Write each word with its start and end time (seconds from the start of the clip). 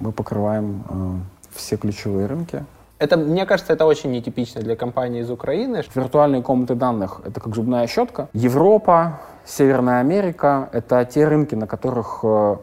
мы 0.00 0.12
покрываем 0.12 0.84
э, 0.88 1.54
все 1.54 1.76
ключевые 1.76 2.26
рынки. 2.26 2.64
Это, 2.98 3.16
мне 3.16 3.46
кажется, 3.46 3.72
это 3.72 3.86
очень 3.86 4.10
нетипично 4.10 4.60
для 4.60 4.76
компании 4.76 5.22
из 5.22 5.30
Украины. 5.30 5.82
Виртуальные 5.94 6.42
комнаты 6.42 6.74
данных— 6.74 7.22
это 7.24 7.40
как 7.40 7.54
зубная 7.54 7.86
щетка. 7.86 8.28
Европа, 8.34 9.20
Северная 9.44 10.00
Америка— 10.00 10.68
это 10.72 11.04
те 11.06 11.26
рынки, 11.26 11.54
на 11.54 11.66
которых 11.66 12.20
э, 12.22 12.56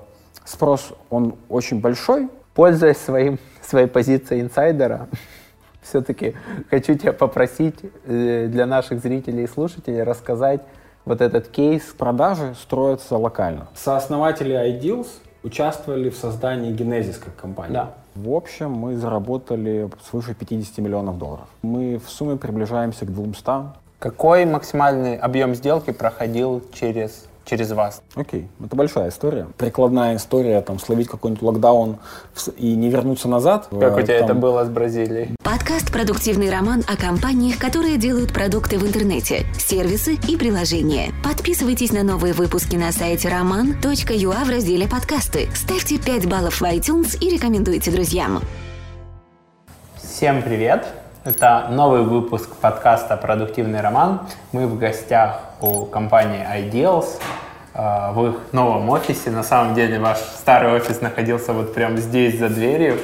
спрос, 0.45 0.93
он 1.09 1.35
очень 1.49 1.81
большой. 1.81 2.29
Пользуясь 2.53 2.97
своим, 2.97 3.39
своей 3.61 3.87
позицией 3.87 4.41
инсайдера, 4.41 5.07
все-таки 5.81 6.35
хочу 6.69 6.93
тебя 6.95 7.13
попросить 7.13 7.79
э, 8.05 8.47
для 8.47 8.67
наших 8.67 8.99
зрителей 9.01 9.45
и 9.45 9.47
слушателей 9.47 10.03
рассказать 10.03 10.61
вот 11.03 11.21
этот 11.21 11.47
кейс. 11.47 11.81
Продажи 11.97 12.53
строятся 12.61 13.17
локально. 13.17 13.69
Сооснователи 13.73 14.53
iDeals 14.53 15.07
участвовали 15.47 16.09
в 16.09 16.15
создании 16.15 16.73
Genesis 16.73 17.19
как 17.23 17.35
компании. 17.35 17.73
Да. 17.73 17.93
В 18.15 18.33
общем, 18.33 18.71
мы 18.71 18.95
заработали 18.95 19.89
свыше 20.09 20.33
50 20.33 20.77
миллионов 20.79 21.17
долларов. 21.17 21.47
Мы 21.61 21.99
в 22.03 22.09
сумме 22.09 22.37
приближаемся 22.37 23.05
к 23.05 23.13
200. 23.13 23.43
Какой 23.99 24.45
максимальный 24.45 25.17
объем 25.17 25.55
сделки 25.55 25.91
проходил 25.91 26.61
через 26.73 27.25
через 27.45 27.71
вас. 27.71 28.01
Окей, 28.15 28.49
это 28.63 28.75
большая 28.75 29.09
история. 29.09 29.47
Прикладная 29.57 30.17
история, 30.17 30.59
там, 30.59 30.79
словить 30.79 31.07
какой-нибудь 31.07 31.41
локдаун 31.41 31.95
и 32.57 32.75
не 32.75 32.89
вернуться 32.89 33.29
назад. 33.29 33.69
Как 33.69 33.95
у 33.95 34.01
тебя 34.01 34.19
там... 34.19 34.25
это 34.25 34.33
было 34.33 34.65
с 34.65 34.69
Бразилией? 34.69 35.33
Подкаст 35.57 35.91
«Продуктивный 35.91 36.51
роман» 36.51 36.83
о 36.87 36.95
компаниях, 36.95 37.57
которые 37.57 37.97
делают 37.97 38.31
продукты 38.31 38.77
в 38.77 38.85
интернете, 38.85 39.43
сервисы 39.57 40.13
и 40.27 40.37
приложения. 40.37 41.11
Подписывайтесь 41.23 41.91
на 41.91 42.03
новые 42.03 42.35
выпуски 42.35 42.75
на 42.75 42.91
сайте 42.91 43.27
roman.ua 43.27 44.45
в 44.45 44.49
разделе 44.49 44.87
«Подкасты». 44.87 45.49
Ставьте 45.55 45.97
5 45.97 46.29
баллов 46.29 46.61
в 46.61 46.63
iTunes 46.63 47.17
и 47.19 47.31
рекомендуйте 47.31 47.89
друзьям. 47.89 48.39
Всем 49.95 50.43
привет! 50.43 50.85
Это 51.23 51.69
новый 51.71 52.03
выпуск 52.03 52.55
подкаста 52.61 53.17
«Продуктивный 53.17 53.81
роман». 53.81 54.27
Мы 54.51 54.67
в 54.67 54.77
гостях 54.77 55.39
у 55.59 55.85
компании 55.85 56.45
Ideals 56.55 57.19
э, 57.73 58.11
в 58.13 58.27
их 58.27 58.35
новом 58.51 58.87
офисе. 58.91 59.31
На 59.31 59.41
самом 59.41 59.73
деле 59.73 59.99
ваш 59.99 60.19
старый 60.19 60.73
офис 60.73 61.01
находился 61.01 61.51
вот 61.51 61.73
прямо 61.73 61.97
здесь, 61.97 62.37
за 62.37 62.49
дверью. 62.49 62.99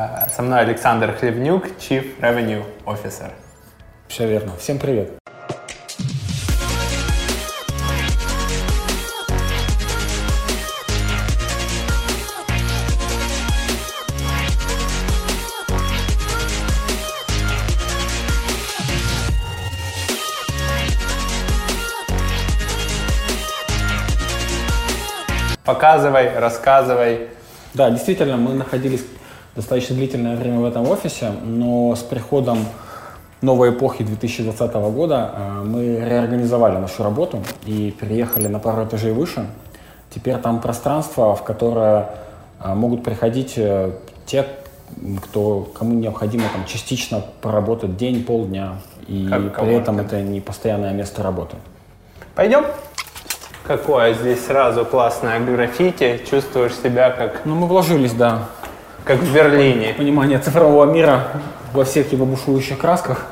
Э, 0.00 0.30
со 0.30 0.42
мной 0.42 0.60
Александр 0.60 1.12
Хлебнюк, 1.12 1.66
Chief 1.78 2.18
Revenue 2.20 2.64
Officer. 2.86 3.32
Все 4.08 4.26
верно. 4.26 4.52
Всем 4.56 4.78
привет. 4.78 5.10
Показывай, 25.64 26.38
рассказывай. 26.38 27.28
Да, 27.74 27.90
действительно, 27.90 28.36
мы 28.36 28.54
находились 28.54 29.04
достаточно 29.56 29.96
длительное 29.96 30.36
время 30.36 30.60
в 30.60 30.64
этом 30.64 30.88
офисе, 30.88 31.32
но 31.44 31.94
с 31.94 32.00
приходом 32.00 32.58
новой 33.42 33.70
эпохи 33.70 34.04
2020 34.04 34.74
года 34.74 35.32
э, 35.34 35.62
мы 35.64 35.96
реорганизовали 35.96 36.76
нашу 36.76 37.02
работу 37.02 37.42
и 37.64 37.90
переехали 37.98 38.48
на 38.48 38.58
пару 38.58 38.84
этажей 38.84 39.12
выше. 39.12 39.46
Теперь 40.14 40.36
там 40.36 40.60
пространство, 40.60 41.34
в 41.34 41.42
которое 41.42 42.10
э, 42.62 42.74
могут 42.74 43.02
приходить 43.02 43.54
э, 43.56 43.92
те, 44.26 44.46
кто, 45.22 45.68
кому 45.74 45.94
необходимо 45.94 46.44
там, 46.52 46.64
частично 46.66 47.24
поработать 47.40 47.96
день, 47.96 48.24
полдня, 48.24 48.76
и 49.06 49.26
как 49.28 49.60
при 49.60 49.74
этом 49.74 49.98
это 49.98 50.20
не 50.20 50.40
постоянное 50.40 50.92
место 50.92 51.22
работы. 51.22 51.56
Пойдем? 52.34 52.64
Какое 53.66 54.14
здесь 54.14 54.44
сразу 54.44 54.84
классное 54.84 55.38
граффити, 55.38 56.20
чувствуешь 56.28 56.74
себя 56.74 57.10
как... 57.10 57.42
Ну, 57.44 57.54
мы 57.54 57.66
вложились, 57.66 58.12
да. 58.12 58.48
Как 59.04 59.18
в 59.18 59.32
Берлине. 59.32 59.94
Понимание 59.94 60.38
цифрового 60.38 60.84
мира 60.84 61.28
во 61.72 61.84
всех 61.84 62.12
его 62.12 62.26
бушующих 62.26 62.78
красках. 62.78 63.26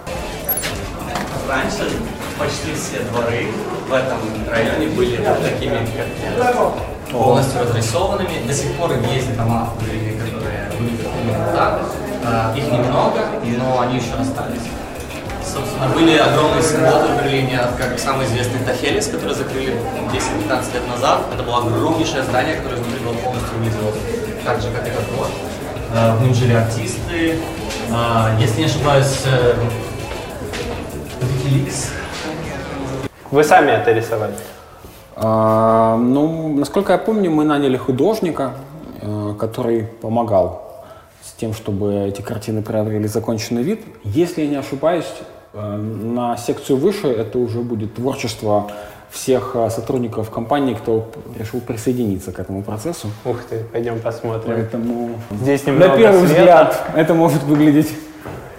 Раньше 1.49 1.91
почти 2.39 2.75
все 2.75 3.01
дворы 3.11 3.49
в 3.89 3.93
этом 3.93 4.19
районе 4.51 4.89
были 4.89 5.17
вот 5.19 5.43
такими, 5.43 5.79
как 5.97 6.73
полностью 7.12 7.61
разрисованными. 7.61 8.47
До 8.47 8.55
сих 8.55 8.73
пор 8.73 8.93
есть 9.12 9.37
дома, 9.37 9.73
которые 9.79 10.17
выглядят 10.79 11.09
именно 11.23 11.53
так. 11.55 11.81
А, 12.25 12.55
их 12.56 12.65
немного, 12.65 13.21
но 13.59 13.81
они 13.81 13.97
еще 13.97 14.15
остались. 14.21 14.69
Собственно, 15.45 15.89
были 15.89 16.19
огромные 16.19 16.62
символы 16.62 17.09
в 17.09 17.25
Берлине, 17.25 17.61
как 17.79 17.99
самый 17.99 18.27
известный 18.27 18.61
Тахелис, 18.67 19.06
который 19.06 19.35
закрыли 19.35 19.77
10-15 20.12 20.75
лет 20.75 20.89
назад. 20.89 21.23
Это 21.33 21.43
было 21.43 21.59
огромнейшее 21.59 22.23
здание, 22.23 22.56
которое 22.56 22.77
изнутри 22.77 23.00
было 23.05 23.15
полностью 23.15 23.59
выглядело 23.59 23.93
так 24.45 24.61
же, 24.61 24.69
как 24.71 24.87
этот 24.87 25.05
год. 25.17 25.29
Э, 25.94 26.16
в 26.16 26.22
нем 26.22 26.34
жили 26.34 26.54
артисты. 26.54 27.38
Э, 27.91 28.37
если 28.41 28.60
не 28.60 28.66
ошибаюсь, 28.66 29.22
э, 29.26 29.54
Wikileaks. 31.21 31.91
Вы 33.31 33.44
сами 33.44 33.71
это 33.71 33.93
рисовали? 33.93 34.34
А, 35.16 35.97
ну, 35.97 36.56
насколько 36.56 36.93
я 36.93 36.99
помню, 36.99 37.31
мы 37.31 37.44
наняли 37.44 37.76
художника, 37.76 38.53
который 39.38 39.82
помогал 39.84 40.84
с 41.22 41.32
тем, 41.32 41.53
чтобы 41.53 42.09
эти 42.09 42.22
картины 42.22 42.62
приобрели 42.62 43.06
законченный 43.06 43.62
вид. 43.62 43.82
Если 44.05 44.43
я 44.43 44.49
не 44.49 44.56
ошибаюсь, 44.56 45.06
Э, 45.55 45.76
на 45.76 46.37
секцию 46.37 46.78
выше 46.78 47.09
это 47.09 47.38
уже 47.38 47.60
будет 47.60 47.94
творчество 47.94 48.70
всех 49.11 49.53
э, 49.55 49.71
сотрудников 49.71 50.31
компании, 50.31 50.75
кто 50.75 51.11
решил 51.39 51.61
присоединиться 51.61 52.33
к 52.33 52.39
этому 52.39 52.63
процессу. 52.63 53.09
Ух 53.25 53.43
ты, 53.49 53.65
пойдем 53.73 54.01
посмотрим. 54.01 54.55
Поэтому 54.55 55.11
здесь 55.31 55.67
немного 55.67 55.89
на 55.89 55.97
первый 55.97 56.27
света. 56.27 56.35
взгляд 56.35 56.83
это 56.95 57.15
может 57.15 57.43
выглядеть 57.43 57.89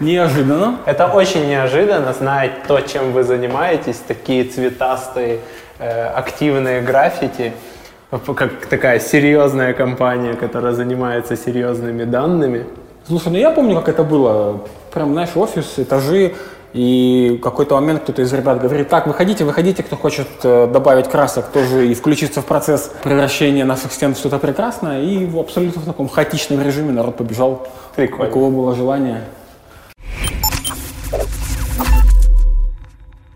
неожиданно. 0.00 0.78
Это 0.86 1.06
очень 1.06 1.48
неожиданно 1.48 2.12
знать 2.12 2.64
то, 2.66 2.80
чем 2.80 3.12
вы 3.12 3.22
занимаетесь, 3.22 3.96
такие 4.06 4.44
цветастые, 4.44 5.40
э, 5.78 6.06
активные 6.06 6.80
граффити, 6.82 7.52
как 8.10 8.66
такая 8.66 8.98
серьезная 8.98 9.72
компания, 9.72 10.34
которая 10.34 10.72
занимается 10.72 11.36
серьезными 11.36 12.04
данными. 12.04 12.64
Слушай, 13.06 13.32
ну 13.32 13.38
я 13.38 13.50
помню, 13.50 13.76
как 13.76 13.88
это 13.88 14.02
было. 14.02 14.60
Прям, 14.92 15.12
знаешь, 15.12 15.30
офис, 15.36 15.74
этажи, 15.76 16.34
и 16.72 17.36
в 17.38 17.42
какой-то 17.42 17.74
момент 17.74 18.02
кто-то 18.02 18.22
из 18.22 18.32
ребят 18.32 18.60
говорит, 18.60 18.88
так, 18.88 19.06
выходите, 19.06 19.44
выходите, 19.44 19.82
кто 19.82 19.96
хочет 19.96 20.28
э, 20.44 20.68
добавить 20.72 21.08
красок, 21.08 21.46
тоже 21.46 21.88
и 21.88 21.94
включиться 21.94 22.42
в 22.42 22.46
процесс 22.46 22.92
превращения 23.02 23.64
наших 23.64 23.92
стен 23.92 24.14
в 24.14 24.18
что-то 24.18 24.38
прекрасное. 24.38 25.02
И 25.02 25.26
в 25.26 25.38
абсолютно 25.38 25.82
в 25.82 25.84
таком 25.84 26.08
хаотичном 26.08 26.62
режиме 26.62 26.92
народ 26.92 27.16
побежал, 27.16 27.66
Прикольно. 27.96 28.28
у 28.28 28.32
кого 28.32 28.50
было 28.50 28.74
желание. 28.76 29.24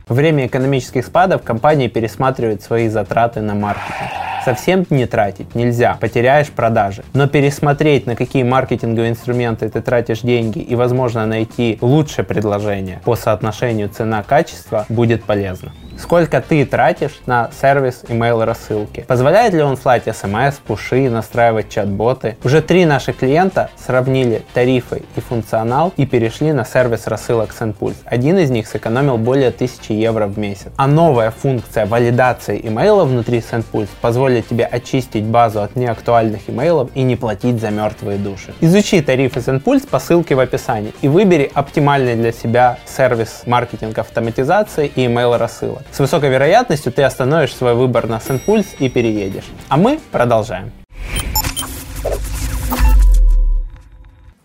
Во 0.07 0.15
время 0.15 0.47
экономических 0.47 1.05
спадов 1.05 1.43
компании 1.43 1.89
пересматривают 1.89 2.63
свои 2.63 2.89
затраты 2.89 3.41
на 3.41 3.55
маркетинг. 3.55 4.34
Совсем 4.45 4.85
не 4.91 5.07
тратить 5.07 5.55
нельзя, 5.55 5.97
потеряешь 6.01 6.51
продажи. 6.51 7.03
Но 7.15 7.27
пересмотреть, 7.29 8.07
на 8.07 8.15
какие 8.15 8.43
маркетинговые 8.43 9.11
инструменты 9.11 9.69
ты 9.69 9.81
тратишь 9.81 10.21
деньги 10.21 10.59
и, 10.59 10.75
возможно, 10.75 11.25
найти 11.25 11.79
лучшее 11.81 12.25
предложение 12.25 13.01
по 13.05 13.17
соотношению 13.17 13.89
цена-качество 13.89 14.85
будет 14.89 15.25
полезно. 15.25 15.73
Сколько 15.99 16.41
ты 16.41 16.67
тратишь 16.67 17.21
на 17.27 17.51
сервис 17.61 18.03
email 18.09 18.45
рассылки? 18.45 19.05
Позволяет 19.07 19.55
ли 19.55 19.63
он 19.63 19.77
слать 19.77 20.05
смс, 20.05 20.57
пуши, 20.67 21.09
настраивать 21.09 21.71
чат-боты? 21.71 22.37
Уже 22.45 22.63
три 22.63 22.85
наших 22.85 23.19
клиента 23.19 23.71
сравнили 23.77 24.43
тарифы 24.53 25.03
и 25.17 25.21
функционал 25.21 25.93
и 25.97 26.05
перешли 26.05 26.53
на 26.53 26.65
сервис 26.65 27.07
рассылок 27.07 27.55
SendPulse. 27.59 27.97
Один 28.05 28.39
из 28.39 28.51
них 28.51 28.67
сэкономил 28.67 29.19
более 29.19 29.49
1000 29.49 29.93
евро 29.93 30.27
в 30.27 30.39
месяц. 30.39 30.73
А 30.77 30.87
новая 30.87 31.31
функция 31.31 31.87
валидации 31.87 32.61
имейла 32.63 33.05
внутри 33.05 33.39
SendPulse 33.39 33.89
позволит 34.01 34.49
тебе 34.49 34.65
очистить 34.65 35.25
базу 35.25 35.63
от 35.63 35.77
неактуальных 35.77 36.51
имейлов 36.51 36.91
и 36.95 37.03
не 37.03 37.17
платить 37.17 37.61
за 37.61 37.71
мертвые 37.71 38.19
души. 38.19 38.53
Изучи 38.61 39.01
тарифы 39.01 39.41
SendPulse 39.41 39.89
по 39.89 40.01
ссылке 40.01 40.35
в 40.35 40.41
описании 40.41 40.93
и 41.03 41.09
выбери 41.09 41.51
оптимальный 41.55 42.17
для 42.17 42.33
себя 42.33 42.79
сервис 42.85 43.43
маркетинг 43.47 43.97
автоматизации 43.99 44.91
и 44.95 45.07
email 45.07 45.37
рассылок. 45.39 45.84
С 45.93 45.99
высокой 45.99 46.29
вероятностью 46.31 46.93
ты 46.93 47.03
остановишь 47.03 47.55
свой 47.55 47.75
выбор 47.75 48.07
на 48.09 48.19
SendPulse 48.19 48.77
и 48.79 48.89
переедешь. 48.89 49.51
А 49.69 49.77
мы 49.77 50.01
продолжаем. 50.11 50.73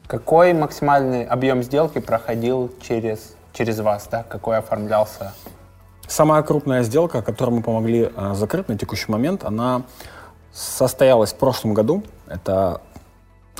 Какой 0.07 0.53
максимальный 0.53 1.23
объем 1.23 1.61
сделки 1.61 1.99
проходил 1.99 2.71
через, 2.81 3.35
через 3.53 3.79
вас, 3.79 4.07
да? 4.11 4.23
какой 4.23 4.57
оформлялся? 4.57 5.33
Самая 6.07 6.41
крупная 6.41 6.81
сделка, 6.81 7.21
которую 7.21 7.57
мы 7.57 7.61
помогли 7.61 8.11
э, 8.15 8.33
закрыть 8.33 8.67
на 8.67 8.75
текущий 8.75 9.11
момент, 9.11 9.43
она 9.43 9.83
состоялась 10.51 11.31
в 11.31 11.35
прошлом 11.35 11.75
году. 11.75 12.03
Это 12.27 12.81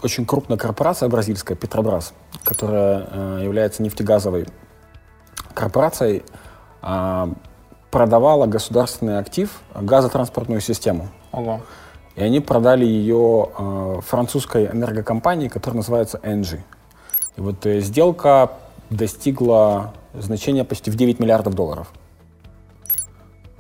очень 0.02 0.26
крупная 0.26 0.58
корпорация 0.58 1.10
бразильская, 1.10 1.56
Петробрас, 1.56 2.14
которая 2.44 3.08
э, 3.12 3.42
является 3.44 3.84
нефтегазовой 3.84 4.48
корпорацией, 5.54 6.24
э, 6.82 7.28
продавала 7.92 8.46
государственный 8.46 9.20
актив, 9.20 9.62
газотранспортную 9.74 10.62
систему. 10.62 11.10
Ого. 11.32 11.62
И 12.16 12.22
они 12.22 12.40
продали 12.40 12.86
ее 12.86 13.50
э, 13.58 14.00
французской 14.06 14.68
энергокомпании, 14.68 15.48
которая 15.48 15.78
называется 15.78 16.20
Engie. 16.24 16.60
И 17.38 17.42
вот 17.42 17.66
э, 17.66 17.80
сделка 17.80 18.52
достигла 18.90 19.94
значения 20.14 20.64
почти 20.64 20.92
в 20.92 20.96
9 20.96 21.20
миллиардов 21.20 21.54
долларов. 21.54 21.88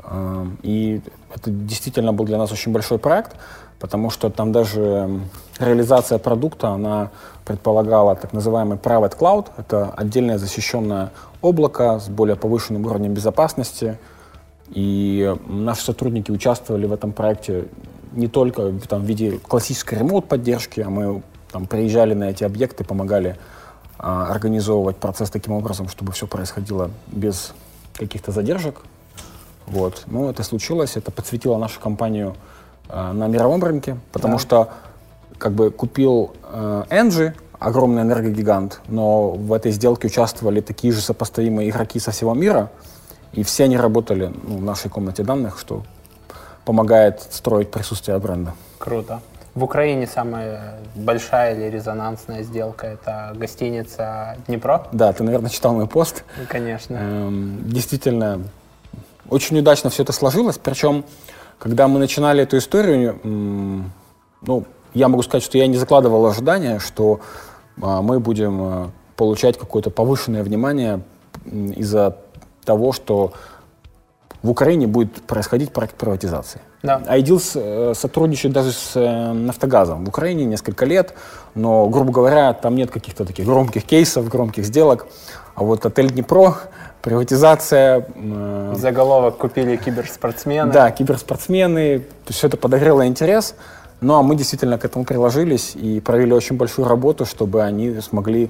Э, 0.04 0.46
и 0.62 1.02
это 1.34 1.50
действительно 1.50 2.12
был 2.12 2.26
для 2.26 2.38
нас 2.38 2.52
очень 2.52 2.72
большой 2.72 3.00
проект, 3.00 3.36
потому 3.80 4.10
что 4.10 4.30
там 4.30 4.52
даже 4.52 5.22
реализация 5.60 6.18
продукта, 6.18 6.70
она 6.70 7.12
предполагала 7.46 8.16
так 8.16 8.34
называемый 8.34 8.78
private 8.78 9.18
cloud. 9.18 9.48
Это 9.58 9.92
отдельное 9.96 10.38
защищенное 10.38 11.12
облако 11.42 12.00
с 12.00 12.10
более 12.10 12.36
повышенным 12.36 12.86
уровнем 12.86 13.14
безопасности. 13.14 13.98
И 14.72 15.36
наши 15.48 15.84
сотрудники 15.84 16.32
участвовали 16.32 16.86
в 16.86 16.94
этом 16.94 17.12
проекте 17.12 17.66
не 18.12 18.28
только 18.28 18.72
там, 18.88 19.02
в 19.02 19.06
виде 19.06 19.40
классической 19.40 20.00
ремоут-поддержки, 20.00 20.82
а 20.82 20.90
мы 20.90 21.22
там, 21.52 21.66
приезжали 21.66 22.14
на 22.14 22.26
эти 22.26 22.44
объекты, 22.44 22.84
помогали 22.84 23.38
а, 23.98 24.28
организовывать 24.32 24.98
процесс 24.98 25.30
таким 25.30 25.54
образом, 25.54 25.88
чтобы 25.90 26.12
все 26.12 26.28
происходило 26.28 26.92
без 27.08 27.54
каких-то 27.94 28.32
задержек. 28.32 28.82
Вот. 29.68 30.04
Ну, 30.08 30.30
это 30.30 30.44
случилось, 30.44 30.96
это 30.98 31.12
подсветило 31.12 31.58
нашу 31.58 31.80
компанию 31.80 32.36
а, 32.88 33.14
на 33.14 33.28
мировом 33.28 33.64
рынке, 33.64 33.98
потому 34.12 34.36
Да. 34.36 34.40
что 34.40 34.70
как 35.38 35.54
бы 35.54 35.72
купил 35.72 36.34
э, 36.52 36.84
Engie, 36.90 37.34
огромный 37.60 38.02
энергогигант, 38.02 38.82
но 38.90 39.32
в 39.32 39.54
этой 39.54 39.72
сделке 39.72 40.08
участвовали 40.08 40.60
такие 40.60 40.92
же 40.92 41.00
сопоставимые 41.00 41.70
игроки 41.70 41.98
со 42.00 42.12
всего 42.12 42.34
мира, 42.34 42.72
и 43.34 43.44
все 43.44 43.66
они 43.66 43.78
работали 43.78 44.32
ну, 44.44 44.58
в 44.58 44.62
нашей 44.62 44.90
комнате 44.90 45.24
данных, 45.24 45.60
что 45.60 45.84
помогает 46.66 47.22
строить 47.22 47.72
присутствие 47.72 48.18
бренда. 48.20 48.54
Круто. 48.78 49.22
В 49.56 49.64
Украине 49.64 50.08
самая 50.08 50.80
большая 50.96 51.56
или 51.56 51.70
резонансная 51.70 52.44
сделка– 52.44 52.88
это 52.88 53.34
гостиница 53.36 54.38
«Днепро». 54.48 54.88
Да, 54.92 55.12
ты, 55.12 55.24
наверное, 55.24 55.50
читал 55.50 55.74
мой 55.74 55.88
пост. 55.88 56.24
Ну, 56.38 56.44
Конечно. 56.48 56.96
Эм, 56.96 57.60
действительно, 57.66 58.42
очень 59.30 59.58
удачно 59.60 59.90
все 59.90 60.04
это 60.04 60.14
сложилось. 60.14 60.60
Причем, 60.60 61.04
когда 61.58 61.88
мы 61.88 62.00
начинали 62.00 62.44
эту 62.44 62.58
историю, 62.58 63.20
м, 63.24 63.92
ну, 64.42 64.66
я 64.94 65.08
могу 65.08 65.24
сказать, 65.24 65.44
что 65.44 65.58
я 65.58 65.68
не 65.68 65.78
закладывал 65.78 66.26
ожидания, 66.26 66.80
что 66.80 67.20
а, 67.82 68.02
мы 68.02 68.20
будем 68.20 68.62
а, 68.62 68.92
получать 69.16 69.58
какое-то 69.58 69.90
повышенное 69.90 70.44
внимание 70.44 71.02
из-за 71.46 72.18
того, 72.66 72.92
что 72.94 73.34
в 74.44 74.50
Украине 74.50 74.88
будет 74.88 75.14
происходить 75.24 75.72
проект 75.74 75.96
приватизации. 75.96 76.62
Да. 76.82 77.02
Айдил 77.08 77.40
с- 77.42 77.60
э, 77.60 77.94
сотрудничает 77.94 78.54
даже 78.54 78.72
с 78.72 78.92
э, 78.96 79.34
«Нафтогазом» 79.34 80.06
в 80.06 80.08
Украине 80.08 80.46
несколько 80.46 80.86
лет, 80.86 81.14
но, 81.56 81.88
грубо 81.90 82.14
говоря, 82.14 82.54
там 82.54 82.76
нет 82.76 82.90
каких-то 82.90 83.26
таких 83.26 83.46
громких 83.46 83.84
кейсов, 83.84 84.30
громких 84.30 84.64
сделок. 84.66 85.08
А 85.56 85.64
вот 85.64 85.86
отель 85.86 86.10
«Днепро», 86.10 86.56
приватизация, 87.02 88.06
э, 88.16 88.74
Заголовок 88.78 89.38
купили 89.38 89.76
киберспортсмены. 89.76 90.72
да, 90.72 90.90
киберспортсмены, 90.92 92.06
все 92.30 92.48
это 92.48 92.56
подогрело 92.56 93.06
интерес. 93.06 93.56
Ну, 94.00 94.16
а 94.16 94.22
мы 94.24 94.36
действительно 94.36 94.78
к 94.78 94.86
этому 94.86 95.04
приложились 95.04 95.76
и 95.76 96.00
провели 96.00 96.32
очень 96.34 96.56
большую 96.56 96.88
работу, 96.88 97.26
чтобы 97.26 97.62
они 97.64 98.00
смогли 98.00 98.50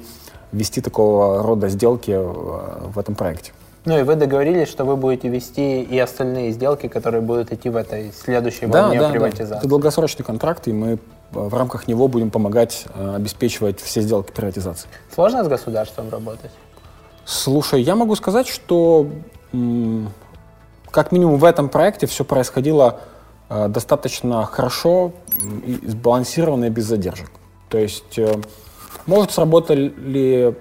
вести 0.51 0.81
такого 0.81 1.41
рода 1.41 1.69
сделки 1.69 2.11
в 2.15 2.99
этом 2.99 3.15
проекте. 3.15 3.51
Ну 3.85 3.97
и 3.97 4.03
вы 4.03 4.15
договорились, 4.15 4.67
что 4.67 4.83
вы 4.83 4.97
будете 4.97 5.29
вести 5.29 5.81
и 5.81 5.97
остальные 5.97 6.51
сделки, 6.51 6.87
которые 6.87 7.21
будут 7.21 7.53
идти 7.53 7.69
в 7.69 7.77
этой 7.77 8.11
следующей 8.11 8.67
Да, 8.67 8.83
волне 8.83 8.99
да, 8.99 9.07
да. 9.07 9.11
приватизации. 9.11 9.57
Это 9.57 9.67
долгосрочный 9.67 10.25
контракт, 10.25 10.67
и 10.67 10.73
мы 10.73 10.93
э, 10.93 10.97
в 11.31 11.53
рамках 11.53 11.87
него 11.87 12.07
будем 12.09 12.29
помогать 12.29 12.85
э, 12.93 13.15
обеспечивать 13.15 13.79
все 13.79 14.01
сделки 14.01 14.31
приватизации. 14.31 14.89
Сложно 15.13 15.45
с 15.45 15.47
государством 15.47 16.09
работать? 16.09 16.51
Слушай, 17.23 17.81
я 17.81 17.95
могу 17.95 18.15
сказать, 18.15 18.47
что 18.47 19.07
как 20.91 21.11
минимум 21.11 21.37
в 21.37 21.45
этом 21.45 21.69
проекте 21.69 22.05
все 22.05 22.25
происходило 22.25 22.99
э, 23.49 23.69
достаточно 23.69 24.43
хорошо 24.45 25.13
и 25.65 25.79
сбалансированно 25.87 26.65
и 26.65 26.69
без 26.69 26.85
задержек. 26.85 27.31
То 27.69 27.77
есть, 27.77 28.19
может, 29.05 29.31
сработали 29.31 30.55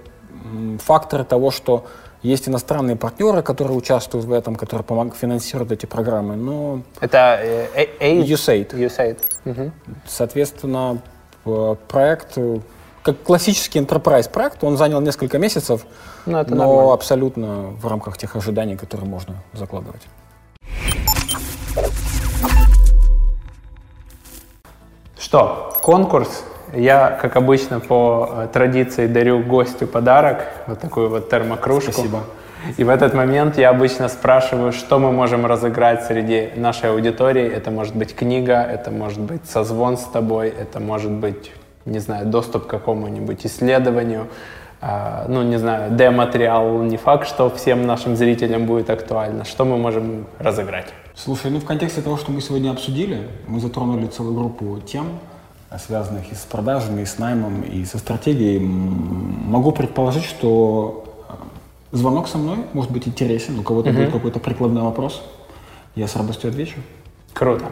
факторы 0.79 1.25
того, 1.25 1.50
что 1.50 1.87
есть 2.23 2.49
иностранные 2.49 2.97
партнеры, 2.97 3.43
которые 3.43 3.76
участвуют 3.76 4.26
в 4.26 4.32
этом, 4.32 4.56
которые 4.56 4.85
помогают 4.85 5.17
финансируют 5.17 5.70
эти 5.73 5.87
программы, 5.87 6.37
но 6.37 6.82
Это 7.00 7.38
э, 7.41 7.87
э, 8.00 8.20
USAID. 8.23 8.70
USAID. 8.75 9.19
Мгм. 9.44 9.73
Соответственно, 10.06 10.99
э, 11.44 11.76
проект, 11.87 12.32
э, 12.37 12.59
как 13.03 13.23
классический 13.23 13.79
enterprise 13.79 14.29
проект, 14.31 14.65
он 14.65 14.76
занял 14.76 15.00
несколько 15.00 15.38
месяцев, 15.38 15.87
Ну, 16.26 16.32
но 16.32 16.43
нормально. 16.44 16.93
абсолютно 16.93 17.47
в 17.81 17.87
рамках 17.87 18.19
тех 18.19 18.35
ожиданий, 18.37 18.76
которые 18.76 19.09
можно 19.09 19.37
закладывать. 19.53 20.03
Что, 25.19 25.73
конкурс. 25.82 26.43
Я, 26.75 27.19
как 27.20 27.37
обычно, 27.37 27.81
по 27.81 28.29
э, 28.31 28.49
традиции 28.53 29.06
дарю 29.06 29.41
гостю 29.41 29.87
подарок, 29.87 30.47
вот 30.67 30.81
такую 30.81 31.09
вот 31.09 31.31
термокружку. 31.31 31.93
Спасибо. 31.93 32.20
И 32.76 32.85
в 32.85 32.88
этот 32.88 33.15
момент 33.15 33.56
я 33.56 33.70
обычно 33.70 34.09
спрашиваю, 34.09 34.73
что 34.73 34.99
мы 34.99 35.12
можем 35.12 35.47
разыграть 35.47 36.05
среди 36.05 36.50
нашей 36.56 36.91
аудитории. 36.91 37.47
Это 37.47 37.70
может 37.70 37.94
быть 37.97 38.15
книга, 38.15 38.62
это 38.62 38.91
может 38.91 39.20
быть 39.20 39.49
созвон 39.49 39.97
с 39.97 40.05
тобой, 40.05 40.49
это 40.49 40.81
может 40.81 41.12
быть, 41.12 41.53
не 41.85 42.00
знаю, 42.00 42.26
доступ 42.26 42.67
к 42.67 42.71
какому-нибудь 42.71 43.47
исследованию. 43.47 44.26
А, 44.81 45.25
ну, 45.29 45.43
не 45.43 45.59
знаю, 45.59 45.91
D-материал 45.93 46.82
не 46.82 46.97
факт, 46.97 47.26
что 47.26 47.50
всем 47.50 47.87
нашим 47.87 48.17
зрителям 48.17 48.67
будет 48.67 48.91
актуально. 48.91 49.44
Что 49.44 49.64
мы 49.64 49.76
можем 49.76 50.26
разыграть? 50.38 50.87
Слушай, 51.14 51.50
ну 51.50 51.59
в 51.59 51.64
контексте 51.64 52.00
того, 52.00 52.17
что 52.17 52.31
мы 52.31 52.41
сегодня 52.41 52.71
обсудили, 52.71 53.29
мы 53.49 53.59
затронули 53.59 54.06
целую 54.06 54.35
группу 54.37 54.79
тем, 54.87 55.19
связанных 55.76 56.32
и 56.32 56.35
с 56.35 56.41
продажами, 56.41 57.03
и 57.03 57.05
с 57.05 57.19
наймом, 57.19 57.62
и 57.62 57.85
со 57.85 57.99
стратегией. 57.99 58.59
Могу 58.59 59.73
предположить, 59.73 60.25
что 60.25 61.04
э, 61.28 61.33
звонок 61.97 62.28
со 62.28 62.38
мной 62.38 62.59
может 62.73 62.90
быть 62.90 63.07
интересен, 63.07 63.59
у 63.59 63.62
кого-то 63.62 63.90
будет 63.93 64.11
какой-то 64.11 64.40
прикладной 64.40 64.83
вопрос. 64.83 65.23
Я 65.95 66.09
с 66.09 66.16
радостью 66.16 66.50
отвечу. 66.50 66.78
Круто. 67.35 67.66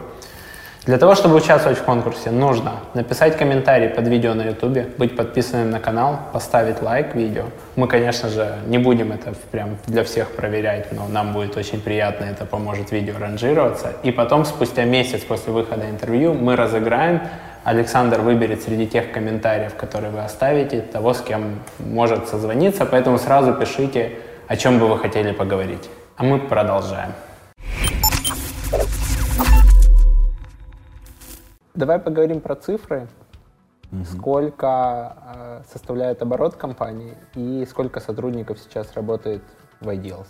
Для 0.87 0.99
того, 0.99 1.17
чтобы 1.17 1.35
участвовать 1.35 1.79
в 1.79 1.83
конкурсе, 1.83 2.31
нужно 2.31 2.75
написать 2.95 3.37
комментарий 3.37 3.89
под 3.89 4.07
видео 4.07 4.35
на 4.35 4.43
YouTube, 4.43 4.97
быть 4.97 5.17
подписанным 5.17 5.71
на 5.71 5.81
канал, 5.81 6.21
поставить 6.33 6.81
лайк 6.81 7.17
видео. 7.17 7.47
Мы, 7.75 7.89
конечно 7.89 8.29
же, 8.29 8.55
не 8.69 8.79
будем 8.79 9.11
это 9.11 9.35
прям 9.51 9.79
для 9.89 10.05
всех 10.05 10.31
проверять, 10.31 10.93
но 10.93 11.09
нам 11.09 11.33
будет 11.33 11.57
очень 11.57 11.81
приятно, 11.81 12.27
это 12.27 12.45
поможет 12.45 12.93
видео 12.93 13.15
ранжироваться. 13.19 13.95
И 14.05 14.13
потом, 14.13 14.45
спустя 14.45 14.85
месяц 14.85 15.23
после 15.23 15.53
выхода 15.53 15.91
интервью, 15.91 16.35
мы 16.35 16.55
разыграем. 16.55 17.23
Александр 17.67 18.21
выберет 18.21 18.63
среди 18.63 18.87
тех 18.87 19.11
комментариев, 19.11 19.75
которые 19.75 20.13
вы 20.13 20.21
оставите, 20.21 20.83
того, 20.83 21.13
с 21.13 21.21
кем 21.21 21.59
может 21.81 22.29
созвониться, 22.29 22.87
поэтому 22.87 23.19
сразу 23.19 23.55
пишите, 23.55 24.21
о 24.47 24.57
чем 24.57 24.79
бы 24.79 24.87
вы 24.87 24.97
хотели 25.01 25.33
поговорить. 25.33 25.91
А 26.17 26.23
мы 26.23 26.39
продолжаем. 26.39 27.13
Давай 31.75 31.99
поговорим 31.99 32.41
про 32.41 32.55
цифры. 32.55 33.09
Сколько 34.13 35.17
э, 35.35 35.63
составляет 35.73 36.23
оборот 36.23 36.55
компании 36.55 37.15
и 37.35 37.67
сколько 37.69 37.99
сотрудников 37.99 38.61
сейчас 38.61 38.95
работает 38.95 39.43
в 39.81 39.89
Ideals? 39.89 40.29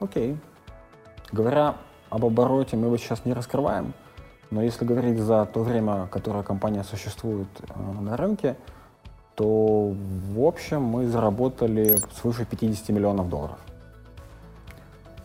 Окей. 0.00 0.38
Говоря 1.30 1.74
об 2.08 2.24
обороте, 2.24 2.78
мы 2.78 2.86
его 2.86 2.96
сейчас 2.96 3.26
не 3.26 3.34
раскрываем, 3.34 3.92
но 4.50 4.62
если 4.62 4.84
говорить 4.84 5.18
за 5.18 5.46
то 5.46 5.62
время, 5.62 6.08
которое 6.10 6.42
компания 6.42 6.84
существует 6.84 7.48
э, 7.68 8.00
на 8.00 8.16
рынке, 8.16 8.56
то 9.36 9.94
в 10.34 10.44
общем 10.44 10.82
мы 10.82 11.06
заработали 11.06 11.96
свыше 12.20 12.44
50 12.44 12.88
миллионов 12.90 13.28
долларов. 13.28 13.58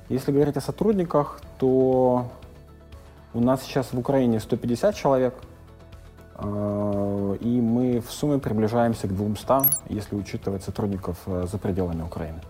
Если 0.10 0.32
говорить 0.32 0.58
о 0.58 0.62
сотрудниках, 0.62 1.41
то 1.58 2.27
у 3.34 3.39
нас 3.39 3.63
сейчас 3.63 3.91
в 3.91 4.00
Украине 4.00 4.39
150 4.39 4.96
человек, 4.96 5.34
э, 6.38 7.38
и 7.41 7.62
мы 7.62 8.00
в 8.00 8.12
сумме 8.12 8.38
приближаемся 8.38 9.08
к 9.08 9.15
200, 9.15 9.91
если 9.94 10.15
учитывать 10.15 10.63
сотрудников 10.63 11.17
э, 11.25 11.48
за 11.51 11.58
пределами 11.58 12.03
Украины. 12.03 12.41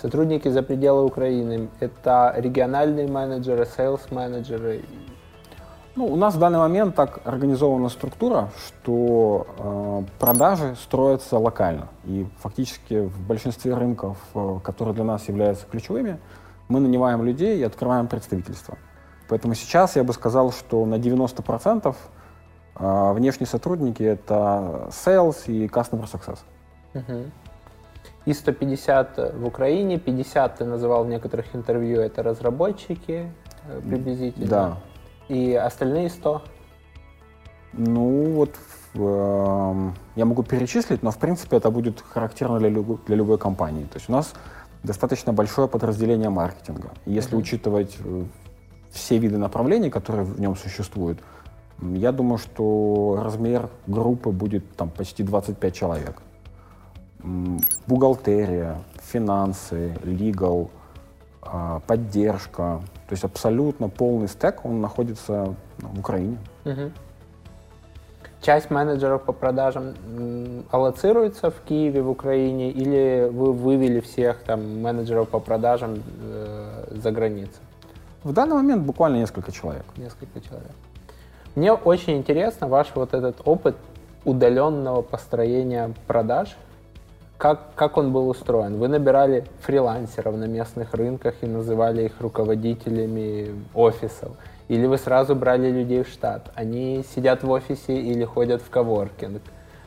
Сотрудники 0.00 0.48
за 0.48 0.62
пределы 0.62 1.04
Украины– 1.04 1.68
это 1.80 2.34
региональные 2.36 3.06
менеджеры, 3.06 3.66
sales 3.66 4.00
-менеджеры. 4.00 4.82
Ну, 5.96 6.06
у 6.06 6.16
нас 6.16 6.34
в 6.34 6.38
данный 6.38 6.58
момент 6.58 6.94
так 6.94 7.20
организована 7.24 7.88
структура, 7.88 8.50
что 8.56 9.46
э, 9.58 10.02
продажи 10.20 10.76
строятся 10.76 11.38
локально. 11.38 11.88
И 12.04 12.26
фактически 12.38 13.00
в 13.00 13.26
большинстве 13.26 13.74
рынков, 13.74 14.16
э, 14.34 14.58
которые 14.62 14.94
для 14.94 15.04
нас 15.04 15.26
являются 15.28 15.66
ключевыми, 15.66 16.18
мы 16.68 16.78
нанимаем 16.78 17.24
людей 17.24 17.58
и 17.58 17.62
открываем 17.64 18.06
представительство. 18.06 18.78
Поэтому 19.28 19.54
сейчас 19.54 19.96
я 19.96 20.04
бы 20.04 20.12
сказал, 20.12 20.52
что 20.52 20.86
на 20.86 20.94
90% 20.94 21.94
э, 22.76 23.12
внешние 23.12 23.48
сотрудники— 23.48 24.02
это 24.04 24.88
sales 24.90 25.46
и 25.46 25.66
customer 25.66 26.08
success. 26.08 26.38
Угу. 26.94 27.30
И 28.26 28.32
150 28.32 29.34
в 29.34 29.46
Украине, 29.46 29.98
50 29.98 30.58
ты 30.58 30.64
называл 30.64 31.04
в 31.04 31.08
некоторых 31.08 31.54
интервью, 31.54 32.00
это 32.00 32.22
разработчики 32.22 33.32
э, 33.66 33.80
приблизительно. 33.80 34.46
Да. 34.46 34.76
И 35.30 35.54
остальные 35.54 36.10
100? 36.10 36.42
Ну 37.72 38.32
вот 38.32 38.56
э, 38.94 39.90
я 40.16 40.24
могу 40.24 40.42
перечислить, 40.42 41.02
но 41.02 41.10
в 41.10 41.18
принципе 41.18 41.56
это 41.56 41.70
будет 41.70 42.00
характерно 42.00 42.58
для, 42.58 42.68
любой, 42.68 42.98
для 43.06 43.16
любой 43.16 43.38
компании. 43.38 43.84
То 43.84 43.98
есть 43.98 44.08
у 44.08 44.12
нас 44.12 44.34
достаточно 44.82 45.32
большое 45.32 45.68
подразделение 45.68 46.30
маркетинга. 46.30 46.90
Если 47.06 47.36
mm-hmm. 47.36 47.40
учитывать 47.40 47.96
э, 48.04 48.24
все 48.90 49.18
виды 49.18 49.38
направлений, 49.38 49.88
которые 49.88 50.24
в 50.24 50.40
нем 50.40 50.56
существуют, 50.56 51.20
я 51.80 52.10
думаю, 52.10 52.38
что 52.38 53.20
размер 53.22 53.70
группы 53.86 54.30
будет 54.30 54.76
там 54.76 54.90
почти 54.90 55.22
25 55.22 55.74
человек 55.74 56.22
бухгалтерия, 57.86 58.78
финансы, 59.02 59.94
а, 61.42 61.80
поддержка. 61.80 62.80
То 63.10 63.14
есть 63.14 63.24
абсолютно 63.24 63.88
полный 63.88 64.28
стек, 64.28 64.64
он 64.64 64.80
находится 64.80 65.56
ну, 65.78 65.88
в 65.88 65.98
Украине. 65.98 66.38
Угу. 66.64 66.92
Часть 68.40 68.70
менеджеров 68.70 69.24
по 69.24 69.32
продажам 69.32 69.94
аллоцируется 70.70 71.50
в 71.50 71.60
Киеве, 71.62 72.02
в 72.02 72.08
Украине, 72.08 72.70
или 72.70 73.28
вы 73.28 73.52
вывели 73.52 73.98
всех 73.98 74.44
там 74.44 74.80
менеджеров 74.80 75.28
по 75.28 75.40
продажам 75.40 76.04
э, 76.22 76.84
за 77.02 77.10
границу? 77.10 77.58
В 78.22 78.32
данный 78.32 78.54
момент 78.54 78.84
буквально 78.84 79.16
несколько 79.16 79.50
человек. 79.50 79.86
Несколько 79.96 80.40
человек. 80.40 80.70
Мне 81.56 81.72
очень 81.72 82.16
интересно 82.16 82.68
ваш 82.68 82.92
вот 82.94 83.12
этот 83.12 83.40
опыт 83.44 83.74
удаленного 84.24 85.02
построения 85.02 85.92
продаж– 86.06 86.56
как, 87.40 87.74
как 87.74 87.96
он 87.96 88.12
был 88.12 88.28
устроен? 88.28 88.76
Вы 88.76 88.88
набирали 88.88 89.44
фрилансеров 89.60 90.36
на 90.36 90.44
местных 90.44 90.92
рынках 90.92 91.36
и 91.40 91.46
называли 91.46 92.04
их 92.04 92.20
руководителями 92.20 93.54
офисов? 93.72 94.32
Или 94.68 94.84
вы 94.84 94.98
сразу 94.98 95.34
брали 95.34 95.70
людей 95.70 96.02
в 96.02 96.08
штат? 96.08 96.52
Они 96.54 97.02
сидят 97.14 97.42
в 97.42 97.50
офисе 97.50 97.98
или 97.98 98.24
ходят 98.24 98.60
в 98.60 98.68
коворкинг? 98.68 99.40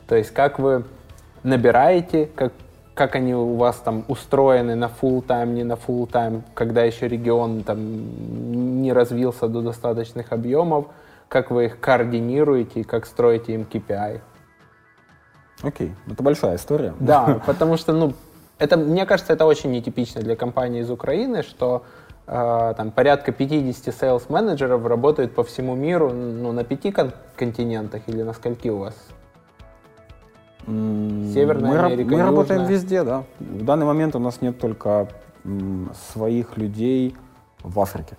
То 0.08 0.16
есть 0.16 0.32
как 0.32 0.58
вы 0.58 0.82
набираете, 1.44 2.28
как, 2.34 2.52
как 2.92 3.14
они 3.14 3.36
у 3.36 3.54
вас 3.54 3.76
там 3.76 4.04
устроены 4.08 4.74
на 4.74 4.90
full 5.00 5.22
тайм 5.22 5.54
не 5.54 5.62
на 5.62 5.74
full 5.74 6.10
тайм 6.10 6.42
когда 6.54 6.82
еще 6.82 7.06
регион 7.06 7.62
там 7.62 8.82
не 8.82 8.92
развился 8.92 9.46
до 9.46 9.62
достаточных 9.62 10.32
объемов, 10.32 10.86
как 11.28 11.52
вы 11.52 11.66
их 11.66 11.78
координируете 11.78 12.80
и 12.80 12.82
как 12.82 13.06
строите 13.06 13.54
им 13.54 13.64
KPI? 13.72 14.22
Окей, 15.62 15.94
это 16.10 16.22
большая 16.22 16.56
история. 16.56 16.94
Да, 17.00 17.40
потому 17.46 17.76
что, 17.76 17.92
ну, 17.92 18.14
это, 18.58 18.76
мне 18.76 19.06
кажется, 19.06 19.32
это 19.32 19.46
очень 19.46 19.70
нетипично 19.70 20.20
для 20.20 20.36
компании 20.36 20.82
из 20.82 20.90
Украины, 20.90 21.42
что 21.42 21.84
э, 22.26 22.74
там 22.76 22.90
порядка 22.90 23.32
50 23.32 23.94
сейлс-менеджеров 23.94 24.86
работают 24.86 25.34
по 25.34 25.42
всему 25.42 25.74
миру, 25.74 26.10
ну, 26.10 26.52
на 26.52 26.64
пяти 26.64 26.92
кон- 26.92 27.12
континентах 27.36 28.02
или 28.06 28.22
на 28.22 28.32
скольки 28.32 28.68
у 28.68 28.78
вас? 28.78 28.94
Северная 30.66 31.70
мы, 31.70 31.78
Америка, 31.78 32.04
Мы 32.04 32.12
Южная. 32.12 32.24
работаем 32.24 32.64
везде, 32.64 33.02
да. 33.02 33.24
В 33.38 33.64
данный 33.64 33.84
момент 33.84 34.16
у 34.16 34.18
нас 34.18 34.40
нет 34.40 34.58
только 34.58 35.08
м, 35.44 35.92
своих 36.12 36.56
людей 36.56 37.14
в 37.62 37.78
Африке. 37.80 38.16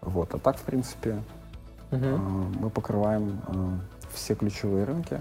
Вот. 0.00 0.32
А 0.34 0.38
так, 0.38 0.56
в 0.56 0.62
принципе, 0.62 1.20
угу. 1.90 2.04
э, 2.04 2.16
мы 2.60 2.70
покрываем 2.70 3.40
э, 3.48 3.52
все 4.12 4.34
ключевые 4.36 4.84
рынки. 4.84 5.20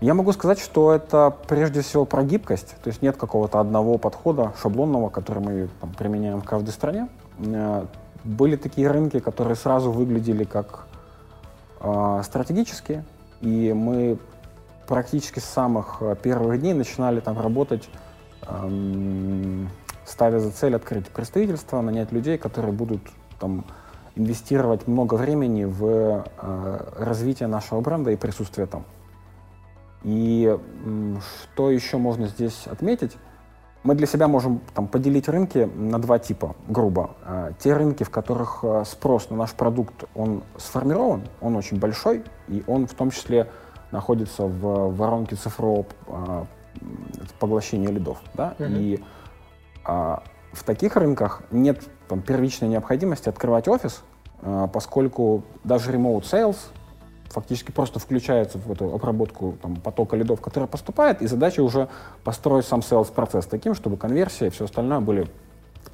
Я 0.00 0.14
могу 0.14 0.32
сказать, 0.32 0.60
что 0.60 0.92
это 0.92 1.34
прежде 1.48 1.80
всего 1.80 2.04
про 2.04 2.22
гибкость, 2.22 2.76
то 2.82 2.88
есть 2.88 3.02
нет 3.02 3.16
какого-то 3.16 3.58
одного 3.58 3.98
подхода 3.98 4.52
шаблонного, 4.62 5.08
который 5.08 5.42
мы 5.42 5.68
там, 5.80 5.92
применяем 5.92 6.40
в 6.40 6.44
каждой 6.44 6.70
стране. 6.70 7.08
Э, 7.40 7.84
были 8.22 8.54
такие 8.54 8.88
рынки, 8.88 9.18
которые 9.18 9.56
сразу 9.56 9.90
выглядели 9.90 10.44
как 10.44 10.86
э, 11.80 12.20
стратегические, 12.24 13.04
и 13.40 13.72
мы 13.72 14.18
практически 14.86 15.40
с 15.40 15.44
самых 15.44 15.98
э, 16.00 16.14
первых 16.20 16.60
дней 16.60 16.74
начинали 16.74 17.18
там 17.18 17.40
работать, 17.40 17.88
э, 18.42 19.66
ставя 20.06 20.38
за 20.38 20.52
цель 20.52 20.76
открыть 20.76 21.08
представительство, 21.08 21.80
нанять 21.80 22.12
людей, 22.12 22.38
которые 22.38 22.72
будут 22.72 23.02
там 23.40 23.64
инвестировать 24.14 24.86
много 24.86 25.14
времени 25.14 25.64
в 25.64 26.24
э, 26.40 26.78
развитие 26.98 27.48
нашего 27.48 27.80
бренда 27.80 28.12
и 28.12 28.16
присутствие 28.16 28.66
там. 28.66 28.84
И 30.02 30.56
что 31.52 31.70
еще 31.70 31.96
можно 31.96 32.28
здесь 32.28 32.66
отметить? 32.66 33.16
Мы 33.84 33.94
для 33.94 34.06
себя 34.06 34.28
можем 34.28 34.60
там, 34.74 34.88
поделить 34.88 35.28
рынки 35.28 35.70
на 35.74 35.98
два 35.98 36.18
типа, 36.18 36.56
грубо. 36.68 37.12
А, 37.24 37.52
те 37.58 37.74
рынки, 37.74 38.02
в 38.02 38.10
которых 38.10 38.60
а, 38.62 38.84
спрос 38.84 39.30
на 39.30 39.36
наш 39.36 39.52
продукт, 39.52 40.04
он 40.14 40.42
сформирован, 40.56 41.22
он 41.40 41.56
очень 41.56 41.78
большой, 41.78 42.24
и 42.48 42.62
он 42.66 42.86
в 42.86 42.94
том 42.94 43.10
числе 43.10 43.48
находится 43.92 44.44
в 44.44 44.94
воронке 44.94 45.36
цифрового 45.36 45.86
а, 46.08 46.46
поглощения 47.38 47.88
лидов. 47.88 48.18
Да? 48.34 48.54
Mm-hmm. 48.58 48.78
И 48.78 49.04
а, 49.84 50.22
в 50.52 50.64
таких 50.64 50.96
рынках 50.96 51.42
нет 51.50 51.82
там, 52.08 52.20
первичной 52.20 52.68
необходимости 52.68 53.28
открывать 53.28 53.68
офис, 53.68 54.02
а, 54.42 54.66
поскольку 54.66 55.44
даже 55.64 55.92
remote 55.92 56.22
sales 56.22 56.56
фактически 57.28 57.70
просто 57.70 57.98
включается 57.98 58.58
в 58.58 58.70
эту 58.70 58.94
обработку 58.94 59.56
там, 59.60 59.76
потока 59.76 60.16
лидов, 60.16 60.40
который 60.40 60.68
поступает, 60.68 61.22
и 61.22 61.26
задача 61.26 61.60
уже 61.62 61.88
построить 62.24 62.66
сам 62.66 62.80
sales 62.80 63.12
процесс 63.12 63.46
таким, 63.46 63.74
чтобы 63.74 63.96
конверсия 63.96 64.46
и 64.46 64.50
все 64.50 64.64
остальное 64.64 65.00
были 65.00 65.28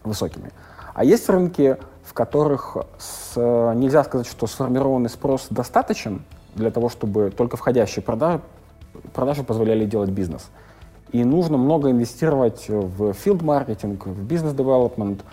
высокими. 0.05 0.51
А 0.95 1.05
есть 1.05 1.29
рынки, 1.29 1.77
в 2.05 2.13
которых 2.13 2.77
с, 2.99 3.37
нельзя 3.75 4.05
сказать, 4.05 4.27
что 4.27 4.47
сформированный 4.47 5.11
спрос 5.11 5.47
достаточен 5.51 6.23
для 6.55 6.71
того, 6.71 6.89
чтобы 6.89 7.31
только 7.31 7.57
входящие 7.57 8.03
продажи, 8.03 8.41
продажи 9.13 9.43
позволяли 9.43 9.87
делать 9.87 10.11
бизнес. 10.11 10.51
И 11.11 11.25
нужно 11.25 11.57
много 11.57 11.91
инвестировать 11.91 12.69
в 12.69 13.11
field-маркетинг, 13.11 14.07
в 14.07 14.23
бизнес-девелопмент, 14.25 15.25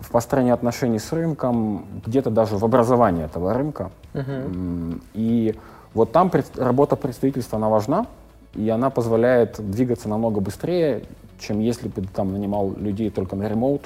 в 0.00 0.10
построении 0.10 0.52
отношений 0.52 0.98
с 0.98 1.12
рынком, 1.12 1.86
где-то 2.04 2.30
даже 2.30 2.56
в 2.56 2.64
образовании 2.64 3.24
этого 3.24 3.54
рынка. 3.54 3.90
Uh-huh. 4.14 5.00
И 5.14 5.54
вот 5.94 6.12
там 6.12 6.30
работа 6.56 6.96
представительства, 6.96 7.58
она 7.58 7.68
важна, 7.68 8.06
и 8.54 8.68
она 8.68 8.90
позволяет 8.90 9.56
двигаться 9.58 10.08
намного 10.08 10.40
быстрее, 10.40 11.04
чем 11.38 11.60
если 11.60 11.88
бы 11.88 12.02
ты 12.02 12.08
там 12.08 12.32
нанимал 12.32 12.72
людей 12.76 13.10
только 13.10 13.36
на 13.36 13.48
ремоут 13.48 13.82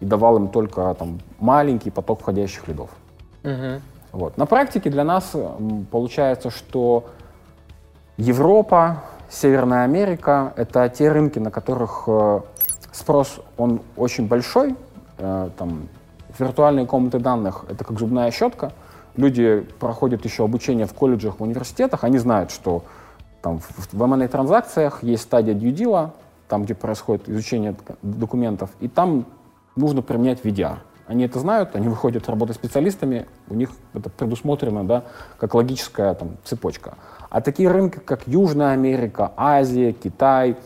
и 0.00 0.04
давал 0.04 0.36
им 0.36 0.48
только 0.48 0.94
там 0.94 1.20
маленький 1.38 1.90
поток 1.90 2.20
входящих 2.20 2.68
лидов. 2.68 2.90
Uh-huh. 3.42 3.80
Вот. 4.12 4.36
На 4.36 4.46
практике 4.46 4.90
для 4.90 5.04
нас 5.04 5.34
получается, 5.90 6.50
что 6.50 7.06
Европа, 8.16 9.02
Северная 9.30 9.84
Америка— 9.84 10.52
это 10.56 10.86
те 10.90 11.10
рынки, 11.10 11.38
на 11.38 11.50
которых 11.50 12.04
э, 12.06 12.40
спрос 12.92 13.40
он 13.56 13.80
очень 13.96 14.28
большой, 14.28 14.76
там, 15.56 15.88
виртуальные 16.38 16.86
комнаты 16.86 17.18
данных— 17.18 17.64
это 17.68 17.84
как 17.84 17.98
зубная 17.98 18.30
щетка. 18.30 18.72
Люди 19.16 19.66
проходят 19.78 20.24
еще 20.24 20.44
обучение 20.44 20.86
в 20.86 20.94
колледжах, 20.94 21.40
в 21.40 21.42
университетах, 21.42 22.04
они 22.04 22.18
знают, 22.18 22.50
что 22.50 22.84
там, 23.42 23.58
в, 23.58 23.92
в 23.92 24.02
M&A 24.02 24.28
транзакциях 24.28 25.02
есть 25.02 25.24
стадия 25.24 25.54
deal, 25.54 26.10
там, 26.48 26.64
где 26.64 26.74
происходит 26.74 27.28
изучение 27.28 27.74
документов, 28.02 28.70
и 28.80 28.88
там 28.88 29.26
нужно 29.76 30.02
применять 30.02 30.40
VDR. 30.42 30.78
Они 31.06 31.24
это 31.24 31.38
знают, 31.40 31.74
они 31.74 31.88
выходят 31.88 32.28
работать 32.28 32.56
специалистами, 32.56 33.26
у 33.48 33.54
них 33.54 33.70
это 33.92 34.08
предусмотрено 34.08 34.84
да, 34.84 35.04
как 35.38 35.54
логическая 35.54 36.14
там, 36.14 36.36
цепочка. 36.44 36.94
А 37.28 37.40
такие 37.40 37.68
рынки, 37.68 37.98
как 37.98 38.26
Южная 38.26 38.72
Америка, 38.72 39.32
Азия, 39.36 39.92
Китай, 39.92 40.56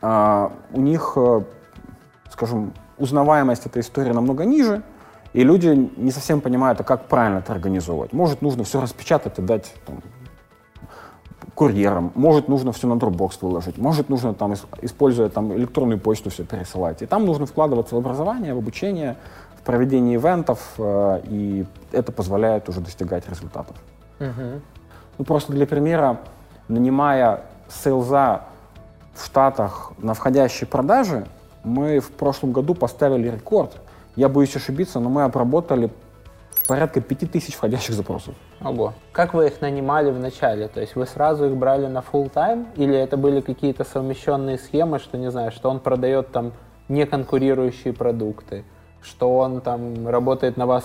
э, 0.00 0.48
у 0.72 0.80
них, 0.80 1.12
э, 1.16 1.42
скажем, 2.30 2.72
узнаваемость 2.98 3.66
этой 3.66 3.82
истории 3.82 4.12
намного 4.12 4.44
ниже, 4.44 4.82
и 5.32 5.44
люди 5.44 5.90
не 5.96 6.10
совсем 6.10 6.40
понимают, 6.40 6.80
а 6.80 6.84
как 6.84 7.06
правильно 7.06 7.38
это 7.38 7.52
организовывать. 7.52 8.12
Может, 8.12 8.42
нужно 8.42 8.64
все 8.64 8.80
распечатать 8.80 9.38
и 9.38 9.42
дать 9.42 9.74
там, 9.86 10.02
курьерам, 11.54 12.12
может, 12.14 12.48
нужно 12.48 12.72
все 12.72 12.86
на 12.86 12.94
Dropbox 12.94 13.38
выложить, 13.40 13.78
может, 13.78 14.08
нужно, 14.08 14.32
там, 14.32 14.54
используя 14.80 15.28
там, 15.28 15.52
электронную 15.54 15.98
почту 15.98 16.30
все 16.30 16.44
пересылать. 16.44 17.02
И 17.02 17.06
там 17.06 17.26
нужно 17.26 17.46
вкладываться 17.46 17.96
в 17.96 17.98
образование, 17.98 18.54
в 18.54 18.58
обучение, 18.58 19.16
в 19.56 19.62
проведении 19.62 20.14
ивентов, 20.16 20.74
э, 20.78 21.20
и 21.24 21.66
это 21.90 22.12
позволяет 22.12 22.68
уже 22.68 22.80
достигать 22.80 23.28
результатов. 23.28 23.76
Мгм. 24.20 24.62
Ну, 25.18 25.24
просто 25.24 25.52
для 25.52 25.66
примера, 25.66 26.20
нанимая 26.68 27.42
сейлза 27.68 28.42
в 29.14 29.26
Штатах 29.26 29.92
на 29.98 30.14
входящие 30.14 30.68
продажи, 30.68 31.26
мы 31.64 32.00
в 32.00 32.10
прошлом 32.10 32.52
году 32.52 32.74
поставили 32.74 33.28
рекорд. 33.28 33.76
Я 34.16 34.28
боюсь 34.28 34.54
ошибиться, 34.56 35.00
но 35.00 35.08
мы 35.08 35.22
обработали 35.22 35.90
порядка 36.66 37.00
5000 37.00 37.54
входящих 37.54 37.94
запросов. 37.94 38.34
Ого. 38.60 38.92
Как 39.12 39.34
вы 39.34 39.46
их 39.46 39.60
нанимали 39.60 40.10
в 40.10 40.18
начале? 40.18 40.68
То 40.68 40.80
есть 40.80 40.96
вы 40.96 41.06
сразу 41.06 41.46
их 41.46 41.56
брали 41.56 41.86
на 41.86 41.98
full 41.98 42.30
time 42.32 42.66
или 42.76 42.96
это 42.96 43.16
были 43.16 43.40
какие-то 43.40 43.84
совмещенные 43.84 44.58
схемы, 44.58 44.98
что 44.98 45.16
не 45.16 45.30
знаю, 45.30 45.50
что 45.50 45.70
он 45.70 45.80
продает 45.80 46.30
там 46.30 46.52
неконкурирующие 46.88 47.92
продукты, 47.92 48.64
что 49.02 49.36
он 49.36 49.60
там 49.60 50.08
работает 50.08 50.56
на 50.56 50.66
вас 50.66 50.84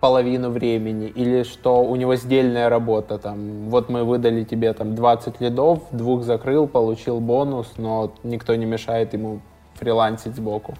половину 0.00 0.50
времени, 0.50 1.06
или 1.06 1.42
что 1.42 1.82
у 1.82 1.96
него 1.96 2.16
сдельная 2.16 2.68
работа, 2.68 3.18
там, 3.18 3.68
вот 3.68 3.88
мы 3.88 4.04
выдали 4.04 4.44
тебе 4.44 4.72
там 4.72 4.94
20 4.94 5.40
лидов, 5.40 5.82
двух 5.90 6.22
закрыл, 6.22 6.68
получил 6.68 7.20
бонус, 7.20 7.74
но 7.76 8.12
никто 8.22 8.54
не 8.54 8.66
мешает 8.66 9.12
ему 9.12 9.40
фрилансить 9.74 10.36
сбоку. 10.36 10.74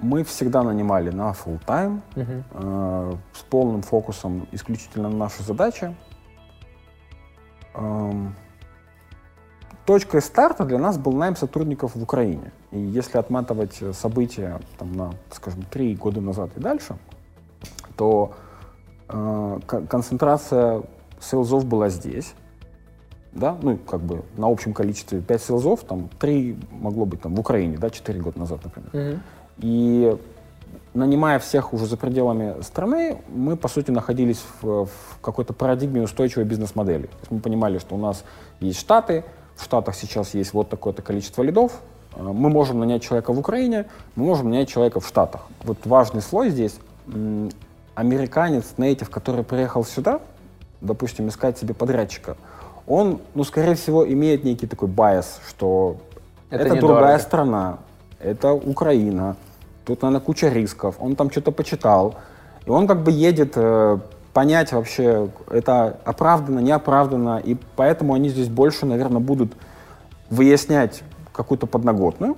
Мы 0.00 0.24
всегда 0.24 0.62
нанимали 0.62 1.10
на 1.10 1.32
full 1.32 1.60
time 1.66 2.00
э, 2.16 3.12
с 3.32 3.42
полным 3.42 3.82
фокусом 3.82 4.46
исключительно 4.52 5.08
на 5.08 5.16
наши 5.16 5.42
задачи. 5.42 5.94
Эм, 7.74 8.34
точкой 9.86 10.20
старта 10.20 10.64
для 10.64 10.78
нас 10.78 10.98
был 10.98 11.12
найм 11.12 11.36
сотрудников 11.36 11.94
в 11.94 12.02
Украине. 12.02 12.52
И 12.70 12.78
если 12.78 13.18
отматывать 13.18 13.80
э, 13.80 13.92
события 13.92 14.60
там, 14.78 14.92
на, 14.92 15.12
скажем, 15.30 15.62
три 15.62 15.94
года 15.94 16.20
назад 16.20 16.50
и 16.56 16.60
дальше, 16.60 16.96
то 17.96 18.32
э, 19.08 19.58
кон- 19.66 19.86
концентрация 19.86 20.82
сейлзов 21.20 21.64
была 21.64 21.88
здесь. 21.88 22.34
Да, 23.32 23.56
ну, 23.62 23.76
как 23.76 24.00
бы 24.00 24.22
на 24.36 24.46
общем 24.46 24.72
количестве 24.72 25.20
5 25.20 25.42
сейлзов, 25.42 25.80
там 25.82 26.08
3 26.20 26.56
могло 26.70 27.04
быть 27.04 27.20
там 27.20 27.34
в 27.34 27.40
Украине, 27.40 27.76
да, 27.78 27.90
4 27.90 28.20
года 28.20 28.38
назад, 28.38 28.60
например. 28.62 28.90
И 29.58 30.16
нанимая 30.94 31.38
всех 31.40 31.72
уже 31.72 31.86
за 31.86 31.96
пределами 31.96 32.62
страны, 32.62 33.18
мы, 33.28 33.56
по 33.56 33.66
сути, 33.68 33.90
находились 33.90 34.40
в, 34.62 34.86
в 34.86 35.20
какой-то 35.20 35.52
парадигме 35.52 36.02
устойчивой 36.02 36.44
бизнес-модели. 36.44 37.10
Мы 37.30 37.40
понимали, 37.40 37.78
что 37.78 37.96
у 37.96 37.98
нас 37.98 38.24
есть 38.60 38.78
Штаты, 38.78 39.24
в 39.56 39.64
Штатах 39.64 39.96
сейчас 39.96 40.34
есть 40.34 40.52
вот 40.52 40.68
такое-то 40.68 41.02
количество 41.02 41.42
лидов, 41.42 41.80
э, 42.14 42.22
мы 42.22 42.48
можем 42.50 42.78
нанять 42.78 43.02
человека 43.02 43.32
в 43.32 43.38
Украине, 43.38 43.86
мы 44.14 44.24
можем 44.26 44.50
нанять 44.50 44.68
человека 44.68 45.00
в 45.00 45.06
Штатах. 45.08 45.42
Вот 45.64 45.78
важный 45.84 46.22
слой 46.22 46.50
здесь. 46.50 46.76
Американец, 47.94 48.74
нейтив, 48.76 49.10
который 49.10 49.44
приехал 49.44 49.84
сюда, 49.84 50.20
допустим, 50.80 51.28
искать 51.28 51.58
себе 51.58 51.74
подрядчика, 51.74 52.36
он, 52.86 53.20
ну, 53.34 53.44
скорее 53.44 53.74
всего, 53.74 54.06
имеет 54.06 54.44
некий 54.44 54.66
такой 54.66 54.88
байс, 54.88 55.40
что 55.48 55.96
Это 56.50 56.64
это, 56.64 56.76
другая 56.76 57.18
страна, 57.18 57.78
это 58.20 58.52
Украина, 58.52 59.36
тут, 59.84 60.02
наверное, 60.02 60.24
куча 60.24 60.48
рисков, 60.48 60.96
он 60.98 61.16
там 61.16 61.30
что-то 61.30 61.50
почитал, 61.50 62.16
и 62.66 62.70
он 62.70 62.86
как 62.86 63.02
бы 63.02 63.10
едет 63.10 63.52
э, 63.56 63.98
понять 64.32 64.72
вообще, 64.72 65.28
это 65.48 65.98
оправдано, 66.04 66.58
не 66.58 66.72
оправдано, 66.72 67.40
и 67.42 67.56
поэтому 67.76 68.14
они 68.14 68.28
здесь 68.28 68.48
больше, 68.48 68.86
наверное, 68.86 69.20
будут 69.20 69.52
выяснять 70.30 71.02
какую-то 71.32 71.66
подноготную, 71.66 72.36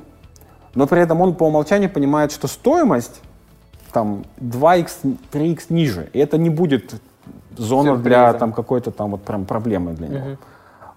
но 0.74 0.86
при 0.86 1.00
этом 1.00 1.20
он 1.20 1.34
по 1.34 1.44
умолчанию 1.44 1.90
понимает, 1.90 2.32
что 2.32 2.46
стоимость 2.48 3.20
там 3.96 4.24
2x, 4.42 5.16
3x 5.32 5.60
ниже, 5.70 6.10
и 6.12 6.18
это 6.18 6.36
не 6.36 6.50
будет 6.50 7.00
зона 7.56 7.96
для 7.96 8.34
там 8.34 8.52
какой-то 8.52 8.90
там 8.90 9.12
вот 9.12 9.22
прям 9.22 9.46
проблемы 9.46 9.94
для 9.94 10.08
него. 10.08 10.26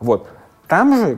Вот. 0.01 0.27
Там 0.67 0.97
же, 0.97 1.17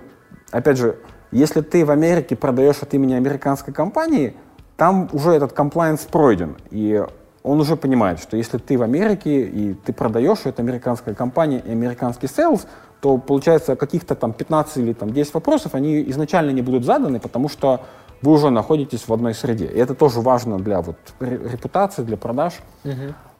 опять 0.51 0.77
же, 0.77 0.99
если 1.31 1.61
ты 1.61 1.83
в 1.83 1.89
Америке 1.89 2.35
продаешь 2.35 2.83
от 2.83 2.93
имени 2.93 3.15
американской 3.15 3.73
компании, 3.73 4.35
там 4.77 5.09
уже 5.11 5.31
этот 5.31 5.53
комплаенс 5.53 6.01
пройден. 6.01 6.55
И 6.69 7.03
он 7.41 7.59
уже 7.59 7.75
понимает, 7.75 8.19
что 8.19 8.37
если 8.37 8.59
ты 8.59 8.77
в 8.77 8.83
Америке 8.83 9.41
и 9.41 9.73
ты 9.73 9.91
продаешь, 9.91 10.41
это 10.45 10.61
американская 10.61 11.15
компания 11.15 11.63
и 11.65 11.71
американский 11.71 12.27
sales, 12.27 12.67
то 12.99 13.17
получается 13.17 13.75
каких-то 13.75 14.13
там 14.13 14.33
15 14.33 14.77
или 14.77 14.93
там 14.93 15.09
10 15.11 15.33
вопросов, 15.33 15.73
они 15.73 16.03
изначально 16.11 16.51
не 16.51 16.61
будут 16.61 16.85
заданы, 16.85 17.19
потому 17.19 17.49
что 17.49 17.81
вы 18.21 18.31
уже 18.31 18.49
находитесь 18.49 19.07
в 19.07 19.13
одной 19.13 19.33
среде. 19.33 19.65
И 19.65 19.77
это 19.77 19.95
тоже 19.95 20.21
важно 20.21 20.59
для 20.59 20.81
вот, 20.81 20.97
ре- 21.19 21.37
репутации, 21.51 22.03
для 22.03 22.17
продаж. 22.17 22.59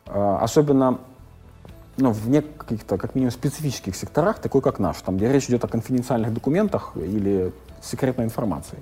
А, 0.08 0.40
Особенно 0.42 1.00
ну, 1.98 2.12
в 2.12 2.42
каких-то, 2.58 2.98
как 2.98 3.16
минимум, 3.16 3.32
специфических 3.32 3.96
секторах, 3.96 4.40
такой 4.40 4.62
как 4.62 4.80
наш, 4.80 4.98
там, 5.02 5.18
где 5.18 5.32
речь 5.32 5.46
идет 5.46 5.64
о 5.64 5.68
конфиденциальных 5.68 6.34
документах 6.34 6.94
или 6.96 7.52
секретной 7.82 8.26
информации. 8.26 8.78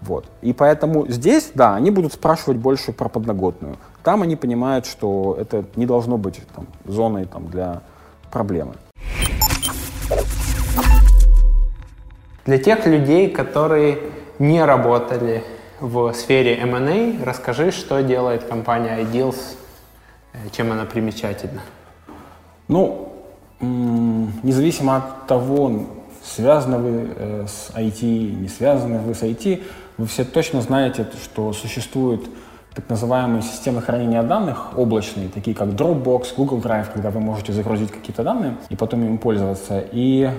Вот. 0.00 0.26
И 0.42 0.52
поэтому 0.52 1.06
здесь, 1.08 1.50
да, 1.54 1.74
они 1.74 1.90
будут 1.90 2.12
спрашивать 2.12 2.58
больше 2.58 2.92
про 2.92 3.08
подноготную. 3.08 3.76
Там 4.02 4.22
они 4.22 4.36
понимают, 4.36 4.86
что 4.86 5.36
это 5.38 5.64
не 5.74 5.86
должно 5.86 6.18
быть 6.18 6.40
там, 6.54 6.66
зоной 6.84 7.24
там, 7.24 7.48
для 7.48 7.82
проблемы. 8.30 8.74
Для 12.44 12.58
тех 12.58 12.86
людей, 12.86 13.30
которые 13.30 13.98
не 14.38 14.64
работали 14.64 15.42
в 15.80 16.12
сфере 16.12 16.56
M&A, 16.56 17.24
расскажи, 17.24 17.70
что 17.70 18.02
делает 18.02 18.44
компания 18.44 18.98
Ideals, 19.00 19.56
э, 20.32 20.38
чем 20.56 20.72
она 20.72 20.84
примечательна. 20.84 21.62
Ну, 22.68 23.12
независимо 23.60 24.96
от 24.96 25.26
того, 25.26 25.86
связаны 26.24 26.78
вы 26.78 27.10
э, 27.14 27.46
с 27.46 27.70
IT, 27.74 28.02
не 28.40 28.48
связаны 28.48 28.98
вы 28.98 29.14
с 29.14 29.22
IT, 29.22 29.62
вы 29.98 30.06
все 30.06 30.24
точно 30.24 30.60
знаете, 30.60 31.06
что 31.22 31.52
существуют 31.52 32.28
так 32.74 32.90
называемые 32.90 33.42
системы 33.42 33.80
хранения 33.80 34.22
данных 34.22 34.76
облачные, 34.76 35.28
такие 35.28 35.56
как 35.56 35.68
Dropbox, 35.68 36.34
Google 36.36 36.58
Drive, 36.58 36.92
когда 36.92 37.10
вы 37.10 37.20
можете 37.20 37.52
загрузить 37.52 37.90
какие-то 37.90 38.22
данные 38.22 38.56
и 38.68 38.76
потом 38.76 39.02
им 39.02 39.16
пользоваться. 39.16 39.82
И 39.92 40.30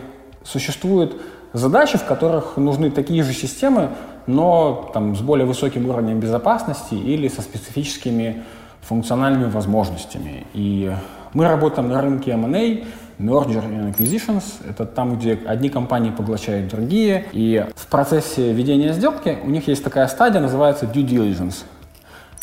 существуют 0.43 1.19
задачи, 1.53 1.97
в 1.97 2.05
которых 2.05 2.57
нужны 2.57 2.91
такие 2.91 3.23
же 3.23 3.33
системы, 3.33 3.89
но 4.25 4.89
там, 4.93 5.15
с 5.15 5.21
более 5.21 5.45
высоким 5.45 5.89
уровнем 5.89 6.19
безопасности 6.19 6.93
или 6.93 7.27
со 7.27 7.41
специфическими 7.41 8.43
функциональными 8.81 9.49
возможностями. 9.49 10.45
И 10.53 10.91
мы 11.33 11.47
работаем 11.47 11.89
на 11.89 12.01
рынке 12.01 12.31
M&A, 12.31 12.83
Merger 13.19 13.63
and 13.63 13.93
Acquisitions. 13.93 14.43
Это 14.69 14.85
там, 14.85 15.17
где 15.17 15.39
одни 15.45 15.69
компании 15.69 16.11
поглощают 16.11 16.69
другие. 16.69 17.25
И 17.31 17.65
в 17.75 17.87
процессе 17.87 18.53
ведения 18.53 18.93
сделки 18.93 19.37
у 19.43 19.49
них 19.49 19.67
есть 19.67 19.83
такая 19.83 20.07
стадия, 20.07 20.39
называется 20.39 20.85
due 20.85 21.05
diligence. 21.05 21.63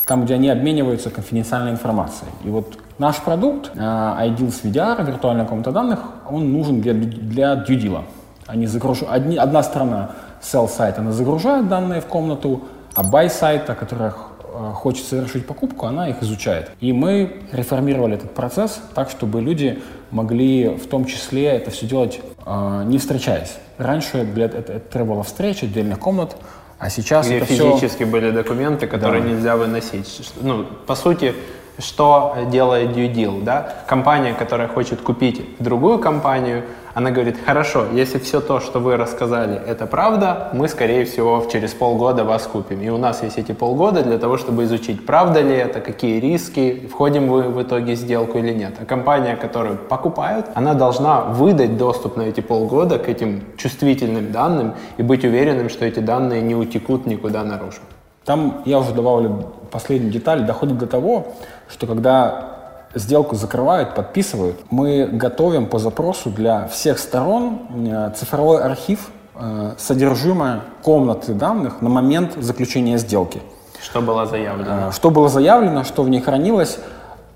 Там, 0.05 0.25
где 0.25 0.35
они 0.35 0.49
обмениваются 0.49 1.09
конфиденциальной 1.09 1.71
информацией. 1.71 2.29
И 2.43 2.49
вот 2.49 2.77
наш 2.99 3.17
продукт, 3.17 3.71
э, 3.73 3.79
iDeals 3.79 4.61
VDR, 4.63 5.03
виртуальная 5.03 5.45
комната 5.45 5.71
данных, 5.71 5.99
он 6.29 6.53
нужен 6.53 6.81
для, 6.81 6.93
для 6.93 7.53
deal. 7.55 8.03
Они 8.47 8.65
загруж- 8.65 9.05
одни, 9.09 9.37
одна 9.37 9.63
сторона 9.63 10.11
sell 10.41 10.67
сайт, 10.69 10.99
она 10.99 11.11
загружает 11.11 11.67
данные 11.67 12.01
в 12.01 12.05
комнату, 12.05 12.61
а 12.93 13.01
buy 13.03 13.29
сайта, 13.29 13.73
которая 13.73 14.13
э, 14.53 14.71
хочет 14.73 15.05
совершить 15.05 15.47
покупку, 15.47 15.87
она 15.87 16.09
их 16.09 16.21
изучает. 16.21 16.69
И 16.79 16.93
мы 16.93 17.41
реформировали 17.51 18.15
этот 18.15 18.33
процесс 18.35 18.79
так, 18.93 19.09
чтобы 19.09 19.41
люди 19.41 19.81
могли 20.11 20.69
в 20.75 20.87
том 20.87 21.05
числе 21.05 21.45
это 21.45 21.71
все 21.71 21.87
делать 21.87 22.19
э, 22.45 22.83
не 22.85 22.99
встречаясь. 22.99 23.57
Раньше 23.79 24.23
для, 24.23 24.45
это, 24.45 24.57
это 24.73 24.79
требовало 24.79 25.23
встреч, 25.23 25.63
отдельных 25.63 25.99
комнат, 25.99 26.37
а 26.77 26.89
сейчас 26.89 27.25
Где 27.25 27.37
это 27.37 27.45
все... 27.47 27.71
физически 27.71 28.03
были 28.03 28.29
документы, 28.29 28.85
которые 28.85 29.23
Да. 29.23 29.29
нельзя 29.29 29.55
выносить. 29.57 30.31
Ну, 30.41 30.65
по 30.85 30.93
сути, 30.95 31.33
что 31.79 32.35
делает 32.51 32.91
Due 32.91 33.13
Deal, 33.13 33.43
да? 33.43 33.73
Компания, 33.87 34.33
которая 34.33 34.67
хочет 34.67 35.01
купить 35.01 35.41
другую 35.59 35.99
компанию, 35.99 36.63
она 36.95 37.11
говорит, 37.11 37.35
хорошо, 37.45 37.87
если 37.91 38.19
все 38.19 38.39
то, 38.39 38.61
что 38.61 38.79
вы 38.79 38.95
рассказали, 38.95 39.59
это 39.67 39.85
правда, 39.85 40.49
мы, 40.53 40.69
скорее 40.69 41.03
всего, 41.03 41.45
через 41.51 41.73
полгода 41.73 42.23
вас 42.23 42.47
купим. 42.47 42.81
И 42.81 42.87
у 42.87 42.97
нас 42.97 43.21
есть 43.21 43.37
эти 43.37 43.51
полгода 43.51 44.01
для 44.01 44.17
того, 44.17 44.37
чтобы 44.37 44.63
изучить, 44.63 45.05
правда 45.05 45.41
ли 45.41 45.53
это, 45.53 45.81
какие 45.81 46.21
риски, 46.21 46.87
входим 46.89 47.27
вы 47.27 47.43
в 47.43 47.61
итоге 47.61 47.95
в 47.95 47.97
сделку 47.97 48.37
или 48.37 48.53
нет. 48.53 48.75
А 48.81 48.85
компания, 48.85 49.35
которую 49.35 49.77
покупают, 49.77 50.45
она 50.55 50.73
должна 50.73 51.19
выдать 51.19 51.77
доступ 51.77 52.15
на 52.15 52.21
эти 52.21 52.39
полгода 52.39 52.97
к 52.97 53.09
этим 53.09 53.43
чувствительным 53.57 54.31
данным 54.31 54.75
и 54.95 55.03
быть 55.03 55.25
уверенным, 55.25 55.67
что 55.67 55.83
эти 55.85 55.99
данные 55.99 56.41
не 56.41 56.55
утекут 56.55 57.05
никуда 57.07 57.43
наружу. 57.43 57.81
Там 58.23 58.63
я 58.65 58.79
уже 58.79 58.93
добавлю 58.93 59.53
последнюю 59.69 60.11
деталь. 60.11 60.45
Доходит 60.45 60.77
до 60.77 60.87
того, 60.87 61.27
что 61.69 61.87
когда 61.87 62.55
сделку 62.95 63.35
закрывают, 63.35 63.93
подписывают, 63.93 64.57
мы 64.69 65.05
готовим 65.05 65.67
по 65.67 65.79
запросу 65.79 66.29
для 66.29 66.67
всех 66.67 66.99
сторон 66.99 67.59
э, 67.87 68.11
цифровой 68.15 68.61
архив, 68.61 69.11
э, 69.35 69.73
содержимое 69.77 70.61
комнаты 70.81 71.33
данных 71.33 71.81
на 71.81 71.89
момент 71.89 72.33
заключения 72.37 72.97
сделки. 72.97 73.41
Что 73.81 74.01
было 74.01 74.25
заявлено? 74.25 74.89
Э, 74.89 74.91
Что 74.91 75.09
было 75.09 75.29
заявлено, 75.29 75.83
что 75.83 76.03
в 76.03 76.09
ней 76.09 76.21
хранилось. 76.21 76.79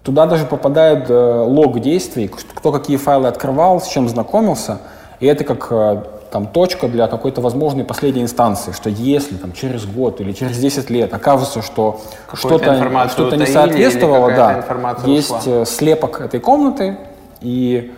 Туда 0.03 0.25
даже 0.25 0.45
попадает 0.45 1.09
лог 1.09 1.81
действий, 1.81 2.29
кто 2.29 2.71
какие 2.71 2.95
файлы 2.95 3.27
открывал, 3.27 3.81
с 3.81 3.87
чем 3.87 4.07
знакомился. 4.07 4.79
И 5.19 5.27
это 5.27 5.43
как 5.43 5.71
там 6.31 6.47
точка 6.47 6.87
для 6.87 7.07
какой-то 7.07 7.41
возможной 7.41 7.83
последней 7.83 8.21
инстанции, 8.21 8.71
что 8.71 8.89
если 8.89 9.35
там 9.35 9.51
через 9.53 9.85
год 9.85 10.21
или 10.21 10.31
через 10.31 10.57
10 10.57 10.89
лет 10.89 11.13
окажется, 11.13 11.61
что 11.61 12.01
что-то 12.33 13.09
что 13.09 13.35
не 13.35 13.45
соответствовало, 13.45 14.29
да, 14.31 14.65
есть 15.05 15.31
ушла. 15.31 15.61
э, 15.61 15.65
слепок 15.65 16.21
этой 16.21 16.39
комнаты, 16.39 16.97
и 17.41 17.91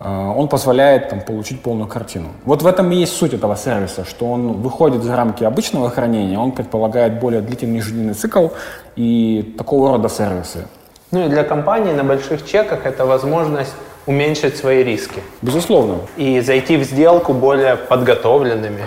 э, 0.00 0.32
он 0.36 0.48
позволяет 0.48 1.08
там, 1.08 1.20
получить 1.20 1.62
полную 1.62 1.88
картину. 1.88 2.28
Вот 2.44 2.62
в 2.62 2.66
этом 2.66 2.90
и 2.90 2.96
есть 2.96 3.16
суть 3.16 3.34
этого 3.34 3.56
сервиса, 3.56 4.04
что 4.04 4.26
он 4.26 4.54
выходит 4.54 5.02
за 5.02 5.16
рамки 5.16 5.44
обычного 5.44 5.90
хранения, 5.90 6.38
он 6.38 6.52
предполагает 6.52 7.20
более 7.20 7.40
длительный 7.40 7.80
жизненный 7.80 8.14
цикл 8.14 8.48
и 8.96 9.54
такого 9.56 9.90
рода 9.90 10.08
сервисы. 10.08 10.66
Ну 11.10 11.24
и 11.24 11.28
для 11.28 11.42
компании 11.42 11.92
на 11.92 12.04
больших 12.04 12.46
чеках 12.46 12.84
это 12.84 13.06
возможность 13.06 13.72
уменьшить 14.12 14.56
свои 14.56 14.82
риски 14.82 15.22
Безусловно. 15.42 15.98
и 16.16 16.40
зайти 16.40 16.78
в 16.78 16.82
сделку 16.82 17.34
более 17.34 17.76
подготовленными. 17.76 18.86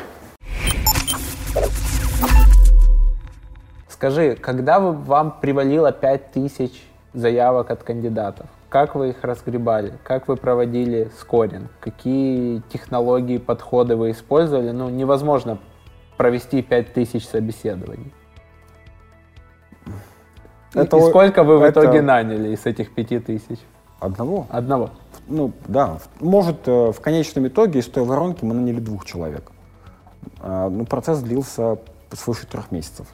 Скажи, 3.87 4.35
когда 4.35 4.79
вам 4.79 5.35
привалило 5.39 5.91
5000 5.91 6.71
заявок 7.13 7.69
от 7.69 7.83
кандидатов, 7.83 8.47
как 8.69 8.95
вы 8.95 9.09
их 9.09 9.17
разгребали? 9.23 9.93
Как 10.03 10.27
вы 10.27 10.37
проводили 10.37 11.11
скоринг? 11.19 11.69
Какие 11.79 12.63
технологии, 12.73 13.37
подходы 13.37 13.95
вы 13.95 14.11
использовали? 14.11 14.71
Ну, 14.71 14.89
невозможно 14.89 15.59
провести 16.17 16.63
5000 16.63 17.23
собеседований. 17.27 18.11
И- 20.73 20.79
Это 20.79 20.97
и 20.97 21.01
сколько 21.01 21.43
вы 21.43 21.59
в 21.59 21.63
это- 21.63 21.81
итоге 21.81 22.01
наняли 22.01 22.55
из 22.55 22.65
этих 22.65 22.91
5000? 22.95 23.59
Одного? 23.99 24.47
Одного. 24.49 24.89
Ну, 25.27 25.51
да. 25.67 25.99
Может, 26.19 26.67
э, 26.67 26.91
в 26.91 26.99
конечном 26.99 27.47
итоге 27.47 27.79
из 27.79 27.87
той 27.87 28.03
воронки 28.03 28.43
мы 28.43 28.53
наняли 28.53 28.79
двух 28.79 29.05
человек. 29.05 29.51
А, 30.39 30.69
Ну, 30.69 30.85
процесс 30.85 31.19
длился 31.19 31.77
свыше 32.11 32.47
трех 32.47 32.71
месяцев. 32.71 33.07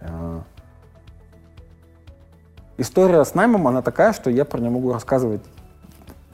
А, 0.00 0.42
История 2.78 3.24
с 3.24 3.34
наймом, 3.34 3.68
она 3.68 3.82
такая, 3.82 4.12
что 4.12 4.30
я 4.30 4.44
про 4.44 4.58
нее 4.58 4.70
могу 4.70 4.92
рассказывать 4.92 5.42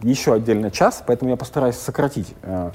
еще 0.00 0.32
отдельно 0.32 0.70
час, 0.70 1.02
поэтому 1.04 1.30
я 1.30 1.36
постараюсь 1.36 1.76
сократить. 1.76 2.34
А, 2.42 2.72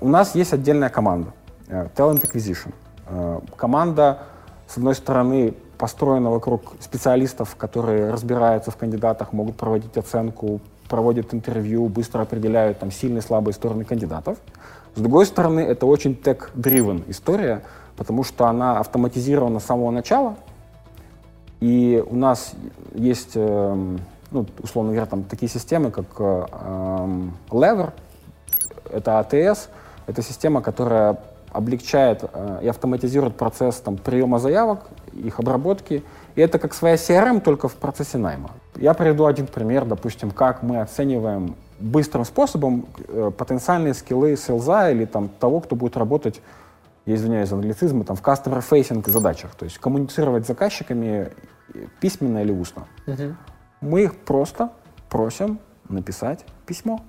У 0.00 0.08
нас 0.08 0.36
есть 0.36 0.52
отдельная 0.52 0.90
команда, 0.90 1.32
э, 1.66 1.88
Talent 1.96 2.22
Acquisition. 2.22 2.72
Команда, 3.56 4.20
с 4.68 4.76
одной 4.76 4.94
стороны, 4.94 5.54
построена 5.76 6.30
вокруг 6.30 6.74
специалистов, 6.78 7.56
которые 7.56 8.10
разбираются 8.10 8.70
в 8.70 8.76
кандидатах, 8.76 9.32
могут 9.32 9.56
проводить 9.56 9.96
оценку, 9.96 10.60
проводят 10.88 11.34
интервью, 11.34 11.88
быстро 11.88 12.22
определяют 12.22 12.78
там, 12.78 12.90
сильные 12.90 13.22
слабые 13.22 13.54
стороны 13.54 13.84
кандидатов. 13.84 14.38
С 14.94 15.00
другой 15.00 15.26
стороны, 15.26 15.60
это 15.60 15.86
очень 15.86 16.12
tech-driven 16.12 17.04
история, 17.08 17.62
потому 17.96 18.24
что 18.24 18.46
она 18.46 18.78
автоматизирована 18.78 19.58
с 19.60 19.64
самого 19.64 19.90
начала, 19.90 20.36
и 21.60 22.02
у 22.06 22.16
нас 22.16 22.54
есть, 22.92 23.32
эм, 23.34 24.00
ну, 24.32 24.46
условно 24.60 24.90
говоря, 24.90 25.06
там 25.06 25.22
такие 25.22 25.48
системы, 25.48 25.90
как 25.90 26.06
э, 26.18 26.46
Lever, 27.50 27.92
это 28.90 29.20
АТС, 29.20 29.68
это 30.06 30.22
система, 30.22 30.60
которая 30.60 31.18
облегчает 31.52 32.24
э, 32.32 32.60
и 32.62 32.68
автоматизирует 32.68 33.36
процесс 33.36 33.76
там, 33.76 33.96
приема 33.96 34.38
заявок, 34.38 34.88
их 35.12 35.38
обработки. 35.38 36.02
И 36.34 36.40
это 36.40 36.58
как 36.58 36.74
своя 36.74 36.96
CRM, 36.96 37.40
только 37.40 37.68
в 37.68 37.74
процессе 37.74 38.18
найма. 38.18 38.50
Я 38.76 38.94
приведу 38.94 39.26
один 39.26 39.46
пример, 39.46 39.84
допустим, 39.84 40.30
как 40.30 40.62
мы 40.62 40.80
оцениваем 40.80 41.56
быстрым 41.78 42.24
способом 42.24 42.86
э, 43.08 43.30
потенциальные 43.36 43.94
скиллы 43.94 44.36
селза 44.36 44.90
или 44.90 45.04
там, 45.04 45.28
того, 45.28 45.60
кто 45.60 45.76
будет 45.76 45.96
работать, 45.96 46.40
я 47.04 47.16
извиняюсь 47.16 47.48
за 47.48 47.56
англицизмы, 47.56 48.04
там, 48.04 48.16
в 48.16 48.22
customer-facing 48.22 49.08
задачах, 49.10 49.54
то 49.54 49.64
есть 49.64 49.78
коммуницировать 49.78 50.44
с 50.44 50.48
заказчиками 50.48 51.30
э, 51.74 51.86
письменно 52.00 52.38
или 52.42 52.52
устно. 52.52 52.86
Мы 53.80 54.04
их 54.04 54.16
просто 54.16 54.70
просим 55.10 55.58
написать 55.88 56.44
письмо. 56.66 57.02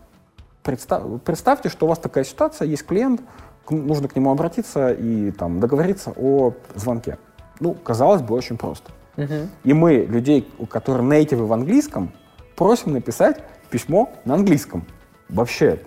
Представ- 0.63 1.19
представьте, 1.19 1.69
что 1.69 1.85
у 1.85 1.89
вас 1.89 1.99
такая 1.99 2.23
ситуация, 2.23 2.67
есть 2.67 2.85
клиент, 2.85 3.21
нужно 3.69 4.07
к 4.07 4.15
нему 4.15 4.31
обратиться 4.31 4.91
и 4.91 5.31
там, 5.31 5.59
договориться 5.59 6.13
о 6.17 6.53
звонке. 6.75 7.17
Ну, 7.59 7.73
казалось 7.73 8.21
бы, 8.21 8.35
очень 8.35 8.57
просто. 8.57 8.91
И 9.17 9.73
мы 9.73 9.95
людей, 10.09 10.47
у 10.57 10.65
которых 10.65 11.03
нейтивы 11.03 11.45
в 11.45 11.53
английском, 11.53 12.11
просим 12.55 12.93
написать 12.93 13.39
письмо 13.69 14.11
на 14.25 14.35
английском. 14.35 14.85
Вообще, 15.29 15.79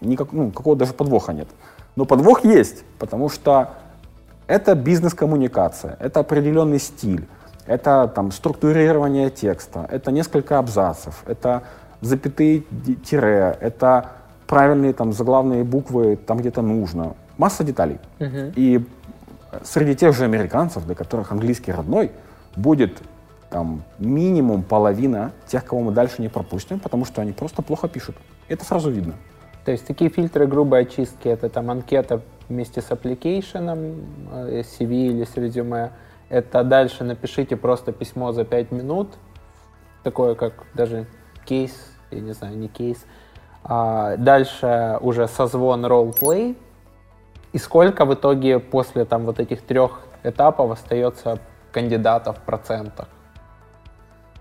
никак, 0.00 0.32
ну, 0.32 0.50
какого 0.50 0.76
даже 0.76 0.92
подвоха 0.92 1.32
нет. 1.32 1.48
Но 1.96 2.04
подвох 2.04 2.44
есть, 2.44 2.84
потому 2.98 3.28
что 3.28 3.74
это 4.46 4.74
бизнес-коммуникация, 4.74 5.96
это 6.00 6.20
определенный 6.20 6.78
стиль, 6.78 7.26
это 7.66 8.10
там, 8.14 8.32
структурирование 8.32 9.30
текста, 9.30 9.86
это 9.90 10.10
несколько 10.10 10.58
абзацев, 10.58 11.22
это 11.26 11.64
запятые 12.00 12.62
тире, 13.04 13.56
это 13.60 14.12
правильные 14.46 14.92
там, 14.92 15.12
заглавные 15.12 15.64
буквы 15.64 16.16
там 16.16 16.38
где-то 16.38 16.62
нужно. 16.62 17.14
Масса 17.36 17.62
деталей. 17.62 17.98
И 18.56 18.84
среди 19.62 19.94
тех 19.94 20.16
же 20.16 20.24
американцев, 20.24 20.84
для 20.86 20.94
которых 20.94 21.30
английский 21.30 21.72
родной, 21.72 22.10
будет 22.58 23.02
там 23.50 23.82
минимум 23.98 24.62
половина 24.62 25.32
тех, 25.46 25.64
кого 25.64 25.80
мы 25.80 25.92
дальше 25.92 26.20
не 26.20 26.28
пропустим, 26.28 26.80
потому 26.80 27.04
что 27.04 27.22
они 27.22 27.32
просто 27.32 27.62
плохо 27.62 27.88
пишут. 27.88 28.16
Это 28.48 28.64
сразу 28.64 28.90
видно. 28.90 29.14
То 29.64 29.72
есть 29.72 29.86
такие 29.86 30.10
фильтры 30.10 30.46
грубой 30.46 30.82
очистки, 30.82 31.28
это 31.28 31.48
там 31.48 31.70
анкета 31.70 32.20
вместе 32.48 32.80
с 32.80 32.90
application, 32.90 34.02
э, 34.32 34.62
CV 34.62 35.08
или 35.08 35.24
с 35.24 35.36
резюме. 35.36 35.92
Это 36.28 36.62
дальше 36.64 37.04
напишите 37.04 37.56
просто 37.56 37.92
письмо 37.92 38.32
за 38.32 38.44
5 38.44 38.70
минут, 38.70 39.08
такое 40.02 40.34
как 40.34 40.64
даже 40.74 41.06
кейс, 41.46 41.72
я 42.10 42.20
не 42.20 42.32
знаю, 42.32 42.56
не 42.58 42.68
кейс. 42.68 43.04
А 43.64 44.16
дальше 44.16 44.98
уже 45.00 45.28
созвон 45.28 45.84
ролл-плей. 45.84 46.56
И 47.52 47.58
сколько 47.58 48.04
в 48.04 48.14
итоге 48.14 48.58
после 48.58 49.04
там 49.04 49.24
вот 49.24 49.40
этих 49.40 49.62
трех 49.62 50.00
этапов 50.22 50.70
остается 50.70 51.38
кандидатов 51.72 52.38
в 52.38 52.40
процентах? 52.40 53.08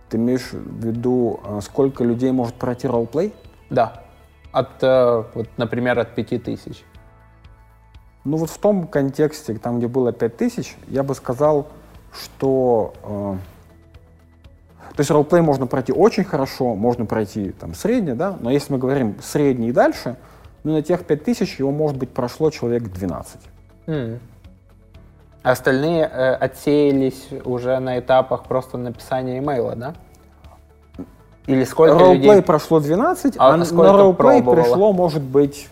Ты 0.10 0.18
имеешь 0.18 0.52
в 0.52 0.86
виду, 0.86 1.40
э, 1.44 1.60
сколько 1.62 2.04
людей 2.04 2.32
может 2.32 2.56
пройти 2.56 2.88
ролл-плей? 2.88 3.34
Да. 3.70 4.04
От, 4.52 4.82
э, 4.82 5.24
вот, 5.34 5.50
например, 5.58 6.00
от 6.00 6.16
5000. 6.16 6.84
Ну 8.24 8.38
вот 8.38 8.50
в 8.50 8.58
том 8.58 8.88
контексте, 8.88 9.54
там, 9.56 9.78
где 9.80 9.88
было 9.88 10.12
5000, 10.12 10.78
я 10.88 11.04
бы 11.04 11.16
сказал, 11.16 11.68
что... 12.14 12.94
э, 13.04 13.36
то 14.96 15.02
есть 15.02 15.12
ролл-плей 15.12 15.42
можно 15.42 15.68
пройти 15.68 15.92
очень 15.92 16.24
хорошо, 16.24 16.76
можно 16.76 17.06
пройти 17.06 17.52
там 17.52 17.74
средне, 17.76 18.16
да, 18.16 18.38
но 18.40 18.50
если 18.50 18.74
мы 18.74 18.80
говорим 18.80 19.18
средний 19.22 19.70
и 19.70 19.72
дальше, 19.72 20.16
ну 20.64 20.74
на 20.74 20.82
тех 20.82 21.06
5000 21.06 21.60
его, 21.60 21.72
может 21.72 21.98
быть, 21.98 22.10
прошло 22.10 22.50
человек 22.50 22.84
12. 22.84 23.40
М. 23.88 24.20
Остальные 25.44 26.04
э, 26.12 26.34
отсеялись 26.34 27.28
уже 27.46 27.80
на 27.80 28.00
этапах 28.00 28.44
просто 28.44 28.78
написания 28.78 29.38
имейла, 29.40 29.76
да? 29.76 29.94
Или 31.46 31.64
сколько 31.64 31.94
Ролл-плей 31.98 32.18
людей? 32.30 32.42
прошло 32.42 32.80
12, 32.82 33.36
А 33.38 33.54
а, 33.54 33.66
сколько 33.66 33.92
на 33.94 34.14
пробовало? 34.14 34.56
пришло, 34.56 34.92
может 34.92 35.22
быть, 35.24 35.70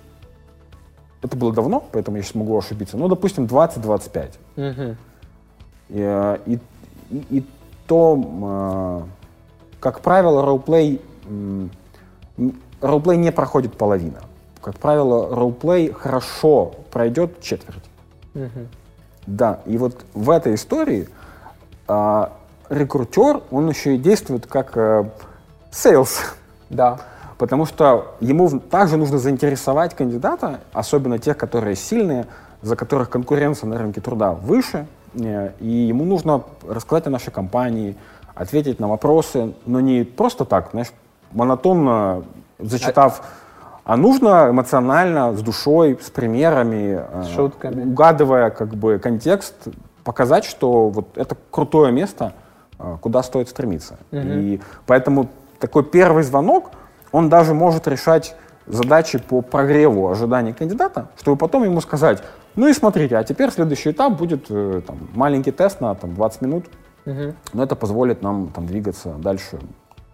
это 1.22 1.36
было 1.36 1.52
давно, 1.52 1.84
поэтому 1.92 2.16
я 2.18 2.24
сейчас 2.24 2.36
могу 2.36 2.58
ошибиться, 2.58 2.96
ну, 2.98 3.08
допустим, 3.10 3.46
20-25. 3.46 4.40
Мгм. 4.56 4.98
И, 5.90 6.00
э, 6.00 6.38
и, 6.46 6.60
и- 7.10 7.26
и 7.40 7.46
то, 7.88 9.04
э, 9.04 9.80
как 9.82 10.00
правило, 10.00 10.42
ролл-плей, 10.46 11.02
ролл-плей 12.82 13.18
не 13.18 13.32
проходит 13.34 13.74
половина. 13.78 14.22
Как 14.62 14.78
правило, 14.78 15.36
ролл-плей 15.36 15.92
хорошо 15.92 16.72
пройдет 16.92 17.42
четверть. 17.42 17.84
Мгм. 18.34 18.68
Да, 19.26 19.60
и 19.66 19.78
вот 19.78 20.06
в 20.14 20.30
этой 20.30 20.56
истории 20.56 21.10
а, 21.88 22.32
рекрутер, 22.70 23.42
он 23.52 23.70
еще 23.70 23.96
и 23.96 23.98
действует 23.98 24.46
как 24.48 24.78
sales, 25.72 26.20
Да. 26.70 27.00
потому 27.38 27.66
что 27.66 28.16
ему 28.22 28.60
также 28.60 28.98
нужно 28.98 29.18
заинтересовать 29.18 29.96
кандидата, 29.96 30.60
особенно 30.74 31.20
тех, 31.20 31.38
которые 31.38 31.76
сильные, 31.76 32.28
за 32.62 32.76
которых 32.76 33.10
конкуренция 33.10 33.68
на 33.68 33.78
рынке 33.78 34.02
труда 34.02 34.32
выше, 34.32 34.88
э, 35.14 35.52
и 35.60 35.68
ему 35.68 36.06
нужно 36.06 36.44
рассказать 36.68 37.08
о 37.08 37.10
нашей 37.10 37.32
компании, 37.32 37.96
ответить 38.34 38.80
на 38.80 38.88
вопросы, 38.88 39.54
но 39.66 39.80
не 39.80 40.04
просто 40.04 40.46
так, 40.46 40.70
знаешь, 40.72 40.92
монотонно 41.32 42.24
зачитав, 42.60 43.22
а 43.86 43.98
нужно 43.98 44.48
эмоционально, 44.50 45.34
с 45.36 45.42
душой, 45.42 45.98
с 46.02 46.10
примерами, 46.10 47.00
э, 47.00 47.24
С 47.24 47.36
шутками. 47.36 47.84
угадывая 47.84 48.50
как 48.50 48.76
бы 48.76 48.98
контекст, 49.00 49.54
показать, 50.04 50.44
что 50.44 50.90
вот 50.90 51.18
это 51.18 51.38
крутое 51.52 51.92
место, 51.92 52.34
э, 52.80 52.98
куда 53.00 53.22
стоит 53.24 53.48
стремиться. 53.48 53.98
И 54.12 54.60
поэтому 54.88 55.28
такой 55.60 55.84
первый 55.84 56.24
звонок, 56.24 56.72
он 57.12 57.30
даже 57.30 57.54
может 57.54 57.88
решать 57.88 58.36
задачи 58.68 59.20
по 59.20 59.42
прогреву 59.42 60.10
ожиданий 60.10 60.54
кандидата, 60.54 61.08
чтобы 61.20 61.38
потом 61.38 61.64
ему 61.64 61.80
сказать, 61.80 62.24
ну 62.56 62.68
и 62.68 62.74
смотрите, 62.74 63.18
а 63.18 63.24
теперь 63.24 63.52
следующий 63.52 63.92
этап 63.92 64.14
будет 64.18 64.46
э, 64.50 64.82
там, 64.86 64.98
маленький 65.14 65.52
тест 65.52 65.80
на 65.80 65.94
там, 65.94 66.16
20 66.16 66.42
минут, 66.42 66.66
но 67.54 67.64
это 67.64 67.76
позволит 67.76 68.24
нам 68.24 68.48
там, 68.48 68.66
двигаться 68.66 69.10
дальше 69.20 69.60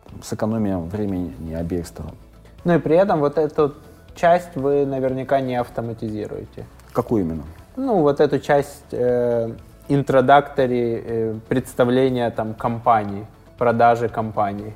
там, 0.09 0.21
с 0.23 0.33
экономией 0.33 0.75
времени 0.89 1.53
обеих 1.53 1.87
сторон. 1.87 2.15
Ну 2.63 2.75
и 2.75 2.79
при 2.79 2.95
этом 2.95 3.19
вот 3.19 3.37
эту 3.37 3.73
часть 4.15 4.55
вы 4.55 4.85
наверняка 4.85 5.39
не 5.41 5.55
автоматизируете. 5.55 6.65
Какую 6.93 7.23
именно? 7.23 7.43
Ну, 7.75 8.01
вот 8.01 8.19
эту 8.19 8.39
часть 8.39 8.83
э, 8.91 9.51
интродактори, 9.87 11.03
э, 11.05 11.35
представления 11.47 12.29
там 12.31 12.53
компании, 12.53 13.25
продажи 13.57 14.09
компании. 14.09 14.73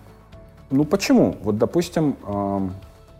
Ну 0.71 0.83
почему? 0.85 1.35
Вот, 1.43 1.57
допустим, 1.57 2.15
эм, 2.27 2.73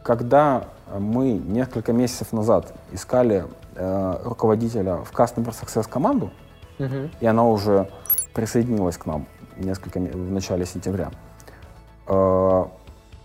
когда 0.04 0.64
мы 0.98 1.32
несколько 1.34 1.94
месяцев 1.94 2.32
назад 2.34 2.74
искали 2.92 3.46
э, 3.76 4.16
руководителя 4.24 4.96
в 4.98 5.12
Customer 5.12 5.50
Success 5.52 5.88
команду, 5.90 6.32
Мгм. 6.80 7.12
и 7.20 7.26
она 7.26 7.46
уже 7.46 7.90
присоединилась 8.34 8.98
к 8.98 9.06
нам 9.06 9.26
несколько 9.58 10.00
в 10.00 10.32
начале 10.32 10.66
сентября. 10.66 11.12
Э, 12.08 12.66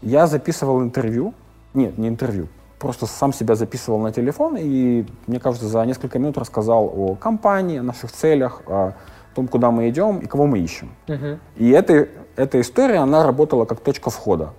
Я 0.03 0.27
записывал 0.27 0.83
интервью, 0.83 1.35
нет, 1.75 1.99
не 1.99 2.09
интервью, 2.09 2.49
просто 2.79 3.07
сам 3.07 3.33
себя 3.33 3.55
записывал 3.55 3.99
на 3.99 4.13
телефон 4.13 4.57
и, 4.59 5.05
мне 5.27 5.39
кажется, 5.39 5.69
за 5.69 5.85
несколько 5.85 6.19
минут 6.19 6.39
рассказал 6.39 6.91
о 6.95 7.15
компании, 7.15 7.79
о 7.79 7.83
наших 7.83 8.11
целях, 8.11 8.63
о 8.67 8.95
том, 9.35 9.47
куда 9.47 9.71
мы 9.71 9.89
идем 9.91 10.19
и 10.19 10.27
кого 10.27 10.47
мы 10.47 10.59
ищем. 10.59 10.91
И 11.57 11.71
эта, 11.71 12.09
эта 12.37 12.61
история, 12.61 12.97
она 12.99 13.25
работала 13.25 13.65
как 13.67 13.81
точка 13.81 14.11
входа. 14.11 14.53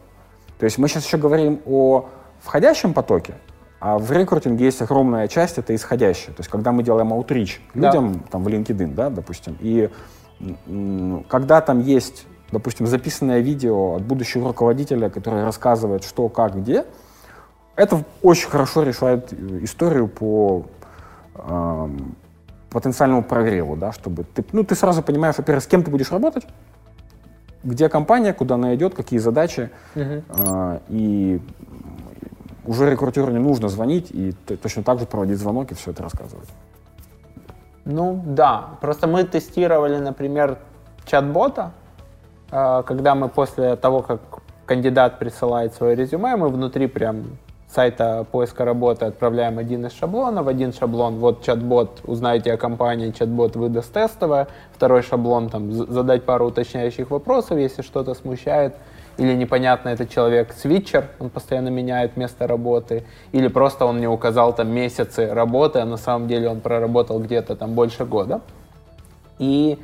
То 0.60 0.66
есть 0.66 0.78
мы 0.78 0.88
сейчас 0.88 1.06
еще 1.06 1.18
говорим 1.18 1.60
о 1.66 2.06
входящем 2.40 2.94
потоке, 2.94 3.34
а 3.80 3.98
в 3.98 4.12
рекрутинге 4.12 4.66
есть 4.66 4.82
огромная 4.82 5.28
часть, 5.28 5.58
это 5.58 5.74
исходящая. 5.76 6.36
То 6.36 6.42
есть 6.42 6.50
когда 6.52 6.72
мы 6.72 6.84
делаем 6.84 7.12
Да. 7.74 7.88
людям, 7.88 8.20
там, 8.30 8.44
в 8.44 8.48
LinkedIn, 8.48 8.94
да, 8.94 9.10
допустим, 9.10 9.58
и 9.60 9.90
когда 11.28 11.62
там 11.62 11.82
есть, 11.82 12.26
допустим, 12.52 12.88
записанное 12.88 13.40
видео 13.40 13.96
от 13.96 14.04
будущего 14.04 14.48
руководителя, 14.48 15.10
который 15.10 15.44
рассказывает, 15.44 16.04
что, 16.04 16.30
как, 16.30 16.56
где, 16.56 16.86
это 17.76 18.04
очень 18.22 18.50
хорошо 18.50 18.84
решает 18.84 19.34
э, 19.34 19.60
историю 19.64 20.08
по 20.08 20.66
эм, 21.36 22.16
потенциальному 22.70 23.24
прогреву, 23.24 23.76
да, 23.76 23.92
чтобы 23.92 24.24
ты, 24.24 24.44
ну, 24.52 24.64
ты 24.64 24.76
сразу 24.76 25.02
понимаешь, 25.02 25.38
во-первых, 25.38 25.64
с 25.64 25.68
кем 25.68 25.84
ты 25.84 25.92
будешь 25.92 26.12
работать, 26.12 26.46
где 27.64 27.90
компания, 27.90 28.34
куда 28.34 28.56
она 28.56 28.76
идет, 28.76 28.94
какие 28.94 29.20
задачи, 29.20 29.70
э, 29.96 30.80
и 30.90 31.42
уже 32.66 32.90
рекрутеру 32.92 33.32
не 33.32 33.40
нужно 33.40 33.70
звонить 33.70 34.12
и 34.12 34.34
точно 34.62 34.84
так 34.84 35.00
же 35.00 35.06
проводить 35.06 35.38
звонок 35.38 35.72
и 35.72 35.76
все 35.76 35.92
это 35.92 36.04
рассказывать. 36.04 36.50
Ну 37.86 38.22
да, 38.26 38.78
просто 38.82 39.08
мы 39.08 39.24
тестировали, 39.24 39.98
например, 39.98 40.60
чат-бота, 41.06 41.62
э, 41.62 41.81
когда 42.52 43.16
мы 43.16 43.30
после 43.30 43.76
того, 43.76 44.02
как 44.02 44.20
кандидат 44.66 45.20
присылает 45.20 45.74
свое 45.74 45.96
резюме, 45.96 46.36
мы 46.36 46.50
внутри 46.50 46.88
прям 46.88 47.38
сайта 47.74 48.26
поиска 48.30 48.66
работы 48.66 49.06
отправляем 49.06 49.58
один 49.58 49.86
из 49.86 49.94
шаблонов, 49.94 50.48
один 50.48 50.74
шаблон, 50.74 51.16
вот 51.16 51.44
чат-бот, 51.44 52.02
узнаете 52.04 52.54
о 52.54 52.58
компании, 52.58 53.12
чат-бот 53.12 53.56
выдаст 53.56 53.94
тестовое, 53.94 54.48
второй 54.74 55.02
шаблон, 55.02 55.50
там, 55.50 55.72
задать 55.72 56.24
пару 56.24 56.48
уточняющих 56.48 57.12
вопросов, 57.12 57.58
если 57.58 57.82
что-то 57.82 58.14
смущает, 58.14 58.76
или 59.18 59.34
непонятно, 59.34 59.90
этот 59.90 60.10
человек 60.10 60.54
свитчер, 60.54 61.08
он 61.20 61.30
постоянно 61.30 61.70
меняет 61.70 62.18
место 62.18 62.48
работы, 62.48 63.06
или 63.32 63.48
просто 63.48 63.86
он 63.86 64.00
не 64.00 64.08
указал 64.08 64.54
там 64.54 64.70
месяцы 64.70 65.34
работы, 65.34 65.80
а 65.80 65.86
на 65.86 65.98
самом 65.98 66.28
деле 66.28 66.50
он 66.50 66.60
проработал 66.60 67.20
где-то 67.20 67.56
там 67.56 67.74
больше 67.74 68.06
года. 68.06 68.42
И, 69.40 69.80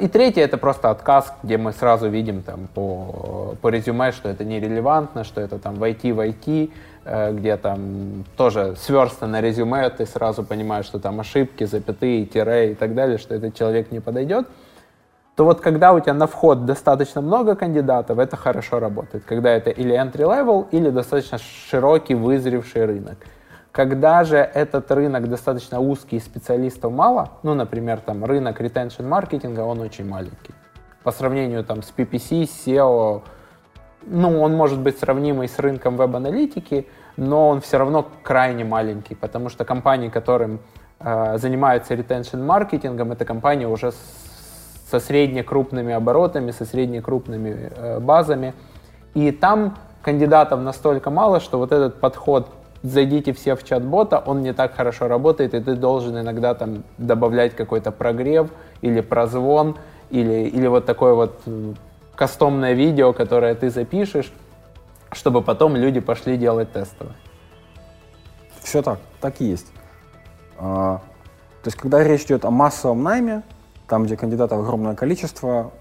и 0.00 0.08
третье 0.08 0.42
это 0.42 0.56
просто 0.56 0.90
отказ, 0.90 1.34
где 1.42 1.58
мы 1.58 1.72
сразу 1.72 2.08
видим 2.08 2.42
там 2.42 2.68
по, 2.74 3.54
по 3.60 3.68
резюме, 3.68 4.12
что 4.12 4.28
это 4.28 4.44
нерелевантно, 4.44 5.24
что 5.24 5.40
это 5.40 5.58
там 5.58 5.74
войти 5.74 6.12
в 6.12 6.20
IT, 6.20 6.70
э, 7.04 7.32
где 7.32 7.56
там 7.56 8.24
тоже 8.36 8.76
сверстано 8.76 9.40
резюме, 9.40 9.90
ты 9.90 10.06
сразу 10.06 10.42
понимаешь, 10.42 10.86
что 10.86 10.98
там 10.98 11.20
ошибки, 11.20 11.64
запятые, 11.64 12.24
тире 12.24 12.72
и 12.72 12.74
так 12.74 12.94
далее, 12.94 13.18
что 13.18 13.34
этот 13.34 13.54
человек 13.54 13.92
не 13.92 14.00
подойдет 14.00 14.46
то 15.38 15.44
вот 15.44 15.60
когда 15.60 15.92
у 15.92 16.00
тебя 16.00 16.14
на 16.14 16.26
вход 16.26 16.66
достаточно 16.66 17.20
много 17.20 17.54
кандидатов, 17.54 18.18
это 18.18 18.36
хорошо 18.36 18.80
работает. 18.80 19.22
Когда 19.24 19.50
это 19.50 19.70
или 19.70 19.94
entry 19.94 20.24
level, 20.24 20.66
или 20.72 20.90
достаточно 20.90 21.38
широкий, 21.38 22.16
вызревший 22.16 22.86
рынок. 22.86 23.18
Когда 23.78 24.24
же 24.24 24.38
этот 24.38 24.90
рынок 24.90 25.28
достаточно 25.28 25.78
узкий 25.78 26.16
и 26.16 26.18
специалистов 26.18 26.92
мало, 26.92 27.28
ну, 27.44 27.54
например, 27.54 28.00
там 28.00 28.24
рынок 28.24 28.60
retention 28.60 29.06
маркетинга, 29.06 29.60
он 29.60 29.78
очень 29.80 30.04
маленький. 30.04 30.52
По 31.04 31.12
сравнению 31.12 31.62
там 31.62 31.84
с 31.84 31.92
PPC, 31.96 32.42
SEO, 32.42 33.22
ну, 34.04 34.42
он 34.42 34.56
может 34.56 34.80
быть 34.80 34.98
сравнимый 34.98 35.46
с 35.46 35.60
рынком 35.60 35.96
веб-аналитики, 35.96 36.88
но 37.16 37.50
он 37.50 37.60
все 37.60 37.78
равно 37.78 38.04
крайне 38.24 38.64
маленький, 38.64 39.14
потому 39.14 39.48
что 39.48 39.64
компании, 39.64 40.08
которым 40.08 40.58
э, 40.98 41.38
занимаются 41.38 41.94
retention 41.94 42.44
маркетингом, 42.44 43.12
это 43.12 43.24
компании 43.24 43.66
уже 43.66 43.92
с- 43.92 44.90
со 44.90 44.98
среднекрупными 44.98 45.94
оборотами, 45.94 46.50
со 46.50 46.64
среднекрупными 46.64 47.70
э, 47.76 48.00
базами. 48.00 48.54
И 49.14 49.30
там 49.30 49.78
кандидатов 50.02 50.62
настолько 50.62 51.10
мало, 51.10 51.38
что 51.38 51.58
вот 51.58 51.70
этот 51.70 52.00
подход 52.00 52.48
зайдите 52.82 53.32
все 53.32 53.56
в 53.56 53.64
чат-бота, 53.64 54.22
он 54.24 54.42
не 54.42 54.52
так 54.52 54.74
хорошо 54.74 55.08
работает, 55.08 55.54
и 55.54 55.60
ты 55.60 55.74
должен 55.74 56.18
иногда 56.18 56.54
там 56.54 56.84
добавлять 56.96 57.54
какой-то 57.56 57.90
прогрев 57.90 58.48
или 58.82 59.00
прозвон, 59.00 59.76
или, 60.10 60.48
или 60.48 60.66
вот 60.66 60.86
такое 60.86 61.14
вот 61.14 61.42
кастомное 62.14 62.72
видео, 62.72 63.12
которое 63.12 63.54
ты 63.54 63.70
запишешь, 63.70 64.32
чтобы 65.12 65.42
потом 65.42 65.76
люди 65.76 66.00
пошли 66.00 66.36
делать 66.36 66.72
тестовое. 66.72 67.14
Все 68.60 68.82
так, 68.82 68.98
так 69.20 69.40
и 69.40 69.46
есть. 69.46 69.72
А, 70.58 70.98
то 71.62 71.68
есть, 71.68 71.76
когда 71.76 72.02
речь 72.02 72.24
идет 72.24 72.44
о 72.44 72.50
массовом 72.50 73.02
найме, 73.02 73.42
там, 73.86 74.04
где 74.04 74.16
кандидатов 74.16 74.60
огромное 74.60 74.94
количество, 74.94 75.72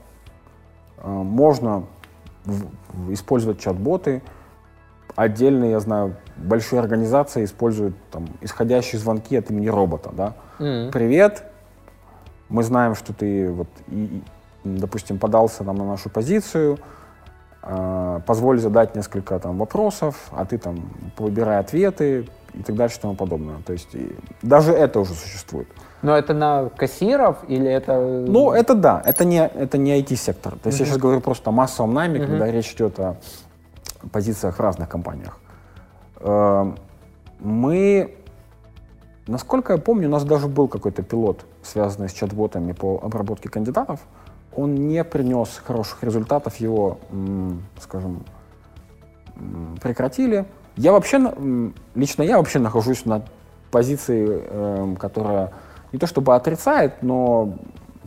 а, 0.98 1.08
можно 1.08 1.86
использовать 3.10 3.60
чат-боты. 3.60 4.22
Отдельные, 5.18 5.72
я 5.72 5.80
знаю, 5.80 6.14
большие 6.36 6.80
организации 6.80 7.44
используют 7.44 7.96
там, 8.12 8.28
исходящие 8.42 9.00
звонки 9.00 9.36
от 9.36 9.50
имени 9.50 9.68
робота. 9.68 10.12
Да? 10.16 10.34
Привет, 10.60 11.44
мы 12.50 12.62
знаем, 12.62 12.94
что 12.94 13.14
ты, 13.14 13.50
вот, 13.50 13.68
и, 13.88 14.22
допустим, 14.64 15.18
подался 15.18 15.64
нам 15.64 15.78
на 15.78 15.86
нашу 15.86 16.12
позицию, 16.12 16.78
а, 17.64 18.20
позволь 18.28 18.60
задать 18.60 18.96
несколько 18.96 19.40
там 19.40 19.58
вопросов, 19.58 20.30
а 20.32 20.46
ты 20.46 20.60
там 20.60 20.88
выбирай 21.18 21.58
ответы 21.58 22.28
и 22.54 22.62
так 22.62 22.76
дальше 22.76 23.00
и 23.00 23.02
тому 23.02 23.16
подобное. 23.16 23.56
То 23.66 23.74
есть 23.74 23.96
и 23.96 24.16
даже 24.44 24.72
это 24.72 25.00
уже 25.00 25.16
существует. 25.16 25.68
Но 26.04 26.16
это 26.16 26.36
на 26.36 26.70
кассиров 26.70 27.38
или 27.48 27.68
это... 27.68 28.00
Ну, 28.00 28.52
это 28.52 28.76
да, 28.76 29.02
это 29.04 29.26
не, 29.26 29.40
это 29.40 29.80
не 29.80 30.00
IT-сектор. 30.00 30.54
То 30.60 30.68
есть 30.68 30.80
я 30.80 30.86
сейчас 30.86 30.98
говорю 30.98 31.22
просто 31.22 31.50
о 31.50 31.54
массовом 31.54 31.96
найме, 31.96 32.20
когда 32.20 32.52
речь 32.52 32.72
идет 32.74 33.00
о 33.00 33.18
позициях 34.10 34.58
в 34.58 34.60
разных 34.60 34.90
компаниях. 34.90 35.38
Э, 36.20 36.72
Мы, 37.40 38.16
насколько 39.28 39.74
я 39.74 39.80
помню, 39.80 40.08
у 40.08 40.12
нас 40.12 40.24
даже 40.24 40.48
был 40.48 40.68
какой-то 40.68 41.04
пилот, 41.04 41.46
связанный 41.62 42.10
с 42.10 42.14
чат-ботами 42.14 42.74
по 42.74 43.00
обработке 43.04 43.50
кандидатов. 43.50 44.00
Он 44.56 44.76
не 44.88 45.04
принес 45.04 45.62
хороших 45.64 46.04
результатов, 46.04 46.56
его, 46.56 46.98
скажем, 47.80 48.24
прекратили. 49.82 50.46
Я 50.76 50.92
вообще, 50.92 51.34
лично 51.96 52.24
я 52.24 52.38
вообще 52.38 52.60
нахожусь 52.60 53.06
на 53.06 53.22
позиции, 53.70 54.26
эм, 54.50 54.96
которая 54.96 55.52
не 55.92 56.00
то 56.00 56.08
чтобы 56.08 56.36
отрицает, 56.36 57.04
но 57.04 57.58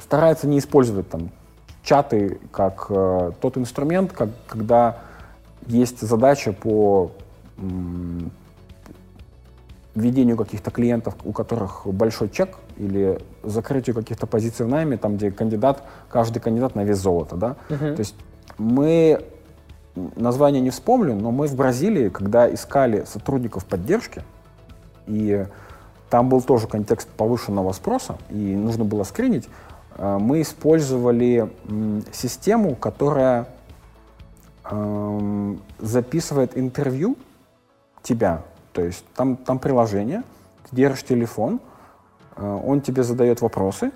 старается 0.03 0.49
не 0.49 0.59
использовать 0.59 1.09
там 1.09 1.31
чаты 1.83 2.41
как 2.53 2.87
э, 2.91 3.33
тот 3.41 3.57
инструмент, 3.57 4.13
как, 4.13 4.29
когда 4.47 4.99
есть 5.71 6.01
задача 6.01 6.53
по 6.53 7.13
м, 7.59 8.31
ведению 9.95 10.37
каких-то 10.37 10.71
клиентов, 10.71 11.15
у 11.25 11.33
которых 11.33 11.87
большой 11.87 12.29
чек, 12.29 12.59
или 12.77 13.21
закрытию 13.43 13.95
каких-то 13.95 14.27
позиций 14.27 14.67
в 14.67 14.69
найме, 14.69 14.97
там, 14.97 15.17
где 15.17 15.31
кандидат, 15.31 15.83
каждый 16.09 16.41
кандидат 16.41 16.75
на 16.75 16.85
вес 16.85 16.99
золота, 16.99 17.37
да. 17.37 17.57
То 17.95 18.01
есть 18.01 18.15
мы, 18.59 19.23
название 20.17 20.61
не 20.61 20.71
вспомню, 20.71 21.15
но 21.15 21.31
мы 21.31 21.47
в 21.47 21.55
Бразилии, 21.55 22.09
когда 22.09 22.53
искали 22.53 23.05
сотрудников 23.07 23.65
поддержки, 23.65 24.23
и 25.07 25.47
там 26.09 26.29
был 26.29 26.43
тоже 26.43 26.67
контекст 26.67 27.09
повышенного 27.09 27.73
спроса, 27.73 28.17
и 28.31 28.55
нужно 28.57 28.85
было 28.85 29.05
скринить. 29.05 29.49
Э, 29.97 30.19
мы 30.21 30.43
использовали 30.43 31.51
систему, 32.13 32.75
которая 32.75 33.47
записывает 35.79 36.57
интервью 36.57 37.17
тебя. 38.03 38.43
То 38.73 38.83
есть 38.83 39.05
там, 39.15 39.37
там 39.37 39.59
приложение, 39.59 40.23
ты 40.69 40.77
держишь 40.77 41.05
телефон, 41.05 41.61
э, 42.37 42.61
он 42.65 42.81
тебе 42.81 43.03
задает 43.03 43.41
вопросы, 43.41 43.91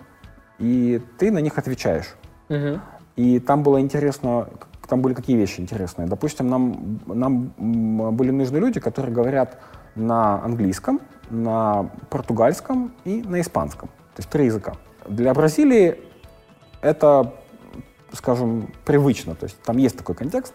и 0.58 1.00
ты 1.18 1.30
на 1.30 1.38
них 1.38 1.58
отвечаешь. 1.58 2.14
Угу. 2.48 2.80
И 3.16 3.38
там 3.38 3.62
было 3.62 3.80
интересно, 3.80 4.48
там 4.88 5.00
были 5.00 5.14
какие 5.14 5.36
вещи 5.36 5.60
интересные. 5.60 6.08
Допустим, 6.08 6.48
нам, 6.48 7.00
нам 7.06 7.52
были 8.16 8.30
нужны 8.30 8.58
люди, 8.58 8.80
которые 8.80 9.14
говорят 9.14 9.58
на 9.94 10.42
английском, 10.42 11.00
на 11.30 11.90
португальском 12.10 12.92
и 13.04 13.22
на 13.22 13.40
испанском. 13.40 13.88
То 13.88 14.20
есть 14.20 14.30
три 14.30 14.46
языка. 14.46 14.74
Для 15.06 15.32
Бразилии 15.34 15.98
это, 16.80 17.34
скажем, 18.12 18.72
привычно. 18.84 19.34
То 19.34 19.44
есть 19.44 19.60
там 19.62 19.76
есть 19.78 19.96
такой 19.96 20.14
контекст. 20.14 20.54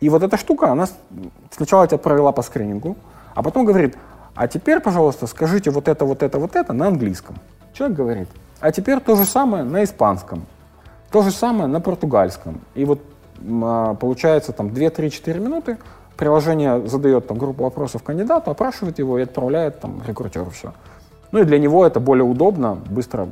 И 0.00 0.08
вот 0.08 0.22
эта 0.22 0.36
штука, 0.36 0.70
она 0.72 0.86
сначала 1.50 1.86
тебя 1.86 1.98
провела 1.98 2.32
по 2.32 2.42
скринингу, 2.42 2.96
а 3.34 3.42
потом 3.42 3.64
говорит, 3.64 3.96
а 4.34 4.48
теперь, 4.48 4.80
пожалуйста, 4.80 5.26
скажите 5.26 5.70
вот 5.70 5.88
это, 5.88 6.04
вот 6.04 6.22
это, 6.22 6.38
вот 6.38 6.56
это 6.56 6.72
на 6.72 6.88
английском. 6.88 7.36
Человек 7.72 7.96
говорит, 7.96 8.28
а 8.60 8.72
теперь 8.72 9.00
то 9.00 9.16
же 9.16 9.24
самое 9.24 9.64
на 9.64 9.84
испанском, 9.84 10.46
то 11.10 11.22
же 11.22 11.30
самое 11.30 11.66
на 11.66 11.80
португальском. 11.80 12.60
И 12.74 12.84
вот 12.84 13.00
а, 13.62 13.94
получается 13.94 14.52
там 14.52 14.68
2-3-4 14.68 15.38
минуты, 15.40 15.78
приложение 16.16 16.86
задает 16.86 17.26
там 17.28 17.38
группу 17.38 17.64
вопросов 17.64 18.02
кандидату, 18.02 18.50
опрашивает 18.50 18.98
его 18.98 19.18
и 19.18 19.22
отправляет 19.22 19.80
там 19.80 20.02
рекрутеру 20.06 20.50
все. 20.50 20.72
Ну 21.32 21.40
и 21.40 21.44
для 21.44 21.58
него 21.58 21.86
это 21.86 22.00
более 22.00 22.24
удобно, 22.24 22.74
быстро 22.74 23.28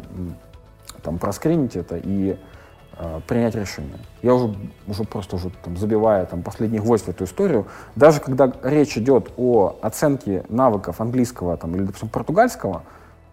там 1.03 1.19
проскринить 1.19 1.77
это 1.77 1.97
и 1.97 2.37
принять 3.27 3.55
решение. 3.55 3.99
Я 4.23 4.35
уже, 4.35 4.55
уже 4.87 5.05
просто 5.05 5.37
уже 5.37 5.51
там, 5.63 5.77
забивая 5.77 6.27
там, 6.27 6.43
последний 6.43 6.79
гвоздь 6.79 7.07
в 7.07 7.09
эту 7.09 7.25
историю, 7.25 7.67
даже 7.97 8.21
когда 8.21 8.53
речь 8.63 8.97
идет 8.97 9.33
о 9.37 9.77
оценке 9.83 10.45
навыков 10.49 11.01
английского 11.01 11.57
там, 11.57 11.75
или, 11.75 11.83
допустим, 11.83 12.09
португальского, 12.09 12.83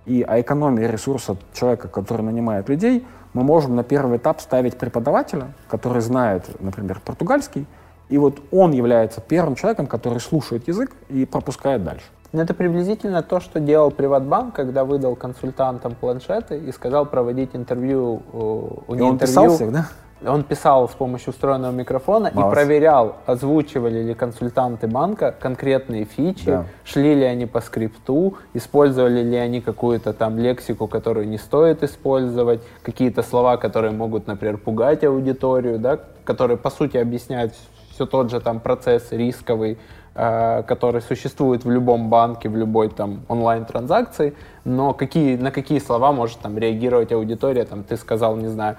и 0.06 0.24
о 0.24 0.42
экономии 0.42 0.84
ресурса 0.86 1.38
человека, 1.54 1.88
который 1.88 2.24
нанимает 2.24 2.70
людей, 2.70 3.06
мы 3.34 3.44
можем 3.44 3.76
на 3.76 3.84
первый 3.84 4.18
этап 4.18 4.42
ставить 4.42 4.78
преподавателя, 4.78 5.54
который 5.70 6.02
знает, 6.02 6.50
например, 6.60 7.00
португальский, 7.06 7.66
и 8.10 8.18
вот 8.18 8.42
он 8.52 8.72
является 8.72 9.22
первым 9.22 9.56
человеком, 9.56 9.88
который 9.88 10.20
слушает 10.20 10.68
язык 10.68 10.92
и 11.08 11.26
пропускает 11.26 11.84
дальше. 11.84 12.06
Ну, 12.34 12.42
это 12.42 12.54
приблизительно 12.54 13.24
то, 13.24 13.42
что 13.42 13.60
делал 13.60 13.92
Приватбанк, 13.92 14.56
когда 14.56 14.86
выдал 14.86 15.16
консультантам 15.16 15.96
планшеты 15.96 16.58
и 16.58 16.72
сказал 16.72 17.06
проводить 17.06 17.50
интервью. 17.54 18.22
Э, 18.32 18.38
у 18.38 18.84
он 18.88 18.94
интервью, 18.94 19.18
писал 19.18 19.50
всех, 19.50 19.72
да? 19.74 19.88
Он 20.26 20.44
писал 20.44 20.88
с 20.88 20.92
помощью 20.92 21.34
встроенного 21.34 21.72
микрофона 21.72 22.32
Молодцы. 22.34 22.40
и 22.40 22.54
проверял, 22.54 23.16
озвучивали 23.26 24.04
ли 24.04 24.14
консультанты 24.14 24.88
банка 24.88 25.36
конкретные 25.38 26.06
фичи, 26.06 26.46
да. 26.46 26.66
шли 26.84 27.16
ли 27.16 27.24
они 27.24 27.48
по 27.48 27.60
скрипту, 27.60 28.36
использовали 28.54 29.24
ли 29.24 29.36
они 29.36 29.62
какую-то 29.62 30.14
там 30.14 30.38
лексику, 30.38 30.88
которую 30.88 31.28
не 31.28 31.40
стоит 31.40 31.82
использовать, 31.82 32.62
какие-то 32.84 33.24
слова, 33.24 33.58
которые 33.58 33.92
могут, 33.92 34.28
например, 34.28 34.58
пугать 34.58 35.04
аудиторию, 35.04 35.80
да, 35.80 36.00
которые 36.24 36.58
по 36.58 36.70
сути 36.70 36.98
объясняют 36.98 37.54
все 37.90 38.06
тот 38.06 38.30
же 38.30 38.40
там 38.40 38.60
процесс 38.60 39.12
рисковый, 39.12 39.80
который 40.14 41.02
существует 41.02 41.64
в 41.64 41.72
любом 41.72 42.10
банке, 42.10 42.50
в 42.50 42.58
любой 42.58 42.90
там 42.90 43.22
онлайн-транзакции, 43.30 44.34
но 44.66 44.94
какие, 44.94 45.38
на 45.38 45.52
какие 45.52 45.80
слова 45.80 46.12
может 46.12 46.40
там 46.40 46.58
реагировать 46.58 47.14
аудитория, 47.14 47.64
там 47.64 47.84
ты 47.84 47.96
сказал, 47.96 48.36
не 48.36 48.50
знаю, 48.50 48.76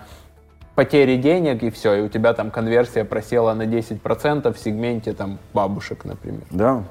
потери 0.74 1.16
денег 1.16 1.62
и 1.62 1.70
все, 1.70 1.94
и 1.94 2.00
у 2.02 2.08
тебя 2.08 2.34
там 2.34 2.50
конверсия 2.50 3.04
просела 3.04 3.54
на 3.54 3.62
10% 3.62 4.52
в 4.52 4.58
сегменте 4.58 5.12
там 5.12 5.38
бабушек, 5.54 6.04
например. 6.04 6.42
Да. 6.50 6.82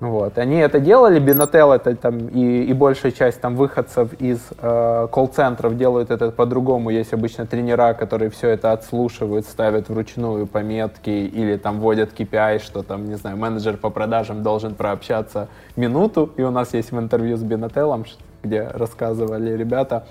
Вот. 0.00 0.38
Они 0.38 0.56
это 0.56 0.80
делали, 0.80 1.20
Binatel 1.20 1.74
это 1.74 1.94
там 1.94 2.28
и, 2.28 2.64
и 2.64 2.72
большая 2.72 3.12
часть 3.12 3.38
там 3.42 3.54
выходцев 3.54 4.14
из 4.14 4.40
э, 4.58 5.08
колл-центров 5.12 5.76
делают 5.76 6.10
это 6.10 6.30
по-другому. 6.30 6.88
Есть 6.88 7.12
обычно 7.12 7.46
тренера, 7.46 7.92
которые 7.92 8.30
все 8.30 8.48
это 8.48 8.72
отслушивают, 8.72 9.44
ставят 9.44 9.90
вручную 9.90 10.46
пометки 10.46 11.10
или 11.10 11.56
там 11.58 11.80
вводят 11.80 12.18
KPI, 12.18 12.60
что 12.60 12.82
там, 12.82 13.04
не 13.04 13.16
знаю, 13.16 13.36
менеджер 13.36 13.76
по 13.76 13.90
продажам 13.90 14.42
должен 14.42 14.74
прообщаться 14.74 15.48
минуту. 15.76 16.30
И 16.38 16.42
у 16.42 16.50
нас 16.50 16.72
есть 16.72 16.92
в 16.92 16.98
интервью 16.98 17.36
с 17.36 17.42
Binatel, 17.42 18.06
где 18.42 18.68
рассказывали 18.68 19.54
ребята, 19.54 20.06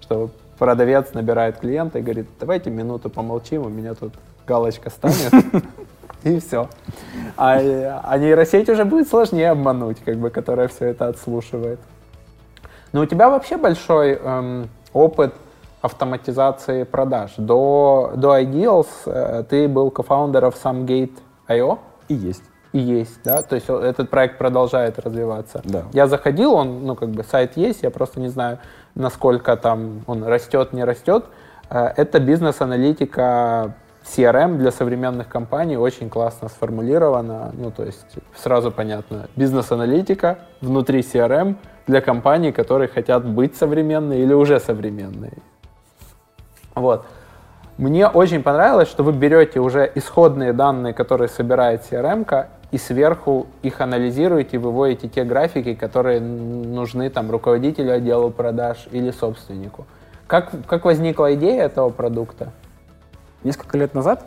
что 0.00 0.30
продавец 0.58 1.12
набирает 1.12 1.58
клиента 1.58 1.98
и 1.98 2.02
говорит, 2.02 2.28
давайте 2.40 2.70
минуту 2.70 3.10
помолчим, 3.10 3.66
у 3.66 3.68
меня 3.68 3.92
тут 3.94 4.14
галочка 4.46 4.88
станет, 4.88 5.32
и 6.24 6.40
все. 6.40 6.68
А, 7.36 7.58
а 8.02 8.18
нейросеть 8.18 8.68
уже 8.68 8.84
будет 8.84 9.08
сложнее 9.08 9.50
обмануть, 9.50 10.00
как 10.04 10.16
бы, 10.16 10.30
которая 10.30 10.68
все 10.68 10.86
это 10.86 11.08
отслушивает. 11.08 11.78
Но 12.92 13.02
у 13.02 13.06
тебя 13.06 13.28
вообще 13.28 13.56
большой 13.56 14.12
эм, 14.12 14.68
опыт 14.92 15.34
автоматизации 15.82 16.84
продаж. 16.84 17.32
До, 17.36 18.12
до 18.16 18.40
Ideals 18.40 18.86
э, 19.04 19.44
ты 19.48 19.68
был 19.68 19.90
кофаундером 19.90 20.52
SumGate.io? 20.52 21.78
И 22.08 22.14
есть. 22.14 22.44
И 22.72 22.78
есть, 22.78 23.20
да? 23.22 23.42
То 23.42 23.56
есть 23.56 23.68
этот 23.68 24.10
проект 24.10 24.38
продолжает 24.38 24.98
развиваться. 24.98 25.60
Да. 25.64 25.82
Я 25.92 26.06
заходил, 26.06 26.54
он, 26.54 26.86
ну, 26.86 26.94
как 26.94 27.10
бы 27.10 27.22
сайт 27.22 27.56
есть, 27.56 27.82
я 27.82 27.90
просто 27.90 28.20
не 28.20 28.28
знаю, 28.28 28.60
насколько 28.94 29.56
там 29.56 30.02
он 30.06 30.24
растет, 30.24 30.72
не 30.72 30.84
растет. 30.84 31.26
Э, 31.68 31.92
это 31.96 32.20
бизнес-аналитика 32.20 33.74
CRM 34.04 34.58
для 34.58 34.70
современных 34.70 35.28
компаний 35.28 35.76
очень 35.76 36.10
классно 36.10 36.48
сформулировано. 36.48 37.52
Ну, 37.54 37.70
то 37.70 37.84
есть 37.84 38.04
сразу 38.36 38.70
понятно. 38.70 39.28
Бизнес-аналитика 39.34 40.38
внутри 40.60 41.00
CRM 41.00 41.56
для 41.86 42.00
компаний, 42.00 42.52
которые 42.52 42.88
хотят 42.88 43.26
быть 43.26 43.56
современные 43.56 44.22
или 44.22 44.34
уже 44.34 44.60
современные. 44.60 45.38
Вот. 46.74 47.06
Мне 47.78 48.06
очень 48.06 48.42
понравилось, 48.42 48.88
что 48.88 49.02
вы 49.02 49.12
берете 49.12 49.58
уже 49.58 49.90
исходные 49.94 50.52
данные, 50.52 50.92
которые 50.92 51.28
собирает 51.28 51.82
CRM, 51.90 52.46
и 52.70 52.78
сверху 52.78 53.46
их 53.62 53.80
анализируете, 53.80 54.58
выводите 54.58 55.08
те 55.08 55.24
графики, 55.24 55.74
которые 55.74 56.20
нужны 56.20 57.08
там 57.08 57.30
руководителю 57.30 57.94
отдела 57.94 58.30
продаж 58.30 58.88
или 58.90 59.12
собственнику. 59.12 59.86
Как, 60.26 60.50
как 60.66 60.84
возникла 60.84 61.34
идея 61.34 61.64
этого 61.64 61.90
продукта? 61.90 62.52
Несколько 63.44 63.78
лет 63.78 63.94
назад 63.94 64.24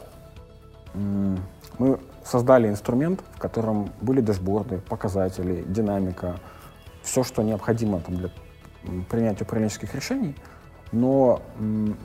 мы 0.94 2.00
создали 2.24 2.68
инструмент, 2.70 3.22
в 3.36 3.40
котором 3.40 3.90
были 4.02 4.22
дашборды, 4.22 4.78
показатели, 4.78 5.64
динамика, 5.68 6.36
все, 7.02 7.24
что 7.24 7.42
необходимо 7.42 8.00
там, 8.00 8.18
для 8.18 8.30
принятия 9.10 9.44
управленческих 9.44 9.94
решений. 9.96 10.36
Но 10.92 11.42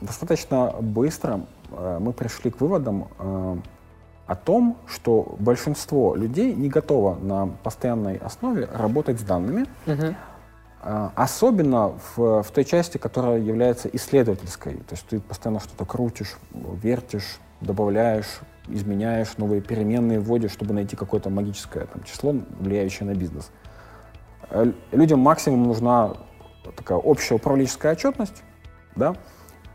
достаточно 0.01 0.73
быстро 0.81 1.41
э, 1.71 1.99
мы 2.01 2.11
пришли 2.11 2.51
к 2.51 2.59
выводам 2.59 3.07
э, 3.17 3.57
о 4.27 4.35
том, 4.35 4.77
что 4.87 5.35
большинство 5.39 6.15
людей 6.15 6.53
не 6.53 6.69
готово 6.69 7.15
на 7.15 7.47
постоянной 7.63 8.17
основе 8.17 8.67
работать 8.73 9.19
с 9.19 9.23
данными, 9.23 9.65
угу. 9.87 10.15
Особенно 11.15 11.93
в, 12.15 12.43
в 12.43 12.51
той 12.51 12.65
части, 12.65 12.97
которая 12.97 13.39
является 13.39 13.87
исследовательской. 13.87 14.73
То 14.73 14.95
есть 14.95 15.05
ты 15.07 15.19
постоянно 15.19 15.59
что-то 15.59 15.85
крутишь, 15.85 16.35
вертишь, 16.51 17.39
добавляешь, 17.61 18.41
изменяешь, 18.67 19.37
новые 19.37 19.61
переменные 19.61 20.19
вводишь, 20.19 20.51
чтобы 20.51 20.73
найти 20.73 20.95
какое-то 20.95 21.29
магическое 21.29 21.85
там, 21.85 22.03
число, 22.03 22.35
влияющее 22.59 23.07
на 23.07 23.15
бизнес. 23.15 23.51
Э, 24.49 24.71
людям 24.91 25.19
максимум 25.19 25.63
нужна 25.63 26.13
такая 26.75 26.97
общая 26.97 27.35
управленческая 27.35 27.93
отчетность, 27.93 28.43
да, 28.95 29.15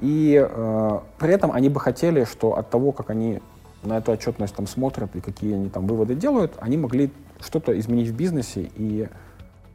и 0.01 0.47
э, 0.49 1.01
при 1.19 1.33
этом 1.33 1.53
они 1.53 1.69
бы 1.69 1.81
хотели, 1.81 2.25
что 2.25 2.57
от 2.57 2.71
того, 2.71 2.93
как 2.93 3.11
они 3.11 3.41
на 3.83 3.99
эту 3.99 4.13
отчетность 4.13 4.55
там 4.55 4.67
смотрят 4.67 5.15
и 5.17 5.21
какие 5.21 5.55
они 5.55 5.69
там 5.69 5.87
выводы 5.87 6.15
делают, 6.15 6.55
они 6.59 6.77
могли 6.77 7.11
что-то 7.41 7.79
изменить 7.79 8.09
в 8.09 8.17
бизнесе 8.17 8.71
и 8.75 9.09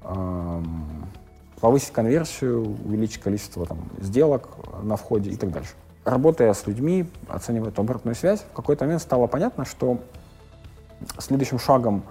эм, 0.04 0.86
повысить 1.64 1.92
конверсию, 1.94 2.76
увеличить 2.84 3.22
количество 3.22 3.66
там, 3.66 3.78
сделок 4.02 4.50
на 4.82 4.98
входе 4.98 5.30
и 5.30 5.38
так 5.38 5.50
дальше. 5.50 5.72
Работая 6.04 6.54
с 6.54 6.68
людьми, 6.68 7.10
оценивая 7.30 7.70
эту 7.70 7.84
обратную 7.84 8.16
связь, 8.16 8.42
в 8.42 8.54
какой-то 8.54 8.84
момент 8.84 9.02
стало 9.02 9.28
понятно, 9.28 9.64
что 9.64 10.00
следующим 11.20 11.60
шагом 11.60 12.04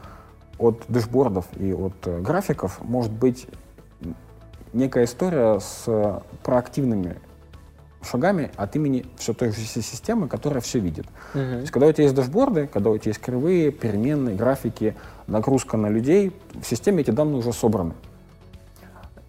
от 0.56 0.82
дэшбордов 0.88 1.44
и 1.58 1.74
от 1.74 1.92
э, 2.06 2.20
графиков 2.20 2.80
может 2.80 3.12
быть 3.12 3.46
некая 4.72 5.04
история 5.04 5.60
с 5.60 6.22
проактивными 6.42 7.18
шагами 8.02 8.52
от 8.56 8.74
имени 8.74 9.04
все 9.18 9.34
той 9.34 9.52
же 9.52 9.60
системы, 9.60 10.28
которая 10.28 10.62
все 10.62 10.78
видит. 10.78 11.04
Uh 11.34 11.40
-huh. 11.40 11.52
То 11.52 11.60
есть, 11.60 11.72
когда 11.72 11.88
у 11.88 11.92
тебя 11.92 12.04
есть 12.04 12.16
дашборды, 12.16 12.68
когда 12.68 12.88
у 12.88 12.96
тебя 12.96 13.10
есть 13.10 13.20
кривые, 13.20 13.70
переменные, 13.70 14.34
графики, 14.34 14.94
нагрузка 15.26 15.76
на 15.76 15.90
людей, 15.90 16.32
в 16.54 16.64
системе 16.64 17.02
эти 17.02 17.10
данные 17.10 17.36
уже 17.36 17.52
собраны. 17.52 17.92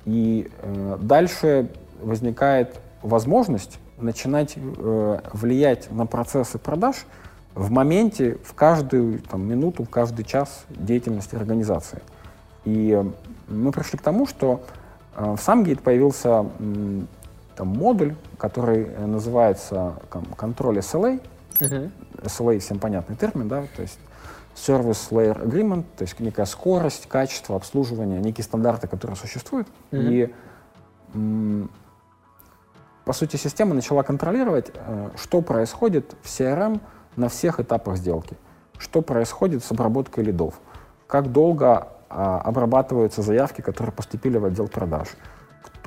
И 0.05 0.49
э, 0.61 0.97
дальше 1.01 1.69
возникает 2.01 2.79
возможность 3.01 3.79
начинать 3.97 4.55
э, 4.55 5.19
влиять 5.33 5.91
на 5.91 6.05
процессы 6.05 6.57
продаж 6.57 7.05
в 7.55 7.71
моменте, 7.71 8.37
в 8.43 8.53
каждую 8.53 9.19
там, 9.19 9.47
минуту, 9.47 9.83
в 9.83 9.89
каждый 9.89 10.25
час 10.25 10.65
деятельности 10.69 11.35
организации. 11.35 12.01
И 12.65 12.91
э, 12.91 13.05
мы 13.47 13.71
пришли 13.71 13.97
к 13.97 14.01
тому, 14.01 14.25
что 14.25 14.63
э, 15.15 15.35
в 15.35 15.39
SamGate 15.39 15.81
появился 15.81 16.45
там, 17.55 17.67
модуль, 17.67 18.15
который 18.37 18.85
э, 18.85 19.05
называется 19.05 19.93
там, 20.11 20.25
контроль 20.35 20.79
SLA. 20.79 21.21
Мгм. 21.61 21.91
SLA 22.23 22.59
всем 22.59 22.79
понятный 22.79 23.15
термин, 23.15 23.47
да, 23.47 23.63
то 23.75 23.81
есть 23.81 23.99
Service 24.55 25.09
Layer 25.11 25.43
Agreement, 25.43 25.83
то 25.97 26.03
есть 26.03 26.19
некая 26.19 26.45
скорость, 26.45 27.07
качество 27.07 27.55
обслуживания, 27.55 28.19
некие 28.19 28.43
стандарты, 28.43 28.87
которые 28.87 29.17
существуют. 29.17 29.67
Мгм. 29.91 30.01
И, 30.11 31.67
по 33.05 33.13
сути, 33.13 33.35
система 33.35 33.73
начала 33.73 34.03
контролировать, 34.03 34.71
э, 34.73 35.09
что 35.15 35.41
происходит 35.41 36.15
в 36.21 36.27
CRM 36.27 36.79
на 37.15 37.29
всех 37.29 37.59
этапах 37.59 37.97
сделки, 37.97 38.37
что 38.77 39.01
происходит 39.01 39.63
с 39.63 39.71
обработкой 39.71 40.23
лидов, 40.23 40.55
как 41.07 41.31
долго 41.31 41.89
а, 42.15 42.39
обрабатываются 42.41 43.23
заявки, 43.23 43.61
которые 43.61 43.91
поступили 43.91 44.37
в 44.37 44.45
отдел 44.45 44.67
продаж. 44.67 45.07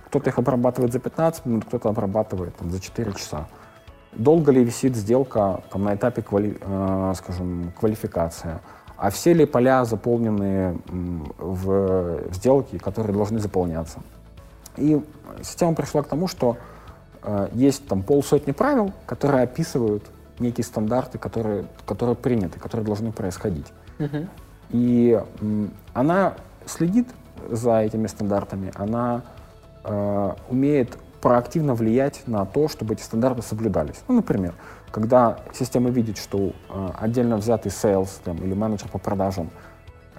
Кто-то 0.07 0.31
их 0.31 0.39
обрабатывает 0.39 0.93
за 0.93 0.99
15 0.99 1.47
минут, 1.47 1.64
кто-то 1.67 1.89
обрабатывает 1.89 2.57
там, 2.57 2.71
за 2.71 2.81
4 2.81 3.12
часа. 3.12 3.47
Долго 4.17 4.51
ли 4.51 4.64
висит 4.64 4.97
сделка 4.97 5.62
там, 5.71 5.85
на 5.85 5.95
этапе 5.95 6.23
квали- 6.23 6.59
э, 6.61 7.14
скажем, 7.17 7.73
квалификации? 7.79 8.59
А 8.97 9.11
все 9.11 9.35
ли 9.35 9.45
поля 9.45 9.85
заполнены 9.85 10.79
в, 11.39 12.33
сделке, 12.33 12.79
которые 12.79 13.14
должны 13.14 13.39
заполняться? 13.39 14.01
И 14.77 15.03
система 15.43 15.75
пришла 15.75 16.03
к 16.03 16.09
тому, 16.09 16.29
что 16.29 16.57
э, 17.23 17.49
есть 17.53 17.87
там 17.89 18.03
полсотни 18.03 18.53
правил, 18.53 18.93
которые 19.05 19.43
описывают 19.43 20.03
некие 20.39 20.64
стандарты, 20.64 21.19
которые, 21.19 21.67
которые 21.87 22.17
приняты, 22.17 22.59
которые 22.59 22.87
должны 22.87 23.12
происходить. 23.12 23.67
Мгм. 23.99 24.29
И 24.71 25.23
м, 25.41 25.71
она 25.93 26.35
следит 26.67 27.09
за 27.51 27.81
этими 27.81 28.07
стандартами, 28.07 28.73
она 28.75 29.23
э, 29.85 30.33
умеет 30.49 30.99
проактивно 31.27 31.74
влиять 31.74 32.22
на 32.29 32.47
то, 32.47 32.68
чтобы 32.68 32.95
эти 32.95 33.03
стандарты 33.03 33.43
соблюдались. 33.43 33.97
Ну, 34.07 34.14
например, 34.14 34.55
когда 34.93 35.41
система 35.53 35.91
видит, 35.91 36.18
что 36.18 36.53
э, 36.68 36.91
отдельно 37.01 37.37
взятый 37.37 37.72
sales 37.72 38.11
там, 38.22 38.37
или 38.37 38.55
менеджер 38.55 38.89
по 38.89 38.99
продажам 38.99 39.51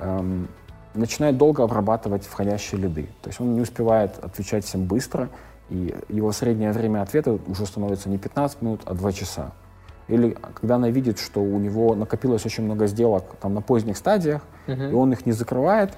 эм, 0.02 0.50
начинает 0.94 1.38
долго 1.38 1.64
обрабатывать 1.64 2.26
входящие 2.26 2.82
лиды. 2.82 3.04
То 3.22 3.30
есть 3.30 3.40
он 3.40 3.54
не 3.54 3.62
успевает 3.62 4.20
отвечать 4.22 4.66
всем 4.66 4.84
быстро, 4.84 5.30
и 5.70 5.96
его 6.10 6.34
среднее 6.34 6.74
время 6.74 7.04
ответа 7.04 7.40
уже 7.48 7.66
становится 7.66 8.10
не 8.10 8.18
15 8.18 8.62
минут, 8.62 8.82
а 8.84 8.94
2 8.94 9.12
часа. 9.14 9.54
Или 10.10 10.36
когда 10.56 10.76
она 10.76 10.90
видит, 10.90 11.20
что 11.20 11.40
у 11.40 11.58
него 11.58 11.96
накопилось 11.96 12.46
очень 12.46 12.66
много 12.66 12.88
сделок 12.88 13.24
там, 13.40 13.54
на 13.54 13.62
поздних 13.62 13.96
стадиях, 13.96 14.42
и 14.68 14.94
он 14.94 15.14
их 15.14 15.26
не 15.26 15.32
закрывает, 15.32 15.94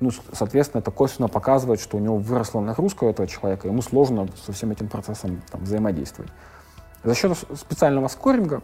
ну, 0.00 0.10
соответственно, 0.32 0.80
это 0.80 0.90
косвенно 0.90 1.28
показывает, 1.28 1.80
что 1.80 1.96
у 1.96 2.00
него 2.00 2.16
выросла 2.18 2.60
нагрузка 2.60 3.04
у 3.04 3.10
этого 3.10 3.26
человека, 3.26 3.68
ему 3.68 3.82
сложно 3.82 4.28
со 4.44 4.52
всем 4.52 4.70
этим 4.70 4.88
процессом 4.88 5.42
там, 5.50 5.62
взаимодействовать. 5.62 6.30
За 7.02 7.14
счет 7.14 7.36
специального 7.54 8.08
скоринга 8.08 8.62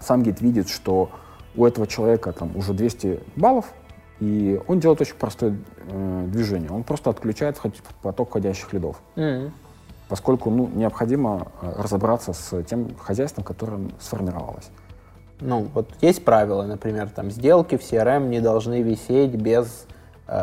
сам 0.00 0.22
гид 0.22 0.40
видит, 0.40 0.68
что 0.68 1.10
у 1.54 1.64
этого 1.64 1.86
человека 1.86 2.32
там 2.32 2.56
уже 2.56 2.72
200 2.72 3.20
баллов, 3.36 3.66
и 4.20 4.60
он 4.66 4.80
делает 4.80 5.00
очень 5.00 5.14
простое 5.14 5.56
э, 5.90 6.24
движение. 6.26 6.70
Он 6.70 6.82
просто 6.82 7.10
отключает 7.10 7.60
поток 8.02 8.30
входящих 8.30 8.72
лидов, 8.72 9.00
Мгм. 9.14 9.52
поскольку 10.08 10.50
ну, 10.50 10.68
необходимо 10.74 11.48
э, 11.62 11.72
разобраться 11.76 12.32
с 12.32 12.62
тем 12.64 12.96
хозяйством, 12.96 13.44
которое 13.44 13.90
сформировалось. 14.00 14.70
Ну, 15.40 15.68
вот 15.72 15.90
есть 16.00 16.24
правила, 16.24 16.64
например, 16.64 17.08
там 17.10 17.30
сделки 17.30 17.76
в 17.76 17.80
CRM 17.80 18.28
не 18.28 18.40
должны 18.40 18.82
висеть 18.82 19.34
без 19.36 19.86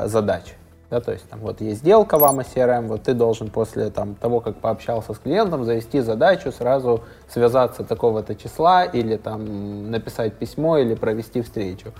задач. 0.06 0.56
Да, 0.90 1.02
то 1.02 1.12
есть 1.12 1.28
там 1.30 1.40
вот 1.40 1.62
есть 1.62 1.80
сделка 1.80 2.20
вам 2.20 2.40
о 2.40 2.44
CRM, 2.44 2.88
вот 2.88 3.04
ты 3.04 3.16
должен 3.16 3.50
после 3.50 3.90
там, 3.90 4.14
того, 4.14 4.40
как 4.40 4.58
пообщался 4.58 5.14
с 5.14 5.18
клиентом, 5.18 5.66
завести 5.66 6.00
задачу, 6.00 6.52
сразу 6.52 7.04
связаться 7.28 7.84
такого-то 7.84 8.36
числа 8.36 8.86
или 8.86 9.18
там 9.18 9.90
написать 9.90 10.36
письмо 10.36 10.78
или 10.78 10.94
провести 10.94 11.42
встречу. 11.42 11.92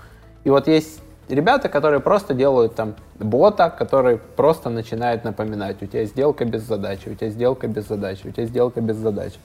И 0.44 0.50
вот 0.50 0.68
есть 0.68 1.00
ребята, 1.28 1.68
которые 1.68 1.98
просто 1.98 2.32
делают 2.32 2.76
там 2.76 2.94
бота, 3.18 3.70
который 3.70 4.18
просто 4.18 4.70
начинает 4.70 5.24
напоминать, 5.24 5.82
у 5.82 5.86
тебя 5.86 6.04
сделка 6.04 6.44
без 6.44 6.62
задачи, 6.62 7.08
у 7.08 7.14
тебя 7.16 7.30
сделка 7.30 7.66
без 7.66 7.88
задачи, 7.88 8.28
у 8.28 8.30
тебя 8.30 8.46
сделка 8.46 8.80
без 8.80 8.96
задачи. 8.96 9.38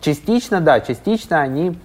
Частично, 0.00 0.60
да, 0.60 0.80
частично 0.80 1.40
они 1.40 1.76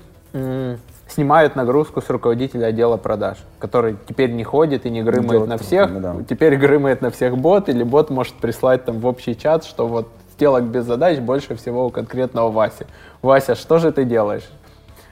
снимают 1.07 1.55
нагрузку 1.55 2.01
с 2.01 2.09
руководителя 2.09 2.67
отдела 2.67 2.97
продаж, 2.97 3.37
который 3.59 3.97
теперь 4.07 4.31
не 4.31 4.43
ходит 4.43 4.85
и 4.85 4.89
не 4.89 5.03
грымает 5.03 5.29
Делает 5.29 5.49
на 5.49 5.57
всех, 5.57 6.01
да. 6.01 6.15
теперь 6.29 6.57
грымает 6.57 7.01
на 7.01 7.11
всех 7.11 7.37
бот, 7.37 7.69
или 7.69 7.83
бот 7.83 8.09
может 8.09 8.35
прислать 8.35 8.85
там 8.85 8.99
в 8.99 9.05
общий 9.05 9.37
чат, 9.37 9.65
что 9.65 9.87
вот 9.87 10.07
сделок 10.33 10.63
без 10.63 10.85
задач 10.85 11.19
больше 11.19 11.55
всего 11.55 11.87
у 11.87 11.89
конкретного 11.89 12.51
Васи. 12.51 12.85
Вася, 13.21 13.55
что 13.55 13.79
же 13.79 13.91
ты 13.91 14.03
делаешь? 14.03 14.47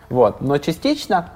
Вот. 0.09 0.41
Но 0.41 0.57
частично 0.59 1.29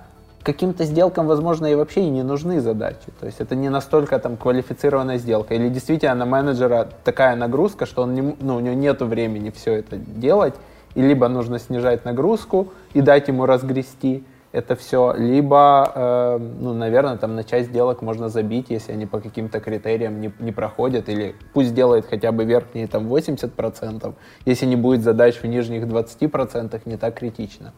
каким-то 0.44 0.86
сделкам, 0.86 1.28
возможно, 1.28 1.66
и 1.66 1.76
вообще 1.76 2.02
и 2.02 2.10
не 2.10 2.24
нужны 2.24 2.62
задачи. 2.62 3.12
То 3.20 3.26
есть 3.26 3.42
это 3.42 3.56
не 3.56 3.70
настолько 3.70 4.20
там 4.20 4.38
квалифицированная 4.38 5.18
сделка. 5.18 5.56
Или 5.56 5.70
действительно 5.70 6.16
на 6.16 6.26
менеджера 6.26 6.88
такая 7.04 7.36
нагрузка, 7.36 7.86
что 7.86 8.04
он 8.04 8.14
не, 8.14 8.36
ну, 8.40 8.56
у 8.56 8.60
него 8.60 8.76
нет 8.76 9.02
времени 9.02 9.52
все 9.56 9.74
это 9.74 9.98
делать. 9.98 10.54
И 10.96 11.02
либо 11.02 11.28
нужно 11.28 11.60
снижать 11.60 12.06
нагрузку 12.06 12.70
и 12.94 13.02
дать 13.02 13.28
ему 13.28 13.46
разгрести 13.46 14.24
это 14.52 14.76
все, 14.76 15.14
либо, 15.16 15.92
э, 15.94 16.38
ну, 16.60 16.74
наверное, 16.74 17.18
там 17.18 17.36
на 17.36 17.44
часть 17.44 17.70
сделок 17.70 18.02
можно 18.02 18.30
забить, 18.30 18.68
если 18.70 18.94
они 18.94 19.06
по 19.06 19.20
каким-то 19.20 19.60
критериям 19.60 20.20
не, 20.20 20.34
не 20.40 20.52
проходят, 20.52 21.08
или 21.08 21.36
пусть 21.54 21.74
делает 21.74 22.06
хотя 22.08 22.32
бы 22.32 22.46
верхние 22.46 22.88
там 22.88 23.08
80%, 23.08 24.16
если 24.46 24.66
не 24.66 24.76
будет 24.76 25.04
задач 25.04 25.36
в 25.36 25.46
нижних 25.46 25.84
20%, 25.84 26.82
не 26.86 26.98
так 26.98 27.16
критично. 27.16 27.74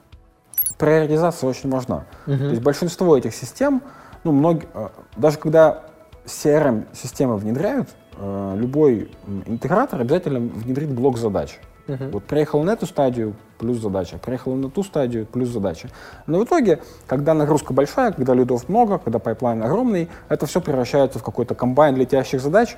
приоритизация 0.78 1.50
очень 1.50 1.70
важна. 1.70 2.06
То 2.26 2.32
есть 2.32 2.62
большинство 2.62 3.18
этих 3.18 3.36
систем, 3.36 3.82
ну, 4.24 4.32
многие, 4.32 4.68
э, 4.74 4.90
даже 5.18 5.38
когда 5.38 5.84
CRM-системы 6.26 7.38
внедряют, 7.38 7.90
э, 8.18 8.54
любой 8.56 9.12
интегратор 9.46 10.02
обязательно 10.02 10.40
внедрит 10.40 10.90
блок 10.92 11.18
задач. 11.18 11.60
Вот 11.88 12.24
приехал 12.24 12.64
на 12.64 12.72
эту 12.72 12.86
стадию, 12.86 13.34
плюс 13.58 13.78
задача, 13.78 14.18
приехал 14.18 14.56
на 14.56 14.70
ту 14.70 14.84
стадию, 14.84 15.26
плюс 15.26 15.50
задача. 15.50 15.90
Но 16.28 16.40
в 16.40 16.46
итоге, 16.46 16.82
когда 17.08 17.34
нагрузка 17.34 17.74
большая, 17.74 18.12
когда 18.12 18.34
лидов 18.34 18.70
много, 18.70 18.98
когда 18.98 19.20
pipeline 19.20 19.62
огромный, 19.64 20.10
это 20.30 20.46
все 20.46 20.62
превращается 20.62 21.20
в 21.20 21.24
какой-то 21.24 21.56
комбайн 21.56 21.96
летящих 21.96 22.42
задач, 22.42 22.78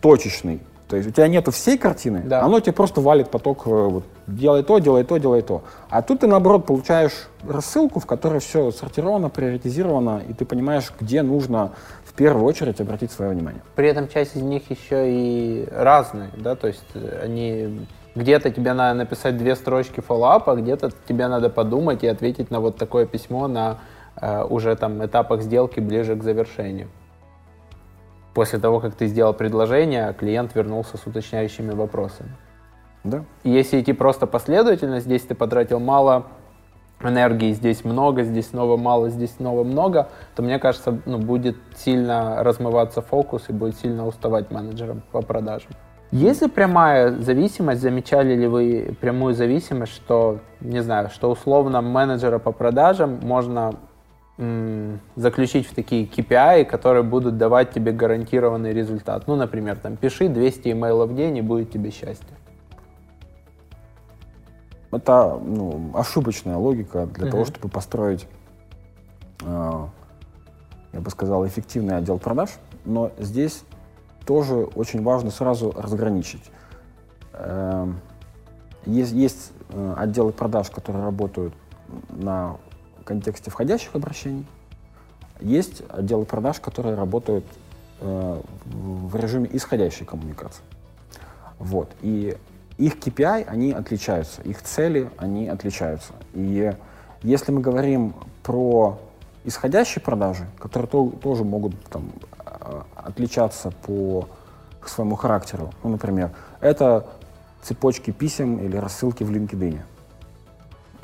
точечный. 0.00 0.60
То 0.88 0.96
есть 0.96 1.06
у 1.06 1.12
тебя 1.12 1.28
нету 1.28 1.50
всей 1.50 1.76
картины, 1.76 2.22
Да. 2.24 2.42
оно 2.42 2.60
тебе 2.60 2.72
просто 2.72 3.02
валит 3.02 3.30
поток, 3.30 3.66
э, 3.66 3.70
вот, 3.70 4.04
делай 4.26 4.62
то, 4.62 4.78
делай 4.78 5.04
то, 5.04 5.18
делай 5.18 5.42
то. 5.42 5.62
А 5.90 6.00
тут 6.00 6.20
ты, 6.20 6.26
наоборот, 6.26 6.64
получаешь 6.64 7.28
рассылку, 7.46 8.00
в 8.00 8.06
которой 8.06 8.40
все 8.40 8.70
сортировано, 8.70 9.28
приоритизировано, 9.28 10.22
и 10.26 10.32
ты 10.32 10.46
понимаешь, 10.46 10.90
где 10.98 11.20
нужно 11.20 11.72
в 12.06 12.14
первую 12.14 12.46
очередь 12.46 12.80
обратить 12.80 13.12
свое 13.12 13.32
внимание. 13.32 13.60
При 13.74 13.86
этом 13.86 14.08
часть 14.08 14.34
из 14.34 14.40
них 14.40 14.62
еще 14.70 15.04
и 15.12 15.68
разные, 15.70 16.30
да, 16.38 16.56
то 16.56 16.68
есть 16.68 16.82
они 17.22 17.86
где-то 18.18 18.50
тебе 18.50 18.72
надо 18.72 18.98
написать 18.98 19.36
две 19.36 19.54
строчки 19.54 20.00
фоллоуапа, 20.00 20.56
где-то 20.56 20.90
тебе 21.08 21.28
надо 21.28 21.48
подумать 21.48 22.02
и 22.02 22.06
ответить 22.06 22.50
на 22.50 22.60
вот 22.60 22.76
такое 22.76 23.06
письмо 23.06 23.48
на 23.48 23.78
э, 24.20 24.44
уже 24.44 24.74
там 24.76 25.04
этапах 25.04 25.42
сделки 25.42 25.80
ближе 25.80 26.16
к 26.16 26.22
завершению. 26.22 26.88
После 28.34 28.58
того, 28.58 28.80
как 28.80 28.94
ты 28.94 29.06
сделал 29.06 29.32
предложение, 29.32 30.14
клиент 30.18 30.54
вернулся 30.54 30.96
с 30.96 31.06
уточняющими 31.06 31.72
вопросами. 31.72 32.30
Да? 33.04 33.24
Если 33.44 33.80
идти 33.80 33.92
просто 33.92 34.26
последовательно, 34.26 35.00
здесь 35.00 35.22
ты 35.22 35.34
потратил 35.34 35.80
мало 35.80 36.26
энергии, 37.00 37.52
здесь 37.52 37.84
много, 37.84 38.24
здесь 38.24 38.48
снова 38.48 38.76
мало, 38.76 39.08
здесь 39.08 39.34
снова 39.36 39.64
много, 39.64 40.08
то 40.34 40.42
мне 40.42 40.58
кажется, 40.58 40.98
ну, 41.06 41.18
будет 41.18 41.56
сильно 41.76 42.42
размываться 42.42 43.02
фокус 43.02 43.44
и 43.48 43.52
будет 43.52 43.76
сильно 43.76 44.06
уставать 44.06 44.50
менеджером 44.50 45.02
по 45.12 45.22
продажам. 45.22 45.72
Есть 46.10 46.40
ли 46.40 46.48
прямая 46.48 47.12
зависимость, 47.20 47.82
замечали 47.82 48.34
ли 48.34 48.46
вы 48.46 48.96
прямую 49.00 49.34
зависимость, 49.34 49.92
что, 49.92 50.38
не 50.60 50.82
знаю, 50.82 51.10
что 51.10 51.30
условно 51.30 51.82
менеджера 51.82 52.38
по 52.38 52.50
продажам 52.50 53.20
можно 53.22 53.74
м, 54.38 55.00
заключить 55.16 55.66
в 55.66 55.74
такие 55.74 56.06
KPI, 56.06 56.64
которые 56.64 57.02
будут 57.02 57.36
давать 57.36 57.72
тебе 57.72 57.92
гарантированный 57.92 58.72
результат. 58.72 59.24
Ну, 59.26 59.36
например, 59.36 59.76
там, 59.76 59.96
пиши 59.96 60.28
200 60.28 60.70
имейлов 60.72 61.10
в 61.10 61.14
день 61.16 61.36
и 61.36 61.42
будет 61.42 61.72
тебе 61.72 61.90
счастье. 61.90 62.36
Это 64.90 65.38
ну, 65.44 65.90
ошибочная 65.94 66.56
логика 66.56 67.04
для 67.06 67.24
Мгм. 67.24 67.30
того, 67.32 67.44
чтобы 67.44 67.68
построить, 67.68 68.26
э, 69.44 69.84
я 70.94 71.00
бы 71.00 71.10
сказал, 71.10 71.46
эффективный 71.46 71.96
отдел 71.98 72.18
продаж. 72.18 72.50
Но 72.86 73.10
здесь 73.18 73.64
тоже 74.28 74.68
очень 74.74 75.02
важно 75.02 75.30
сразу 75.30 75.72
разграничить. 75.74 76.42
Эм, 77.32 77.98
есть, 78.84 79.12
есть 79.12 79.52
э, 79.70 79.94
отделы 79.96 80.32
продаж, 80.32 80.68
которые 80.68 81.02
работают 81.02 81.54
на 82.10 82.58
контексте 83.04 83.50
входящих 83.50 83.94
обращений, 83.94 84.44
есть 85.40 85.82
отделы 85.88 86.26
продаж, 86.26 86.60
которые 86.60 86.94
работают 86.94 87.46
э, 88.00 88.42
в 88.66 89.16
режиме 89.16 89.48
исходящей 89.50 90.04
коммуникации. 90.04 90.62
Вот. 91.58 91.88
И 92.02 92.36
их 92.76 92.98
KPI, 92.98 93.44
они 93.44 93.72
отличаются, 93.72 94.42
их 94.42 94.60
цели, 94.60 95.08
они 95.16 95.48
отличаются. 95.48 96.12
И 96.34 96.70
если 97.22 97.50
мы 97.50 97.62
говорим 97.62 98.12
про 98.42 98.98
исходящие 99.46 100.02
продажи, 100.02 100.46
которые 100.58 100.86
то, 100.86 101.08
тоже 101.22 101.44
могут 101.44 101.82
там, 101.86 102.12
отличаться 102.94 103.70
по 103.70 104.28
своему 104.84 105.16
характеру, 105.16 105.72
ну, 105.82 105.90
например, 105.90 106.30
это 106.60 107.06
цепочки 107.62 108.10
писем 108.10 108.58
или 108.58 108.76
рассылки 108.76 109.24
в 109.24 109.30
LinkedIn. 109.30 109.80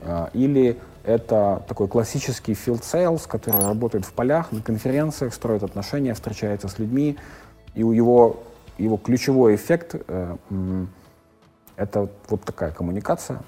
А, 0.02 0.30
или 0.32 0.78
это 1.04 1.62
такой 1.68 1.88
классический 1.88 2.52
field 2.52 2.82
sales, 2.82 3.28
который 3.28 3.60
работает 3.60 4.04
в 4.04 4.12
полях, 4.12 4.52
на 4.52 4.62
конференциях, 4.62 5.34
строит 5.34 5.62
отношения, 5.62 6.14
встречается 6.14 6.68
с 6.68 6.78
людьми, 6.78 7.18
и 7.74 7.82
у 7.82 7.92
его, 7.92 8.42
его 8.78 8.96
ключевой 8.96 9.56
эффект 9.56 9.96
э, 10.06 10.36
это 11.76 12.08
вот 12.28 12.42
такая 12.42 12.70
коммуникация, 12.70 13.42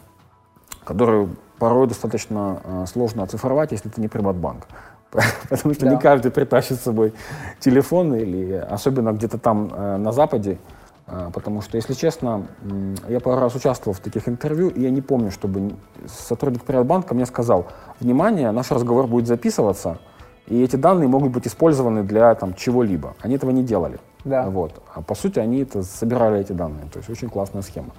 которую 0.84 1.36
порой 1.58 1.86
достаточно 1.86 2.60
э, 2.62 2.84
сложно 2.86 3.22
оцифровать, 3.22 3.72
если 3.72 3.90
это 3.90 4.00
не 4.00 4.08
Приватбанк. 4.08 4.66
Потому 5.48 5.74
что 5.74 5.84
да. 5.86 5.92
не 5.92 5.98
каждый 5.98 6.30
притащит 6.30 6.78
с 6.78 6.82
собой 6.82 7.12
телефон, 7.60 8.14
или 8.14 8.52
особенно 8.54 9.12
где-то 9.12 9.38
там 9.38 9.70
э, 9.72 9.96
на 9.96 10.12
Западе. 10.12 10.58
Э, 11.06 11.30
потому 11.32 11.62
что, 11.62 11.76
если 11.76 11.94
честно, 11.94 12.46
э, 12.62 12.94
я 13.08 13.20
пару 13.20 13.40
раз 13.40 13.54
участвовал 13.54 13.94
в 13.94 14.00
таких 14.00 14.28
интервью, 14.28 14.68
и 14.68 14.82
я 14.82 14.90
не 14.90 15.00
помню, 15.00 15.30
чтобы 15.30 15.74
сотрудник 16.06 16.64
Приватбанка 16.64 17.14
мне 17.14 17.26
сказал, 17.26 17.66
внимание, 18.00 18.50
наш 18.50 18.70
разговор 18.70 19.06
будет 19.06 19.26
записываться, 19.26 19.98
и 20.46 20.62
эти 20.62 20.76
данные 20.76 21.08
могут 21.08 21.32
быть 21.32 21.46
использованы 21.46 22.02
для 22.02 22.34
там, 22.34 22.54
чего-либо. 22.54 23.14
Они 23.20 23.34
этого 23.34 23.50
не 23.50 23.62
делали. 23.62 23.98
Да. 24.24 24.48
Вот. 24.48 24.82
А 24.94 25.02
по 25.02 25.14
сути 25.14 25.38
они 25.38 25.62
это 25.62 25.82
собирали 25.82 26.40
эти 26.40 26.52
данные. 26.52 26.88
То 26.92 26.98
есть 26.98 27.10
очень 27.10 27.28
классная 27.28 27.62
схема. 27.62 27.90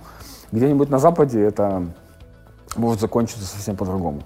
Где-нибудь 0.51 0.89
на 0.89 0.99
Западе 0.99 1.41
это 1.41 1.86
может 2.76 3.01
закончиться 3.01 3.45
совсем 3.45 3.76
по-другому. 3.76 4.22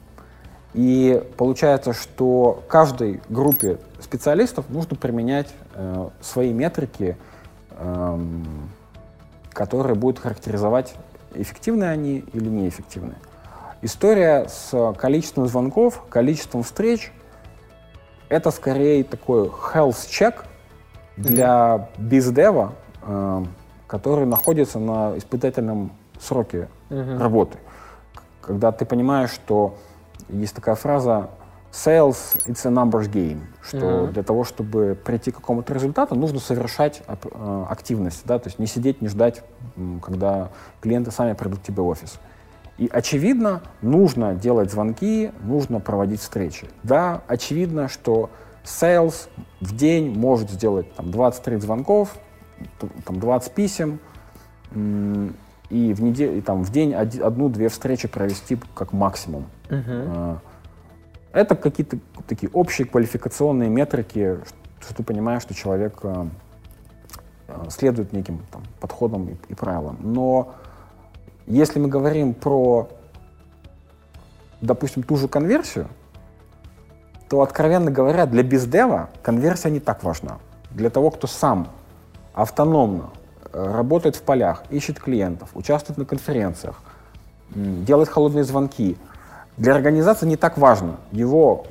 И 0.73 1.21
получается, 1.37 1.93
что 1.93 2.63
каждой 2.67 3.21
группе 3.29 3.77
специалистов 3.99 4.69
нужно 4.69 4.95
применять 4.95 5.49
э, 5.73 6.09
свои 6.21 6.53
метрики, 6.53 7.17
э, 7.71 8.19
которые 9.51 9.95
будут 9.95 10.19
характеризовать, 10.19 10.95
эффективны 11.33 11.85
они 11.85 12.19
или 12.33 12.47
неэффективны. 12.47 13.15
История 13.81 14.47
с 14.47 14.93
количеством 14.97 15.47
звонков, 15.47 16.03
количеством 16.09 16.63
встреч— 16.63 17.11
это 18.29 18.51
скорее 18.51 19.03
такой 19.03 19.47
health 19.47 20.07
check 20.07 20.45
для 21.17 21.89
бездева, 21.97 22.75
э, 23.01 23.43
который 23.87 24.25
находится 24.25 24.79
на 24.79 25.17
испытательном 25.17 25.91
сроке 26.17 26.69
mm-hmm. 26.89 27.17
работы. 27.17 27.57
Когда 28.39 28.71
ты 28.71 28.85
понимаешь, 28.85 29.31
что 29.31 29.75
есть 30.31 30.55
такая 30.55 30.75
фраза 30.75 31.29
sales 31.71 32.35
it's 32.47 32.65
a 32.65 32.69
numbers 32.69 33.09
game, 33.09 33.41
что 33.61 33.77
mm-hmm. 33.77 34.11
для 34.11 34.23
того, 34.23 34.43
чтобы 34.43 34.97
прийти 35.03 35.31
к 35.31 35.35
какому-то 35.35 35.73
результату, 35.73 36.15
нужно 36.15 36.39
совершать 36.39 37.01
э, 37.07 37.65
активность, 37.69 38.23
да, 38.25 38.39
то 38.39 38.49
есть 38.49 38.59
не 38.59 38.67
сидеть, 38.67 39.01
не 39.01 39.07
ждать, 39.07 39.43
когда 40.01 40.49
клиенты 40.81 41.11
сами 41.11 41.33
придут 41.33 41.59
к 41.59 41.63
тебе 41.63 41.81
в 41.81 41.87
офис. 41.87 42.19
И 42.77 42.89
очевидно, 42.91 43.61
нужно 43.81 44.33
делать 44.33 44.71
звонки, 44.71 45.31
нужно 45.43 45.79
проводить 45.79 46.19
встречи. 46.19 46.67
Да, 46.83 47.21
очевидно, 47.27 47.87
что 47.87 48.29
sales 48.63 49.29
в 49.59 49.75
день 49.75 50.17
может 50.17 50.49
сделать 50.49 50.93
там 50.95 51.07
20-30 51.07 51.59
звонков, 51.59 52.15
там 53.05 53.19
20 53.19 53.53
писем, 53.53 53.99
и 55.71 55.93
в, 55.93 56.01
неделю, 56.01 56.37
и, 56.37 56.41
там, 56.41 56.63
в 56.63 56.71
день 56.71 56.93
одну-две 56.93 57.69
встречи 57.69 58.07
провести 58.07 58.59
как 58.75 58.91
максимум. 58.91 59.45
Uh-huh. 59.69 60.37
Это 61.31 61.55
какие-то 61.55 61.97
такие 62.27 62.49
общие 62.51 62.85
квалификационные 62.85 63.69
метрики, 63.69 64.39
что 64.81 64.93
ты 64.93 65.03
понимаешь, 65.03 65.43
что 65.43 65.53
человек 65.53 65.99
а, 66.03 66.27
а, 67.47 67.69
следует 67.69 68.11
неким 68.11 68.41
там, 68.51 68.63
подходам 68.81 69.29
и, 69.29 69.35
и 69.47 69.55
правилам. 69.55 69.97
Но 70.01 70.53
если 71.47 71.79
мы 71.79 71.87
говорим 71.87 72.33
про, 72.33 72.89
допустим, 74.59 75.03
ту 75.03 75.15
же 75.15 75.29
конверсию, 75.29 75.87
то, 77.29 77.41
откровенно 77.41 77.91
говоря, 77.91 78.25
для 78.25 78.43
бездева 78.43 79.09
конверсия 79.23 79.69
не 79.69 79.79
так 79.79 80.03
важна. 80.03 80.39
Для 80.71 80.89
того, 80.89 81.11
кто 81.11 81.27
сам 81.27 81.69
автономно 82.33 83.11
работает 83.53 84.15
в 84.15 84.21
полях, 84.21 84.63
ищет 84.69 84.99
клиентов, 84.99 85.49
участвует 85.53 85.97
на 85.97 86.05
конференциях, 86.05 86.81
делает 87.53 88.09
холодные 88.09 88.43
звонки. 88.43 88.97
Для 89.57 89.75
организации 89.75 90.25
не 90.25 90.37
так 90.37 90.57
важно, 90.57 90.97
его 91.11 91.65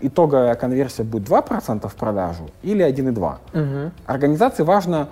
итоговая 0.00 0.54
конверсия 0.54 1.02
будет 1.02 1.28
2% 1.28 1.88
в 1.88 1.94
продажу 1.94 2.50
или 2.62 2.84
1,2%. 2.84 3.38
Угу. 3.52 3.92
Организации 4.06 4.62
важно, 4.62 5.08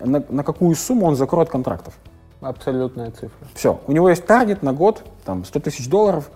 на, 0.00 0.22
на 0.28 0.44
какую 0.44 0.74
сумму 0.74 1.06
он 1.06 1.16
закроет 1.16 1.48
контрактов. 1.48 1.94
Абсолютная 2.40 3.10
цифра. 3.10 3.46
Все. 3.54 3.80
У 3.86 3.92
него 3.92 4.08
есть 4.08 4.26
таргет 4.26 4.62
на 4.62 4.72
год, 4.72 5.04
там, 5.24 5.44
100 5.44 5.60
тысяч 5.60 5.88
долларов, 5.88 6.30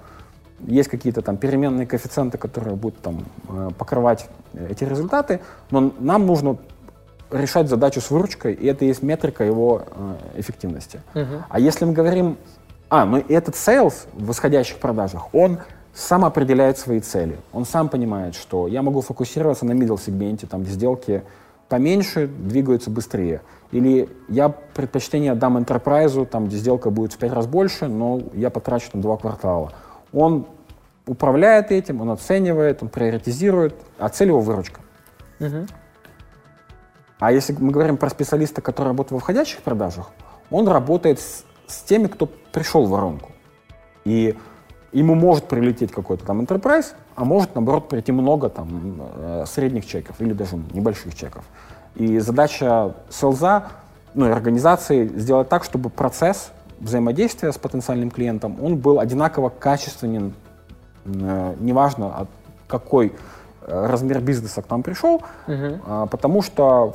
есть 0.61 0.89
какие-то 0.89 1.21
там 1.21 1.37
переменные 1.37 1.87
коэффициенты, 1.87 2.39
которые 2.39 2.77
будут 2.77 3.01
там 3.01 3.25
э, 3.49 3.71
покрывать 3.77 4.29
эти 4.55 4.85
результаты, 4.85 5.41
но 5.71 5.93
нам 5.99 6.27
нужно 6.27 6.57
решать 7.31 7.69
задачу 7.69 8.01
с 8.01 8.11
выручкой, 8.11 8.55
и 8.55 8.67
это 8.67 8.85
есть 8.85 9.03
метрика 9.03 9.45
его 9.45 9.83
э, 9.87 10.41
эффективности. 10.41 11.01
Uh-huh. 11.15 11.43
А 11.49 11.61
если 11.61 11.85
мы 11.85 11.93
говорим, 11.93 12.37
а, 12.89 13.05
ну 13.05 13.19
этот 13.29 13.55
sales 13.55 14.07
в 14.13 14.27
восходящих 14.27 14.79
продажах, 14.79 15.35
он 15.35 15.59
сам 15.95 16.25
определяет 16.25 16.79
свои 16.79 17.01
цели. 17.01 17.39
Он 17.53 17.65
сам 17.65 17.89
понимает, 17.89 18.35
что 18.35 18.69
я 18.69 18.83
могу 18.83 19.01
фокусироваться 19.01 19.65
на 19.65 19.73
middle 19.73 19.99
сегменте, 19.99 20.47
там, 20.47 20.65
сделки 20.65 21.23
поменьше, 21.69 22.27
двигаются 22.27 22.91
быстрее. 22.91 23.41
Или 23.73 24.09
я 24.29 24.49
предпочтение 24.49 25.35
дам 25.35 25.57
enterprise, 25.57 26.25
там, 26.27 26.47
где 26.47 26.57
сделка 26.59 26.91
будет 26.91 27.15
в 27.15 27.19
пять 27.19 27.33
раз 27.33 27.47
больше, 27.47 27.89
но 27.89 28.21
я 28.35 28.51
потрачу 28.51 28.91
на 28.93 29.03
два 29.03 29.17
квартала. 29.17 29.73
Он 30.13 30.47
управляет 31.07 31.73
этим, 31.73 32.01
он 32.01 32.11
оценивает, 32.11 32.83
он 32.83 32.89
приоритизирует, 32.89 33.75
а 33.99 34.09
цель 34.09 34.29
его 34.29 34.41
выручка. 34.41 34.81
Uh-huh. 35.41 35.69
А 37.19 37.33
если 37.33 37.55
мы 37.59 37.73
говорим 37.73 37.97
про 37.97 38.11
специалиста, 38.11 38.61
который 38.61 38.89
работает 38.89 39.13
во 39.13 39.19
входящих 39.21 39.63
продажах, 39.63 40.11
он 40.51 40.69
работает 40.69 41.19
с, 41.19 41.45
с 41.67 41.83
теми, 41.83 42.09
кто 42.09 42.27
пришел 42.27 42.87
в 42.87 42.91
воронку. 42.91 43.31
И 44.05 44.37
ему 44.93 45.15
может 45.15 45.45
прилететь 45.49 45.93
какой-то 45.93 46.25
там 46.27 46.41
enterprise, 46.41 46.95
а 47.15 47.25
может, 47.25 47.55
наоборот, 47.55 47.89
прийти 47.89 48.13
много 48.13 48.49
там 48.49 49.01
э, 49.17 49.45
средних 49.47 49.87
чеков 49.87 50.17
или 50.21 50.33
даже 50.33 50.57
небольших 50.73 51.15
чеков. 51.15 51.45
И 51.95 52.19
задача 52.19 52.95
селза, 53.09 53.65
ну 54.15 54.27
и 54.29 54.31
организации 54.31 55.09
сделать 55.09 55.49
так, 55.49 55.65
чтобы 55.65 55.89
процесс 55.89 56.53
взаимодействия 56.79 57.53
с 57.53 57.59
потенциальным 57.59 58.11
клиентом, 58.11 58.63
он 58.63 58.77
был 58.77 59.01
одинаково 59.01 59.49
качественен, 59.49 60.35
э, 61.07 61.55
неважно, 61.59 62.15
от 62.15 62.29
какой 62.69 63.15
размер 63.67 64.21
бизнеса 64.21 64.63
к 64.63 64.71
нам 64.71 64.83
пришел, 64.83 65.23
угу. 65.47 66.09
потому 66.11 66.43
что, 66.43 66.95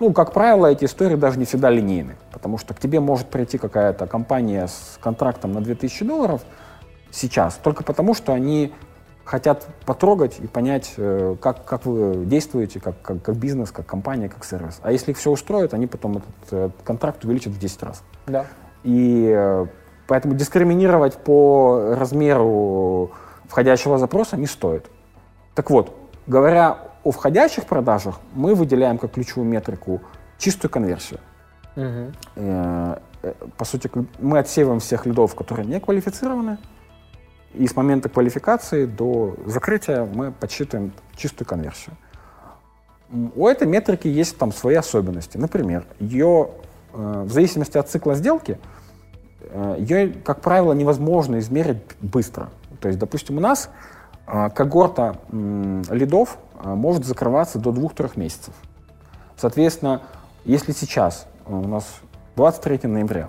ну, 0.00 0.12
как 0.12 0.32
правило, 0.32 0.66
эти 0.66 0.84
истории 0.84 1.16
даже 1.16 1.38
не 1.38 1.44
всегда 1.44 1.70
линейны, 1.70 2.16
потому 2.32 2.58
что 2.58 2.74
к 2.74 2.80
тебе 2.80 3.00
может 3.00 3.28
прийти 3.28 3.58
какая-то 3.58 4.06
компания 4.06 4.66
с 4.66 4.98
контрактом 5.00 5.52
на 5.52 5.60
2000 5.60 6.04
долларов 6.04 6.42
сейчас, 7.10 7.54
только 7.62 7.84
потому 7.84 8.14
что 8.14 8.32
они 8.32 8.72
хотят 9.24 9.66
потрогать 9.84 10.38
и 10.40 10.46
понять, 10.46 10.94
э, 10.96 11.36
как, 11.40 11.64
как 11.64 11.84
вы 11.84 12.24
действуете, 12.24 12.80
как, 12.80 13.00
как, 13.02 13.22
как 13.22 13.36
бизнес, 13.36 13.70
как 13.70 13.84
компания, 13.84 14.30
как 14.30 14.42
сервис. 14.42 14.80
А 14.82 14.90
если 14.90 15.10
их 15.10 15.18
все 15.18 15.30
устроит, 15.30 15.74
они 15.74 15.86
потом 15.86 16.16
этот, 16.16 16.52
этот 16.52 16.82
контракт 16.82 17.24
увеличат 17.26 17.52
в 17.52 17.58
10 17.58 17.82
раз. 17.82 18.02
Да. 18.26 18.46
И 18.84 19.66
поэтому 20.06 20.34
дискриминировать 20.34 21.18
по 21.18 21.94
размеру 21.98 23.10
входящего 23.48 23.98
запроса 23.98 24.38
не 24.38 24.46
стоит. 24.46 24.90
Так 25.58 25.70
вот, 25.70 25.92
говоря 26.28 26.78
о 27.02 27.10
входящих 27.10 27.64
продажах, 27.64 28.20
мы 28.32 28.54
выделяем 28.54 28.96
как 28.96 29.10
ключевую 29.10 29.48
метрику 29.48 30.00
чистую 30.38 30.70
конверсию. 30.70 31.18
Угу. 31.74 32.12
По 33.56 33.64
сути, 33.64 33.90
мы 34.20 34.38
отсеиваем 34.38 34.78
всех 34.78 35.04
лидов, 35.04 35.34
которые 35.34 35.66
не 35.66 35.80
квалифицированы, 35.80 36.58
и 37.54 37.66
с 37.66 37.74
момента 37.74 38.08
квалификации 38.08 38.86
до 38.86 39.34
закрытия 39.46 40.04
мы 40.04 40.30
подсчитываем 40.30 40.92
чистую 41.16 41.48
конверсию. 41.48 41.96
у 43.34 43.48
этой 43.48 43.66
метрики 43.66 44.06
есть 44.06 44.38
там 44.38 44.52
свои 44.52 44.76
особенности. 44.76 45.38
Например, 45.38 45.84
ее 45.98 46.50
э, 46.92 47.22
в 47.26 47.32
зависимости 47.32 47.76
от 47.76 47.88
цикла 47.90 48.14
сделки, 48.14 48.60
ее, 49.78 50.12
как 50.24 50.40
правило, 50.40 50.72
невозможно 50.72 51.40
измерить 51.40 51.82
быстро. 52.00 52.50
То 52.80 52.86
есть, 52.86 53.00
допустим, 53.00 53.38
у 53.38 53.40
нас 53.40 53.70
когорта 54.50 55.16
м, 55.32 55.82
лидов 55.90 56.38
э, 56.62 56.68
может 56.74 57.04
закрываться 57.04 57.58
до 57.58 57.70
2-3 57.70 58.12
месяцев. 58.18 58.54
Соответственно, 59.36 60.02
если 60.44 60.72
сейчас 60.72 61.26
э, 61.46 61.52
у 61.54 61.66
нас 61.66 61.84
23 62.36 62.80
ноября, 62.88 63.28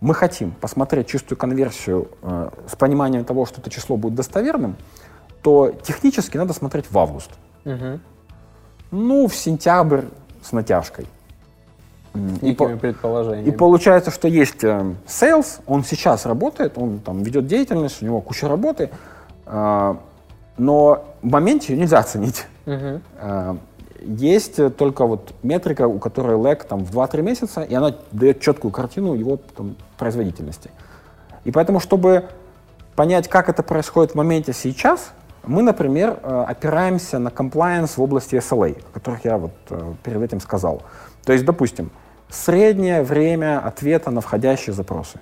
мы 0.00 0.14
хотим 0.14 0.50
посмотреть 0.50 1.06
чистую 1.08 1.38
конверсию 1.38 2.08
э, 2.22 2.50
с 2.70 2.76
пониманием 2.76 3.24
того, 3.24 3.46
что 3.46 3.60
это 3.60 3.70
число 3.70 3.96
будет 3.96 4.14
достоверным, 4.14 4.76
то 5.42 5.70
технически 5.82 6.36
надо 6.36 6.52
смотреть 6.52 6.90
в 6.90 6.98
август. 6.98 7.30
Мгм. 7.64 8.00
Ну, 8.90 9.26
в 9.28 9.34
сентябрь 9.34 10.02
с 10.42 10.52
натяжкой. 10.52 11.06
И, 12.42 12.52
по- 12.54 12.68
предположениями. 12.68 13.48
и 13.48 13.50
получается, 13.50 14.10
что 14.12 14.28
есть 14.28 14.62
э, 14.62 14.94
sales, 15.06 15.60
он 15.66 15.82
сейчас 15.82 16.26
работает, 16.26 16.78
он 16.78 17.00
там 17.00 17.22
ведет 17.24 17.46
деятельность, 17.48 18.02
у 18.02 18.04
него 18.06 18.20
куча 18.20 18.46
работы, 18.46 18.90
э, 19.46 19.94
но 20.56 21.04
в 21.22 21.30
моменте 21.30 21.72
ее 21.72 21.80
нельзя 21.80 21.98
оценить. 21.98 22.46
Мгм. 22.66 23.02
Э, 23.18 23.56
Есть 24.00 24.76
только 24.76 25.06
вот 25.06 25.32
метрика, 25.42 25.88
у 25.88 25.98
которой 25.98 26.36
лэг 26.36 26.64
там 26.64 26.84
в 26.84 26.90
2-3 26.90 27.22
месяца, 27.22 27.62
и 27.62 27.74
она 27.74 27.94
дает 28.12 28.40
четкую 28.40 28.70
картину 28.70 29.14
его 29.14 29.38
там, 29.56 29.76
производительности. 29.96 30.70
И 31.44 31.50
поэтому, 31.50 31.80
чтобы 31.80 32.24
понять, 32.96 33.28
как 33.28 33.48
это 33.48 33.62
происходит 33.62 34.12
в 34.12 34.14
моменте 34.14 34.52
сейчас, 34.52 35.12
мы, 35.46 35.62
например, 35.62 36.18
э, 36.22 36.44
опираемся 36.48 37.18
на 37.18 37.28
compliance 37.28 37.92
в 37.96 38.02
области 38.02 38.34
SLA, 38.36 38.78
о 38.90 38.94
которых 38.94 39.24
я 39.24 39.38
вот 39.38 39.52
э, 39.70 39.94
перед 40.02 40.22
этим 40.22 40.40
сказал. 40.40 40.82
То 41.24 41.32
есть, 41.32 41.44
допустим, 41.44 41.90
среднее 42.30 43.02
время 43.02 43.58
ответа 43.58 44.10
на 44.10 44.20
входящие 44.20 44.74
запросы. 44.74 45.18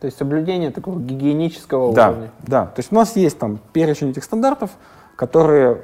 То 0.00 0.06
есть 0.06 0.16
соблюдение 0.16 0.70
такого 0.70 0.98
гигиенического 0.98 1.92
Да, 1.92 2.10
уровня. 2.10 2.30
да. 2.42 2.66
То 2.66 2.80
есть 2.80 2.90
у 2.90 2.94
нас 2.94 3.14
есть 3.16 3.38
там 3.38 3.60
перечень 3.72 4.10
этих 4.10 4.24
стандартов, 4.24 4.70
которые 5.14 5.82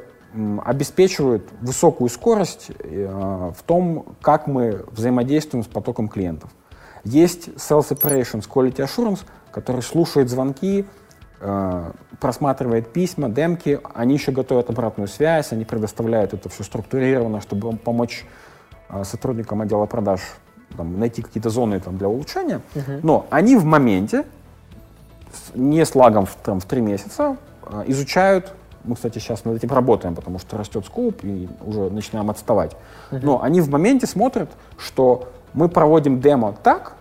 обеспечивают 0.64 1.48
высокую 1.60 2.08
скорость 2.08 2.70
э, 2.78 3.52
в 3.56 3.62
том, 3.62 4.16
как 4.22 4.46
мы 4.46 4.84
взаимодействуем 4.90 5.64
с 5.64 5.66
потоком 5.66 6.08
клиентов. 6.08 6.50
Есть 7.04 7.48
Sales 7.48 7.88
Operations 7.90 8.48
Quality 8.48 8.76
Assurance, 8.78 9.20
который 9.50 9.82
слушает 9.82 10.28
звонки, 10.28 10.84
э, 11.40 11.92
просматривает 12.20 12.92
письма, 12.92 13.28
демки, 13.28 13.80
они 13.94 14.14
еще 14.14 14.32
готовят 14.32 14.68
обратную 14.70 15.08
связь, 15.08 15.52
они 15.52 15.64
предоставляют 15.64 16.34
это 16.34 16.48
все 16.48 16.64
структурированно, 16.64 17.40
чтобы 17.40 17.76
помочь 17.76 18.26
э, 18.88 19.04
сотрудникам 19.04 19.60
отдела 19.62 19.86
продаж 19.86 20.20
там, 20.76 20.98
найти 20.98 21.22
какие-то 21.22 21.50
зоны 21.50 21.80
там, 21.80 21.98
для 21.98 22.08
улучшения. 22.08 22.60
Но 23.02 23.26
они 23.30 23.56
в 23.56 23.64
моменте 23.64 24.24
не 25.54 25.84
с 25.84 25.94
лагом 25.94 26.26
в, 26.26 26.34
там, 26.36 26.60
в 26.60 26.64
три 26.64 26.80
месяца, 26.80 27.36
а, 27.64 27.84
изучают, 27.86 28.52
мы, 28.84 28.94
кстати, 28.94 29.18
сейчас 29.18 29.44
над 29.44 29.56
этим 29.56 29.72
работаем, 29.72 30.14
потому 30.14 30.38
что 30.38 30.56
растет 30.56 30.86
скоп 30.86 31.24
и 31.24 31.48
уже 31.64 31.90
начинаем 31.90 32.30
отставать, 32.30 32.76
но 33.10 33.42
они 33.42 33.60
в 33.60 33.68
моменте 33.68 34.06
смотрят, 34.06 34.50
что 34.78 35.32
мы 35.52 35.68
проводим 35.68 36.20
демо 36.20 36.54
так, 36.62 36.94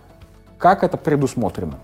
как 0.58 0.82
это 0.82 0.96
предусмотрено. 0.96 1.74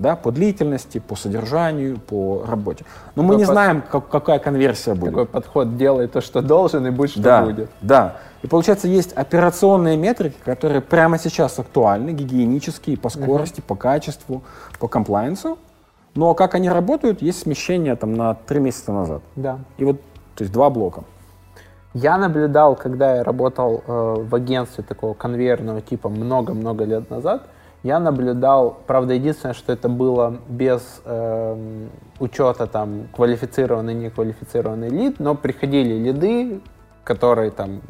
Да, 0.00 0.16
по 0.16 0.32
длительности, 0.32 0.98
по 0.98 1.14
содержанию, 1.14 1.98
по 1.98 2.42
работе. 2.46 2.86
Но 3.14 3.22
мы 3.22 3.36
не 3.36 3.44
под- 3.44 3.52
знаем, 3.52 3.82
как- 3.82 4.08
какая 4.08 4.38
конверсия 4.38 4.94
будет. 4.94 5.10
Такой 5.10 5.26
подход 5.26 5.76
делай 5.76 6.08
то, 6.08 6.22
что 6.22 6.40
должен, 6.40 6.86
и 6.86 6.90
будь 6.90 7.10
что 7.10 7.20
да, 7.20 7.42
будет. 7.44 7.70
Да. 7.82 8.16
И 8.42 8.46
получается, 8.46 8.88
есть 8.88 9.12
операционные 9.12 9.98
метрики, 9.98 10.36
которые 10.42 10.80
прямо 10.80 11.18
сейчас 11.18 11.58
актуальны, 11.58 12.10
гигиенические, 12.10 12.96
по 12.96 13.10
скорости, 13.10 13.60
по 13.60 13.74
качеству, 13.74 14.42
по 14.78 14.88
комплайенсу. 14.88 15.58
Но 16.14 16.32
как 16.32 16.54
они 16.54 16.70
работают, 16.70 17.20
есть 17.20 17.40
смещение 17.40 17.94
там 17.94 18.14
на 18.14 18.34
три 18.34 18.58
месяца 18.58 18.92
назад. 18.92 19.22
Да. 19.36 19.58
И 19.76 19.84
вот, 19.84 20.00
то 20.34 20.44
есть 20.44 20.52
два 20.52 20.70
блока. 20.70 21.04
Я 21.92 22.16
наблюдал, 22.16 22.74
когда 22.74 23.16
я 23.16 23.24
работал 23.24 23.82
э, 23.86 24.14
в 24.18 24.34
агентстве 24.34 24.82
такого 24.82 25.12
конвейерного 25.12 25.82
типа 25.82 26.08
много-много 26.08 26.84
лет 26.84 27.10
назад, 27.10 27.42
я 27.82 27.98
наблюдал, 27.98 28.78
правда, 28.86 29.14
единственное, 29.14 29.54
что 29.54 29.72
это 29.72 29.88
было 29.88 30.38
без 30.48 30.82
эм, 31.04 31.90
учета 32.18 32.66
там 32.66 33.08
квалифицированный, 33.14 33.94
неквалифицированный 33.94 34.90
лид, 34.90 35.18
но 35.18 35.34
приходили 35.34 35.94
лиды, 35.94 36.60
которые 37.04 37.50
там 37.50 37.80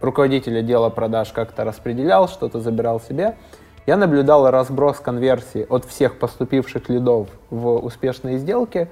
руководитель 0.00 0.58
отдела 0.58 0.90
продаж 0.90 1.32
как-то 1.32 1.64
распределял, 1.64 2.28
что-то 2.28 2.60
забирал 2.60 3.00
себе. 3.00 3.36
Я 3.84 3.96
наблюдал 3.96 4.48
разброс 4.48 5.00
конверсии 5.00 5.66
от 5.68 5.84
всех 5.86 6.18
поступивших 6.20 6.88
лидов 6.88 7.28
в 7.50 7.78
успешные 7.84 8.38
сделки 8.38 8.88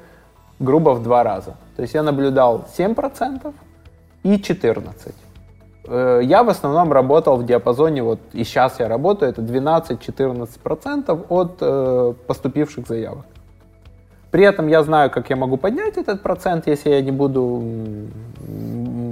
грубо 0.59 0.90
в 0.90 1.03
два 1.03 1.22
раза. 1.22 1.57
То 1.76 1.82
есть 1.82 1.94
я 1.94 2.03
наблюдал 2.03 2.66
7% 2.76 3.55
и 4.24 4.36
14%. 4.36 5.14
Э, 5.91 6.20
Я 6.22 6.43
в 6.45 6.49
основном 6.49 6.93
работал 6.93 7.36
в 7.36 7.45
диапазоне, 7.45 8.03
вот 8.03 8.20
и 8.32 8.45
сейчас 8.45 8.78
я 8.80 8.88
работаю, 8.88 9.32
это 9.32 9.43
12-14% 9.43 11.26
от 11.28 11.57
э, 11.61 12.14
поступивших 12.26 12.86
заявок. 12.86 13.24
При 14.30 14.45
этом 14.45 14.68
я 14.68 14.84
знаю, 14.84 15.11
как 15.11 15.28
я 15.28 15.36
могу 15.36 15.57
поднять 15.57 15.99
этот 15.99 16.22
процент, 16.22 16.68
если 16.68 16.91
я 16.91 17.01
не 17.03 17.11
буду 17.11 17.61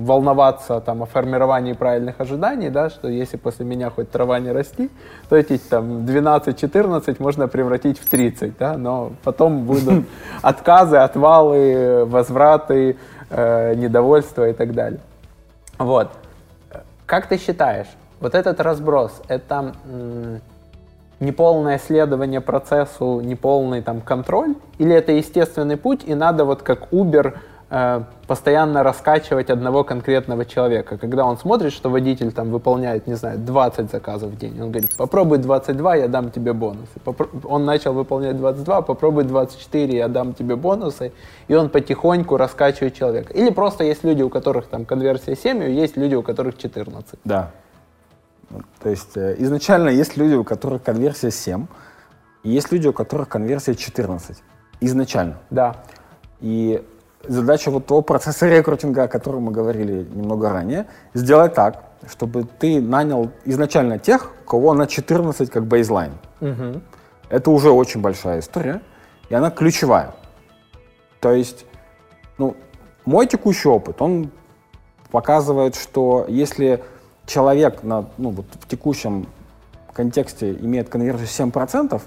волноваться 0.04 0.80
там, 0.80 1.02
о 1.02 1.06
формировании 1.06 1.72
правильных 1.72 2.20
ожиданий, 2.20 2.70
да, 2.70 2.88
что 2.88 3.08
если 3.08 3.36
после 3.36 3.66
меня 3.66 3.90
хоть 3.90 4.10
трава 4.10 4.38
не 4.38 4.52
расти, 4.52 4.90
то 5.28 5.36
эти 5.36 5.58
там 5.58 6.04
12-14 6.06 7.16
можно 7.18 7.48
превратить 7.48 7.98
в 7.98 8.08
30, 8.08 8.56
да, 8.58 8.78
но 8.78 9.10
потом 9.24 9.64
будут 9.64 10.04
отказы, 10.42 10.98
отвалы, 10.98 12.04
возвраты, 12.04 12.96
э, 13.30 13.74
недовольство 13.74 14.48
и 14.48 14.52
так 14.52 14.72
далее. 14.72 15.00
Вот. 15.78 16.10
Как 17.08 17.26
ты 17.26 17.38
считаешь, 17.38 17.86
вот 18.20 18.34
этот 18.34 18.60
разброс, 18.60 19.22
это 19.28 19.72
неполное 21.20 21.78
следование 21.78 22.42
процессу, 22.42 23.20
неполный 23.20 23.80
там 23.80 24.02
контроль, 24.02 24.56
или 24.76 24.94
это 24.94 25.12
естественный 25.12 25.78
путь, 25.78 26.04
и 26.04 26.14
надо 26.14 26.44
вот 26.44 26.62
как 26.62 26.92
Uber 26.92 27.38
постоянно 27.68 28.82
раскачивать 28.82 29.50
одного 29.50 29.84
конкретного 29.84 30.46
человека, 30.46 30.96
когда 30.96 31.26
он 31.26 31.36
смотрит, 31.36 31.72
что 31.72 31.90
водитель 31.90 32.32
там 32.32 32.50
выполняет, 32.50 33.06
не 33.06 33.14
знаю, 33.14 33.38
20 33.38 33.90
заказов 33.90 34.30
в 34.30 34.38
день, 34.38 34.58
он 34.62 34.70
говорит, 34.70 34.96
попробуй 34.96 35.36
22, 35.38 35.96
я 35.96 36.08
дам 36.08 36.30
тебе 36.30 36.54
бонусы. 36.54 36.88
Попро- 37.04 37.28
Он 37.44 37.66
начал 37.66 37.92
выполнять 37.92 38.38
22, 38.38 38.82
попробуй 38.82 39.24
24, 39.24 39.98
я 39.98 40.08
дам 40.08 40.32
тебе 40.32 40.56
бонусы, 40.56 41.12
и 41.46 41.54
он 41.54 41.68
потихоньку 41.68 42.38
раскачивает 42.38 42.94
человека. 42.94 43.34
Или 43.34 43.50
просто 43.50 43.84
есть 43.84 44.02
люди, 44.02 44.22
у 44.22 44.30
которых 44.30 44.66
там 44.68 44.86
конверсия 44.86 45.36
7, 45.36 45.62
и 45.62 45.72
есть 45.72 45.98
люди, 45.98 46.14
у 46.14 46.22
которых 46.22 46.56
14. 46.56 47.18
Да. 47.24 47.50
То 48.82 48.88
есть 48.88 49.14
э, 49.16 49.34
изначально 49.38 49.90
есть 49.90 50.16
люди, 50.16 50.34
у 50.34 50.42
которых 50.44 50.82
конверсия 50.82 51.30
7, 51.30 51.66
и 52.44 52.50
есть 52.50 52.72
люди, 52.72 52.88
у 52.88 52.94
которых 52.94 53.28
конверсия 53.28 53.74
14. 53.74 54.38
Изначально. 54.80 55.36
Да. 55.50 55.76
И 56.40 56.82
задача 57.26 57.70
вот 57.70 57.86
того 57.86 58.02
процесса 58.02 58.48
рекрутинга, 58.48 59.04
о 59.04 59.08
котором 59.08 59.44
мы 59.44 59.52
говорили 59.52 60.06
немного 60.10 60.50
ранее, 60.50 60.86
сделать 61.14 61.54
так, 61.54 61.84
чтобы 62.08 62.44
ты 62.44 62.80
нанял 62.80 63.30
изначально 63.44 63.98
тех, 63.98 64.32
у 64.44 64.48
кого 64.48 64.74
на 64.74 64.86
14 64.86 65.50
как 65.50 65.66
бейзлайн. 65.66 66.12
Мгм. 66.40 66.82
Это 67.28 67.50
уже 67.50 67.70
очень 67.70 68.00
большая 68.00 68.40
история, 68.40 68.80
и 69.28 69.34
она 69.34 69.50
ключевая. 69.50 70.14
То 71.20 71.32
есть, 71.32 71.66
ну, 72.38 72.56
мой 73.04 73.26
текущий 73.26 73.68
опыт, 73.68 74.00
он 74.00 74.30
показывает, 75.10 75.74
что 75.74 76.24
если 76.28 76.82
человек 77.26 77.82
на, 77.82 78.06
ну, 78.16 78.30
вот 78.30 78.46
в 78.60 78.68
текущем 78.68 79.26
контексте 79.92 80.52
имеет 80.52 80.88
конверсию 80.88 81.26
7%, 81.50 82.00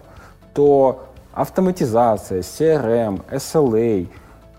то 0.54 1.06
автоматизация, 1.34 2.40
CRM, 2.40 3.22
SLA, 3.30 4.08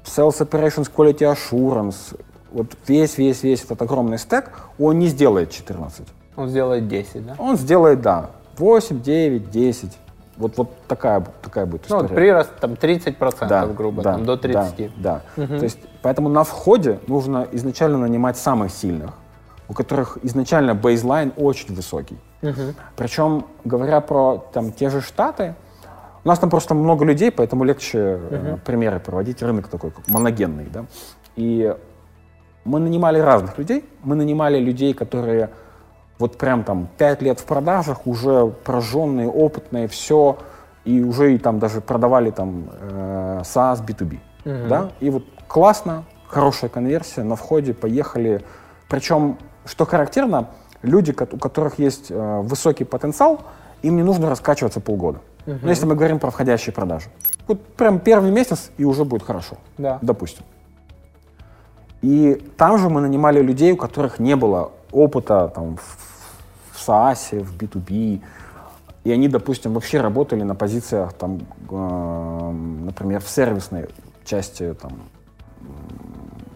Sales 0.05 0.39
Operations 0.41 0.91
Quality 0.95 1.35
Assurance, 1.35 2.19
вот 2.51 2.67
весь-весь-весь 2.87 3.65
этот 3.65 3.81
огромный 3.83 4.19
стек, 4.19 4.51
он 4.79 4.99
не 4.99 5.07
сделает 5.09 5.51
14. 5.51 6.07
Он 6.37 6.49
сделает 6.49 6.89
10, 6.89 7.27
да? 7.27 7.35
Он 7.39 7.57
сделает, 7.57 8.01
да, 8.03 8.31
8, 8.59 9.01
9, 9.03 9.51
10. 9.51 9.99
Вот, 10.39 10.57
вот 10.57 10.71
такая, 10.89 11.25
такая 11.43 11.67
будет 11.67 11.83
Ну, 11.89 11.97
история. 11.97 12.09
вот 12.09 12.15
прирост 12.15 12.51
там 12.59 12.73
30%, 12.73 13.75
грубо, 13.75 14.03
да, 14.03 14.13
там, 14.15 14.25
до 14.25 14.37
30. 14.37 14.91
Да, 15.01 15.21
да. 15.37 15.47
То 15.47 15.63
есть, 15.65 15.79
поэтому 16.01 16.29
на 16.29 16.43
входе 16.43 16.99
нужно 17.07 17.47
изначально 17.53 17.99
нанимать 17.99 18.37
самых 18.39 18.73
сильных, 18.73 19.11
у 19.69 19.75
которых 19.75 20.19
изначально 20.23 20.75
бейзлайн 20.75 21.33
очень 21.37 21.75
высокий. 21.75 22.19
Причем, 22.97 23.45
говоря 23.65 24.01
про 24.01 24.39
там, 24.53 24.73
те 24.73 24.91
же 24.91 25.01
Штаты, 25.01 25.55
у 26.25 26.29
нас 26.29 26.39
там 26.39 26.51
просто 26.51 26.75
много 26.75 27.05
людей, 27.05 27.31
поэтому 27.31 27.65
легче 27.65 27.99
э, 28.31 28.57
примеры 28.65 29.01
проводить. 29.01 29.43
Рынок 29.43 29.69
такой 29.69 29.93
моногенный. 30.09 30.67
Да? 30.73 30.85
И 31.37 31.75
Мы 32.65 32.79
нанимали 32.79 33.19
разных 33.19 33.59
людей. 33.59 33.85
Мы 34.05 34.15
нанимали 34.15 34.61
людей, 34.61 34.95
которые 34.95 35.49
вот 36.19 36.39
прям 36.39 36.63
там 36.63 36.89
5 36.99 37.23
лет 37.23 37.41
в 37.41 37.45
продажах, 37.45 38.07
уже 38.07 38.47
прожженные, 38.65 39.29
опытные, 39.29 39.89
все, 39.89 40.39
и 40.85 41.03
уже 41.03 41.35
и 41.35 41.39
там 41.39 41.59
даже 41.59 41.81
продавали 41.81 42.31
там 42.31 42.71
э, 42.81 43.41
SaaS 43.43 43.85
B2B. 43.85 44.19
Mm-hmm. 44.45 44.69
Да? 44.69 44.91
И 45.01 45.11
вот 45.11 45.25
классно, 45.49 46.05
хорошая 46.29 46.71
конверсия, 46.71 47.25
на 47.25 47.35
входе 47.35 47.75
поехали. 47.75 48.43
Причем, 48.89 49.39
что 49.65 49.85
характерно, 49.85 50.49
люди, 50.83 51.15
у 51.33 51.39
которых 51.39 51.81
есть 51.81 52.11
э, 52.11 52.41
высокий 52.43 52.85
потенциал, 52.85 53.41
им 53.83 53.97
не 53.97 54.03
нужно 54.03 54.31
раскачиваться 54.31 54.81
полгода. 54.81 55.21
Uh-huh. 55.47 55.59
Ну, 55.63 55.69
если 55.69 55.87
мы 55.87 55.95
говорим 55.95 56.19
про 56.19 56.31
входящие 56.31 56.73
продажи. 56.73 57.09
Вот 57.49 57.65
прям 57.75 57.99
первый 57.99 58.31
месяц, 58.31 58.71
и 58.79 58.85
уже 58.85 59.05
будет 59.05 59.23
хорошо. 59.23 59.57
Да. 59.79 59.99
Допустим. 60.03 60.45
И 62.01 62.35
там 62.57 62.79
же 62.79 62.89
мы 62.89 63.01
нанимали 63.01 63.41
людей, 63.41 63.73
у 63.73 63.77
которых 63.77 64.19
не 64.19 64.37
было 64.37 64.73
опыта 64.91 65.51
там, 65.55 65.77
в, 65.77 66.77
в 66.77 66.89
SaaS, 66.89 67.41
в 67.43 67.57
B2B. 67.57 68.21
И 69.05 69.11
они, 69.11 69.29
допустим, 69.29 69.75
вообще 69.75 70.01
работали 70.01 70.43
на 70.43 70.55
позициях, 70.55 71.13
там, 71.13 71.41
э, 71.71 72.51
например, 72.85 73.21
в 73.21 73.29
сервисной 73.29 73.89
части 74.25 74.75
там, 74.75 74.93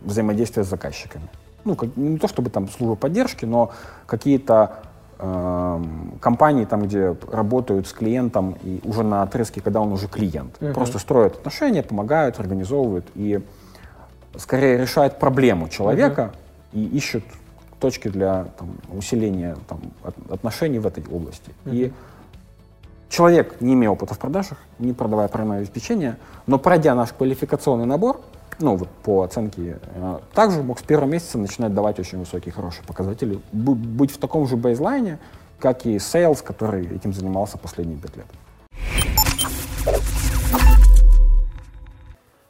взаимодействия 0.05 0.64
с 0.64 0.68
заказчиками. 0.68 1.28
Ну, 1.64 1.74
как, 1.74 1.97
не 1.97 2.18
то 2.18 2.28
чтобы 2.28 2.51
там 2.51 2.68
служба 2.68 2.95
поддержки, 2.95 3.45
но 3.45 3.72
какие-то 4.07 4.78
компании, 5.19 6.67
там, 6.67 6.83
где 6.83 7.17
работают 7.31 7.87
с 7.87 7.93
клиентом 7.93 8.57
и 8.62 8.81
уже 8.85 9.03
на 9.03 9.23
отрезке, 9.23 9.61
когда 9.62 9.81
он 9.81 9.93
уже 9.93 10.09
клиент. 10.09 10.57
Uh-huh. 10.61 10.75
Просто 10.75 10.99
строят 10.99 11.37
отношения, 11.37 11.83
помогают, 11.83 12.39
организовывают 12.39 13.07
и 13.14 13.43
скорее 14.37 14.77
решают 14.77 15.19
проблему 15.19 15.69
человека 15.69 16.33
uh-huh. 16.73 16.79
и 16.79 16.97
ищут 16.97 17.25
точки 17.81 18.09
для 18.09 18.45
там, 18.59 18.77
усиления 18.93 19.57
там, 19.69 19.81
отношений 20.29 20.79
в 20.79 20.87
этой 20.87 21.05
области. 21.11 21.51
Uh-huh. 21.64 21.75
И 21.75 21.93
человек, 23.09 23.61
не 23.61 23.73
имея 23.73 23.91
опыта 23.91 24.12
в 24.12 24.19
продажах, 24.19 24.59
не 24.79 24.93
продавая 24.93 25.29
программное 25.29 25.61
обеспечение, 25.61 26.19
но 26.47 26.59
пройдя 26.59 26.95
наш 26.95 27.12
квалификационный 27.12 27.87
набор, 27.87 28.21
ну 28.59 28.77
вот 28.77 28.89
по 29.03 29.23
оценке, 29.23 29.79
э, 29.83 30.19
также 30.35 30.63
мог 30.63 30.79
с 30.79 30.83
первого 30.83 31.09
месяца 31.09 31.39
начинать 31.39 31.75
давать 31.75 31.99
очень 31.99 32.19
высокие, 32.19 32.53
хорошие 32.53 32.85
показатели, 32.85 33.39
быть 33.53 34.11
в 34.11 34.19
таком 34.19 34.47
же 34.47 34.57
бейзлайне, 34.57 35.19
как 35.59 35.87
и 35.87 35.97
Sales, 35.97 36.43
который 36.43 36.95
этим 36.95 37.13
занимался 37.13 37.59
последние 37.59 37.99
пять 37.99 38.17
лет. 38.17 38.27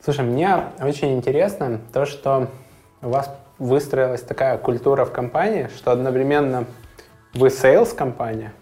Слушай, 0.02 0.24
мне 0.24 0.66
очень 0.80 1.16
интересно 1.16 1.80
то, 1.92 2.06
что 2.06 2.48
у 3.02 3.08
вас 3.08 3.28
выстроилась 3.58 4.22
такая 4.22 4.56
культура 4.56 5.04
в 5.04 5.10
компании, 5.10 5.68
что 5.76 5.90
одновременно 5.90 6.66
вы 7.34 7.48
sales 7.48 7.94
компания, 7.94 8.52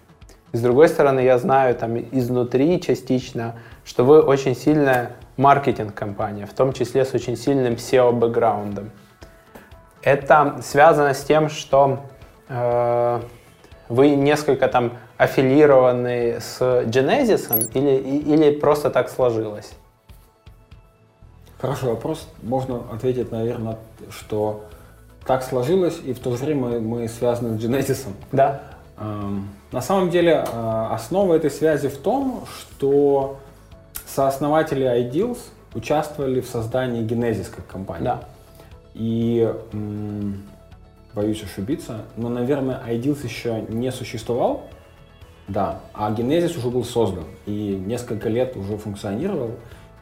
и 0.54 0.56
с 0.56 0.60
другой 0.60 0.88
стороны, 0.88 1.18
я 1.20 1.36
знаю 1.38 1.74
там 1.74 1.98
изнутри 1.98 2.80
частично, 2.80 3.56
что 3.84 4.04
вы 4.04 4.22
очень 4.22 4.54
сильная 4.54 5.10
маркетинг-компания, 5.36 6.46
в 6.46 6.52
том 6.54 6.72
числе 6.72 7.04
с 7.04 7.14
очень 7.14 7.36
сильным 7.36 7.74
SEO-бэкграундом. 7.74 8.90
Это 10.02 10.60
связано 10.62 11.14
с 11.14 11.24
тем, 11.24 11.48
что 11.48 12.00
э, 12.48 13.20
вы 13.88 14.10
несколько 14.10 14.68
там 14.68 14.92
аффилированы 15.16 16.40
с 16.40 16.60
Genesis 16.60 17.70
или, 17.72 17.96
или 17.96 18.50
просто 18.58 18.90
так 18.90 19.08
сложилось? 19.08 19.72
Хороший 21.60 21.88
вопрос. 21.88 22.28
Можно 22.42 22.82
ответить, 22.92 23.32
наверное, 23.32 23.78
что 24.10 24.64
так 25.26 25.42
сложилось, 25.42 25.98
и 26.04 26.12
в 26.12 26.18
то 26.18 26.36
же 26.36 26.44
время 26.44 26.80
мы 26.80 27.08
связаны 27.08 27.58
с 27.58 27.64
Genesis. 27.64 28.06
Да. 28.32 28.60
Эм, 28.98 29.48
на 29.72 29.80
самом 29.80 30.10
деле 30.10 30.44
э, 30.46 30.86
основа 30.90 31.34
этой 31.34 31.50
связи 31.50 31.88
в 31.88 31.96
том, 31.96 32.44
что 32.58 33.38
сооснователи 34.06 34.86
iDeals 34.86 35.38
участвовали 35.74 36.40
в 36.40 36.46
создании 36.46 37.02
Genesis 37.04 37.50
как 37.54 37.66
компании. 37.66 38.04
Да. 38.04 38.24
И 38.94 39.52
м, 39.72 40.42
боюсь 41.14 41.42
ошибиться, 41.42 42.02
но, 42.16 42.28
наверное, 42.28 42.80
iDeals 42.88 43.24
еще 43.24 43.64
не 43.68 43.90
существовал, 43.90 44.64
да, 45.48 45.80
а 45.92 46.10
Genesis 46.12 46.56
уже 46.56 46.70
был 46.70 46.84
создан 46.84 47.24
и 47.46 47.80
несколько 47.86 48.28
лет 48.28 48.56
уже 48.56 48.76
функционировал. 48.78 49.50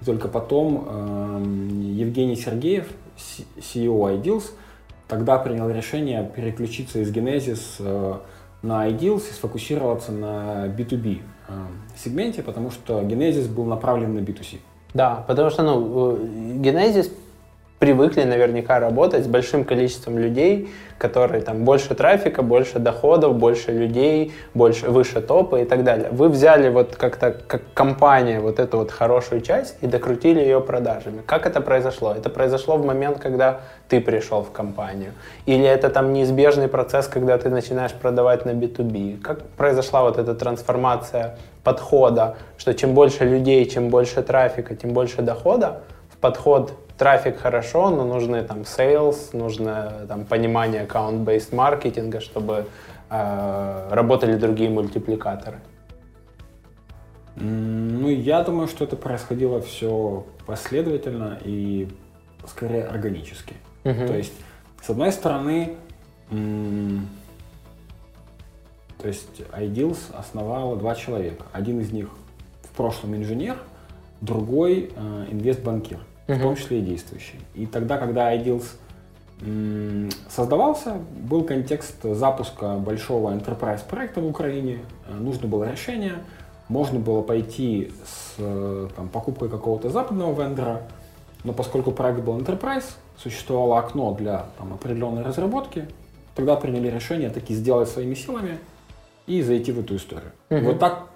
И 0.01 0.05
только 0.05 0.29
потом 0.29 0.87
э, 0.89 1.43
Евгений 1.95 2.37
Сергеев, 2.37 2.89
CEO 3.17 4.21
iDeals, 4.21 4.45
тогда 5.09 5.39
принял 5.39 5.69
решение 5.69 6.31
переключиться 6.35 7.01
из 7.01 7.13
Genesis 7.13 7.61
э, 7.81 8.15
на 8.63 8.89
iDeals 8.89 9.29
и 9.31 9.33
сфокусироваться 9.33 10.13
на 10.13 10.67
B2B 10.69 11.19
э, 11.19 11.21
сегменте, 11.97 12.43
потому 12.43 12.71
что 12.71 13.01
Genesis 13.01 13.49
был 13.49 13.65
направлен 13.65 14.15
на 14.15 14.21
B2C. 14.21 14.59
Да, 14.95 15.25
потому 15.27 15.51
что 15.51 15.63
ну, 15.63 16.17
Genesis 16.63 17.11
привыкли 17.83 18.23
наверняка 18.23 18.79
работать 18.79 19.25
с 19.25 19.27
большим 19.27 19.65
количеством 19.65 20.17
людей, 20.17 20.71
которые 20.99 21.43
там 21.43 21.65
больше 21.65 21.97
трафика, 21.97 22.41
больше 22.41 22.79
доходов, 22.79 23.35
больше 23.35 23.73
людей, 23.73 24.33
больше, 24.55 24.89
выше 24.89 25.21
топа 25.21 25.57
и 25.57 25.65
так 25.65 25.83
далее. 25.83 26.09
Вы 26.13 26.29
взяли 26.29 26.69
вот 26.69 26.95
как-то 26.95 27.33
как 27.33 27.63
компания 27.75 28.39
вот 28.39 28.61
эту 28.61 28.77
вот 28.77 28.93
хорошую 28.93 29.41
часть 29.41 29.75
и 29.81 29.89
докрутили 29.89 30.39
ее 30.39 30.61
продажами. 30.61 31.23
Как 31.27 31.45
это 31.45 31.61
произошло? 31.61 32.13
Это 32.13 32.31
произошло 32.31 32.77
в 32.77 32.87
момент, 32.87 33.19
когда 33.19 33.63
ты 33.89 34.01
пришел 34.01 34.45
в 34.45 34.53
компанию? 34.53 35.11
Или 35.47 35.65
это 35.65 35.89
там 35.89 36.13
неизбежный 36.13 36.69
процесс, 36.69 37.09
когда 37.09 37.37
ты 37.37 37.49
начинаешь 37.49 37.95
продавать 37.95 38.47
на 38.47 38.51
B2B? 38.51 39.21
Как 39.21 39.43
произошла 39.57 40.03
вот 40.03 40.19
эта 40.19 40.37
трансформация 40.37 41.37
подхода, 41.65 42.37
что 42.59 42.75
чем 42.75 42.95
больше 42.95 43.25
людей, 43.25 43.65
чем 43.65 43.89
больше 43.89 44.23
трафика, 44.23 44.77
тем 44.77 44.93
больше 44.93 45.23
дохода, 45.23 45.81
в 46.13 46.19
подход 46.19 46.75
трафик 47.03 47.41
хорошо, 47.41 47.91
но 47.91 48.05
нужны 48.05 48.45
там 48.45 48.61
sales, 48.61 49.37
нужно 49.37 50.07
там 50.07 50.25
понимание 50.25 50.83
аккаунт-based 50.83 51.53
маркетинга, 51.53 52.21
чтобы 52.21 52.67
э, 53.11 53.89
работали 53.91 54.37
другие 54.37 54.71
мультипликаторы. 54.71 55.59
Ну, 57.35 58.09
я 58.09 58.45
думаю, 58.45 58.69
что 58.69 58.85
это 58.85 58.95
происходило 58.95 59.61
все 59.61 60.25
последовательно 60.47 61.41
и 61.45 61.89
скорее 62.47 62.85
органически. 62.85 63.55
Uh-huh. 63.83 64.07
То 64.07 64.17
есть, 64.17 64.35
с 64.81 64.89
одной 64.89 65.11
стороны, 65.11 65.75
то 66.31 69.09
есть 69.09 69.43
iDeals 69.59 69.99
основало 70.17 70.77
два 70.77 70.95
человека. 70.95 71.47
Один 71.53 71.81
из 71.81 71.91
них 71.91 72.11
в 72.63 72.77
прошлом 72.77 73.17
инженер, 73.17 73.57
другой 74.21 74.93
э, 74.95 75.27
инвестбанкир 75.33 75.99
uh-huh. 76.27 76.37
в 76.37 76.43
том 76.43 76.57
числе 76.57 76.79
и 76.81 76.83
действующий. 76.83 77.41
И 77.55 77.67
тогда, 77.67 77.99
когда 77.99 78.35
iDeals 78.35 78.65
создавался, 80.29 80.99
был 81.17 81.43
контекст 81.43 81.97
запуска 82.03 82.77
большого 82.77 83.35
enterprise 83.35 83.81
проекта 83.89 84.21
в 84.21 84.27
Украине, 84.27 84.79
э, 85.09 85.15
нужно 85.15 85.49
было 85.49 85.69
решение, 85.69 86.15
можно 86.69 87.01
было 87.01 87.23
пойти 87.23 87.91
с 88.05 88.35
э, 88.39 88.89
там, 88.95 89.09
покупкой 89.09 89.49
какого-то 89.49 89.91
западного 89.91 90.41
вендора, 90.41 90.83
но 91.43 91.53
поскольку 91.53 91.91
проект 91.91 92.21
был 92.21 92.39
enterprise, 92.39 92.85
существовало 93.17 93.81
окно 93.81 94.15
для 94.15 94.47
там, 94.59 94.75
определенной 94.75 95.23
разработки, 95.23 95.89
тогда 96.37 96.55
приняли 96.55 96.89
решение 96.89 97.29
таки 97.29 97.53
сделать 97.53 97.89
своими 97.89 98.15
силами 98.15 98.59
и 99.27 99.43
зайти 99.43 99.73
в 99.73 99.81
эту 99.81 99.97
историю. 99.97 100.31
Uh-huh. 100.51 100.65
Вот 100.67 100.79
так 100.79 101.09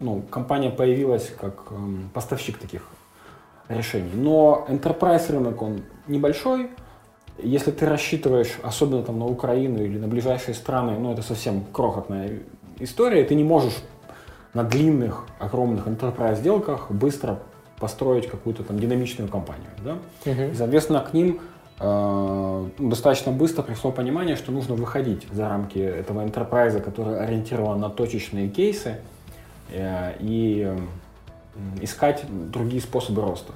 ну, 0.00 0.22
компания 0.30 0.70
появилась 0.70 1.30
как 1.40 1.66
эм, 1.70 2.10
поставщик 2.12 2.58
таких 2.58 2.86
решений. 3.70 4.10
Но 4.14 4.66
enterprise 4.68 5.30
рынок, 5.30 5.62
он 5.62 5.82
небольшой. 6.06 6.70
Если 7.38 7.70
ты 7.70 7.86
рассчитываешь, 7.86 8.58
особенно 8.62 9.02
там 9.02 9.18
на 9.18 9.26
Украину 9.26 9.82
или 9.82 9.98
на 9.98 10.08
ближайшие 10.08 10.54
страны, 10.54 10.98
ну 10.98 11.12
это 11.12 11.22
совсем 11.22 11.64
крохотная 11.72 12.40
история, 12.78 13.24
ты 13.24 13.34
не 13.34 13.44
можешь 13.44 13.74
на 14.52 14.64
длинных, 14.64 15.26
огромных 15.38 15.86
enterprise 15.86 16.36
сделках 16.36 16.90
быстро 16.90 17.40
построить 17.78 18.28
какую-то 18.28 18.62
там 18.62 18.78
динамичную 18.78 19.30
компанию. 19.30 19.70
Да? 19.82 19.96
Uh-huh. 20.24 20.52
И, 20.52 20.54
соответственно, 20.54 21.00
к 21.00 21.14
ним 21.14 21.40
э, 21.78 22.68
достаточно 22.78 23.32
быстро 23.32 23.62
пришло 23.62 23.90
понимание, 23.90 24.36
что 24.36 24.52
нужно 24.52 24.74
выходить 24.74 25.26
за 25.32 25.48
рамки 25.48 25.78
этого 25.78 26.24
enterprise, 26.26 26.78
который 26.80 27.18
ориентирован 27.20 27.80
на 27.80 27.88
точечные 27.88 28.48
кейсы, 28.48 28.96
э, 29.70 30.14
и 30.20 30.76
искать 31.80 32.24
другие 32.50 32.80
способы 32.80 33.22
роста. 33.22 33.52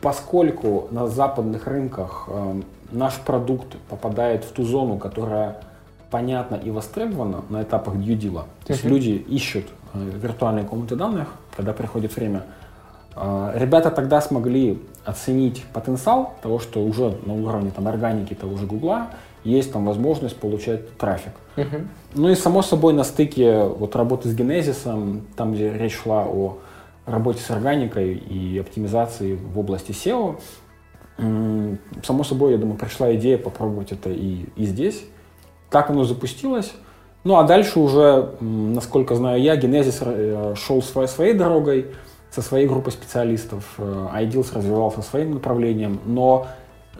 Поскольку 0.00 0.88
на 0.90 1.08
западных 1.08 1.66
рынках 1.66 2.24
э, 2.28 2.60
наш 2.90 3.14
продукт 3.20 3.76
попадает 3.88 4.44
в 4.44 4.52
ту 4.52 4.64
зону, 4.64 4.98
которая 4.98 5.60
понятна 6.10 6.56
и 6.56 6.70
востребована 6.70 7.42
на 7.48 7.62
этапах 7.62 7.94
deal, 7.94 8.44
то 8.66 8.72
есть 8.72 8.84
люди 8.84 9.10
ищут 9.10 9.66
э, 9.94 10.10
виртуальные 10.22 10.66
комнаты 10.66 10.96
данных, 10.96 11.28
когда 11.56 11.72
приходит 11.72 12.14
время, 12.14 12.44
э, 13.16 13.52
ребята 13.54 13.90
тогда 13.90 14.20
смогли 14.20 14.82
оценить 15.04 15.64
потенциал 15.72 16.34
того, 16.42 16.58
что 16.58 16.84
уже 16.84 17.16
на 17.24 17.34
уровне 17.34 17.70
там, 17.70 17.88
органики 17.88 18.34
того 18.34 18.56
же 18.56 18.66
Гугла 18.66 19.08
есть 19.44 19.72
там 19.72 19.84
возможность 19.84 20.36
получать 20.36 20.96
трафик. 20.96 21.32
Мгм. 21.56 21.88
Ну 22.14 22.28
и 22.28 22.34
само 22.34 22.62
собой 22.62 22.92
на 22.94 23.04
стыке 23.04 23.64
вот 23.64 23.94
работы 23.94 24.28
с 24.28 24.34
генезисом, 24.34 25.26
там 25.36 25.54
где 25.54 25.72
речь 25.72 25.96
шла 25.96 26.24
о 26.26 26.58
работе 27.06 27.40
с 27.40 27.50
органикой 27.50 28.14
и 28.14 28.58
оптимизации 28.58 29.34
в 29.34 29.58
области 29.58 29.92
SEO, 29.92 30.38
само 31.16 32.24
собой, 32.24 32.52
я 32.52 32.58
думаю, 32.58 32.76
пришла 32.76 33.14
идея 33.14 33.38
попробовать 33.38 33.92
это 33.92 34.10
и, 34.10 34.46
и 34.56 34.64
здесь. 34.64 35.04
Так 35.70 35.90
оно 35.90 36.04
запустилось. 36.04 36.72
Ну 37.22 37.36
а 37.36 37.44
дальше 37.44 37.78
уже, 37.80 38.34
насколько 38.40 39.14
знаю 39.14 39.40
я, 39.40 39.56
Генезис 39.56 40.00
э, 40.02 40.54
шел 40.56 40.82
своей, 40.82 41.08
своей 41.08 41.34
дорогой, 41.34 41.86
со 42.30 42.42
своей 42.42 42.66
группой 42.66 42.90
специалистов, 42.90 43.64
э, 43.78 44.08
Ideals 44.14 44.54
развивался 44.54 45.02
своим 45.02 45.34
направлением, 45.34 46.00
но 46.04 46.46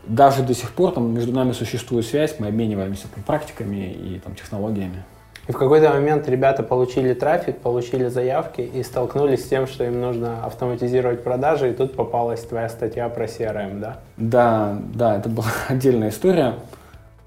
даже 0.06 0.42
до 0.42 0.54
сих 0.54 0.72
пор 0.72 0.92
там 0.92 1.12
между 1.14 1.32
нами 1.32 1.52
существует 1.52 2.06
связь, 2.06 2.36
мы 2.38 2.48
обмениваемся 2.48 3.06
там, 3.14 3.22
практиками 3.24 3.92
и 3.92 4.20
там, 4.22 4.34
технологиями. 4.34 5.02
И 5.46 5.52
в 5.52 5.58
какой-то 5.58 5.90
момент 5.90 6.26
ребята 6.28 6.62
получили 6.62 7.12
трафик, 7.12 7.58
получили 7.58 8.08
заявки 8.08 8.62
и 8.62 8.82
столкнулись 8.82 9.44
с 9.44 9.48
тем, 9.48 9.66
что 9.66 9.84
им 9.84 10.00
нужно 10.00 10.44
автоматизировать 10.44 11.22
продажи, 11.22 11.70
и 11.70 11.74
тут 11.74 11.94
попалась 11.94 12.40
твоя 12.40 12.68
статья 12.70 13.08
про 13.10 13.26
CRM, 13.26 13.78
да? 13.78 13.98
Да, 14.16 14.78
да, 14.94 15.16
это 15.16 15.28
была 15.28 15.46
отдельная 15.68 16.08
история 16.08 16.54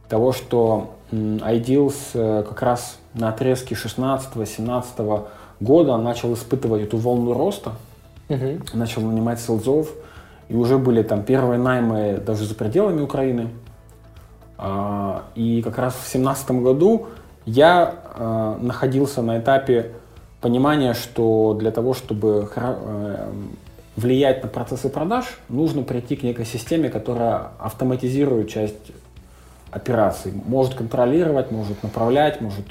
того, 0.10 0.32
что 0.32 0.96
Ideals 1.12 1.96
э, 2.16 2.44
как 2.44 2.62
раз 2.62 2.98
на 3.14 3.30
отрезке 3.30 3.76
16-17 3.76 5.26
года 5.60 5.98
начал 5.98 6.34
испытывать 6.34 6.84
эту 6.84 6.98
волну 6.98 7.34
роста, 7.34 7.74
Мгм. 8.30 8.64
начал 8.74 9.02
нанимать 9.04 9.40
селзов, 9.40 9.90
и 10.50 10.56
уже 10.56 10.78
были 10.78 11.04
там 11.04 11.24
первые 11.24 11.60
наймы 11.60 12.22
даже 12.26 12.46
за 12.46 12.56
пределами 12.56 13.02
Украины. 13.02 13.50
А, 14.58 15.24
И 15.36 15.62
как 15.62 15.78
раз 15.78 15.96
в 15.96 16.08
семнадцатом 16.08 16.64
году 16.64 17.08
я 17.46 17.96
а, 18.16 18.58
находился 18.62 19.22
на 19.22 19.40
этапе 19.40 19.92
понимания, 20.42 20.94
что 20.94 21.56
для 21.60 21.72
того, 21.72 21.94
чтобы 21.94 22.48
э, 22.56 23.30
влиять 23.96 24.44
на 24.44 24.50
процессы 24.50 24.88
продаж, 24.88 25.26
нужно 25.50 25.82
прийти 25.82 26.16
к 26.16 26.24
некой 26.24 26.46
системе, 26.46 26.90
которая 26.90 27.50
автоматизирует 27.60 28.48
часть 28.50 28.92
операций, 29.72 30.32
может 30.46 30.76
контролировать, 30.76 31.52
может 31.52 31.82
направлять, 31.84 32.40
может... 32.40 32.66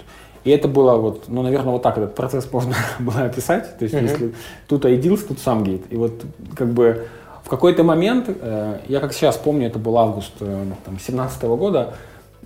И 0.44 0.50
это 0.50 0.68
было 0.68 0.94
вот, 0.96 1.24
ну, 1.26 1.42
наверное, 1.42 1.72
вот 1.72 1.82
так 1.82 1.98
этот 1.98 2.14
процесс 2.14 2.50
можно 2.52 2.74
было 3.00 3.24
описать. 3.24 3.76
То 3.78 3.82
есть, 3.84 3.94
Мгм. 3.94 4.04
если 4.04 4.34
тут 4.68 4.84
IDEALS, 4.84 5.26
тут 5.26 5.38
SumGate. 5.38 5.88
И 5.90 5.96
вот 5.96 6.12
как 6.54 6.68
бы 6.68 7.08
в 7.46 7.48
какой-то 7.48 7.84
момент, 7.84 8.24
э, 8.28 8.80
я 8.88 8.98
как 8.98 9.12
сейчас 9.12 9.36
помню, 9.36 9.68
это 9.68 9.78
был 9.78 9.96
август 9.98 10.32
э, 10.40 10.64
там, 10.84 10.98
17 10.98 11.42
года, 11.44 11.94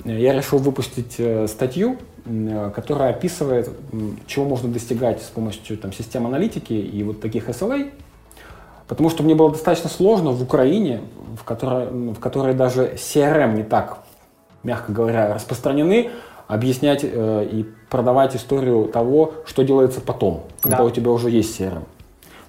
э, 0.04 0.20
я 0.20 0.34
решил 0.34 0.58
выпустить 0.58 1.14
э, 1.16 1.46
статью, 1.48 1.96
э, 2.26 2.70
которая 2.74 3.08
описывает, 3.08 3.70
чего 4.26 4.44
можно 4.44 4.68
достигать 4.68 5.22
с 5.22 5.28
помощью 5.28 5.78
там, 5.78 5.94
систем 5.94 6.26
аналитики 6.26 6.74
и 6.74 7.02
вот 7.02 7.22
таких 7.22 7.48
SLA. 7.48 7.92
Потому 8.88 9.08
что 9.08 9.22
мне 9.22 9.34
было 9.34 9.50
достаточно 9.50 9.88
сложно 9.88 10.32
в 10.32 10.42
Украине, 10.42 11.00
в 11.40 11.44
которой, 11.44 11.86
в 11.86 12.18
которой 12.20 12.52
даже 12.52 12.92
CRM 12.96 13.54
не 13.54 13.62
так, 13.62 14.00
мягко 14.64 14.92
говоря, 14.92 15.32
распространены, 15.32 16.10
объяснять 16.46 17.00
э, 17.04 17.48
и 17.50 17.64
продавать 17.88 18.36
историю 18.36 18.84
того, 18.84 19.32
что 19.46 19.62
делается 19.62 20.02
потом, 20.02 20.42
когда 20.60 20.78
Да. 20.78 20.84
у 20.84 20.90
тебя 20.90 21.10
уже 21.10 21.30
есть 21.30 21.58
CRM. 21.58 21.84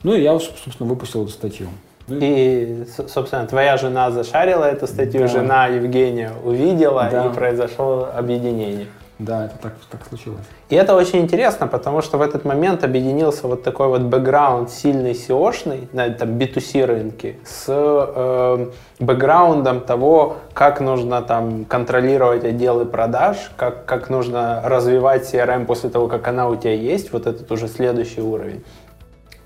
Ну 0.04 0.16
и 0.16 0.22
я, 0.22 0.38
собственно, 0.38 0.90
выпустил 0.90 1.24
эту 1.24 1.32
статью. 1.32 1.68
Ну, 2.12 2.20
И, 2.22 2.86
собственно, 3.08 3.46
твоя 3.48 3.78
жена 3.78 4.12
зашарила 4.12 4.66
эту 4.66 4.88
статью, 4.88 5.22
Да. 5.22 5.28
жена 5.28 5.68
Евгения 5.68 6.32
увидела, 6.44 7.08
Да. 7.12 7.26
и 7.28 7.30
произошло 7.34 8.10
объединение. 8.16 8.88
Да, 9.20 9.46
это 9.46 9.54
так, 9.62 9.74
так 9.92 10.02
случилось. 10.10 10.42
И 10.70 10.76
это 10.76 10.96
очень 10.96 11.20
интересно, 11.20 11.68
потому 11.68 12.02
что 12.02 12.18
в 12.18 12.24
этот 12.24 12.44
момент 12.44 12.84
объединился 12.84 13.46
вот 13.48 13.62
такой 13.62 13.88
вот 13.88 14.02
бэкграунд 14.02 14.72
сильный 14.72 15.12
SEO-шный 15.12 15.90
на 15.94 16.08
этом 16.08 16.40
B2C 16.40 16.84
рынке 16.86 17.36
с 17.46 17.66
э, 17.70 18.70
бэкграундом 19.00 19.82
того, 19.82 20.38
как 20.54 20.80
нужно 20.82 21.22
там 21.22 21.66
контролировать 21.66 22.44
отделы 22.44 22.86
продаж, 22.86 23.52
как, 23.58 23.86
как 23.86 24.10
нужно 24.10 24.60
развивать 24.66 25.32
CRM 25.32 25.66
после 25.68 25.92
того, 25.92 26.08
как 26.08 26.28
она 26.28 26.48
у 26.48 26.56
тебя 26.56 26.74
есть, 26.74 27.14
вот 27.14 27.28
этот 27.28 27.52
уже 27.52 27.68
следующий 27.68 28.22
уровень. 28.22 28.64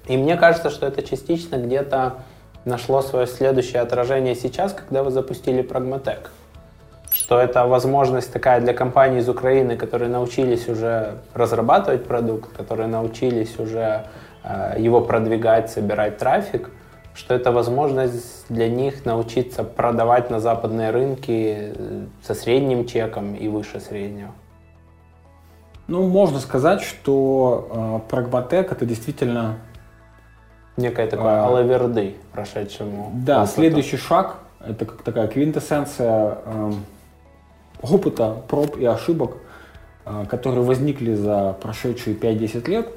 И 0.08 0.16
мне 0.16 0.38
кажется, 0.38 0.70
что 0.70 0.86
это 0.86 1.04
частично 1.04 1.58
где-то 1.58 2.14
нашло 2.66 3.02
свое 3.02 3.28
следующее 3.28 3.82
отражение 3.82 4.36
сейчас, 4.36 4.74
когда 4.74 5.04
вы 5.04 5.12
запустили 5.12 5.64
Pragmatec 5.64 6.28
что 7.16 7.40
это 7.40 7.66
возможность 7.66 8.32
такая 8.34 8.60
для 8.60 8.74
компаний 8.74 9.20
из 9.20 9.30
Украины, 9.30 9.78
которые 9.78 10.10
научились 10.10 10.68
уже 10.68 11.20
разрабатывать 11.34 12.06
продукт, 12.06 12.52
которые 12.56 12.88
научились 12.88 13.58
уже 13.58 14.08
э, 14.44 14.76
его 14.78 15.00
продвигать, 15.00 15.72
собирать 15.72 16.18
трафик, 16.18 16.70
что 17.14 17.34
это 17.34 17.54
возможность 17.54 18.46
для 18.50 18.68
них 18.68 19.06
научиться 19.06 19.64
продавать 19.64 20.30
на 20.30 20.42
западные 20.42 20.90
рынки 20.90 21.74
э, 21.74 22.06
со 22.22 22.34
средним 22.36 22.86
чеком 22.86 23.34
и 23.34 23.48
выше 23.48 23.80
среднего. 23.80 24.32
Ну, 25.88 26.06
можно 26.08 26.40
сказать, 26.40 26.82
что 26.82 28.04
э, 28.10 28.14
Pragmatec 28.14 28.74
это 28.74 28.86
действительно 28.86 29.60
Некая 30.78 31.08
такая 31.08 31.44
А. 31.44 31.48
алаверды 31.48 32.16
прошедшему. 32.34 33.12
Да, 33.14 33.44
опыту. 33.44 33.54
следующий 33.56 33.98
шаг– 33.98 34.40
это 34.66 34.86
как 34.86 35.02
такая 35.04 35.28
квинтэссенция 35.28 36.38
эм, 36.46 36.86
опыта, 37.82 38.36
проб 38.50 38.78
и 38.78 38.86
ошибок, 38.86 39.38
э, 40.06 40.26
которые 40.30 40.64
возникли 40.66 41.14
за 41.14 41.56
прошедшие 41.62 42.16
5-10 42.16 42.68
лет. 42.70 42.90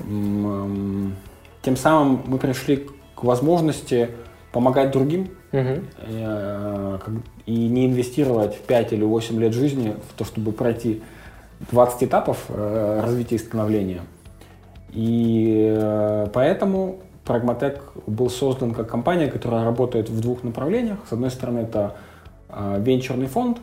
Эм, 0.00 1.16
Тем 1.62 1.76
самым 1.76 2.22
мы 2.26 2.38
пришли 2.38 2.86
к 3.16 3.24
возможности 3.24 4.10
помогать 4.52 4.92
другим 4.92 5.30
Мгм. 5.50 5.84
э, 5.98 6.98
и 7.46 7.68
не 7.68 7.86
инвестировать 7.86 8.54
в 8.54 8.60
5 8.60 8.92
или 8.92 9.02
8 9.04 9.40
лет 9.40 9.52
жизни 9.52 9.96
в 10.10 10.16
то, 10.18 10.24
чтобы 10.24 10.52
пройти 10.52 11.02
20 11.72 12.04
этапов 12.04 12.44
э, 12.48 13.00
развития 13.02 13.34
и 13.36 13.38
становления. 13.38 14.02
И 14.92 15.74
э, 15.76 16.28
поэтому 16.32 17.00
Pragmatec 17.26 17.80
был 18.06 18.30
создан 18.30 18.72
как 18.72 18.88
компания, 18.88 19.26
которая 19.28 19.64
работает 19.64 20.08
в 20.08 20.20
двух 20.20 20.44
направлениях. 20.44 20.98
С 21.08 21.12
одной 21.12 21.30
стороны, 21.30 21.60
это 21.60 21.96
э, 22.48 22.80
венчурный 22.80 23.26
фонд, 23.26 23.58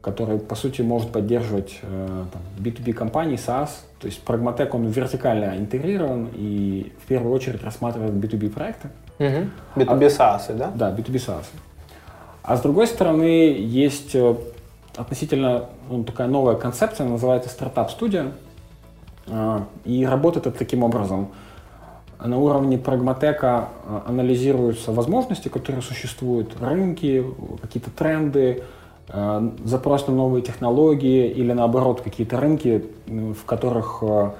который, 0.00 0.38
по 0.38 0.54
сути, 0.54 0.82
может 0.82 1.10
поддерживать 1.10 1.78
э, 1.82 2.24
там, 2.32 2.42
B2B 2.58 2.92
компании, 2.92 3.36
SaaS. 3.36 3.70
То 3.98 4.06
есть 4.06 4.20
Pragmatec, 4.24 4.68
он 4.72 4.86
вертикально 4.86 5.56
интегрирован 5.56 6.28
и 6.34 6.92
в 7.02 7.06
первую 7.06 7.34
очередь 7.34 7.64
рассматривает 7.64 8.12
B2B 8.12 8.50
проекты. 8.50 8.90
Мгм. 9.18 9.50
B2B 9.74 10.06
SaaS, 10.08 10.54
да? 10.54 10.70
Да, 10.74 10.90
B2B 10.90 11.14
SaaS. 11.14 11.46
А 12.42 12.56
с 12.56 12.60
другой 12.60 12.86
стороны, 12.86 13.56
есть 13.58 14.14
э, 14.14 14.34
относительно 14.96 15.66
ну, 15.90 16.04
такая 16.04 16.28
новая 16.28 16.56
концепция, 16.56 17.06
называется 17.06 17.48
стартап-студия. 17.48 18.32
А, 19.26 19.66
И 19.84 20.04
работает 20.04 20.46
это 20.46 20.58
таким 20.58 20.82
образом. 20.82 21.28
На 22.24 22.36
уровне 22.36 22.78
прагматека 22.78 23.68
а, 23.86 24.02
анализируются 24.06 24.90
возможности, 24.90 25.48
которые 25.48 25.82
существуют, 25.82 26.60
рынки, 26.60 27.24
какие-то 27.62 27.90
тренды, 27.90 28.64
а, 29.08 29.52
запрос 29.64 30.08
на 30.08 30.14
новые 30.14 30.42
технологии 30.42 31.28
или 31.30 31.52
наоборот 31.52 32.00
какие-то 32.00 32.40
рынки, 32.40 32.84
в 33.06 33.44
которых 33.44 34.02
а, 34.02 34.34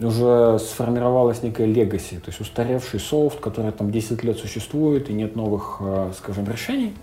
уже 0.00 0.58
сформировалась 0.58 1.44
некая 1.44 1.66
легаси, 1.66 2.18
то 2.18 2.28
есть 2.30 2.40
устаревший 2.40 2.98
софт, 2.98 3.38
который 3.38 3.70
там 3.70 3.92
10 3.92 4.24
лет 4.24 4.38
существует 4.38 5.08
и 5.08 5.12
нет 5.12 5.36
новых, 5.36 5.80
скажем, 6.18 6.46
решений. 6.46 6.94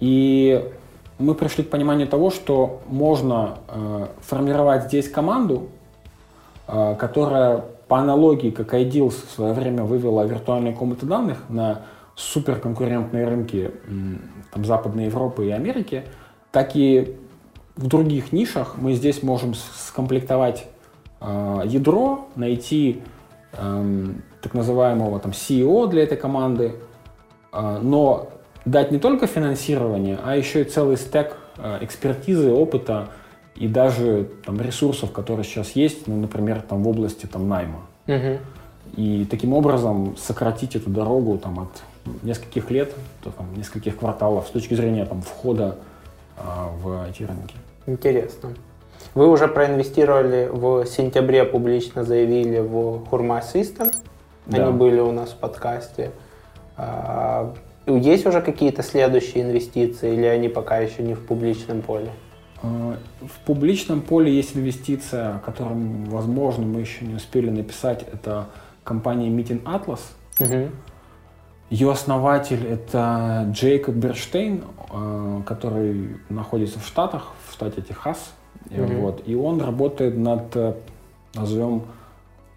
И 0.00 0.70
мы 1.18 1.34
пришли 1.34 1.64
к 1.64 1.70
пониманию 1.70 2.08
того, 2.08 2.30
что 2.30 2.82
можно 2.88 3.56
формировать 4.20 4.88
здесь 4.88 5.08
команду, 5.08 5.68
которая 6.66 7.64
по 7.88 7.98
аналогии, 7.98 8.50
как 8.50 8.74
Ideals 8.74 9.26
в 9.26 9.30
свое 9.30 9.52
время 9.52 9.84
вывела 9.84 10.24
виртуальные 10.24 10.74
комнаты 10.74 11.06
данных 11.06 11.44
на 11.48 11.82
суперконкурентные 12.16 13.26
рынки 13.26 13.70
там, 14.52 14.64
Западной 14.64 15.06
Европы 15.06 15.46
и 15.46 15.50
Америки, 15.50 16.04
так 16.50 16.74
и 16.74 17.16
в 17.76 17.86
других 17.86 18.32
нишах 18.32 18.76
мы 18.78 18.94
здесь 18.94 19.22
можем 19.22 19.54
скомплектовать 19.54 20.66
э, 21.20 21.62
ядро, 21.66 22.26
найти 22.34 23.02
эм, 23.52 24.22
так 24.40 24.54
называемого 24.54 25.20
там 25.20 25.32
CEO 25.32 25.86
для 25.88 26.02
этой 26.02 26.16
команды, 26.16 26.76
э, 27.52 27.78
но 27.82 28.30
дать 28.64 28.90
не 28.90 28.98
только 28.98 29.26
финансирование, 29.26 30.18
а 30.24 30.36
еще 30.36 30.62
и 30.62 30.64
целый 30.64 30.96
стек 30.96 31.36
э, 31.58 31.78
экспертизы, 31.82 32.50
опыта 32.50 33.10
и 33.56 33.68
даже 33.68 34.28
там, 34.44 34.60
ресурсов, 34.60 35.12
которые 35.12 35.44
сейчас 35.44 35.72
есть, 35.72 36.06
ну, 36.06 36.16
например, 36.16 36.62
там, 36.62 36.82
в 36.82 36.88
области 36.88 37.26
там, 37.26 37.48
найма. 37.48 37.80
Мгм. 38.06 38.38
И 38.96 39.26
таким 39.30 39.52
образом 39.52 40.16
сократить 40.16 40.76
эту 40.76 40.90
дорогу 40.90 41.38
там, 41.38 41.60
от 41.60 41.82
нескольких 42.22 42.70
лет, 42.70 42.94
то, 43.22 43.30
там, 43.30 43.46
нескольких 43.56 43.96
кварталов 43.96 44.46
с 44.46 44.50
точки 44.50 44.74
зрения 44.74 45.04
там, 45.06 45.22
входа 45.22 45.78
а, 46.38 46.70
в 46.82 47.08
эти 47.08 47.22
рынки. 47.22 47.56
Интересно. 47.86 48.50
Вы 49.14 49.28
уже 49.28 49.48
проинвестировали 49.48 50.48
в 50.52 50.84
сентябре, 50.86 51.44
публично 51.44 52.04
заявили 52.04 52.58
в 52.58 53.06
Хурма 53.06 53.40
System. 53.40 53.90
Да. 54.46 54.64
Они 54.64 54.76
были 54.76 55.00
у 55.00 55.12
нас 55.12 55.30
в 55.30 55.36
подкасте. 55.36 56.10
А, 56.76 57.54
Есть 57.86 58.26
уже 58.26 58.42
какие-то 58.42 58.82
следующие 58.82 59.44
инвестиции 59.44 60.12
или 60.12 60.26
они 60.26 60.48
пока 60.48 60.78
еще 60.78 61.02
не 61.02 61.14
в 61.14 61.26
публичном 61.26 61.82
поле? 61.82 62.10
А, 62.62 62.96
В 63.22 63.44
публичном 63.46 64.00
поле 64.00 64.34
есть 64.34 64.56
инвестиция, 64.56 65.38
которую, 65.44 66.06
возможно, 66.06 66.64
мы 66.64 66.80
еще 66.80 67.04
не 67.04 67.14
успели 67.14 67.50
написать. 67.50 68.04
Это 68.12 68.46
компания 68.84 69.28
Meeting 69.28 69.62
Atlas. 69.64 70.00
Мгм. 70.38 70.70
Ее 71.70 71.90
основатель 71.90 72.64
это 72.64 73.48
Джейкоб 73.50 73.96
Берштейн, 73.96 74.62
э, 74.92 75.40
который 75.44 76.16
находится 76.28 76.78
в 76.78 76.86
Штатах, 76.86 77.32
в 77.48 77.52
штате 77.52 77.82
Техас. 77.82 78.32
Э, 78.70 78.84
Мгм. 78.84 79.00
Вот, 79.00 79.22
и 79.26 79.34
он 79.34 79.60
работает 79.60 80.16
над, 80.16 80.54
э, 80.54 80.74
назовем, 81.34 81.82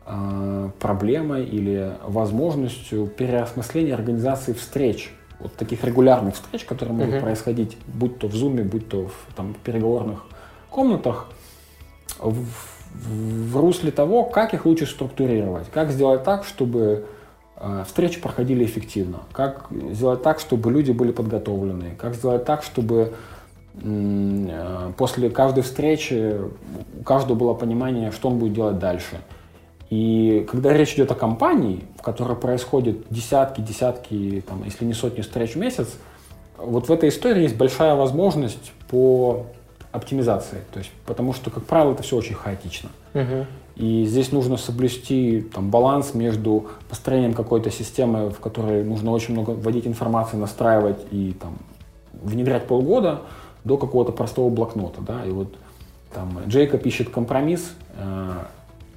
э, 0.05 0.69
проблемой 0.79 1.45
или 1.45 1.93
возможностью 2.05 3.07
переосмысления 3.07 3.93
организации 3.93 4.53
встреч. 4.53 5.13
Вот 5.39 5.55
таких 5.55 5.83
регулярных 5.83 6.35
встреч, 6.35 6.65
которые 6.65 6.95
могут 6.95 7.13
Мгм. 7.15 7.21
происходить, 7.23 7.77
будь 7.87 8.19
то 8.19 8.27
в 8.27 8.33
Zoom, 8.33 8.63
будь 8.63 8.89
то 8.89 9.07
в 9.07 9.33
там, 9.35 9.55
переговорных 9.63 10.25
комнатах, 10.69 11.27
в, 12.19 12.45
в 12.93 13.57
русле 13.57 13.91
того, 13.91 14.23
как 14.23 14.53
их 14.53 14.65
лучше 14.65 14.85
структурировать, 14.85 15.69
как 15.71 15.91
сделать 15.91 16.23
так, 16.23 16.43
чтобы 16.43 17.05
э, 17.55 17.83
встречи 17.87 18.19
проходили 18.19 18.65
эффективно, 18.65 19.19
как 19.31 19.67
сделать 19.91 20.21
так, 20.23 20.39
чтобы 20.39 20.71
люди 20.71 20.91
были 20.91 21.11
подготовлены, 21.11 21.95
как 21.97 22.15
сделать 22.15 22.45
так, 22.45 22.63
чтобы 22.63 23.13
э, 23.81 24.91
после 24.97 25.29
каждой 25.29 25.63
встречи 25.63 26.35
у 26.99 27.03
каждого 27.03 27.37
было 27.37 27.53
понимание, 27.53 28.11
что 28.11 28.29
он 28.29 28.39
будет 28.39 28.53
делать 28.53 28.79
дальше. 28.79 29.21
И 29.89 30.45
когда 30.49 30.71
речь 30.73 30.93
идет 30.93 31.11
о 31.11 31.15
компании, 31.15 31.83
в 31.97 32.01
которой 32.01 32.37
происходит 32.37 33.05
десятки, 33.09 33.61
десятки, 33.61 34.43
там, 34.47 34.63
если 34.63 34.85
не 34.85 34.93
сотни 34.93 35.21
встреч 35.21 35.53
в 35.53 35.55
месяц, 35.57 35.95
вот 36.57 36.89
в 36.89 36.91
этой 36.91 37.09
истории 37.09 37.43
есть 37.43 37.57
большая 37.57 37.95
возможность 37.95 38.71
по 38.89 39.45
оптимизации. 39.91 40.59
То 40.71 40.79
есть, 40.79 40.91
потому 41.05 41.33
что, 41.33 41.49
как 41.49 41.63
правило, 41.65 41.93
это 41.93 42.03
все 42.03 42.17
очень 42.17 42.35
хаотично. 42.35 42.89
Мгм. 43.13 43.47
И 43.75 44.05
здесь 44.05 44.31
нужно 44.31 44.57
соблюсти 44.57 45.41
там, 45.53 45.71
баланс 45.71 46.13
между 46.13 46.67
построением 46.89 47.33
какой-то 47.33 47.71
системы, 47.71 48.29
в 48.29 48.39
которой 48.39 48.83
нужно 48.83 49.11
очень 49.11 49.33
много 49.33 49.51
вводить 49.51 49.87
информации, 49.87 50.37
настраивать 50.37 50.99
и 51.11 51.33
там, 51.39 51.57
внедрять 52.21 52.67
полгода, 52.67 53.21
до 53.63 53.77
какого-то 53.77 54.11
простого 54.11 54.49
блокнота. 54.49 55.01
Да? 55.01 55.25
И 55.25 55.31
вот 55.31 55.55
там 56.13 56.39
Джейкоб 56.47 56.85
ищет 56.85 57.09
компромисс, 57.09 57.71
э, 57.95 58.31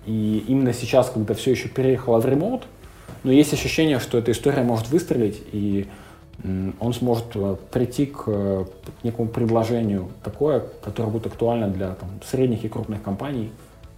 и 0.06 0.44
именно 0.48 0.72
сейчас, 0.72 1.10
когда 1.10 1.34
все 1.34 1.52
еще 1.52 1.68
переехало 1.68 2.20
в 2.20 2.26
ремоут, 2.26 2.62
но 3.22 3.32
есть 3.32 3.52
ощущение, 3.52 3.98
что 4.00 4.18
эта 4.18 4.32
история 4.32 4.62
может 4.62 4.90
выстрелить, 4.90 5.42
и 5.52 5.86
он 6.80 6.92
сможет 6.92 7.26
э, 7.36 7.56
прийти 7.70 8.06
к, 8.06 8.24
э, 8.26 8.64
к 9.00 9.04
некому 9.04 9.28
предложению 9.28 10.08
такое, 10.24 10.64
которое 10.82 11.08
будет 11.08 11.26
актуально 11.26 11.68
для 11.68 11.94
там, 11.94 12.08
средних 12.24 12.64
и 12.64 12.68
крупных 12.68 13.00
компаний, 13.02 13.52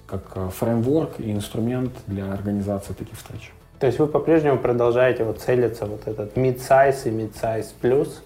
как 0.07 0.33
э, 0.35 0.49
фреймворк 0.51 1.21
и 1.21 1.33
инструмент 1.33 1.93
для 2.07 2.31
организации 2.31 2.93
таких 2.93 3.17
встреч. 3.17 3.53
То 3.79 3.87
есть 3.87 3.99
вы 3.99 4.07
по-прежнему 4.07 4.59
продолжаете 4.59 5.25
вот 5.25 5.41
целиться 5.41 5.87
вот 5.87 6.07
этот 6.07 6.37
mid-size 6.37 7.07
и 7.07 7.11
mid-size 7.11 7.67
плюс, 7.81 8.23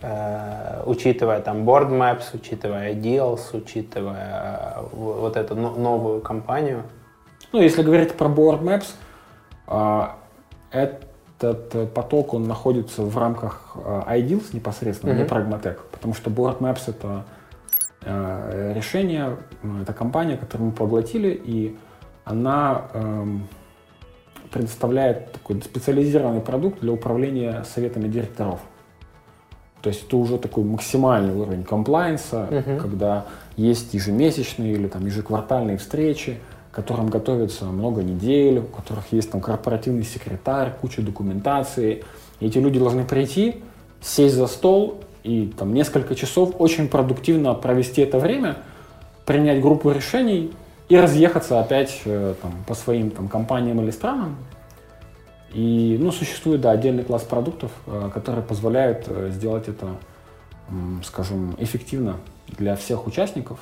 э, 0.00 0.82
учитывая 0.86 1.40
там 1.40 1.68
board 1.68 1.90
maps, 1.90 2.24
учитывая 2.32 2.94
ideals, 2.94 3.40
учитывая 3.52 4.76
э, 4.76 4.82
вот 4.92 5.36
эту 5.36 5.54
но- 5.54 5.74
новую 5.74 6.20
компанию. 6.20 6.84
Ну, 7.52 7.60
если 7.60 7.82
говорить 7.82 8.12
про 8.14 8.28
Board 8.28 8.62
Maps, 8.62 8.86
а, 9.66 10.16
этот 10.70 11.74
э, 11.74 11.86
поток, 11.86 12.34
он 12.34 12.44
находится 12.44 13.02
в 13.02 13.16
рамках 13.18 13.76
э, 13.84 14.02
iDeals 14.18 14.50
непосредственно, 14.52 15.12
не 15.12 15.24
Мгм. 15.24 15.32
Pragmatech, 15.32 15.78
потому 15.90 16.14
что 16.14 16.30
Board 16.30 16.58
Maps— 16.58 16.82
это 16.86 17.24
э, 18.02 18.72
решение, 18.74 19.36
это 19.82 19.92
компания, 19.92 20.36
которую 20.36 20.68
мы 20.70 20.72
поглотили, 20.76 21.28
и 21.44 21.76
она 22.24 22.82
эм, 22.94 23.48
предоставляет 24.52 25.32
такой 25.32 25.60
специализированный 25.62 26.40
продукт 26.40 26.80
для 26.80 26.92
управления 26.92 27.64
советами 27.64 28.06
директоров. 28.08 28.60
То 29.82 29.88
есть 29.88 30.06
это 30.06 30.16
уже 30.18 30.38
такой 30.38 30.62
максимальный 30.62 31.34
уровень 31.34 31.64
комплайенса, 31.64 32.46
Мгм. 32.50 32.78
когда 32.78 33.24
есть 33.56 33.92
ежемесячные 33.94 34.74
или 34.74 34.86
там 34.86 35.06
ежеквартальные 35.06 35.78
встречи, 35.78 36.38
которым 36.70 37.08
готовится 37.08 37.64
много 37.64 38.02
недель, 38.02 38.58
у 38.60 38.64
которых 38.64 39.12
есть 39.12 39.30
там 39.30 39.40
корпоративный 39.40 40.04
секретарь, 40.04 40.72
куча 40.80 41.02
документации. 41.02 42.04
И 42.38 42.46
эти 42.46 42.58
люди 42.58 42.78
должны 42.78 43.04
прийти, 43.04 43.62
сесть 44.00 44.34
за 44.34 44.46
стол 44.46 45.00
и 45.22 45.52
там 45.58 45.74
несколько 45.74 46.14
часов 46.14 46.54
очень 46.58 46.88
продуктивно 46.88 47.54
провести 47.54 48.00
это 48.02 48.18
время, 48.18 48.58
принять 49.26 49.60
группу 49.60 49.90
решений 49.90 50.52
и 50.88 50.96
разъехаться 50.96 51.60
опять 51.60 52.00
э, 52.04 52.34
там, 52.40 52.52
по 52.66 52.74
своим 52.74 53.10
там, 53.10 53.28
компаниям 53.28 53.80
или 53.82 53.90
странам. 53.90 54.36
И 55.52 55.98
ну, 56.00 56.12
существует 56.12 56.60
да, 56.60 56.70
отдельный 56.70 57.04
класс 57.04 57.22
продуктов, 57.22 57.70
э, 57.86 58.10
которые 58.14 58.42
позволяют 58.42 59.04
э, 59.08 59.30
сделать 59.32 59.68
это, 59.68 59.96
скажем, 61.04 61.54
эффективно 61.58 62.16
для 62.46 62.76
всех 62.76 63.06
участников. 63.06 63.58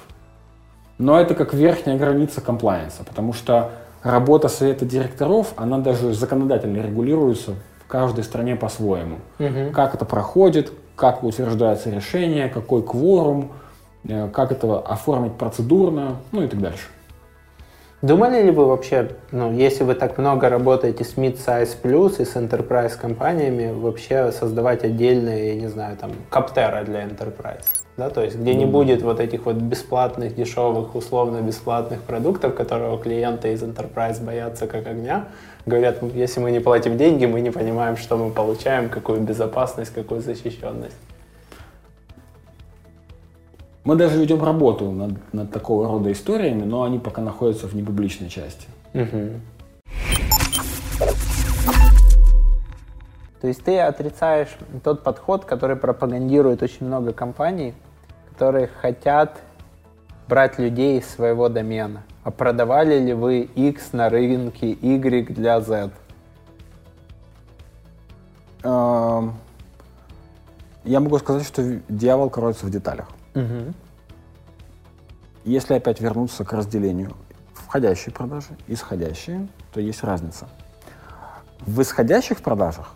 Но 0.99 1.21
это 1.21 1.35
как 1.35 1.55
верхняя 1.55 1.97
граница 1.97 2.41
комплайенса, 2.41 3.05
потому 3.05 3.33
что 3.33 3.71
работа 4.03 4.49
совета 4.49 4.85
директоров, 4.85 5.53
она 5.57 5.79
даже 5.79 6.13
законодательно 6.13 6.83
регулируется 6.83 7.55
в 7.85 7.89
каждой 7.89 8.25
стране 8.25 8.57
по-своему. 8.57 9.17
Мгм. 9.39 9.73
Как 9.73 9.95
это 9.95 10.05
проходит, 10.05 10.73
как 10.97 11.23
утверждается 11.23 11.91
решение, 11.91 12.49
какой 12.49 12.83
кворум, 12.83 13.53
э, 14.09 14.29
как 14.29 14.51
это 14.51 14.81
оформить 14.81 15.35
процедурно, 15.35 16.17
ну 16.33 16.43
и 16.43 16.49
так 16.49 16.61
дальше. 16.61 16.89
Думали 18.01 18.43
ли 18.43 18.53
вы 18.53 18.67
вообще, 18.67 19.11
ну, 19.33 19.53
если 19.53 19.83
вы 19.83 19.95
так 19.95 20.19
много 20.19 20.49
работаете 20.49 21.03
с 21.03 21.17
mid-size 21.17 21.77
плюс 21.83 22.21
и 22.21 22.25
с 22.25 22.37
enterprise 22.37 22.97
компаниями, 22.97 23.73
вообще 23.73 24.31
создавать 24.31 24.85
отдельные, 24.85 25.49
я 25.49 25.61
не 25.61 25.67
знаю, 25.67 25.97
там, 25.97 26.13
каптера 26.31 26.85
для 26.85 27.03
enterprise? 27.03 27.78
Да, 27.99 28.11
то 28.11 28.23
есть 28.23 28.37
где 28.37 28.55
не 28.55 28.65
будет 28.65 29.03
вот 29.03 29.19
этих 29.19 29.47
вот 29.47 29.57
бесплатных, 29.57 30.37
дешевых, 30.37 30.95
условно 30.95 31.41
бесплатных 31.41 32.01
продуктов, 32.03 32.55
которого 32.55 32.97
клиенты 32.97 33.53
из 33.53 33.63
enterprise 33.65 34.25
боятся 34.25 34.69
как 34.69 34.87
огня. 34.87 35.27
Говорят, 35.67 36.01
«Ну, 36.01 36.09
если 36.15 36.39
мы 36.39 36.53
не 36.53 36.61
платим 36.61 36.97
деньги, 36.97 37.27
мы 37.27 37.41
не 37.41 37.51
понимаем, 37.51 37.97
что 37.97 38.17
мы 38.17 38.31
получаем, 38.31 38.89
какую 38.89 39.21
безопасность, 39.23 39.93
какую 39.93 40.21
защищенность. 40.21 40.95
Мы 43.83 43.97
даже 43.97 44.21
ведем 44.21 44.45
работу 44.45 44.93
над, 44.93 45.35
над 45.35 45.51
такого 45.51 45.89
рода 45.89 46.13
историями, 46.13 46.63
но 46.63 46.85
они 46.85 47.01
пока 47.01 47.21
находятся 47.21 47.67
в 47.67 47.75
непубличной 47.75 48.29
части. 48.29 48.69
Мгм. 48.93 49.41
То 53.41 53.49
есть 53.49 53.65
ты 53.65 53.81
отрицаешь 53.81 54.57
тот 54.85 55.03
подход, 55.03 55.45
который 55.45 55.75
пропагандирует 55.75 56.63
очень 56.63 56.87
много 56.87 57.13
компаний, 57.13 57.75
которые 58.39 58.69
хотят 58.69 59.41
брать 60.29 60.61
людей 60.61 61.01
из 61.01 61.11
своего 61.11 61.49
домена. 61.49 62.05
А 62.23 62.31
продавали 62.31 62.97
ли 62.97 63.13
вы 63.13 63.41
X 63.41 63.93
на 63.93 64.09
рынке 64.09 64.71
Y 64.71 65.27
для 65.35 65.61
Z? 65.61 65.91
Эм, 68.63 69.35
Я 70.85 71.01
могу 71.01 71.19
сказать, 71.19 71.45
что 71.45 71.81
дьявол 71.89 72.31
кроется 72.31 72.65
в 72.65 72.71
деталях. 72.71 73.09
Если 75.45 75.75
опять 75.75 76.01
вернуться 76.01 76.45
к 76.45 76.53
разделению 76.53 77.15
входящие 77.53 78.15
продажи, 78.15 78.57
исходящие, 78.69 79.49
то 79.73 79.81
есть 79.81 80.05
разница. 80.05 80.47
В 81.67 81.83
исходящих 81.83 82.41
продажах, 82.41 82.95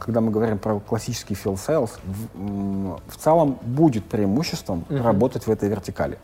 когда 0.00 0.20
мы 0.20 0.30
говорим 0.30 0.58
про 0.58 0.80
классический 0.80 1.34
field 1.34 1.56
sales, 1.56 1.90
в, 2.04 2.98
в 3.08 3.16
целом 3.16 3.58
будет 3.62 4.04
преимуществом 4.04 4.84
работать 4.88 5.46
в 5.46 5.50
этой 5.50 5.68
вертикали. 5.68 6.18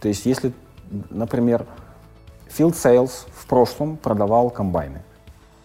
То 0.00 0.08
есть 0.08 0.26
если, 0.26 0.52
например, 1.10 1.64
field 2.48 2.74
sales 2.74 3.10
в 3.34 3.46
прошлом 3.46 3.96
продавал 3.96 4.50
комбайны, 4.50 5.02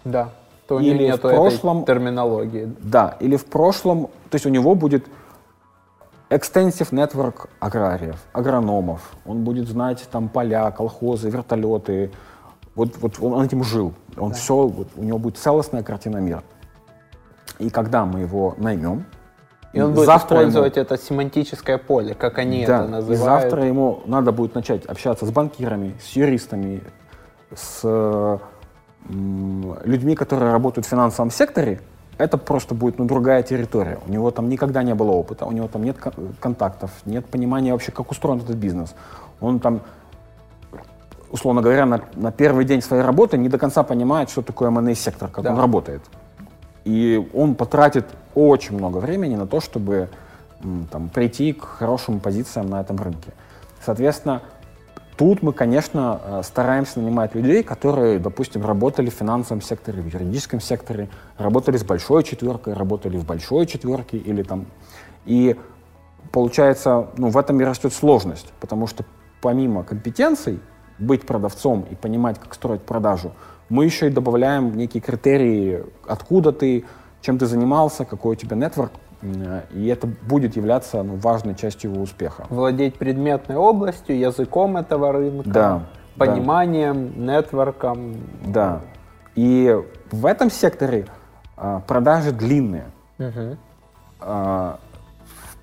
Да. 0.05 0.29
То 0.67 0.79
Или 0.79 0.97
в 0.97 1.01
нету 1.01 1.27
этой 1.27 1.35
прошлом- 1.37 1.83
терминологии. 1.85 2.73
да, 2.79 3.17
или 3.19 3.35
в 3.35 3.45
прошлом, 3.45 4.07
то 4.29 4.35
есть 4.35 4.45
у 4.45 4.49
него 4.49 4.73
будет 4.73 5.05
extensive 6.29 6.91
network 6.91 7.49
аграриев, 7.59 8.15
агрономов. 8.31 9.01
Он 9.25 9.43
будет 9.43 9.67
знать 9.67 10.07
там 10.11 10.29
поля, 10.29 10.71
колхозы, 10.71 11.29
вертолеты. 11.29 12.11
Вот, 12.75 12.95
вот 13.01 13.19
он 13.19 13.43
этим 13.43 13.63
жил. 13.65 13.93
Он 14.17 14.31
все, 14.31 14.55
вот, 14.65 14.87
у 14.95 15.03
него 15.03 15.17
будет 15.19 15.37
целостная 15.37 15.83
картина 15.83 16.17
мира. 16.17 16.43
И 17.61 17.69
когда 17.69 18.05
мы 18.05 18.21
его 18.21 18.55
наймем, 18.57 19.05
И 19.73 19.79
он 19.81 19.93
будет 19.93 20.05
завтра 20.07 20.39
ему- 20.39 20.49
использовать 20.49 20.77
это 20.77 20.97
семантическое 20.97 21.77
поле, 21.77 22.13
как 22.15 22.37
они 22.39 22.65
да, 22.65 22.79
это 22.79 22.85
и 22.85 22.91
называют. 22.91 23.23
завтра 23.23 23.63
ему 23.65 24.01
надо 24.05 24.31
будет 24.31 24.55
начать 24.55 24.85
общаться 24.85 25.25
с 25.25 25.31
банкирами, 25.31 25.95
с 26.03 26.15
юристами, 26.15 26.81
с 27.55 28.39
людьми, 29.85 30.15
которые 30.15 30.51
работают 30.51 30.85
в 30.85 30.89
финансовом 30.89 31.31
секторе. 31.31 31.81
Это 32.17 32.37
просто 32.37 32.75
будет 32.75 32.99
ну, 32.99 33.05
другая 33.05 33.41
территория. 33.43 33.97
У 34.07 34.11
него 34.11 34.29
там 34.31 34.49
никогда 34.49 34.83
не 34.83 34.93
было 34.93 35.11
опыта, 35.11 35.45
у 35.45 35.51
него 35.51 35.67
там 35.67 35.83
нет 35.83 35.97
кон- 35.97 36.13
контактов, 36.39 36.91
нет 37.05 37.25
понимания 37.25 37.71
вообще, 37.71 37.91
как 37.91 38.11
устроен 38.11 38.39
этот 38.39 38.57
бизнес. 38.57 38.93
Он 39.39 39.59
там, 39.59 39.81
условно 41.31 41.61
говоря, 41.61 41.85
на, 41.85 42.01
на 42.15 42.31
первый 42.31 42.65
день 42.65 42.81
своей 42.81 43.01
работы 43.03 43.37
не 43.37 43.49
до 43.49 43.57
конца 43.57 43.81
понимает, 43.83 44.29
что 44.29 44.41
такое 44.43 44.69
M&A 44.69 44.93
сектор, 44.95 45.29
как 45.29 45.43
Да. 45.43 45.51
он 45.53 45.59
работает. 45.59 46.01
И 46.83 47.29
он 47.33 47.55
потратит 47.55 48.05
очень 48.35 48.77
много 48.77 48.97
времени 48.97 49.35
на 49.35 49.47
то, 49.47 49.61
чтобы 49.61 50.09
там, 50.91 51.09
прийти 51.09 51.53
к 51.53 51.63
хорошим 51.63 52.19
позициям 52.19 52.69
на 52.69 52.81
этом 52.81 52.97
рынке. 52.97 53.31
Соответственно, 53.83 54.41
тут 55.17 55.41
мы, 55.41 55.53
конечно, 55.53 56.21
э, 56.23 56.41
стараемся 56.43 56.99
нанимать 56.99 57.35
людей, 57.35 57.63
которые, 57.63 58.19
допустим, 58.19 58.65
работали 58.65 59.09
в 59.09 59.13
финансовом 59.13 59.61
секторе, 59.61 60.01
в 60.01 60.07
юридическом 60.13 60.59
секторе, 60.59 61.09
работали 61.37 61.77
с 61.77 61.83
большой 61.83 62.23
четверкой, 62.23 62.73
работали 62.73 63.17
в 63.17 63.25
большой 63.25 63.65
четверке 63.65 64.17
или 64.17 64.43
там. 64.43 64.65
И 65.25 65.55
получается, 66.31 67.07
ну, 67.17 67.29
в 67.29 67.37
этом 67.37 67.59
и 67.61 67.63
растет 67.63 67.93
сложность, 67.93 68.53
потому 68.59 68.87
что 68.87 69.03
помимо 69.41 69.83
компетенций 69.83 70.59
быть 70.99 71.25
продавцом 71.25 71.85
и 71.89 71.95
понимать, 71.95 72.39
как 72.39 72.53
строить 72.53 72.81
продажу, 72.81 73.31
мы 73.71 73.85
еще 73.85 74.07
и 74.07 74.09
добавляем 74.09 74.75
некие 74.75 75.01
критерии, 75.01 75.85
откуда 76.05 76.51
ты, 76.51 76.83
чем 77.21 77.37
ты 77.37 77.45
занимался, 77.45 78.03
какой 78.03 78.33
у 78.33 78.35
тебя 78.35 78.57
нетворк, 78.57 78.91
э, 79.21 79.61
и 79.73 79.87
это 79.87 80.07
будет 80.07 80.57
являться 80.57 81.01
ну, 81.01 81.15
важной 81.15 81.55
частью 81.55 81.91
его 81.91 82.03
успеха. 82.03 82.45
Владеть 82.49 82.95
предметной 82.95 83.55
областью, 83.55 84.19
языком 84.19 84.75
этого 84.75 85.13
рынка, 85.13 85.49
Да, 85.49 85.83
пониманием, 86.17 87.25
нетворком. 87.25 88.17
Да. 88.45 88.81
И 89.35 89.73
в 90.11 90.25
этом 90.25 90.51
секторе 90.51 91.05
а, 91.55 91.79
продажи 91.79 92.33
длинные. 92.33 92.91
Мгм. 93.19 93.57
А, 94.19 94.79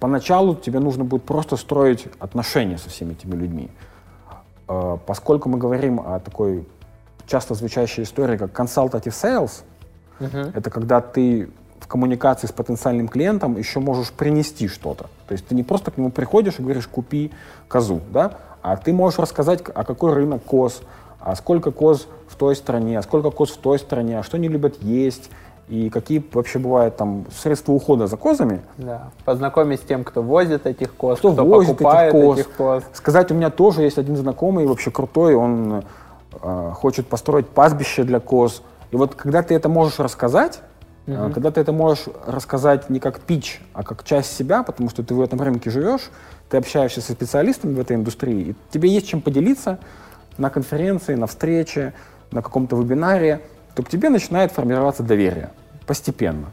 поначалу 0.00 0.54
тебе 0.54 0.80
нужно 0.80 1.04
будет 1.04 1.24
просто 1.24 1.56
строить 1.56 2.06
отношения 2.18 2.78
со 2.78 2.88
всеми 2.88 3.12
этими 3.12 3.34
людьми. 3.34 3.70
А, 4.66 4.96
поскольку 4.96 5.50
мы 5.50 5.58
говорим 5.58 6.00
о 6.00 6.18
такой 6.20 6.66
часто 7.28 7.54
звучащей 7.54 8.02
истории, 8.02 8.36
как 8.36 8.50
consultative 8.58 9.12
sales, 9.12 9.62
Мгм. 10.18 10.50
это 10.54 10.70
когда 10.70 11.00
ты 11.00 11.48
в 11.78 11.86
коммуникации 11.86 12.48
с 12.48 12.52
потенциальным 12.52 13.06
клиентом 13.08 13.56
еще 13.56 13.78
можешь 13.78 14.10
принести 14.10 14.66
что-то. 14.66 15.04
То 15.28 15.32
есть 15.32 15.46
ты 15.46 15.54
не 15.54 15.62
просто 15.62 15.90
к 15.92 15.96
нему 15.98 16.10
приходишь 16.10 16.58
и 16.58 16.62
говоришь, 16.62 16.88
купи 16.88 17.30
козу, 17.68 18.00
да? 18.10 18.32
а 18.62 18.76
ты 18.76 18.92
можешь 18.92 19.18
рассказать, 19.20 19.62
а 19.74 19.84
какой 19.84 20.12
рынок 20.12 20.42
коз, 20.42 20.82
а 21.20 21.36
сколько 21.36 21.70
коз 21.70 22.08
в 22.28 22.34
той 22.34 22.56
стране, 22.56 22.98
а 22.98 23.02
сколько 23.02 23.30
коз 23.30 23.50
в 23.50 23.58
той 23.58 23.78
стране, 23.78 24.18
а 24.18 24.22
что 24.24 24.36
они 24.36 24.48
любят 24.48 24.82
есть, 24.82 25.30
и 25.68 25.90
какие 25.90 26.24
вообще 26.32 26.58
бывают 26.58 26.96
там 26.96 27.26
средства 27.30 27.72
ухода 27.72 28.06
за 28.06 28.16
козами. 28.16 28.60
Да. 28.78 29.10
Познакомить 29.24 29.80
с 29.80 29.84
тем, 29.84 30.02
кто 30.02 30.22
возит 30.22 30.66
этих 30.66 30.94
коз, 30.94 31.18
Кто 31.18 31.32
кто, 31.32 31.44
возит 31.44 31.70
этих 31.74 31.78
покупает 31.78 32.12
коз. 32.12 32.38
этих 32.38 32.50
коз. 32.52 32.84
Сказать, 32.92 33.30
у 33.30 33.34
меня 33.34 33.50
тоже 33.50 33.82
есть 33.82 33.98
один 33.98 34.16
знакомый, 34.16 34.66
вообще 34.66 34.90
крутой, 34.90 35.34
он 35.34 35.84
хочет 36.30 37.06
построить 37.06 37.48
пастбище 37.48 38.04
для 38.04 38.20
коз. 38.20 38.62
И 38.90 38.96
вот 38.96 39.14
когда 39.14 39.42
ты 39.42 39.54
это 39.54 39.68
можешь 39.68 39.98
рассказать, 39.98 40.60
э, 41.06 41.30
когда 41.32 41.50
ты 41.50 41.60
это 41.60 41.72
можешь 41.72 42.04
рассказать 42.26 42.90
не 42.90 43.00
как 43.00 43.20
пич, 43.20 43.60
а 43.72 43.82
как 43.82 44.04
часть 44.04 44.36
себя, 44.36 44.62
потому 44.62 44.90
что 44.90 45.02
ты 45.02 45.14
в 45.14 45.20
этом 45.20 45.40
рынке 45.40 45.70
живешь, 45.70 46.10
ты 46.48 46.56
общаешься 46.58 47.00
со 47.00 47.12
специалистами 47.12 47.74
в 47.74 47.80
этой 47.80 47.96
индустрии, 47.96 48.50
и 48.50 48.54
тебе 48.70 48.88
есть 48.90 49.08
чем 49.08 49.20
поделиться 49.20 49.78
на 50.36 50.50
конференции, 50.50 51.14
на 51.14 51.26
встрече, 51.26 51.94
на 52.30 52.42
каком-то 52.42 52.76
вебинаре, 52.76 53.40
то 53.74 53.82
к 53.82 53.88
тебе 53.88 54.08
начинает 54.08 54.52
формироваться 54.52 55.02
доверие 55.02 55.50
постепенно 55.86 56.52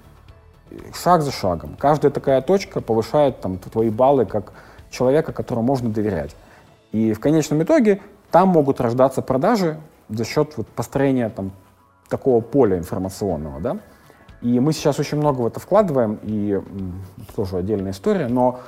шаг 0.93 1.21
за 1.21 1.31
шагом. 1.31 1.75
Каждая 1.77 2.11
такая 2.11 2.41
точка 2.41 2.81
повышает 2.81 3.41
там, 3.41 3.57
твои 3.57 3.89
баллы 3.89 4.25
как 4.25 4.53
человека, 4.89 5.33
которому 5.33 5.67
можно 5.67 5.89
доверять. 5.89 6.35
И 6.91 7.13
в 7.13 7.19
конечном 7.19 7.63
итоге 7.63 8.01
там 8.35 8.49
могут 8.49 8.81
рождаться 8.81 9.21
продажи 9.21 9.79
за 10.09 10.25
счет 10.25 10.57
вот, 10.57 10.67
построения 10.67 11.29
там, 11.29 11.53
такого 12.09 12.41
поля 12.41 12.77
информационного. 12.77 13.61
Да? 13.61 13.77
И 14.41 14.59
мы 14.59 14.73
сейчас 14.73 14.99
очень 14.99 15.17
много 15.19 15.39
в 15.39 15.47
это 15.47 15.61
вкладываем, 15.61 16.19
и 16.21 16.61
тоже 17.33 17.55
отдельная 17.55 17.93
история, 17.93 18.27
но 18.27 18.59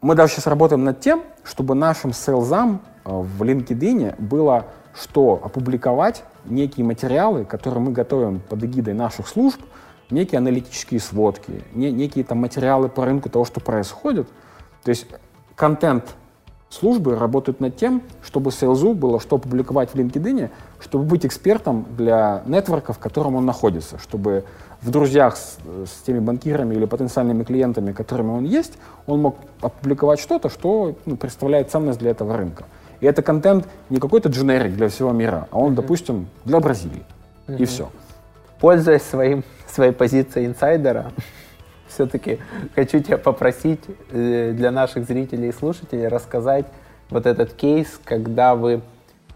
мы 0.00 0.14
даже 0.14 0.32
сейчас 0.32 0.46
работаем 0.46 0.82
над 0.82 0.98
тем, 0.98 1.24
чтобы 1.44 1.74
нашим 1.74 2.14
сейлзам 2.14 2.80
э, 3.04 3.10
в 3.10 3.42
LinkedIn 3.42 4.18
было 4.18 4.64
что 4.94 5.38
опубликовать 5.44 6.24
некие 6.46 6.86
материалы, 6.86 7.44
которые 7.44 7.80
мы 7.80 7.92
готовим 7.92 8.40
под 8.40 8.64
эгидой 8.64 8.94
наших 8.94 9.28
служб, 9.28 9.60
некие 10.08 10.38
аналитические 10.38 11.00
сводки, 11.00 11.62
не- 11.74 11.92
некие 11.92 12.24
там 12.24 12.38
материалы 12.38 12.88
по 12.88 13.04
рынку 13.04 13.28
того, 13.28 13.44
что 13.44 13.60
происходит. 13.60 14.26
То 14.84 14.88
есть 14.88 15.06
контент 15.54 16.16
службы 16.70 17.16
работают 17.16 17.60
над 17.60 17.76
тем, 17.76 18.02
чтобы 18.22 18.52
сейлзу 18.52 18.94
было 18.94 19.20
что 19.20 19.38
публиковать 19.38 19.90
в 19.90 19.94
LinkedIn, 19.94 20.50
чтобы 20.80 21.04
быть 21.04 21.24
экспертом 21.24 21.86
для 21.96 22.42
нетворка, 22.46 22.92
в 22.92 22.98
котором 22.98 23.36
он 23.36 23.46
находится, 23.46 23.98
чтобы 23.98 24.44
в 24.82 24.90
друзьях 24.90 25.36
с, 25.36 25.58
с 25.86 26.02
теми 26.02 26.18
банкирами 26.18 26.74
или 26.74 26.84
потенциальными 26.84 27.44
клиентами, 27.44 27.92
которыми 27.92 28.30
он 28.30 28.44
есть, 28.44 28.74
он 29.06 29.22
мог 29.22 29.36
опубликовать 29.60 30.20
что-то, 30.20 30.48
что 30.48 30.94
ну, 31.06 31.16
представляет 31.16 31.70
ценность 31.70 31.98
для 31.98 32.10
этого 32.10 32.36
рынка. 32.36 32.64
И 33.00 33.06
это 33.06 33.22
контент 33.22 33.66
не 33.90 33.98
какой-то 33.98 34.28
дженерик 34.28 34.74
для 34.74 34.88
всего 34.88 35.12
мира, 35.12 35.48
а 35.50 35.58
он, 35.58 35.74
допустим, 35.74 36.28
для 36.44 36.60
Бразилии. 36.60 37.04
И 37.58 37.64
все. 37.64 37.90
Пользуясь 38.60 39.02
своим, 39.02 39.44
своей 39.68 39.92
позицией 39.92 40.46
инсайдера, 40.46 41.12
все-таки 41.96 42.38
хочу 42.74 43.00
тебя 43.00 43.18
попросить 43.18 43.80
э, 44.10 44.52
для 44.52 44.70
наших 44.70 45.06
зрителей 45.06 45.48
и 45.48 45.52
слушателей 45.52 46.08
рассказать 46.08 46.66
вот 47.08 47.26
этот 47.26 47.54
кейс, 47.54 47.98
когда 48.04 48.54
вы 48.54 48.82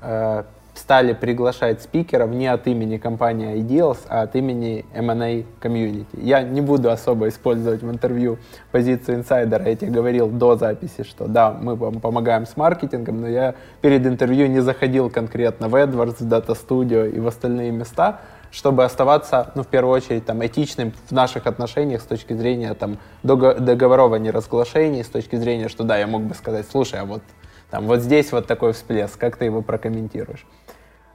э, 0.02 0.42
стали 0.74 1.14
приглашать 1.14 1.82
спикеров 1.82 2.30
не 2.30 2.46
от 2.46 2.66
имени 2.66 2.98
компании 2.98 3.56
Ideals, 3.56 3.98
а 4.08 4.22
от 4.22 4.36
имени 4.36 4.84
M&A 4.94 5.44
Community. 5.61 6.06
Я 6.12 6.42
не 6.42 6.61
буду 6.61 6.90
особо 6.90 7.28
использовать 7.28 7.82
в 7.82 7.90
интервью 7.90 8.38
позицию 8.72 9.18
инсайдера. 9.18 9.66
Я 9.66 9.76
тебе 9.76 9.90
говорил 9.90 10.28
до 10.28 10.56
записи, 10.56 11.02
что 11.02 11.28
да, 11.28 11.52
мы 11.52 11.76
вам 11.76 12.00
помогаем 12.00 12.46
с 12.46 12.57
маркетингом, 12.57 13.22
но 13.22 13.28
я 13.28 13.54
перед 13.80 14.07
интервью 14.07 14.49
не 14.49 14.61
заходил 14.61 15.08
конкретно 15.11 15.68
в 15.68 15.74
AdWords, 15.74 16.16
в 16.18 16.28
Data 16.28 16.57
Studio 16.57 17.11
и 17.11 17.18
в 17.20 17.26
остальные 17.26 17.70
места, 17.70 18.20
чтобы 18.50 18.84
оставаться, 18.84 19.52
ну, 19.54 19.62
в 19.62 19.66
первую 19.68 19.94
очередь, 19.94 20.26
там, 20.26 20.44
этичным 20.44 20.92
в 21.08 21.12
наших 21.12 21.46
отношениях 21.46 22.00
с 22.02 22.04
точки 22.04 22.32
зрения 22.32 22.74
там, 22.74 22.98
дого- 23.22 23.54
договоров 23.54 24.12
о 24.12 24.18
неразглашении, 24.18 25.02
с 25.02 25.08
точки 25.08 25.36
зрения, 25.36 25.68
что 25.68 25.84
да, 25.84 25.96
я 25.98 26.06
мог 26.06 26.22
бы 26.22 26.34
сказать, 26.34 26.66
слушай, 26.70 27.00
а 27.00 27.04
вот, 27.04 27.22
там, 27.70 27.86
вот 27.86 28.00
здесь 28.00 28.32
вот 28.32 28.46
такой 28.46 28.72
всплеск, 28.72 29.18
как 29.18 29.36
ты 29.36 29.44
его 29.44 29.62
прокомментируешь? 29.62 30.46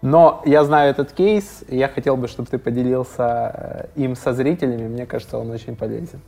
Но 0.01 0.41
я 0.45 0.63
знаю 0.63 0.91
этот 0.91 1.11
кейс, 1.13 1.63
и 1.67 1.77
я 1.77 1.87
хотел 1.87 2.15
бы, 2.15 2.27
чтобы 2.27 2.47
ты 2.47 2.57
поделился 2.57 3.89
э, 3.95 4.01
им 4.01 4.15
со 4.15 4.33
зрителями, 4.33 4.87
мне 4.87 5.05
кажется, 5.05 5.37
он 5.37 5.49
очень 5.49 5.75
полезен. 5.75 6.21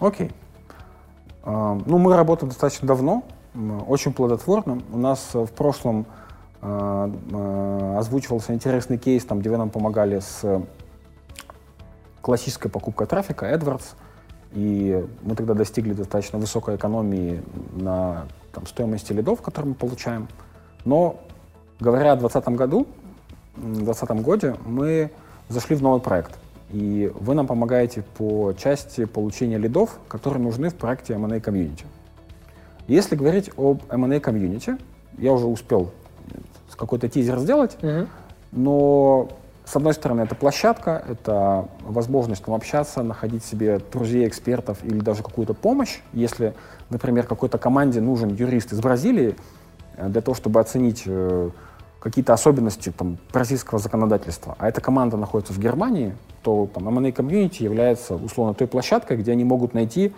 Окей. 0.00 0.32
А, 1.44 1.78
Ну, 1.86 1.98
мы 1.98 2.16
работаем 2.16 2.48
достаточно 2.50 2.86
давно, 2.88 3.22
очень 3.86 4.12
плодотворно. 4.12 4.82
У 4.92 4.98
нас 4.98 5.30
в 5.32 5.46
прошлом 5.46 6.04
а, 6.60 7.10
а, 7.32 7.65
озвучивался 7.98 8.54
интересный 8.54 8.98
кейс, 8.98 9.24
там, 9.24 9.40
где 9.40 9.50
вы 9.50 9.56
нам 9.56 9.70
помогали 9.70 10.20
с 10.20 10.40
э, 10.42 10.60
классической 12.20 12.70
покупкой 12.70 13.06
трафика, 13.06 13.52
AdWords, 13.52 13.94
и 14.52 15.04
мы 15.22 15.34
тогда 15.36 15.54
достигли 15.54 15.92
достаточно 15.92 16.38
высокой 16.38 16.76
экономии 16.76 17.42
на 17.72 18.26
там, 18.52 18.66
стоимости 18.66 19.12
лидов, 19.12 19.42
которые 19.42 19.70
мы 19.70 19.74
получаем. 19.74 20.28
Но, 20.84 21.20
говоря 21.78 22.12
о 22.12 22.16
2020 22.16 22.56
году, 22.56 22.86
м, 23.56 23.74
в 23.74 23.84
2020 23.84 24.22
годе 24.22 24.56
мы 24.64 25.10
зашли 25.48 25.76
в 25.76 25.82
новый 25.82 26.00
проект. 26.00 26.38
И 26.70 27.12
вы 27.14 27.34
нам 27.34 27.46
помогаете 27.46 28.02
по 28.16 28.52
части 28.54 29.04
получения 29.04 29.58
лидов, 29.58 29.98
которые 30.08 30.42
нужны 30.42 30.70
в 30.70 30.74
проекте 30.74 31.14
M&A 31.14 31.38
Community. 31.38 31.84
Если 32.88 33.14
говорить 33.14 33.50
об 33.56 33.82
M&A 33.88 34.18
Community, 34.18 34.80
я 35.18 35.32
уже 35.32 35.46
успел 35.46 35.92
какой-то 36.76 37.08
тизер 37.08 37.38
сделать, 37.38 37.76
но 38.52 39.28
с 39.66 39.74
одной 39.74 39.94
стороны 39.94 40.22
это 40.22 40.36
площадка, 40.36 41.04
это 41.08 41.68
возможность 41.80 42.44
там, 42.44 42.54
общаться, 42.54 43.02
находить 43.02 43.44
себе 43.44 43.80
друзей, 43.92 44.28
экспертов 44.28 44.78
или 44.84 45.00
даже 45.00 45.24
какую-то 45.24 45.54
помощь. 45.54 45.98
Если, 46.12 46.54
например, 46.88 47.26
какой-то 47.26 47.58
команде 47.58 48.00
нужен 48.00 48.32
юрист 48.32 48.72
из 48.72 48.80
Бразилии 48.80 49.34
э, 49.96 50.08
для 50.08 50.20
того, 50.20 50.36
чтобы 50.36 50.60
оценить 50.60 51.02
э, 51.06 51.50
какие-то 51.98 52.32
особенности 52.32 52.92
там, 52.96 53.18
российского 53.32 53.80
законодательства, 53.80 54.54
а 54.58 54.68
эта 54.68 54.80
команда 54.80 55.16
находится 55.16 55.52
в 55.52 55.58
Германии, 55.58 56.14
то 56.42 56.70
там, 56.72 56.88
M&A 56.88 57.10
комьюнити 57.10 57.64
является 57.64 58.14
условно 58.14 58.54
той 58.54 58.68
площадкой, 58.68 59.16
где 59.16 59.32
они 59.32 59.42
могут 59.42 59.74
найти 59.74 60.12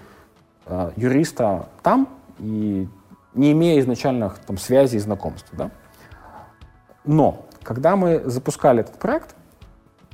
э, 0.66 0.90
юриста 0.96 1.70
там 1.82 2.06
и 2.38 2.86
не 3.34 3.52
имея 3.52 3.80
изначальных 3.80 4.38
там, 4.40 4.58
связей 4.58 4.98
и 4.98 5.00
знакомств. 5.00 5.48
Да? 5.52 5.70
Но 7.04 7.46
когда 7.62 7.96
мы 7.96 8.22
запускали 8.24 8.80
этот 8.80 8.98
проект, 8.98 9.34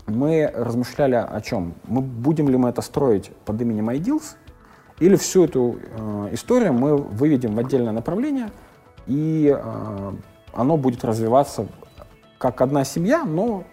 мы 0.07 0.51
размышляли 0.55 1.15
о 1.15 1.41
чем? 1.41 1.75
Мы 1.85 2.01
будем 2.01 2.49
ли 2.49 2.57
мы 2.57 2.69
это 2.69 2.83
строить 2.83 3.31
под 3.45 3.61
именем 3.61 3.91
iDeals, 3.91 4.37
или 5.01 5.17
всю 5.17 5.45
эту 5.45 5.79
э, 5.81 6.29
историю 6.33 6.73
мы 6.73 6.97
выведем 6.97 7.55
в 7.55 7.59
отдельное 7.59 7.93
направление, 7.93 8.51
и 9.07 9.55
э, 9.57 10.13
оно 10.53 10.77
будет 10.77 11.05
развиваться 11.05 11.67
как 12.39 12.61
одна 12.61 12.85
семья, 12.85 13.25
но 13.25 13.65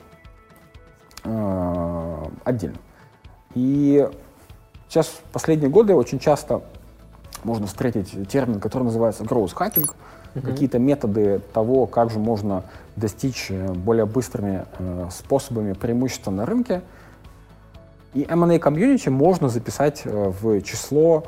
э, 1.23 2.25
отдельно. 2.43 2.77
И 3.53 4.09
сейчас 4.87 5.07
в 5.07 5.21
последние 5.31 5.69
годы 5.69 5.93
очень 5.93 6.19
часто 6.19 6.63
можно 7.43 7.67
встретить 7.67 8.27
термин, 8.29 8.59
который 8.59 8.83
называется 8.83 9.23
growth 9.23 9.53
hacking, 9.53 9.91
uh-huh. 10.33 10.41
какие-то 10.41 10.79
методы 10.79 11.41
того, 11.53 11.85
как 11.85 12.11
же 12.11 12.19
можно 12.19 12.63
достичь 12.95 13.47
э, 13.49 13.71
более 13.73 14.05
быстрыми 14.05 14.65
э, 14.79 15.07
способами 15.11 15.73
преимущества 15.73 16.31
на 16.31 16.45
рынке. 16.45 16.81
И 18.13 18.25
M&A 18.27 18.59
комьюнити 18.59 19.09
можно 19.09 19.49
записать 19.49 20.01
э, 20.05 20.33
в 20.41 20.61
число 20.61 21.23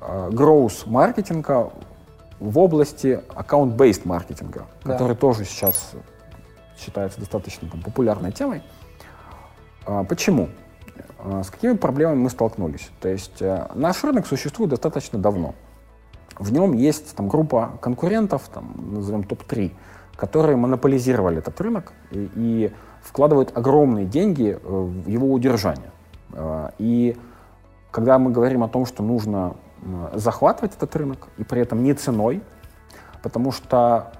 э, 0.00 0.30
growth 0.32 0.88
маркетинга 0.88 1.70
в 2.40 2.58
области 2.58 3.20
аккаунт-based 3.28 4.02
маркетинга, 4.04 4.66
да. 4.84 4.92
который 4.92 5.16
тоже 5.16 5.44
сейчас 5.44 5.92
считается 6.78 7.18
достаточно 7.20 7.68
там, 7.68 7.82
популярной 7.82 8.32
темой. 8.32 8.62
А, 9.84 10.04
почему? 10.04 10.48
А, 11.18 11.42
с 11.42 11.50
какими 11.50 11.74
проблемами 11.74 12.18
мы 12.18 12.30
столкнулись? 12.30 12.90
То 13.00 13.08
есть 13.08 13.40
э, 13.42 13.66
наш 13.74 14.02
рынок 14.04 14.26
существует 14.26 14.70
достаточно 14.70 15.18
давно. 15.18 15.54
В 16.38 16.52
нем 16.52 16.72
есть 16.72 17.14
там, 17.16 17.28
группа 17.28 17.78
конкурентов, 17.80 18.48
там, 18.52 18.74
назовем 18.92 19.24
топ-3, 19.24 19.72
которые 20.16 20.56
монополизировали 20.56 21.38
этот 21.38 21.60
рынок 21.60 21.92
и, 22.10 22.30
и 22.34 22.72
вкладывают 23.02 23.56
огромные 23.56 24.06
деньги 24.06 24.50
э, 24.50 24.58
в 24.62 25.08
его 25.08 25.32
удержание. 25.32 25.90
А, 26.32 26.72
и 26.78 27.16
когда 27.90 28.18
мы 28.18 28.30
говорим 28.30 28.62
о 28.62 28.68
том, 28.68 28.86
что 28.86 29.02
нужно 29.02 29.54
захватывать 30.14 30.74
этот 30.76 30.94
рынок, 30.96 31.28
и 31.38 31.44
при 31.44 31.60
этом 31.62 31.82
не 31.82 31.94
ценой, 31.94 32.42
потому 33.22 33.52
что 33.52 34.12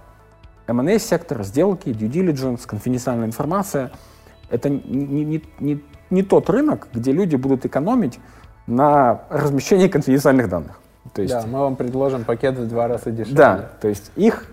M&A 0.66 0.98
сектор, 0.98 1.42
сделки, 1.42 1.88
due 1.88 2.10
diligence, 2.10 2.66
конфиденциальная 2.66 3.26
информация— 3.26 3.90
это 4.50 4.68
не, 4.68 5.24
не, 5.24 5.42
не, 5.58 5.82
не 6.10 6.22
тот 6.22 6.50
рынок, 6.50 6.88
где 6.92 7.12
люди 7.12 7.36
будут 7.36 7.64
экономить 7.64 8.18
на 8.66 9.22
размещении 9.30 9.88
конфиденциальных 9.88 10.48
данных. 10.48 10.80
То 11.14 11.22
есть, 11.22 11.34
да, 11.34 11.44
мы 11.46 11.60
вам 11.60 11.76
предложим 11.76 12.24
пакет 12.24 12.56
в 12.56 12.68
два 12.68 12.88
раза 12.88 13.10
дешевле. 13.10 13.36
Да, 13.36 13.68
то 13.80 13.88
есть 13.88 14.10
их 14.16 14.46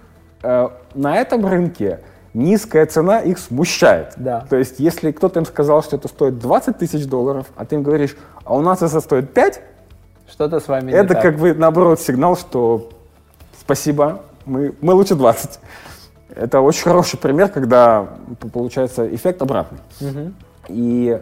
э, 0.44 0.70
на 0.94 1.18
этом 1.18 1.46
рынке 1.46 2.00
низкая 2.34 2.86
цена 2.86 3.20
их 3.20 3.40
смущает. 3.40 4.14
Да. 4.18 4.46
То 4.50 4.58
есть 4.58 4.80
если 4.80 5.12
кто-то 5.12 5.40
им 5.40 5.46
сказал, 5.46 5.82
что 5.84 5.96
это 5.96 6.08
стоит 6.08 6.38
20 6.38 6.78
тысяч 6.78 7.08
долларов, 7.08 7.48
а 7.56 7.66
ты 7.66 7.76
им 7.76 7.84
говоришь, 7.84 8.16
а 8.44 8.56
у 8.56 8.62
нас 8.62 8.82
это 8.82 9.00
стоит 9.00 9.34
5, 9.34 9.62
что-то 10.30 10.60
с 10.60 10.68
вами 10.68 10.92
Это 10.92 11.16
как 11.16 11.38
бы, 11.38 11.54
наоборот, 11.54 12.00
сигнал, 12.00 12.36
что 12.36 12.90
спасибо, 13.60 14.22
мы, 14.46 14.74
мы 14.82 14.94
лучше 14.94 15.16
20. 15.16 15.60
Это 16.36 16.60
очень 16.60 16.84
хороший 16.84 17.18
пример, 17.18 17.50
когда 17.50 18.08
получается 18.52 19.14
эффект 19.14 19.42
обратный. 19.42 19.80
Угу. 20.02 20.32
И, 20.70 21.22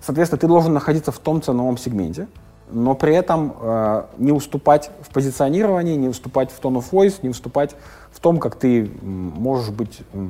соответственно, 0.00 0.40
ты 0.40 0.46
должен 0.48 0.72
находиться 0.72 1.12
в 1.12 1.18
том 1.18 1.42
ценовом 1.42 1.76
сегменте, 1.76 2.26
но 2.72 2.94
при 2.94 3.14
этом 3.14 3.54
э, 3.60 4.04
не 4.18 4.32
уступать 4.32 4.90
в 5.02 5.12
позиционировании, 5.12 5.96
не 5.96 6.08
уступать 6.08 6.50
в 6.50 6.60
tone 6.60 6.76
of 6.76 6.90
voice, 6.90 7.18
не 7.22 7.28
уступать 7.28 7.76
в 8.10 8.20
том, 8.20 8.38
как 8.38 8.56
ты 8.56 8.90
можешь 9.02 9.70
быть 9.70 10.00
э, 10.12 10.26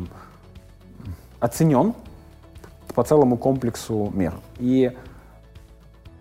оценен 1.40 1.94
по 2.94 3.04
целому 3.04 3.36
комплексу 3.36 4.10
мер. 4.14 4.34
И 4.58 4.92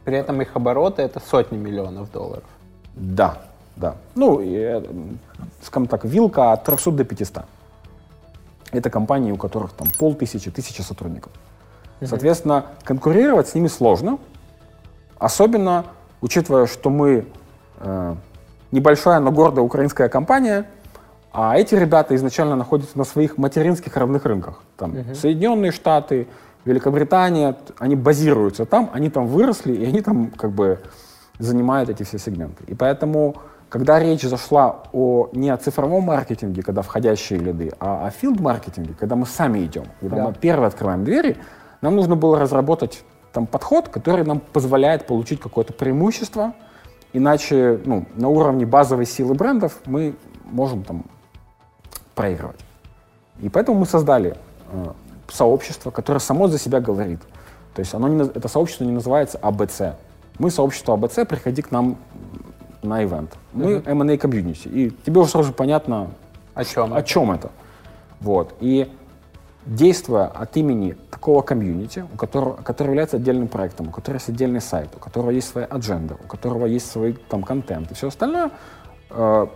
при 0.06 0.18
этом 0.18 0.42
их 0.42 0.56
обороты 0.56 1.02
это 1.02 1.20
сотни 1.20 1.58
миллионов 1.58 2.12
долларов. 2.12 2.46
Да, 2.96 3.42
да. 3.76 3.96
Ну, 4.16 4.40
и, 4.40 4.54
э, 4.56 4.84
скажем 5.62 5.88
так, 5.88 6.06
вилка 6.06 6.54
от 6.54 6.64
300 6.64 6.92
до 6.92 7.04
500. 7.04 7.46
Это 8.72 8.90
компании, 8.90 9.32
у 9.32 9.38
которых 9.38 9.74
там 9.74 9.88
полтысячи, 9.98 10.52
тысяча 10.52 10.84
сотрудников. 10.84 11.32
Соответственно, 12.02 12.68
конкурировать 12.84 13.50
с 13.50 13.56
ними 13.56 13.68
сложно, 13.68 14.20
особенно 15.18 15.86
учитывая, 16.22 16.66
что 16.66 16.90
мы 16.90 17.26
э, 17.80 18.16
небольшая, 18.72 19.20
но 19.20 19.32
гордая 19.32 19.64
украинская 19.64 20.10
компания, 20.10 20.66
а 21.32 21.58
эти 21.58 21.76
ребята 21.76 22.16
изначально 22.16 22.56
находятся 22.56 22.98
на 22.98 23.04
своих 23.04 23.38
материнских 23.38 23.96
равных 23.96 24.26
рынках. 24.26 24.64
Там 24.78 24.92
uh 24.92 25.14
Соединенные 25.14 25.72
Штаты, 25.72 26.28
Великобритания, 26.66 27.56
они 27.78 27.96
базируются 27.96 28.66
там, 28.66 28.90
они 28.94 29.10
там 29.10 29.28
выросли, 29.28 29.74
и 29.74 29.86
они 29.86 30.02
там 30.02 30.32
как 30.32 30.52
бы 30.52 30.80
занимают 31.38 31.90
эти 31.90 32.04
все 32.04 32.20
сегменты. 32.20 32.64
И 32.68 32.76
поэтому, 32.76 33.36
когда 33.70 34.00
речь 34.00 34.24
зашла 34.24 34.84
о, 34.92 35.30
не 35.32 35.50
о 35.50 35.58
цифровом 35.58 36.04
маркетинге, 36.04 36.64
когда 36.64 36.82
входящие 36.82 37.40
лиды, 37.40 37.72
а 37.80 38.08
о 38.08 38.10
филд-маркетинге, 38.10 38.94
когда 39.00 39.16
мы 39.16 39.26
сами 39.26 39.64
идем, 39.64 39.86
когда 40.02 40.18
да. 40.18 40.28
мы 40.28 40.34
первые 40.34 40.68
открываем 40.68 41.06
двери, 41.06 41.38
нам 41.82 41.96
нужно 41.96 42.16
было 42.16 42.40
разработать 42.40 43.04
там 43.34 43.46
подход, 43.46 43.90
который 43.90 44.26
нам 44.26 44.40
позволяет 44.40 45.06
получить 45.06 45.40
какое-то 45.40 45.74
преимущество, 45.74 46.54
иначе 47.14 47.80
ну, 47.86 48.06
на 48.16 48.30
уровне 48.30 48.66
базовой 48.66 49.06
силы 49.06 49.34
брендов 49.34 49.80
мы 49.86 50.16
можем 50.46 50.84
там 50.84 51.06
проигрывать. 52.16 52.60
И 53.40 53.50
поэтому 53.50 53.80
мы 53.80 53.86
создали 53.86 54.36
э, 54.72 54.92
сообщество, 55.30 55.92
которое 55.92 56.20
само 56.20 56.48
за 56.48 56.60
себя 56.60 56.82
говорит. 56.82 57.22
То 57.74 57.80
есть 57.80 57.94
оно 57.94 58.08
не, 58.08 58.22
это 58.24 58.48
сообщество 58.48 58.84
не 58.84 58.92
называется 58.92 59.38
АБЦ. 59.38 59.82
Мы 60.38 60.52
сообщество 60.52 60.96
АБЦ, 60.96 61.28
приходи 61.28 61.62
к 61.62 61.72
нам 61.72 61.98
на 62.82 63.04
ивент. 63.04 63.38
Мы 63.54 63.76
uh-huh. 63.76 63.90
M&A 63.90 64.18
комьюнити. 64.18 64.68
И 64.68 64.90
тебе 65.06 65.20
уже 65.20 65.32
сразу 65.32 65.54
понятно, 65.54 66.10
о 66.54 66.66
чем, 66.66 66.94
о 66.94 67.02
чем 67.04 67.32
это. 67.32 67.52
Вот. 68.20 68.54
И 68.60 68.92
действуя 69.70 70.26
от 70.26 70.58
имени 70.58 70.98
такого 71.12 71.44
комьюнити, 71.44 72.04
у 72.12 72.18
которого, 72.18 72.56
который 72.56 72.88
является 72.88 73.18
отдельным 73.18 73.48
проектом, 73.48 73.90
у 73.90 73.92
которого 73.92 74.18
есть 74.18 74.30
отдельный 74.30 74.62
сайт, 74.62 74.90
у 74.96 75.00
которого 75.00 75.30
есть 75.30 75.48
своя 75.48 75.68
адженда, 75.68 76.16
у 76.16 76.28
которого 76.28 76.66
есть 76.66 76.90
свой 76.90 77.14
там 77.30 77.44
контент 77.44 77.92
и 77.92 77.94
все 77.94 78.08
остальное, 78.08 78.50
э, 79.12 79.48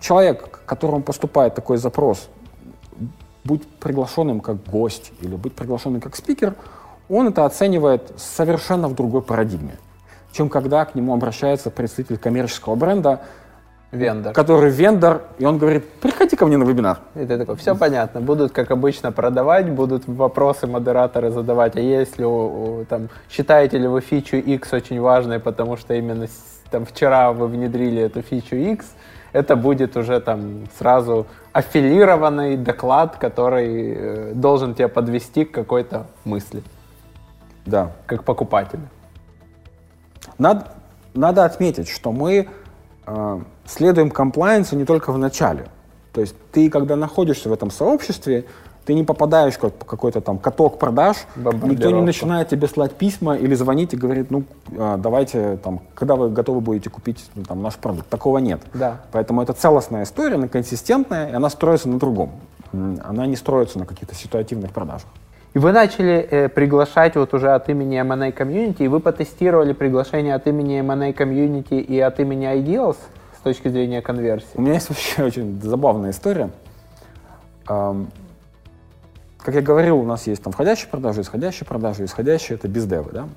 человек, 0.00 0.50
к 0.50 0.64
которому 0.64 1.02
поступает 1.02 1.54
такой 1.54 1.76
запрос 1.76 2.28
быть 3.44 3.66
приглашенным 3.68 4.40
как 4.40 4.64
гость 4.64 5.12
или 5.20 5.36
быть 5.36 5.54
приглашенным 5.54 6.00
как 6.00 6.16
спикер, 6.16 6.56
он 7.08 7.28
это 7.28 7.44
оценивает 7.44 8.12
совершенно 8.16 8.88
в 8.88 8.96
другой 8.96 9.22
парадигме, 9.22 9.76
чем 10.32 10.48
когда 10.48 10.84
к 10.84 10.96
нему 10.96 11.14
обращается 11.14 11.70
представитель 11.70 12.18
коммерческого 12.18 12.74
бренда, 12.74 13.20
Вендор. 13.92 14.32
Который 14.32 14.70
вендор, 14.70 15.22
и 15.38 15.44
он 15.44 15.58
говорит, 15.58 15.84
приходи 16.00 16.36
ко 16.36 16.46
мне 16.46 16.56
на 16.56 16.62
вебинар. 16.62 17.00
И 17.16 17.26
ты 17.26 17.38
такой, 17.38 17.56
все 17.56 17.74
понятно, 17.74 18.20
будут, 18.20 18.52
как 18.52 18.70
обычно, 18.70 19.10
продавать, 19.10 19.68
будут 19.68 20.06
вопросы 20.06 20.68
модераторы 20.68 21.30
задавать, 21.30 21.74
а 21.76 21.80
если, 21.80 22.84
там, 22.84 23.08
считаете 23.28 23.78
ли 23.78 23.88
вы 23.88 24.00
фичу 24.00 24.36
X 24.36 24.72
очень 24.72 25.00
важной, 25.00 25.40
потому 25.40 25.76
что 25.76 25.94
именно 25.94 26.28
там 26.70 26.86
вчера 26.86 27.32
вы 27.32 27.48
внедрили 27.48 28.02
эту 28.02 28.22
фичу 28.22 28.54
X, 28.54 28.86
это 29.32 29.56
будет 29.56 29.96
уже 29.96 30.20
там 30.20 30.66
сразу 30.78 31.26
аффилированный 31.52 32.56
доклад, 32.56 33.16
который 33.16 33.94
э, 33.96 34.32
должен 34.34 34.74
тебя 34.74 34.88
подвести 34.88 35.44
к 35.44 35.50
какой-то 35.50 36.06
мысли. 36.24 36.62
Да. 37.66 37.92
Как 38.06 38.24
покупателя. 38.24 38.82
Надо, 40.38 40.66
надо 41.14 41.44
отметить, 41.44 41.88
что 41.88 42.12
мы 42.12 42.48
э, 43.06 43.40
следуем 43.70 44.10
комплайенсу 44.10 44.76
не 44.76 44.84
только 44.84 45.12
в 45.12 45.18
начале. 45.18 45.66
То 46.12 46.20
есть 46.20 46.34
ты, 46.52 46.68
когда 46.70 46.96
находишься 46.96 47.48
в 47.48 47.52
этом 47.52 47.70
сообществе, 47.70 48.44
ты 48.84 48.94
не 48.94 49.04
попадаешь 49.04 49.56
как 49.58 49.78
какой-то 49.86 50.20
там 50.20 50.38
каток 50.38 50.78
продаж, 50.78 51.18
никто 51.36 51.90
не 51.90 52.00
начинает 52.00 52.48
тебе 52.48 52.66
слать 52.66 52.92
письма 52.92 53.36
или 53.36 53.54
звонить 53.54 53.94
и 53.94 53.96
говорит, 53.96 54.30
ну, 54.30 54.44
а, 54.76 54.96
давайте, 54.96 55.58
там, 55.62 55.80
когда 55.94 56.16
вы 56.16 56.30
готовы 56.30 56.60
будете 56.60 56.90
купить 56.90 57.24
ну, 57.34 57.44
там, 57.44 57.62
наш 57.62 57.76
продукт. 57.76 58.08
Такого 58.08 58.38
нет. 58.38 58.60
Да. 58.74 59.02
Поэтому 59.12 59.42
это 59.42 59.52
целостная 59.52 60.02
история, 60.02 60.34
она 60.36 60.48
консистентная, 60.48 61.30
и 61.30 61.32
она 61.32 61.50
строится 61.50 61.88
на 61.88 61.98
другом. 61.98 62.32
Она 62.72 63.26
не 63.26 63.36
строится 63.36 63.78
на 63.78 63.86
каких-то 63.86 64.14
ситуативных 64.14 64.72
продажах. 64.72 65.08
И 65.52 65.58
вы 65.58 65.72
начали 65.72 66.26
э, 66.30 66.48
приглашать 66.48 67.16
вот 67.16 67.34
уже 67.34 67.50
от 67.50 67.68
имени 67.68 68.00
M&A 68.00 68.30
Community, 68.30 68.84
и 68.84 68.88
вы 68.88 69.00
потестировали 69.00 69.72
приглашение 69.72 70.34
от 70.34 70.46
имени 70.46 70.78
M&A 70.78 71.10
Community 71.10 71.80
и 71.80 71.98
от 72.00 72.20
имени 72.20 72.48
Ideals 72.48 72.96
с 73.40 73.42
точки 73.42 73.68
зрения 73.68 74.02
конверсии? 74.02 74.48
У 74.54 74.60
меня 74.60 74.74
есть 74.74 74.90
вообще 74.90 75.24
очень 75.24 75.60
забавная 75.62 76.10
история. 76.10 76.50
как 77.64 79.54
я 79.54 79.62
говорил, 79.62 79.98
у 79.98 80.04
нас 80.04 80.26
есть 80.26 80.42
там 80.42 80.52
входящие 80.52 80.88
продажи, 80.88 81.22
исходящие 81.22 81.66
продажи. 81.66 82.04
Исходящие— 82.04 82.56
это 82.58 82.68
бездевы, 82.68 83.10
да? 83.12 83.28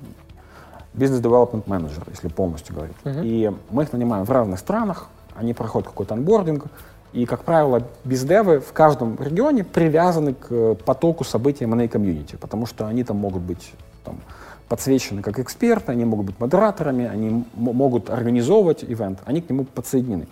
Бизнес-девелопмент 0.92 1.66
менеджер, 1.66 2.04
если 2.10 2.28
полностью 2.28 2.74
говорить. 2.74 2.96
И 3.04 3.50
мы 3.70 3.84
их 3.84 3.92
нанимаем 3.92 4.24
в 4.24 4.30
разных 4.30 4.58
странах, 4.58 5.08
они 5.34 5.54
проходят 5.54 5.88
какой-то 5.88 6.14
анбординг, 6.14 6.66
и, 7.14 7.24
как 7.24 7.44
правило, 7.44 7.82
бездевы 8.04 8.60
в 8.60 8.72
каждом 8.72 9.16
регионе 9.18 9.64
привязаны 9.64 10.34
к 10.34 10.74
потоку 10.84 11.24
событий 11.24 11.64
M&A 11.64 11.88
комьюнити, 11.88 12.36
потому 12.36 12.66
что 12.66 12.86
они 12.86 13.04
там 13.04 13.16
могут 13.16 13.42
быть 13.42 13.72
там, 14.04 14.20
подсвечены 14.68 15.22
как 15.22 15.38
эксперты, 15.38 15.92
они 15.92 16.04
могут 16.04 16.26
быть 16.26 16.40
модераторами, 16.40 17.06
они 17.06 17.44
могут 17.54 18.10
организовывать 18.10 18.84
ивент, 18.84 19.20
они 19.24 19.40
к 19.40 19.50
нему 19.50 19.64
подсоединены. 19.64 20.26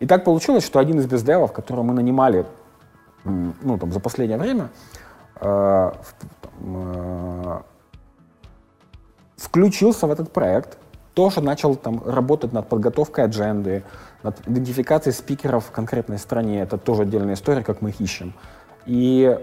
И 0.00 0.06
так 0.06 0.24
получилось, 0.24 0.64
что 0.64 0.78
один 0.78 0.98
из 0.98 1.06
бездевов, 1.06 1.52
которого 1.52 1.82
мы 1.82 1.94
нанимали 1.94 2.46
ну, 3.24 3.78
там, 3.78 3.92
за 3.92 4.00
последнее 4.00 4.38
время, 4.38 4.70
э, 5.40 5.92
э, 6.60 7.60
включился 9.36 10.06
в 10.06 10.10
этот 10.10 10.32
проект, 10.32 10.78
тоже 11.14 11.40
начал 11.40 11.74
там 11.74 12.00
работать 12.04 12.52
над 12.52 12.68
подготовкой 12.68 13.24
адженды, 13.24 13.82
над 14.22 14.40
идентификацией 14.46 15.14
спикеров 15.14 15.66
в 15.66 15.70
конкретной 15.72 16.18
стране. 16.18 16.60
Это 16.60 16.78
тоже 16.78 17.02
отдельная 17.02 17.34
история, 17.34 17.62
как 17.64 17.82
мы 17.82 17.90
их 17.90 18.00
ищем. 18.00 18.34
И 18.86 19.38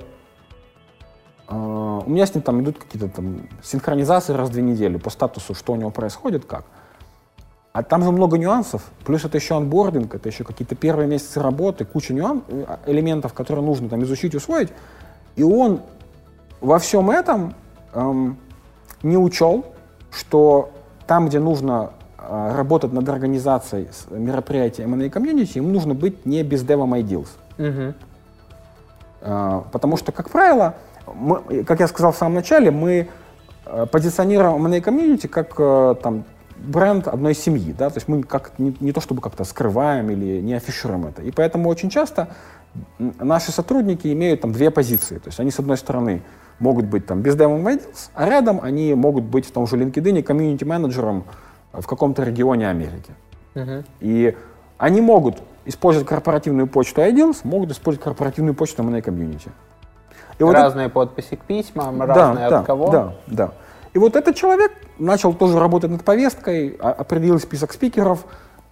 у 1.48 2.10
меня 2.10 2.26
с 2.26 2.34
ним 2.34 2.42
там 2.42 2.62
идут 2.62 2.80
какие-то 2.80 3.08
там 3.08 3.48
синхронизации 3.64 4.34
раз 4.34 4.50
в 4.50 4.52
две 4.52 4.64
недели 4.64 4.98
по 4.98 5.10
статусу, 5.10 5.54
что 5.54 5.74
у 5.74 5.76
него 5.76 5.92
происходит, 5.92 6.46
как. 6.46 6.66
А 7.76 7.84
там 7.84 8.04
же 8.04 8.12
много 8.12 8.38
нюансов, 8.38 8.84
плюс 9.06 9.26
это 9.26 9.38
еще 9.38 9.58
анбординг, 9.58 10.16
это 10.16 10.30
еще 10.30 10.46
какие-то 10.46 10.76
первые 10.76 11.10
месяцы 11.10 11.42
работы, 11.42 11.84
куча 11.84 12.14
нюан, 12.14 12.42
э, 12.48 12.78
элементов, 12.86 13.34
которые 13.34 13.66
нужно 13.66 13.90
там 13.90 14.02
изучить, 14.04 14.34
усвоить. 14.34 14.70
И 15.36 15.44
он 15.44 15.82
во 16.62 16.80
всем 16.80 17.10
этом 17.12 17.54
эм, 17.94 18.38
не 19.04 19.18
учел, 19.18 19.66
что 20.10 20.72
там, 21.06 21.28
где 21.28 21.40
нужно 21.40 21.92
э, 22.18 22.56
работать 22.56 22.94
над 22.94 23.10
организацией 23.10 23.90
мероприятия 24.10 24.84
M&A 24.84 25.10
комьюнити, 25.10 25.58
им 25.58 25.74
нужно 25.74 25.94
быть 25.94 26.26
не 26.26 26.44
без 26.44 26.64
девом 26.64 26.94
ideals. 26.94 27.28
Мгм. 27.58 27.94
Э, 29.20 29.62
Потому 29.74 29.98
что, 29.98 30.14
как 30.14 30.30
правило, 30.30 30.76
мы, 31.14 31.64
как 31.64 31.80
я 31.80 31.88
сказал 31.88 32.12
в 32.12 32.18
самом 32.18 32.36
начале, 32.36 32.72
мы 32.72 33.08
э, 33.66 33.86
позиционируем 33.92 34.66
M&A 34.66 34.82
комьюнити 34.82 35.28
как 35.28 35.54
э, 35.58 35.96
там, 36.02 36.26
бренд 36.58 37.08
одной 37.08 37.36
семьи. 37.36 37.74
Да? 37.78 37.90
То 37.90 37.98
есть 37.98 38.08
мы 38.08 38.24
как, 38.24 38.58
не, 38.58 38.76
не 38.80 38.92
то 38.92 39.02
чтобы 39.02 39.22
как-то 39.22 39.44
скрываем 39.44 40.10
или 40.10 40.42
не 40.42 40.54
афишируем 40.54 41.08
это. 41.08 41.22
И 41.22 41.32
поэтому 41.32 41.70
очень 41.70 41.90
часто 41.90 42.30
наши 43.00 43.52
сотрудники 43.52 44.12
имеют 44.12 44.42
там 44.42 44.52
две 44.52 44.72
позиции. 44.72 45.18
То 45.18 45.28
есть 45.28 45.40
они, 45.40 45.52
с 45.52 45.60
одной 45.60 45.78
стороны, 45.78 46.22
могут 46.60 46.86
быть 46.86 47.06
там 47.06 47.22
без 47.22 47.36
Devon 47.36 47.64
Ideals, 47.64 48.10
а 48.14 48.30
рядом 48.30 48.60
они 48.62 48.94
могут 48.94 49.26
быть 49.26 49.46
в 49.46 49.52
том 49.52 49.68
же 49.68 49.78
LinkedIn 49.78 50.24
комьюнити-менеджером 50.24 51.26
в 51.74 51.86
каком-то 51.86 52.24
регионе 52.24 52.70
Америки. 52.70 53.12
Мгм. 53.54 53.84
И 54.00 54.36
они 54.78 55.02
могут 55.02 55.38
использовать 55.66 56.08
корпоративную 56.08 56.68
почту 56.68 57.02
Ideals, 57.02 57.38
могут 57.44 57.72
использовать 57.72 58.04
корпоративную 58.04 58.54
почту 58.54 58.84
M&A 58.84 59.00
Community. 59.00 59.50
И 60.40 60.44
вот 60.44 60.52
это- 60.52 60.64
разные 60.64 60.90
подписи 60.90 61.36
к 61.36 61.42
письмам, 61.42 62.02
разные 62.02 62.50
да, 62.50 62.60
от 62.60 62.66
кого. 62.66 62.90
Да, 62.92 63.14
да. 63.28 63.52
И 63.94 64.00
вот 64.00 64.16
этот 64.16 64.36
человек 64.36 64.72
начал 65.00 65.34
тоже 65.34 65.60
работать 65.60 65.92
над 65.92 66.04
повесткой, 66.04 66.76
а- 66.80 66.92
определил 66.92 67.40
список 67.40 67.72
спикеров, 67.74 68.26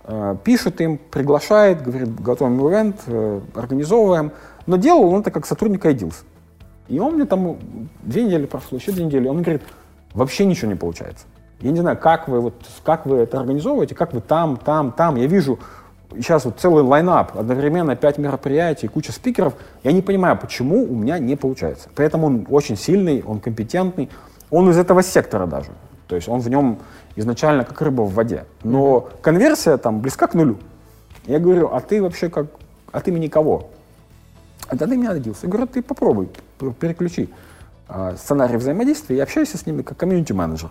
э, 0.05 0.35
пишет 0.43 0.81
им, 0.81 0.97
приглашает, 0.97 1.81
говорит, 1.81 2.19
готовим 2.19 2.67
ивент, 2.67 3.01
э, 3.07 3.39
организовываем. 3.55 4.31
Но 4.65 4.77
делал 4.77 5.13
он 5.13 5.21
это 5.21 5.31
как 5.31 5.45
сотрудник 5.45 5.85
Ideals. 5.85 6.23
И 6.89 6.99
он 6.99 7.15
мне 7.15 7.25
там 7.25 7.57
две 8.01 8.23
недели 8.25 8.45
прошло, 8.45 8.77
еще 8.77 8.91
две 8.91 9.05
недели, 9.05 9.27
он 9.27 9.41
говорит, 9.41 9.61
вообще 10.13 10.45
ничего 10.45 10.69
не 10.69 10.77
получается. 10.77 11.25
Я 11.61 11.71
не 11.71 11.79
знаю, 11.79 11.97
как 11.97 12.27
вы, 12.27 12.41
вот, 12.41 12.55
как 12.83 13.05
вы 13.05 13.19
это 13.19 13.39
организовываете, 13.39 13.95
как 13.95 14.13
вы 14.13 14.19
там, 14.19 14.57
там, 14.57 14.91
там. 14.91 15.15
Я 15.15 15.27
вижу 15.27 15.59
сейчас 16.15 16.45
вот 16.45 16.59
целый 16.59 16.83
лайнап, 16.83 17.37
одновременно 17.37 17.95
пять 17.95 18.17
мероприятий, 18.17 18.87
куча 18.87 19.11
спикеров. 19.11 19.53
Я 19.83 19.91
не 19.91 20.01
понимаю, 20.01 20.37
почему 20.37 20.83
у 20.83 20.95
меня 20.95 21.19
не 21.19 21.35
получается. 21.35 21.89
Поэтому 21.95 22.27
он 22.27 22.47
очень 22.49 22.77
сильный, 22.77 23.23
он 23.25 23.39
компетентный, 23.39 24.09
он 24.49 24.69
из 24.69 24.77
этого 24.77 25.03
сектора 25.03 25.45
даже. 25.45 25.71
То 26.07 26.15
есть 26.15 26.27
он 26.27 26.41
в 26.41 26.49
нем 26.49 26.79
изначально 27.15 27.63
как 27.63 27.81
рыба 27.81 28.01
в 28.01 28.13
воде. 28.13 28.45
Но 28.63 29.09
конверсия 29.21 29.77
там 29.77 29.99
близка 29.99 30.27
к 30.27 30.33
нулю. 30.33 30.57
Я 31.25 31.39
говорю, 31.39 31.69
а 31.71 31.79
ты 31.79 32.01
вообще 32.01 32.29
как, 32.29 32.47
от 32.91 33.07
имени 33.07 33.27
кого? 33.27 33.69
А 34.67 34.77
тогда 34.77 34.95
меня 34.95 35.11
родился. 35.11 35.45
Я 35.45 35.49
говорю, 35.49 35.67
ты 35.67 35.81
попробуй, 35.81 36.29
переключи 36.79 37.29
а, 37.87 38.15
сценарий 38.15 38.57
взаимодействия 38.57 39.17
и 39.17 39.19
общайся 39.19 39.57
с 39.57 39.65
ними 39.65 39.81
как 39.81 39.97
комьюнити-менеджер. 39.97 40.69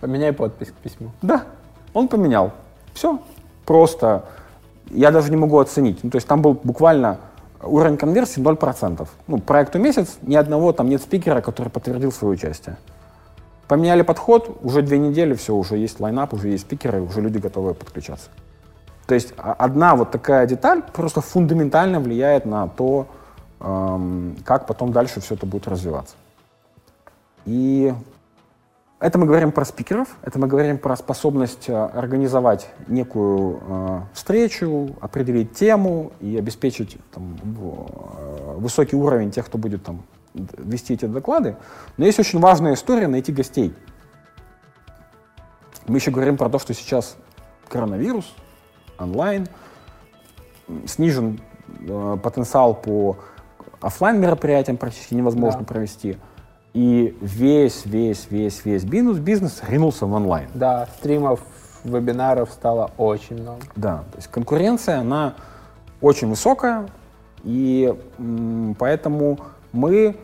Поменяй 0.00 0.32
подпись 0.32 0.68
к 0.68 0.74
письму. 0.74 1.10
Да, 1.22 1.44
он 1.92 2.08
поменял. 2.08 2.52
Все. 2.94 3.20
Просто 3.66 4.24
я 4.90 5.10
даже 5.10 5.30
не 5.30 5.36
могу 5.36 5.58
оценить. 5.58 6.02
Ну, 6.02 6.10
то 6.10 6.16
есть 6.16 6.26
там 6.26 6.42
был 6.42 6.54
буквально 6.54 7.18
уровень 7.62 7.96
конверсии 7.96 8.42
0%. 8.42 9.08
Ну, 9.26 9.38
проекту 9.38 9.78
месяц, 9.78 10.18
ни 10.22 10.34
одного 10.34 10.72
там 10.72 10.88
нет 10.88 11.02
спикера, 11.02 11.40
который 11.40 11.68
подтвердил 11.68 12.12
свое 12.12 12.34
участие. 12.34 12.76
Поменяли 13.68 14.02
подход, 14.02 14.58
уже 14.62 14.82
две 14.82 14.98
недели, 14.98 15.34
все, 15.34 15.54
уже 15.54 15.76
есть 15.76 16.00
лайнап, 16.00 16.34
уже 16.34 16.48
есть 16.48 16.64
спикеры, 16.64 17.00
уже 17.00 17.20
люди 17.20 17.38
готовы 17.38 17.74
подключаться. 17.74 18.30
То 19.06 19.14
есть 19.14 19.32
одна 19.36 19.94
вот 19.96 20.10
такая 20.10 20.46
деталь 20.46 20.82
просто 20.82 21.20
фундаментально 21.20 22.00
влияет 22.00 22.46
на 22.46 22.68
то, 22.68 23.06
эм, 23.60 24.36
как 24.44 24.66
потом 24.66 24.92
дальше 24.92 25.20
все 25.20 25.34
это 25.34 25.46
будет 25.46 25.68
развиваться. 25.68 26.14
И 27.44 27.94
это 29.00 29.18
мы 29.18 29.26
говорим 29.26 29.50
про 29.50 29.64
спикеров, 29.64 30.16
это 30.22 30.38
мы 30.38 30.46
говорим 30.46 30.78
про 30.78 30.94
способность 30.94 31.68
э, 31.68 31.74
организовать 31.74 32.68
некую 32.86 33.60
э, 33.66 34.00
встречу, 34.12 34.94
определить 35.00 35.54
тему 35.54 36.12
и 36.20 36.36
обеспечить 36.36 36.98
там, 37.12 37.36
э, 37.42 38.54
высокий 38.58 38.96
уровень 38.96 39.30
тех, 39.30 39.46
кто 39.46 39.56
будет 39.56 39.82
там 39.82 40.02
вести 40.34 40.94
эти 40.94 41.06
доклады. 41.06 41.56
Но 41.96 42.04
есть 42.04 42.18
очень 42.18 42.40
важная 42.40 42.74
история 42.74 43.08
найти 43.08 43.32
гостей. 43.32 43.74
Мы 45.86 45.96
еще 45.96 46.10
говорим 46.10 46.36
про 46.36 46.50
то, 46.50 46.58
что 46.58 46.74
сейчас 46.74 47.16
коронавирус, 47.68 48.34
онлайн, 48.98 49.48
снижен 50.86 51.40
э, 51.80 52.18
потенциал 52.22 52.74
по 52.74 53.16
оффлайн 53.80 54.20
мероприятиям 54.20 54.76
практически 54.76 55.14
невозможно 55.14 55.60
Да. 55.60 55.66
провести. 55.66 56.18
И 56.72 57.16
весь, 57.20 57.84
весь, 57.84 58.28
весь, 58.30 58.64
весь 58.64 58.84
бизнес, 58.84 59.18
бизнес 59.18 59.60
ринулся 59.66 60.06
в 60.06 60.12
онлайн. 60.12 60.48
Да, 60.54 60.88
стримов, 60.98 61.40
вебинаров 61.82 62.50
стало 62.52 62.90
очень 62.96 63.40
много. 63.42 63.60
Да, 63.74 64.04
то 64.12 64.16
есть 64.16 64.28
конкуренция, 64.28 65.00
она 65.00 65.34
очень 66.00 66.28
высокая, 66.28 66.88
и 67.42 67.94
поэтому 68.78 69.40
мы 69.72 70.16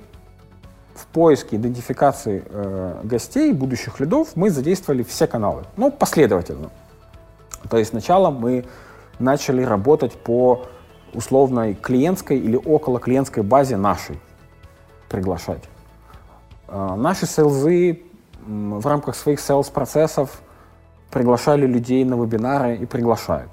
в 0.94 1.06
поиске 1.08 1.56
идентификации 1.56 2.42
э, 2.48 3.00
гостей, 3.04 3.52
будущих 3.52 4.00
лидов, 4.00 4.28
мы 4.34 4.50
задействовали 4.50 5.02
все 5.02 5.26
каналы, 5.26 5.64
ну, 5.76 5.90
последовательно. 5.90 6.70
То 7.68 7.76
есть 7.76 7.90
сначала 7.90 8.30
мы 8.30 8.64
начали 9.18 9.62
работать 9.62 10.12
по 10.12 10.66
условной 11.12 11.74
клиентской 11.74 12.38
или 12.38 12.56
около 12.56 13.00
клиентской 13.00 13.42
базе 13.42 13.76
нашей, 13.76 14.18
приглашать. 15.08 15.62
А, 16.68 16.96
Наши 16.96 17.26
селзы 17.26 18.02
м, 18.46 18.78
в 18.78 18.86
рамках 18.86 19.16
своих 19.16 19.40
селс-процессов 19.40 20.42
приглашали 21.10 21.66
людей 21.66 22.04
на 22.04 22.14
вебинары 22.14 22.76
и 22.76 22.86
приглашают. 22.86 23.50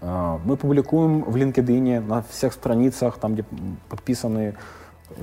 А, 0.00 0.40
Мы 0.44 0.56
публикуем 0.56 1.22
в 1.22 1.36
LinkedIn 1.36 2.00
на 2.00 2.22
всех 2.22 2.52
страницах, 2.52 3.18
там, 3.18 3.34
где 3.34 3.44
подписаны 3.88 4.56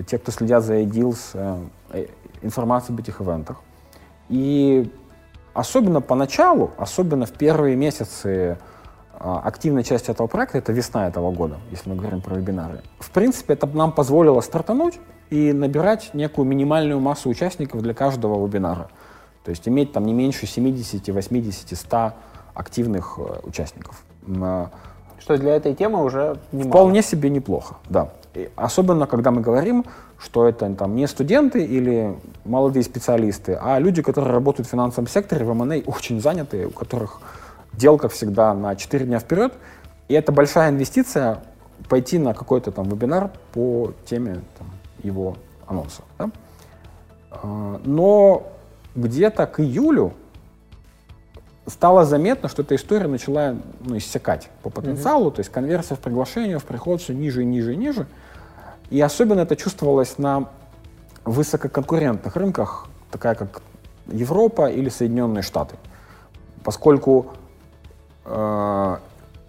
те, 0.06 0.18
кто 0.18 0.31
следят 0.31 0.64
за 0.64 0.81
iDeals, 0.81 1.18
э, 1.34 1.57
э, 1.91 2.07
информацию 2.41 2.94
об 2.94 2.99
этих 2.99 3.22
ивентах. 3.22 3.61
И 4.30 4.91
особенно 5.53 6.02
поначалу, 6.02 6.72
особенно 6.77 7.26
в 7.26 7.31
первые 7.31 7.76
месяцы 7.76 8.57
а, 9.14 9.39
активной 9.39 9.84
части 9.84 10.11
этого 10.11 10.27
проекта, 10.27 10.60
это 10.60 10.72
весна 10.72 11.07
этого 11.07 11.31
года, 11.31 11.57
если 11.72 11.89
мы 11.89 11.95
говорим 11.95 12.22
про 12.22 12.35
вебинары, 12.35 12.81
в 12.99 13.10
принципе, 13.10 13.53
это 13.53 13.65
нам 13.65 13.91
позволило 13.91 14.41
стартануть 14.41 14.99
и 15.30 15.54
набирать 15.54 16.14
некую 16.14 16.45
минимальную 16.45 16.99
массу 16.99 17.30
участников 17.30 17.82
для 17.82 17.94
каждого 17.94 18.45
вебинара. 18.45 18.90
То 19.44 19.52
есть 19.52 19.68
иметь 19.68 19.94
там 19.94 20.06
не 20.06 20.14
меньше 20.14 20.45
70, 20.45 21.10
80, 21.10 21.78
100 21.78 22.14
активных 22.54 23.18
э, 23.18 23.40
участников. 23.44 24.04
А, 24.41 24.70
Что 25.20 25.38
для 25.38 25.56
этой 25.56 25.74
темы 25.74 26.04
уже 26.04 26.38
немало. 26.52 26.72
Вполне 26.72 27.02
себе 27.02 27.30
неплохо, 27.30 27.76
да. 27.90 28.10
И 28.34 28.49
особенно, 28.56 29.08
когда 29.08 29.32
мы 29.32 29.41
говорим, 29.41 29.86
что 30.20 30.48
это 30.48 30.74
там 30.74 30.95
не 30.95 31.08
студенты 31.08 31.64
или 31.64 32.18
молодые 32.45 32.84
специалисты, 32.84 33.58
а 33.62 33.80
люди, 33.80 34.02
которые 34.02 34.34
работают 34.34 34.68
в 34.68 34.72
финансовом 34.72 35.08
секторе, 35.08 35.45
в 35.45 35.52
M&A, 35.52 35.82
очень 35.86 36.20
занятые, 36.22 36.68
у 36.68 36.72
которых 36.72 37.22
дел, 37.74 37.98
как 37.98 38.12
всегда, 38.12 38.54
на 38.54 38.76
4 38.76 39.06
дня 39.06 39.20
вперед. 39.20 39.54
И 40.08 40.14
это 40.14 40.32
большая 40.32 40.72
инвестиция 40.72 41.40
пойти 41.90 42.18
на 42.18 42.34
какой-то 42.34 42.72
там 42.72 42.90
вебинар 42.90 43.32
по 43.54 43.94
теме 44.06 44.41
там, 44.58 44.68
его 45.08 45.36
анонса. 45.66 46.04
Да? 46.18 46.30
А, 47.32 47.82
но 47.84 48.48
где-то 48.96 49.46
к 49.48 49.60
июлю 49.60 50.14
стало 51.66 52.06
заметно, 52.06 52.50
что 52.50 52.62
эта 52.62 52.76
история 52.76 53.08
начала 53.08 53.56
ну, 53.82 53.98
иссякать 53.98 54.50
по 54.64 54.70
потенциалу, 54.70 55.30
mm-hmm. 55.30 55.36
то 55.36 55.40
есть 55.40 55.52
конверсия 55.52 55.96
в 55.96 56.00
приглашение, 56.00 56.60
в 56.60 56.66
приход 56.66 57.02
все 57.02 57.14
ниже 57.14 57.42
и 57.42 57.46
ниже 57.46 57.74
и 57.74 57.78
ниже. 57.78 58.08
И 58.90 59.02
особенно 59.02 59.42
это 59.42 59.56
чувствовалось 59.56 60.18
на 60.18 60.50
высококонкурентных 61.26 62.36
рынках, 62.38 62.88
такая 63.12 63.36
как 63.36 63.62
Европа 64.08 64.70
или 64.70 64.88
Соединенные 64.88 65.42
Штаты. 65.42 65.76
Поскольку 66.64 67.28
э, 68.24 68.98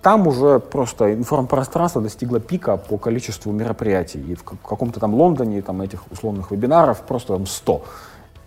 там 0.03 0.27
уже 0.27 0.61
просто 0.61 1.15
информпространство 1.15 2.01
достигло 2.01 2.41
пика 2.41 2.77
по 2.77 2.99
количеству 2.99 3.53
мероприятий. 3.53 4.21
И 4.21 4.35
в 4.35 4.43
каком-то 4.43 5.01
там 5.01 5.15
Лондоне 5.15 5.63
там 5.63 5.83
этих 5.83 6.11
условных 6.11 6.51
вебинаров 6.51 7.01
просто 7.03 7.35
там 7.35 7.47
100. 7.47 7.85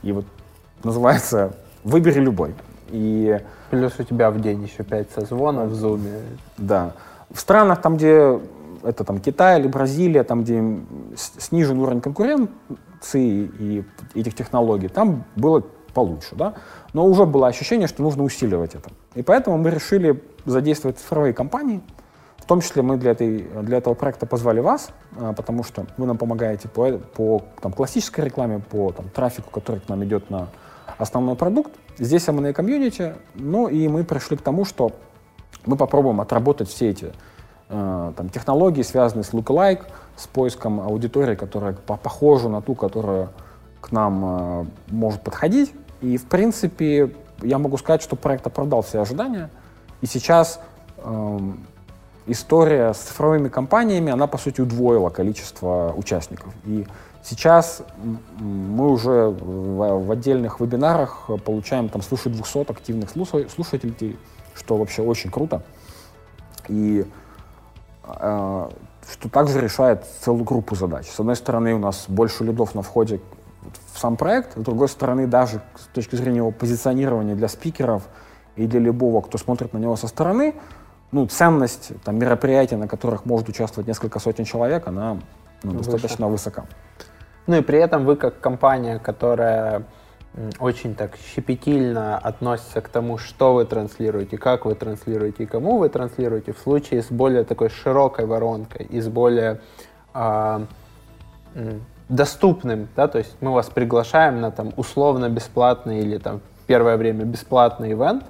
И 0.04 0.12
вот 0.12 0.26
называется 0.84 1.54
«Выбери 1.84 2.20
любой». 2.20 2.56
И 2.90 3.40
Плюс 3.72 3.94
у 4.00 4.04
тебя 4.04 4.30
в 4.32 4.42
день 4.42 4.64
еще 4.64 4.84
5 4.84 5.12
созвонов 5.12 5.70
в 5.70 5.86
Zoom. 5.86 6.02
Да. 6.58 6.92
В 7.34 7.40
странах, 7.40 7.82
там, 7.82 7.96
где 7.96 8.40
это 8.84 9.06
там 9.06 9.20
Китай 9.20 9.60
или 9.62 9.68
Бразилия, 9.68 10.24
там, 10.24 10.44
где 10.44 10.62
снижен 11.16 11.80
уровень 11.80 12.02
конкуренции 12.02 12.50
и 13.60 13.86
этих 14.14 14.36
технологий, 14.36 14.90
там 14.90 15.24
было 15.38 15.64
получше, 15.94 16.36
да. 16.36 16.54
Но 16.94 17.06
уже 17.06 17.26
было 17.26 17.48
ощущение, 17.48 17.88
что 17.88 18.04
нужно 18.04 18.24
усиливать 18.24 18.76
это. 18.76 18.90
И 19.16 19.22
поэтому 19.22 19.58
мы 19.58 19.70
решили 19.70 20.22
задействовать 20.46 20.98
цифровые 20.98 21.34
компании. 21.34 21.82
В 22.38 22.46
том 22.46 22.62
числе 22.62 22.82
мы 22.82 22.98
для, 22.98 23.12
этой, 23.12 23.48
для 23.62 23.78
этого 23.78 23.94
проекта 23.94 24.26
позвали 24.26 24.60
вас, 24.60 24.90
а, 25.18 25.34
потому 25.34 25.64
что 25.64 25.86
вы 25.98 26.06
нам 26.06 26.18
помогаете 26.18 26.68
по, 26.68 26.98
по 26.98 27.44
там, 27.62 27.72
классической 27.72 28.26
рекламе, 28.26 28.60
по 28.60 28.92
там, 28.92 29.10
трафику, 29.10 29.52
который 29.52 29.80
к 29.80 29.90
нам 29.90 30.04
идет 30.04 30.30
на 30.30 30.48
основной 30.98 31.36
продукт. 31.36 31.72
Здесь 31.98 32.28
M&A 32.28 32.52
комьюнити, 32.54 33.14
ну 33.36 33.68
и 33.68 33.88
мы 33.88 34.04
пришли 34.04 34.38
к 34.38 34.42
тому, 34.42 34.66
что 34.66 34.92
мы 35.66 35.78
попробуем 35.78 36.20
отработать 36.20 36.68
все 36.70 36.90
эти 36.90 37.14
э, 37.70 38.14
там, 38.16 38.30
технологии, 38.30 38.82
связанные 38.82 39.24
с 39.24 39.32
lookalike, 39.34 39.84
с 40.16 40.28
поиском 40.28 40.82
аудитории, 40.82 41.36
которая 41.36 41.74
похожа 41.74 42.50
на 42.50 42.62
ту, 42.62 42.76
которая 42.76 43.30
к 43.82 43.92
нам 43.92 44.26
э, 44.26 44.66
может 44.88 45.22
подходить. 45.22 45.74
И, 46.02 46.18
в 46.18 46.26
принципе, 46.26 47.14
я 47.42 47.60
могу 47.60 47.78
сказать, 47.78 48.02
что 48.02 48.16
проект 48.16 48.48
оправдал 48.48 48.82
все 48.82 49.02
ожидания. 49.02 49.50
И 50.02 50.08
сейчас 50.08 50.60
э, 50.98 51.40
история 52.28 52.94
с 52.94 52.98
цифровыми 52.98 53.50
компаниями, 53.50 54.12
она, 54.12 54.28
по 54.28 54.38
сути, 54.38 54.62
удвоила 54.62 55.10
количество 55.10 55.94
участников. 55.96 56.54
И 56.66 56.86
Сейчас 57.24 57.84
мы 58.40 58.90
уже 58.90 59.28
в, 59.30 60.06
в 60.06 60.12
отдельных 60.12 60.60
вебинарах 60.60 61.30
получаем 61.46 61.88
там 61.88 62.02
свыше 62.02 62.30
200 62.30 62.72
активных 62.72 63.12
слушателей, 63.12 64.18
что 64.56 64.78
вообще 64.78 65.04
очень 65.04 65.30
круто. 65.30 65.62
И 66.68 67.06
э, 68.04 68.70
что 69.12 69.30
также 69.30 69.62
решает 69.62 70.06
целую 70.22 70.44
группу 70.44 70.76
задач. 70.76 71.08
С 71.08 71.20
одной 71.20 71.36
стороны, 71.36 71.76
у 71.76 71.80
нас 71.80 72.06
больше 72.08 72.44
лидов 72.44 72.74
на 72.74 72.82
входе 72.82 73.20
в 73.94 74.00
сам 74.00 74.18
проект, 74.18 74.58
с 74.58 74.62
другой 74.62 74.90
стороны, 74.90 75.28
даже 75.28 75.62
с 75.78 75.94
точки 75.94 76.16
зрения 76.16 76.38
его 76.38 76.52
позиционирования 76.52 77.36
для 77.36 77.48
спикеров 77.48 78.04
и 78.56 78.68
для 78.68 78.80
любого, 78.80 79.22
кто 79.22 79.38
смотрит 79.38 79.74
на 79.74 79.78
него 79.78 79.96
со 79.96 80.08
стороны, 80.08 80.56
ну, 81.12 81.26
ценность 81.28 81.92
там, 82.04 82.18
мероприятий, 82.18 82.76
на 82.76 82.88
которых 82.88 83.26
может 83.26 83.50
участвовать 83.50 83.88
несколько 83.88 84.20
сотен 84.20 84.46
человек, 84.46 84.88
она 84.88 85.18
ну, 85.64 85.74
достаточно 85.74 86.28
высока. 86.28 86.66
Ну 87.48 87.58
и 87.58 87.62
при 87.62 87.80
этом 87.80 88.06
вы 88.06 88.16
как 88.16 88.40
компания, 88.40 89.00
которая 89.00 89.84
очень 90.60 90.96
так 90.96 91.18
щепетильно 91.18 92.18
относится 92.18 92.80
к 92.82 92.88
тому, 92.88 93.18
что 93.18 93.54
вы 93.54 93.66
транслируете, 93.66 94.38
как 94.38 94.66
вы 94.66 94.76
транслируете 94.76 95.44
и 95.44 95.46
кому 95.46 95.78
вы 95.78 95.90
транслируете, 95.90 96.54
в 96.54 96.60
случае 96.60 97.04
с 97.04 97.12
более 97.12 97.44
такой 97.44 97.70
широкой 97.70 98.26
воронкой 98.26 98.86
и 98.86 99.02
с 99.02 99.10
более 99.10 99.60
э, 100.14 100.66
доступным, 102.08 102.88
да, 102.96 103.08
то 103.10 103.18
есть 103.18 103.36
мы 103.42 103.52
вас 103.52 103.70
приглашаем 103.70 104.40
на 104.40 104.52
там 104.52 104.72
условно 104.78 105.28
бесплатный 105.30 106.00
или 106.00 106.18
там 106.18 106.40
первое 106.66 106.96
время 106.96 107.26
бесплатный 107.26 107.92
ивент, 107.92 108.24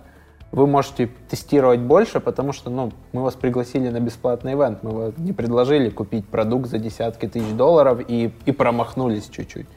вы 0.51 0.67
можете 0.67 1.09
тестировать 1.29 1.79
больше, 1.79 2.19
потому 2.19 2.51
что 2.51 2.69
ну, 2.69 2.91
мы 3.13 3.23
вас 3.23 3.35
пригласили 3.35 3.89
на 3.89 3.99
бесплатный 3.99 4.53
ивент, 4.53 4.83
мы 4.83 4.91
вам 4.91 5.13
не 5.17 5.33
предложили 5.33 5.89
купить 5.89 6.27
продукт 6.27 6.69
за 6.69 6.77
десятки 6.77 7.27
тысяч 7.27 7.53
долларов 7.53 8.01
и, 8.07 8.33
и 8.45 8.51
промахнулись 8.51 9.29
чуть-чуть. 9.29 9.67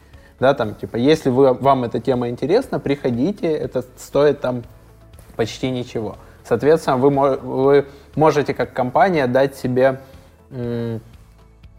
Да, 0.40 0.52
там, 0.54 0.74
типа, 0.74 0.96
если 0.96 1.30
вы, 1.30 1.54
вам 1.54 1.84
эта 1.84 2.00
тема 2.00 2.28
интересна, 2.28 2.80
приходите, 2.80 3.46
это 3.46 3.84
стоит 3.96 4.40
там 4.40 4.64
почти 5.36 5.70
ничего. 5.70 6.16
Соответственно, 6.42 6.96
вы, 6.96 7.36
вы 7.36 7.86
можете 8.16 8.52
как 8.52 8.72
компания 8.72 9.26
дать 9.26 9.56
себе 9.56 10.00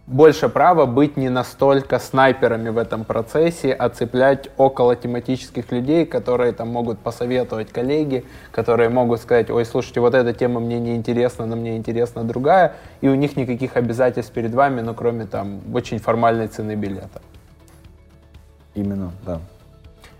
больше 0.07 0.49
права 0.49 0.85
быть 0.85 1.17
не 1.17 1.29
настолько 1.29 1.97
снайперами 1.99 2.69
в 2.69 2.77
этом 2.77 3.03
процессе, 3.05 3.73
а 3.73 3.89
цеплять 3.89 4.49
около 4.57 4.95
тематических 4.95 5.71
людей, 5.71 6.05
которые 6.05 6.51
там 6.51 6.69
могут 6.69 6.99
посоветовать 6.99 7.71
коллеги, 7.71 8.23
которые 8.51 8.89
могут 8.89 9.21
сказать, 9.21 9.49
ой, 9.49 9.65
слушайте, 9.65 9.99
вот 9.99 10.13
эта 10.13 10.33
тема 10.33 10.59
мне 10.59 10.79
не 10.79 10.95
интересна, 10.95 11.45
но 11.45 11.55
мне 11.55 11.75
интересна 11.75 12.23
другая, 12.23 12.73
и 13.01 13.07
у 13.07 13.15
них 13.15 13.35
никаких 13.35 13.77
обязательств 13.77 14.31
перед 14.31 14.53
вами, 14.53 14.81
ну, 14.81 14.93
кроме 14.93 15.25
там 15.25 15.61
очень 15.73 15.99
формальной 15.99 16.47
цены 16.47 16.75
билета. 16.75 17.21
Именно, 18.75 19.11
да. 19.25 19.39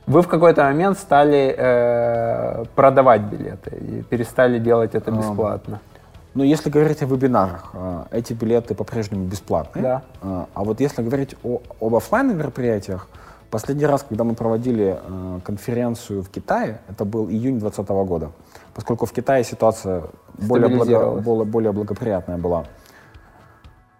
Вы 0.07 0.21
в 0.21 0.27
какой-то 0.27 0.63
момент 0.63 0.97
стали 0.97 1.53
э, 1.57 2.65
продавать 2.75 3.21
билеты 3.21 3.75
и 3.75 4.03
перестали 4.03 4.59
делать 4.59 4.95
это 4.95 5.11
бесплатно. 5.11 5.75
Um 5.75 5.94
но 6.35 6.43
если 6.43 6.69
говорить 6.69 7.01
о 7.01 7.05
вебинарах, 7.05 7.69
а, 7.73 8.07
эти 8.11 8.33
билеты 8.33 8.75
по-прежнему 8.75 9.25
бесплатные. 9.25 9.81
Да. 9.81 10.03
А, 10.21 10.47
а 10.53 10.63
вот 10.65 10.81
если 10.81 11.01
говорить 11.01 11.35
о, 11.43 11.61
об 11.79 11.95
офлайн 11.95 12.37
мероприятиях, 12.37 13.07
последний 13.49 13.85
раз, 13.85 14.05
когда 14.07 14.25
мы 14.25 14.35
проводили 14.35 14.99
а, 15.01 15.39
конференцию 15.39 16.23
в 16.23 16.29
Китае, 16.29 16.81
это 16.89 17.05
был 17.05 17.29
июнь 17.29 17.57
2020 17.59 17.89
года, 18.05 18.31
поскольку 18.73 19.05
в 19.05 19.13
Китае 19.13 19.45
ситуация 19.45 20.03
более, 20.37 20.67
благо, 20.67 21.21
более, 21.21 21.45
более 21.45 21.71
благоприятная 21.71 22.37
была. 22.37 22.65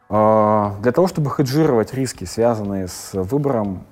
Для 0.08 0.92
того, 0.92 1.08
чтобы 1.08 1.32
хеджировать 1.32 1.96
риски, 1.96 2.26
связанные 2.26 2.88
с 2.88 3.14
выбором 3.14 3.86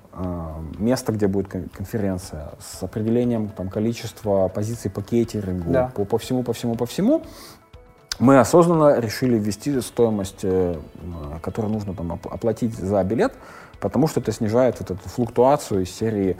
места, 0.78 1.10
где 1.10 1.26
будет 1.26 1.48
конференция, 1.48 2.52
с 2.60 2.84
определением 2.84 3.48
там, 3.48 3.68
количества 3.68 4.46
позиций 4.46 4.92
по 4.92 5.02
кейтерингу, 5.02 5.72
да. 5.72 5.90
по, 5.92 6.04
по 6.04 6.18
всему, 6.18 6.44
по 6.44 6.52
всему, 6.52 6.76
по 6.76 6.86
всему, 6.86 7.24
мы 8.18 8.38
осознанно 8.38 8.98
решили 8.98 9.38
ввести 9.38 9.80
стоимость, 9.80 10.40
э, 10.42 10.76
которую 11.42 11.72
нужно 11.72 11.94
там 11.94 12.12
оплатить 12.12 12.74
за 12.74 13.02
билет, 13.04 13.32
потому 13.80 14.08
что 14.08 14.20
это 14.20 14.32
снижает 14.32 14.76
вот 14.80 14.90
эту 14.90 15.08
флуктуацию 15.08 15.82
из 15.82 15.90
серии 15.90 16.36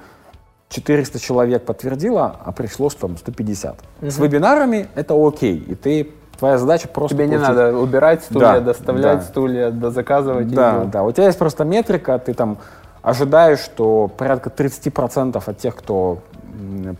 400 0.68 1.18
человек 1.18 1.64
подтвердило, 1.64 2.36
а 2.44 2.52
пришло 2.52 2.88
там 2.90 3.16
150. 3.16 3.76
Угу. 4.02 4.10
С 4.10 4.18
вебинарами 4.18 4.88
это 4.94 5.14
окей, 5.14 5.58
и 5.58 5.74
ты 5.74 6.10
твоя 6.38 6.58
задача 6.58 6.88
просто 6.88 7.16
тебе 7.16 7.26
получить... 7.26 7.48
не 7.48 7.54
надо 7.54 7.78
убирать 7.78 8.24
стулья, 8.24 8.40
да, 8.40 8.60
доставлять 8.60 9.18
да. 9.18 9.24
стулья, 9.24 9.70
заказывать. 9.90 10.48
Да, 10.52 10.76
еду. 10.76 10.90
да. 10.90 11.02
У 11.04 11.12
тебя 11.12 11.26
есть 11.26 11.38
просто 11.38 11.64
метрика, 11.64 12.18
ты 12.18 12.34
там 12.34 12.58
ожидаешь, 13.02 13.60
что 13.60 14.08
порядка 14.08 14.50
30% 14.50 15.42
от 15.44 15.58
тех, 15.58 15.76
кто 15.76 16.18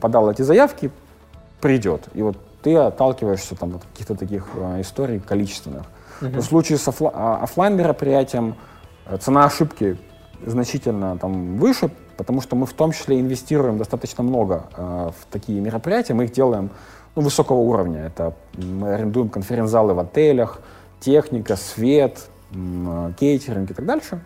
подал 0.00 0.30
эти 0.30 0.42
заявки, 0.42 0.90
придет. 1.60 2.02
И 2.14 2.22
вот 2.22 2.36
ты 2.64 2.74
отталкиваешься 2.76 3.54
там, 3.54 3.76
от 3.76 3.84
каких-то 3.84 4.16
таких 4.16 4.48
э, 4.56 4.80
историй 4.80 5.20
количественных. 5.20 5.84
Uh-huh. 6.20 6.40
в 6.40 6.44
случае 6.44 6.78
с 6.78 6.88
офла- 6.88 7.10
а, 7.12 7.42
офлайн 7.42 7.76
мероприятием 7.76 8.54
э, 9.06 9.18
цена 9.18 9.44
ошибки 9.44 9.98
значительно 10.46 11.18
там 11.18 11.58
выше, 11.58 11.90
потому 12.16 12.40
что 12.40 12.56
мы 12.56 12.66
в 12.66 12.72
том 12.72 12.92
числе 12.92 13.20
инвестируем 13.20 13.78
достаточно 13.78 14.24
много 14.24 14.64
э, 14.76 15.10
в 15.10 15.26
такие 15.30 15.60
мероприятия, 15.60 16.14
мы 16.14 16.24
их 16.24 16.32
делаем 16.32 16.70
ну, 17.14 17.22
высокого 17.22 17.58
уровня. 17.58 18.06
Это 18.06 18.34
мы 18.56 18.94
арендуем 18.94 19.28
конференц-залы 19.28 19.94
в 19.94 19.98
отелях, 19.98 20.60
техника, 21.00 21.56
свет, 21.56 22.28
э, 22.52 23.12
кейтеринг 23.18 23.70
и 23.70 23.74
так 23.74 23.84
дальше. 23.84 24.20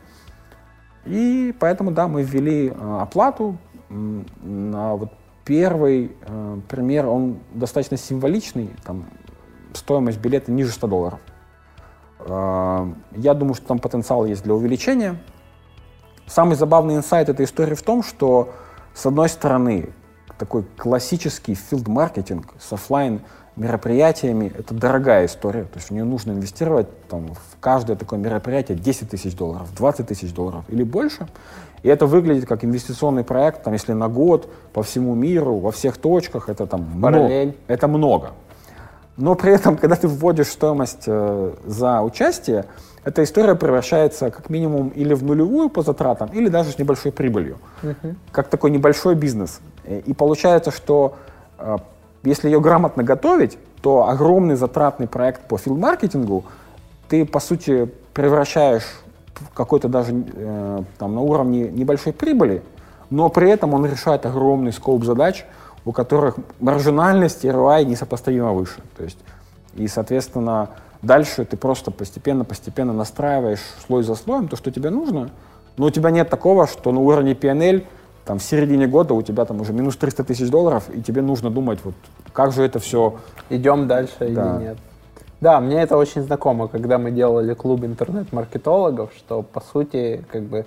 И 1.07 1.55
поэтому, 1.59 1.91
да, 1.91 2.07
мы 2.07 2.23
ввели 2.23 2.69
э, 2.69 2.99
оплату 3.01 3.59
на 3.89 4.95
вот 4.95 5.13
Первый 5.49 6.13
э, 6.21 6.61
пример, 6.69 7.07
он 7.07 7.39
достаточно 7.55 7.97
символичный, 7.97 8.69
там, 8.85 9.07
стоимость 9.73 10.19
билета 10.19 10.53
ниже 10.53 10.71
100 10.73 10.87
долларов. 10.87 11.21
Э, 12.19 12.87
я 13.17 13.33
думаю, 13.33 13.55
что 13.55 13.67
там 13.67 13.79
потенциал 13.79 14.27
есть 14.27 14.45
для 14.45 14.53
увеличения. 14.53 15.17
Самый 16.27 16.55
забавный 16.55 16.97
инсайт 16.97 17.31
этой 17.31 17.47
истории 17.47 17.73
в 17.73 17.81
том, 17.81 18.03
что, 18.03 18.53
с 18.93 19.07
одной 19.07 19.31
стороны, 19.31 19.89
такой 20.39 20.65
классический 20.77 21.55
филд-маркетинг 21.55 22.53
с 22.59 22.71
офлайн 22.71 23.23
мероприятиями. 23.57 24.53
Это 24.55 24.75
дорогая 24.75 25.25
история, 25.25 25.65
то 25.65 25.79
есть 25.79 25.89
в 25.89 25.93
нее 25.93 26.05
нужно 26.05 26.33
инвестировать 26.33 26.89
там, 27.09 27.29
в 27.29 27.59
каждое 27.59 27.97
такое 27.97 28.19
мероприятие 28.19 28.77
10 28.77 29.09
тысяч 29.09 29.35
долларов, 29.35 29.75
20 29.75 30.07
тысяч 30.07 30.31
долларов 30.35 30.67
или 30.69 30.83
больше. 30.83 31.27
И 31.83 31.89
это 31.89 32.07
выглядит 32.07 32.47
как 32.47 32.65
инвестиционный 32.65 33.25
проект, 33.25 33.63
там, 33.63 33.73
если 33.73 33.93
на 33.93 34.09
год, 34.09 34.49
по 34.73 34.83
всему 34.83 35.15
миру, 35.15 35.59
во 35.59 35.71
всех 35.71 35.97
точках, 35.99 36.49
это 36.49 36.67
там 36.67 36.87
много. 36.95 37.55
Это 37.67 37.89
много. 37.89 38.31
Но 39.17 39.35
при 39.35 39.53
этом, 39.53 39.77
когда 39.77 39.97
ты 39.97 40.07
вводишь 40.07 40.47
стоимость 40.47 41.05
э, 41.07 41.55
за 41.65 42.03
участие, 42.03 42.67
эта 43.05 43.25
история 43.25 43.57
превращается 43.57 44.31
как 44.31 44.49
минимум 44.49 44.89
или 44.91 45.13
в 45.15 45.25
нулевую 45.25 45.71
по 45.71 45.83
затратам, 45.83 46.31
или 46.33 46.49
даже 46.49 46.71
с 46.71 46.79
небольшой 46.79 47.11
прибылью. 47.11 47.59
Uh-huh. 47.83 48.15
Как 48.31 48.49
такой 48.49 48.71
небольшой 48.71 49.17
бизнес. 49.17 49.61
И 49.85 50.15
получается, 50.15 50.71
что 50.71 51.17
э, 51.59 51.79
если 52.23 52.49
ее 52.49 52.61
грамотно 52.61 53.03
готовить, 53.03 53.59
то 53.83 54.09
огромный 54.09 54.55
затратный 54.55 55.09
проект 55.09 55.49
по 55.49 55.57
филд-маркетингу 55.59 56.45
ты, 57.09 57.25
по 57.25 57.41
сути, 57.41 57.91
превращаешь 58.15 58.85
какой-то 59.55 59.89
даже 59.89 60.13
э, 60.35 60.83
там, 60.99 61.15
на 61.15 61.21
уровне 61.21 61.69
небольшой 61.69 62.13
прибыли, 62.13 62.63
но 63.11 63.29
при 63.29 63.51
этом 63.51 63.75
он 63.75 63.87
решает 63.87 64.27
огромный 64.27 64.73
скоп 64.73 65.05
задач, 65.05 65.45
у 65.85 65.93
которых 65.93 66.37
маржинальность 66.61 67.45
и 67.45 67.49
ROI 67.49 67.85
несопоставимо 67.85 68.53
выше. 68.53 68.81
То 68.97 69.05
есть, 69.05 69.19
и, 69.75 69.89
соответственно, 69.89 70.71
дальше 71.03 71.45
ты 71.45 71.57
просто 71.57 71.91
постепенно-постепенно 71.91 72.93
настраиваешь 72.93 73.63
слой 73.87 74.03
за 74.03 74.15
слоем 74.15 74.49
то, 74.49 74.57
что 74.57 74.71
тебе 74.71 74.91
нужно, 74.91 75.31
но 75.77 75.87
у 75.87 75.91
тебя 75.91 76.11
нет 76.11 76.29
такого, 76.29 76.67
что 76.67 76.93
на 76.93 77.01
уровне 77.01 77.33
PNL 77.33 77.85
там, 78.25 78.39
в 78.39 78.43
середине 78.43 78.87
года 78.87 79.15
у 79.15 79.23
тебя 79.23 79.47
там 79.47 79.61
уже 79.61 79.73
минус 79.73 79.97
300 79.97 80.25
тысяч 80.25 80.51
долларов, 80.51 80.85
и 80.93 81.01
тебе 81.01 81.23
нужно 81.23 81.51
думать, 81.51 81.79
вот 81.83 81.95
как 82.33 82.53
же 82.53 82.63
это 82.63 82.79
все... 82.79 83.17
Идем 83.49 83.89
дальше 83.89 84.15
да. 84.21 84.27
или 84.27 84.65
нет. 84.65 84.79
Да, 85.41 85.61
мне 85.61 85.81
это 85.83 85.97
очень 85.97 86.23
знакомо, 86.23 86.69
когда 86.69 86.99
мы 86.99 87.11
делали 87.11 87.55
клуб 87.55 87.85
интернет-маркетологов, 87.85 89.11
что 89.17 89.43
по 89.43 89.61
сути, 89.61 90.25
как 90.33 90.43
бы, 90.43 90.67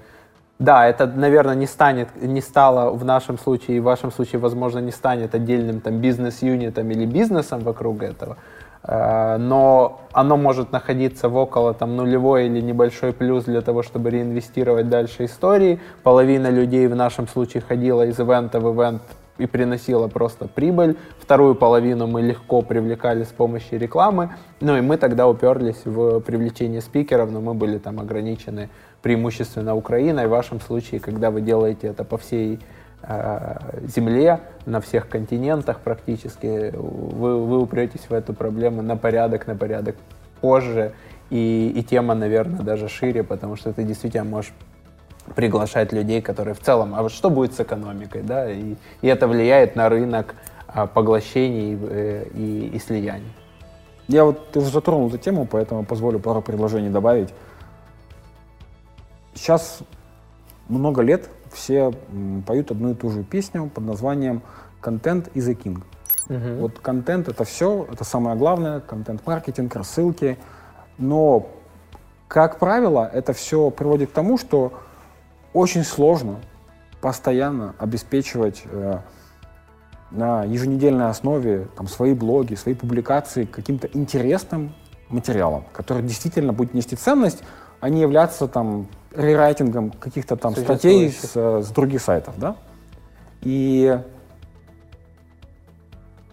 да, 0.60 0.88
это, 0.88 1.08
наверное, 1.08 1.56
не 1.56 1.68
станет, 1.68 2.08
не 2.22 2.42
стало 2.42 2.92
в 2.92 3.04
нашем 3.04 3.38
случае, 3.38 3.78
и 3.78 3.80
в 3.80 3.84
вашем 3.84 4.12
случае, 4.12 4.40
возможно, 4.40 4.80
не 4.80 4.92
станет 4.92 5.36
отдельным 5.36 5.82
там 5.82 6.00
бизнес-юнитом 6.00 6.90
или 6.90 7.06
бизнесом 7.06 7.60
вокруг 7.62 8.02
этого, 8.02 8.38
Э, 8.84 9.38
но 9.38 10.02
оно 10.12 10.38
может 10.38 10.72
находиться 10.72 11.30
в 11.30 11.38
около 11.38 11.74
там, 11.74 11.96
нулевой 11.96 12.48
или 12.48 12.62
небольшой 12.62 13.14
плюс 13.14 13.46
для 13.46 13.62
того, 13.62 13.84
чтобы 13.84 14.10
реинвестировать 14.10 14.90
дальше 14.90 15.26
истории. 15.26 15.80
Половина 16.04 16.48
людей 16.48 16.88
в 16.88 16.96
нашем 16.96 17.28
случае 17.28 17.62
ходила 17.62 18.06
из 18.06 18.20
ивента 18.20 18.60
в 18.60 18.74
ивент 18.74 19.04
и 19.38 19.46
приносила 19.46 20.08
просто 20.08 20.48
прибыль. 20.48 20.98
Вторую 21.20 21.56
половину 21.56 22.08
мы 22.08 22.22
легко 22.22 22.62
привлекали 22.62 23.24
с 23.24 23.30
помощью 23.30 23.80
рекламы. 23.80 24.32
Ну 24.60 24.78
и 24.78 24.82
мы 24.82 24.98
тогда 24.98 25.28
уперлись 25.28 25.86
в 25.86 26.20
привлечение 26.20 26.82
спикеров, 26.82 27.32
но 27.32 27.42
мы 27.42 27.54
были 27.54 27.78
там 27.78 28.00
ограничены 28.00 28.70
преимущественно 29.02 29.76
Украиной. 29.76 30.28
В 30.28 30.32
вашем 30.32 30.62
случае, 30.62 31.00
когда 31.00 31.32
вы 31.32 31.42
делаете 31.42 31.88
это 31.88 32.04
по 32.04 32.18
всей 32.18 32.60
Э, 33.04 33.58
земле, 33.88 34.42
на 34.68 34.80
всех 34.80 35.10
континентах 35.10 35.80
практически, 35.80 36.72
вы, 36.76 37.44
вы 37.44 37.60
упретесь 37.60 38.02
в 38.08 38.14
эту 38.14 38.34
проблему 38.34 38.84
на 38.84 38.96
порядок, 38.96 39.48
на 39.48 39.56
порядок 39.56 39.96
позже. 40.40 40.94
И, 41.32 41.74
и 41.76 41.84
тема, 41.84 42.14
наверное, 42.14 42.60
даже 42.60 42.90
шире, 42.90 43.24
потому 43.24 43.56
что 43.56 43.74
ты 43.74 43.84
действительно 43.84 44.26
можешь 44.26 44.54
приглашать 45.36 45.94
людей, 45.94 46.22
которые 46.22 46.54
в 46.54 46.60
целом, 46.60 46.96
а 46.96 47.02
вот 47.02 47.12
что 47.12 47.30
будет 47.30 47.54
с 47.54 47.60
экономикой, 47.60 48.24
да, 48.24 48.52
и, 48.52 48.76
и 49.02 49.08
это 49.08 49.28
влияет 49.28 49.76
на 49.76 49.90
рынок 49.90 50.36
а, 50.68 50.88
поглощений 50.88 51.78
э, 51.80 52.28
и, 52.34 52.72
и 52.74 52.80
слияний. 52.80 53.32
Я 54.08 54.26
вот, 54.26 54.52
ты 54.52 54.60
уже 54.60 54.72
затронул 54.72 55.08
эту 55.08 55.18
тему, 55.18 55.48
поэтому 55.50 55.86
позволю 55.86 56.20
пару 56.20 56.42
предложений 56.42 56.90
добавить. 56.90 57.30
Сейчас 59.34 59.80
много 60.68 61.02
лет 61.02 61.30
все 61.52 61.94
поют 62.46 62.72
одну 62.72 62.92
и 62.92 62.94
ту 62.94 63.10
же 63.10 63.24
песню 63.24 63.70
под 63.74 63.86
названием 63.86 64.42
«Content 64.82 65.32
is 65.34 65.50
a 65.50 65.54
king». 65.54 65.84
Угу. 66.30 66.62
Вот 66.62 66.80
контент— 66.80 67.28
это 67.30 67.44
все, 67.44 67.88
это 67.92 68.04
самое 68.04 68.38
главное, 68.38 68.80
контент-маркетинг, 68.80 69.76
рассылки. 69.76 70.38
Но, 70.98 71.48
как 72.28 72.60
правило, 72.60 73.10
это 73.12 73.34
все 73.34 73.70
приводит 73.70 74.12
к 74.12 74.14
тому, 74.14 74.38
что 74.38 74.74
очень 75.54 75.84
сложно 75.84 76.40
постоянно 77.02 77.76
обеспечивать 77.80 78.64
э, 78.66 79.00
на 80.12 80.44
еженедельной 80.44 81.10
основе 81.10 81.68
там, 81.76 81.88
свои 81.88 82.14
блоги, 82.14 82.56
свои 82.56 82.76
публикации 82.76 83.46
каким-то 83.46 83.88
интересным 83.94 84.74
материалом, 85.10 85.66
который 85.74 86.04
действительно 86.04 86.54
будет 86.54 86.74
нести 86.74 86.96
ценность, 86.96 87.44
а 87.80 87.90
не 87.90 88.02
являться 88.02 88.48
там 88.48 88.88
рерайтингом 89.16 89.92
каких-то 89.92 90.36
там 90.38 90.56
статей 90.56 91.12
с, 91.12 91.36
с 91.36 91.70
других 91.70 92.02
сайтов, 92.02 92.36
да? 92.38 92.56
И 93.42 94.00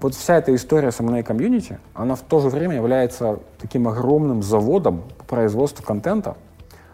вот 0.01 0.15
вся 0.15 0.36
эта 0.36 0.55
история 0.55 0.93
с 0.93 1.01
M&A 1.01 1.23
комьюнити, 1.23 1.81
она 1.95 2.15
в 2.15 2.20
то 2.20 2.40
же 2.40 2.49
время 2.49 2.77
является 2.77 3.40
таким 3.59 3.89
огромным 3.89 4.43
заводом 4.43 5.03
по 5.19 5.24
производству 5.24 5.85
контента, 5.85 6.36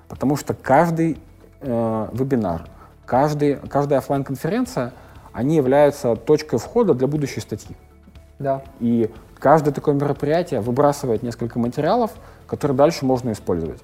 потому 0.08 0.36
что 0.36 0.54
каждый 0.54 1.18
э, 1.60 2.08
вебинар, 2.12 2.66
каждый, 3.06 3.56
каждая 3.56 3.98
офлайн 3.98 4.24
конференция 4.24 4.92
они 5.32 5.56
являются 5.56 6.14
точкой 6.14 6.58
входа 6.58 6.94
для 6.94 7.08
будущей 7.08 7.40
статьи. 7.40 7.76
Да. 8.38 8.62
И 8.78 9.10
каждое 9.38 9.72
такое 9.72 9.94
мероприятие 9.94 10.60
выбрасывает 10.60 11.22
несколько 11.22 11.58
материалов, 11.58 12.12
которые 12.46 12.76
дальше 12.76 13.04
можно 13.04 13.32
использовать. 13.32 13.82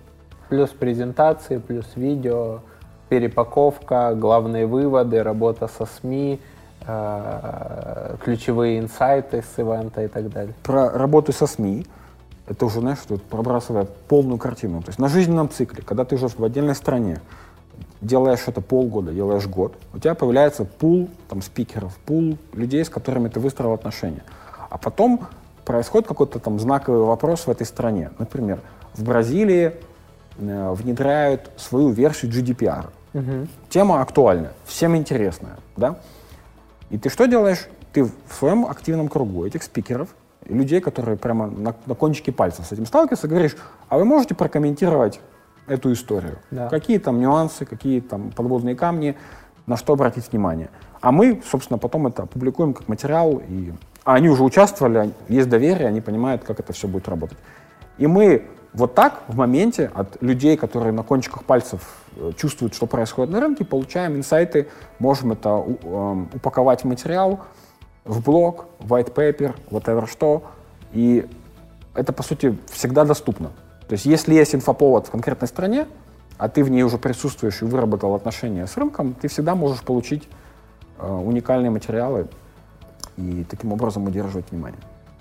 Плюс 0.48 0.70
презентации, 0.70 1.58
плюс 1.58 1.86
видео, 1.96 2.60
перепаковка, 3.08 4.14
главные 4.14 4.66
выводы, 4.66 5.22
работа 5.22 5.68
со 5.68 5.86
СМИ, 5.86 6.40
э, 6.86 8.16
ключевые 8.24 8.78
инсайты 8.78 9.42
с 9.42 9.58
ивента 9.58 10.04
и 10.04 10.08
так 10.08 10.30
далее. 10.30 10.54
Про 10.62 10.90
работу 10.90 11.32
со 11.32 11.46
СМИ, 11.46 11.86
это 12.46 12.66
уже, 12.66 12.80
знаешь, 12.80 12.98
что 12.98 13.16
пробрасывает 13.18 13.90
полную 14.08 14.38
картину. 14.38 14.82
То 14.82 14.88
есть 14.88 14.98
на 15.00 15.08
жизненном 15.08 15.50
цикле, 15.50 15.82
когда 15.84 16.04
ты 16.04 16.16
живешь 16.16 16.36
в 16.36 16.44
отдельной 16.44 16.74
стране, 16.74 17.20
делаешь 18.00 18.40
это 18.46 18.60
полгода, 18.60 19.12
делаешь 19.12 19.46
год, 19.46 19.74
у 19.92 19.98
тебя 19.98 20.14
появляется 20.14 20.64
пул 20.64 21.08
там, 21.28 21.42
спикеров, 21.42 21.96
пул 22.06 22.38
людей, 22.52 22.84
с 22.84 22.88
которыми 22.88 23.28
ты 23.28 23.40
выстроил 23.40 23.72
отношения. 23.72 24.24
А 24.68 24.78
потом 24.78 25.26
происходит 25.64 26.08
какой-то 26.08 26.38
там 26.38 26.58
знаковый 26.58 27.02
вопрос 27.02 27.46
в 27.46 27.50
этой 27.50 27.66
стране. 27.66 28.10
Например, 28.18 28.60
в 28.94 29.04
Бразилии 29.04 29.74
Э, 30.40 30.72
внедряют 30.72 31.50
свою 31.56 31.90
версию 31.90 32.32
GDPR. 32.32 32.86
Угу. 33.12 33.48
Тема 33.68 34.00
актуальна, 34.00 34.52
всем 34.64 34.96
интересная, 34.96 35.58
да? 35.76 35.98
И 36.88 36.98
ты 36.98 37.10
что 37.10 37.26
делаешь? 37.26 37.68
Ты 37.92 38.04
в 38.04 38.12
своем 38.32 38.64
активном 38.64 39.08
кругу 39.08 39.44
этих 39.44 39.62
спикеров, 39.62 40.08
людей, 40.46 40.80
которые 40.80 41.16
прямо 41.16 41.48
на, 41.48 41.74
на 41.84 41.94
кончике 41.94 42.32
пальцев 42.32 42.64
с 42.66 42.72
этим 42.72 42.86
сталкиваются, 42.86 43.28
говоришь, 43.28 43.56
а 43.88 43.98
вы 43.98 44.04
можете 44.04 44.34
прокомментировать 44.34 45.20
эту 45.70 45.92
историю? 45.92 46.38
Да. 46.50 46.68
Какие 46.68 46.98
там 46.98 47.20
нюансы, 47.20 47.64
какие 47.64 48.00
там 48.00 48.30
подводные 48.30 48.74
камни, 48.74 49.16
на 49.66 49.76
что 49.76 49.92
обратить 49.92 50.30
внимание? 50.32 50.68
А 51.00 51.12
мы, 51.12 51.42
собственно, 51.48 51.78
потом 51.78 52.06
это 52.06 52.24
опубликуем 52.24 52.74
как 52.74 52.88
материал, 52.88 53.40
и 53.48 53.72
а 54.04 54.14
они 54.14 54.28
уже 54.28 54.42
участвовали, 54.42 55.12
есть 55.28 55.48
доверие, 55.48 55.88
они 55.88 56.00
понимают, 56.00 56.42
как 56.42 56.58
это 56.58 56.72
все 56.72 56.88
будет 56.88 57.08
работать. 57.08 57.38
И 57.98 58.06
мы 58.06 58.46
вот 58.72 58.94
так 58.94 59.22
в 59.28 59.36
моменте 59.36 59.90
от 59.94 60.22
людей, 60.22 60.56
которые 60.56 60.92
на 60.92 61.02
кончиках 61.02 61.44
пальцев 61.44 61.80
э, 62.16 62.32
чувствуют, 62.36 62.74
что 62.74 62.86
происходит 62.86 63.32
на 63.32 63.40
рынке, 63.40 63.64
получаем 63.64 64.16
инсайты, 64.16 64.68
можем 64.98 65.32
это 65.32 65.64
эм, 65.82 66.30
упаковать 66.32 66.82
в 66.82 66.84
материал, 66.86 67.40
в 68.04 68.22
блог, 68.22 68.66
white 68.80 69.12
paper, 69.12 69.54
whatever 69.70 70.08
что, 70.08 70.44
и 70.92 71.28
это, 71.94 72.12
по 72.12 72.22
сути, 72.22 72.56
всегда 72.72 73.04
доступно. 73.04 73.50
То 73.90 73.94
есть 73.94 74.06
если 74.06 74.34
есть 74.34 74.54
инфоповод 74.54 75.08
в 75.08 75.10
конкретной 75.10 75.48
стране, 75.48 75.88
а 76.38 76.48
ты 76.48 76.62
в 76.62 76.70
ней 76.70 76.84
уже 76.84 76.96
присутствуешь 76.96 77.60
и 77.60 77.64
выработал 77.64 78.14
отношения 78.14 78.68
с 78.68 78.76
рынком, 78.76 79.14
ты 79.20 79.26
всегда 79.26 79.56
можешь 79.56 79.82
получить 79.82 80.28
э, 81.00 81.12
уникальные 81.12 81.70
материалы 81.70 82.28
и 83.16 83.44
таким 83.50 83.72
образом 83.72 84.06
удерживать 84.06 84.52
внимание. 84.52 84.78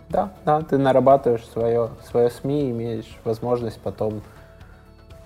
Да, 0.09 0.33
да, 0.45 0.61
ты 0.61 0.77
нарабатываешь 0.77 1.43
свое, 1.47 1.89
свое 2.11 2.29
СМИ, 2.29 2.69
имеешь 2.69 3.17
возможность 3.23 3.79
потом 3.81 4.21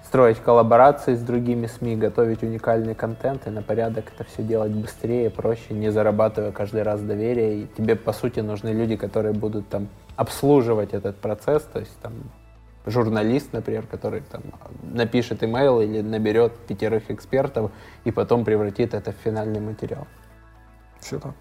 строить 0.06 0.40
коллаборации 0.40 1.14
с 1.16 1.20
другими 1.20 1.68
СМИ, 1.68 1.98
готовить 1.98 2.44
уникальный 2.44 2.96
контент 2.96 3.46
и 3.46 3.50
на 3.50 3.62
порядок 3.62 4.06
это 4.16 4.24
все 4.24 4.42
делать 4.42 4.72
быстрее, 4.72 5.30
проще, 5.30 5.74
не 5.74 5.92
зарабатывая 5.92 6.54
каждый 6.54 6.84
раз 6.84 7.02
доверие. 7.02 7.64
И 7.64 7.68
тебе, 7.78 7.98
по 7.98 8.14
сути, 8.14 8.40
нужны 8.40 8.70
люди, 8.70 8.96
которые 8.96 9.34
будут 9.34 9.68
там 9.68 9.90
обслуживать 10.16 10.94
этот 10.94 11.18
процесс, 11.18 11.64
то 11.64 11.80
есть 11.80 11.98
там 12.02 12.14
журналист, 12.86 13.54
например, 13.54 13.86
который 13.88 14.22
там 14.22 14.42
напишет 14.82 15.44
имейл 15.44 15.82
или 15.82 16.02
наберет 16.02 16.54
пятерых 16.68 17.10
экспертов 17.10 17.72
и 18.04 18.12
потом 18.12 18.44
превратит 18.46 18.94
это 18.94 19.12
в 19.12 19.16
финальный 19.24 19.60
материал. 19.60 20.08
Все 21.00 21.20
так. 21.20 21.34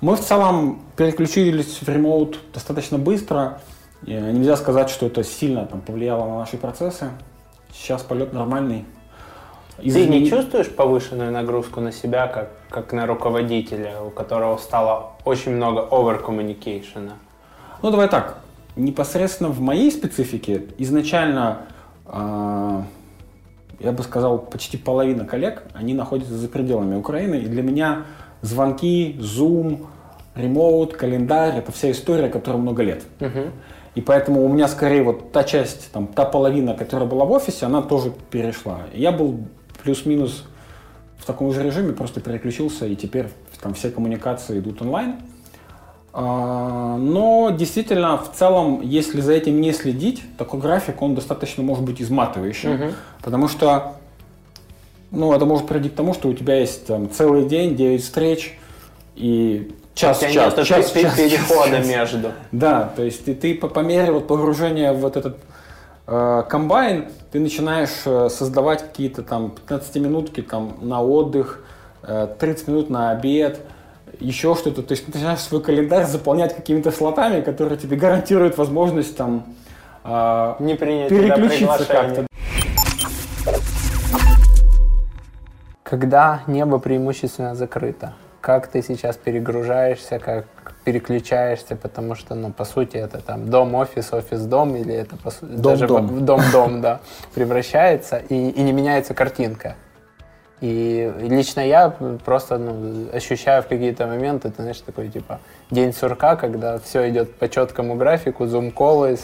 Мы 0.00 0.14
в 0.14 0.20
целом 0.20 0.82
переключились 0.96 1.82
в 1.82 1.88
ремоут 1.88 2.38
достаточно 2.54 2.98
быстро. 2.98 3.60
И 4.04 4.12
нельзя 4.12 4.56
сказать, 4.56 4.90
что 4.90 5.06
это 5.06 5.24
сильно 5.24 5.66
там, 5.66 5.80
повлияло 5.80 6.24
на 6.24 6.38
наши 6.38 6.56
процессы. 6.56 7.10
Сейчас 7.72 8.02
полет 8.02 8.32
нормальный. 8.32 8.84
Измен... 9.80 10.06
Ты 10.06 10.08
не 10.08 10.30
чувствуешь 10.30 10.70
повышенную 10.70 11.32
нагрузку 11.32 11.80
на 11.80 11.90
себя, 11.90 12.28
как, 12.28 12.50
как 12.68 12.92
на 12.92 13.06
руководителя, 13.06 14.00
у 14.00 14.10
которого 14.10 14.56
стало 14.56 15.14
очень 15.24 15.52
много 15.52 15.88
оверкоммуникейшена? 15.90 17.14
Ну, 17.82 17.90
давай 17.90 18.08
так. 18.08 18.38
Непосредственно 18.76 19.50
в 19.50 19.60
моей 19.60 19.90
специфике 19.90 20.64
изначально, 20.78 21.62
а, 22.06 22.84
я 23.80 23.92
бы 23.92 24.02
сказал, 24.02 24.38
почти 24.38 24.76
половина 24.76 25.24
коллег, 25.24 25.62
они 25.74 25.94
находятся 25.94 26.34
за 26.34 26.48
пределами 26.48 26.96
Украины. 26.96 27.36
И 27.36 27.46
для 27.46 27.62
меня 27.62 28.04
звонки, 28.42 29.16
Zoom, 29.20 29.86
ремоут, 30.34 30.96
календарь– 30.96 31.56
это 31.58 31.72
вся 31.72 31.90
история, 31.90 32.28
которая 32.28 32.60
много 32.60 32.82
лет. 32.82 33.04
И 33.94 34.00
поэтому 34.00 34.44
у 34.44 34.48
меня 34.48 34.68
скорее 34.68 35.02
вот 35.02 35.32
та 35.32 35.42
часть, 35.42 35.90
там, 35.90 36.06
та 36.06 36.24
половина, 36.24 36.74
которая 36.74 37.08
была 37.08 37.24
в 37.24 37.32
офисе, 37.32 37.66
она 37.66 37.82
тоже 37.82 38.12
перешла. 38.30 38.82
Я 38.92 39.10
был 39.10 39.40
плюс-минус 39.82 40.44
в 41.16 41.26
таком 41.26 41.52
же 41.52 41.62
режиме, 41.64 41.92
просто 41.92 42.20
переключился, 42.20 42.86
и 42.86 42.94
теперь 42.94 43.26
там 43.60 43.74
все 43.74 43.90
коммуникации 43.90 44.60
идут 44.60 44.82
онлайн. 44.82 45.16
А, 46.20 46.96
Но 46.96 47.50
действительно, 47.50 48.18
в 48.18 48.32
целом, 48.32 48.80
если 48.82 49.20
за 49.20 49.34
этим 49.34 49.60
не 49.60 49.72
следить, 49.72 50.20
такой 50.36 50.58
график, 50.58 51.00
он 51.00 51.14
достаточно 51.14 51.62
может 51.62 51.84
быть 51.84 52.02
изматывающим. 52.02 52.92
Потому 53.22 53.46
что 53.46 53.94
ну, 55.12 55.32
это 55.32 55.44
может 55.44 55.68
приводить 55.68 55.92
к 55.92 55.96
тому, 55.96 56.14
что 56.14 56.28
у 56.28 56.34
тебя 56.34 56.56
есть 56.56 56.86
там, 56.86 57.08
целый 57.08 57.46
день, 57.46 57.76
9 57.76 58.02
встреч 58.02 58.58
и 59.14 59.72
час, 59.94 60.18
час, 60.18 60.34
нету 60.34 60.64
час, 60.64 60.90
пе- 60.90 61.02
час, 61.02 61.14
перехода 61.14 61.76
час. 61.76 61.86
между. 61.86 62.32
Да, 62.50 62.92
то 62.96 63.04
есть 63.04 63.24
ты, 63.24 63.34
ты 63.36 63.54
по, 63.54 63.68
по 63.68 63.80
мере 63.80 64.10
вот 64.10 64.26
погружения 64.26 64.92
в 64.92 64.98
вот 64.98 65.16
этот 65.16 65.38
э, 66.08 66.42
комбайн, 66.48 67.06
ты 67.30 67.38
начинаешь 67.38 68.02
э, 68.06 68.28
создавать 68.28 68.82
какие-то 68.82 69.22
там 69.22 69.54
15-минутки 69.68 70.42
там, 70.42 70.78
на 70.82 71.00
отдых, 71.00 71.62
э, 72.02 72.26
30 72.38 72.68
минут 72.68 72.90
на 72.90 73.10
обед, 73.12 73.60
еще 74.20 74.54
что-то. 74.54 74.82
То 74.82 74.92
есть 74.92 75.06
ты 75.06 75.12
начинаешь 75.12 75.40
свой 75.40 75.62
календарь 75.62 76.06
заполнять 76.06 76.54
какими-то 76.54 76.90
слотами, 76.90 77.40
которые 77.40 77.78
тебе 77.78 77.96
гарантируют 77.96 78.58
возможность 78.58 79.16
там 79.16 79.44
э, 80.04 80.54
Не 80.60 80.74
принять 80.74 81.08
переключиться 81.08 81.84
как-то. 81.84 82.26
Когда 85.82 86.42
небо 86.46 86.78
преимущественно 86.78 87.54
закрыто, 87.54 88.12
как 88.40 88.66
ты 88.68 88.82
сейчас 88.82 89.16
перегружаешься, 89.16 90.18
как 90.18 90.46
переключаешься, 90.84 91.76
потому 91.76 92.14
что, 92.14 92.34
ну, 92.34 92.50
по 92.50 92.64
сути, 92.64 92.96
это 92.96 93.20
там 93.20 93.48
дом, 93.50 93.74
офис, 93.74 94.12
офис, 94.12 94.40
дом, 94.42 94.74
или 94.76 94.94
это 94.94 95.16
по 95.16 95.30
сути 95.30 95.52
даже 95.52 95.86
Дом-дом. 95.86 96.16
в 96.16 96.24
дом-дом, 96.24 96.80
да, 96.80 97.00
превращается, 97.34 98.16
и, 98.16 98.50
и 98.50 98.62
не 98.62 98.72
меняется 98.72 99.12
картинка. 99.12 99.76
И 100.60 101.12
лично 101.20 101.60
я 101.60 101.90
просто 102.24 102.58
ну, 102.58 103.08
ощущаю 103.12 103.62
в 103.62 103.66
какие-то 103.68 104.06
моменты, 104.06 104.50
ты 104.50 104.62
знаешь, 104.62 104.80
такой 104.80 105.08
типа 105.08 105.38
день 105.70 105.92
сурка, 105.92 106.36
когда 106.36 106.78
все 106.78 107.08
идет 107.10 107.34
по 107.36 107.48
четкому 107.48 107.94
графику, 107.94 108.46
зум-колы, 108.46 109.18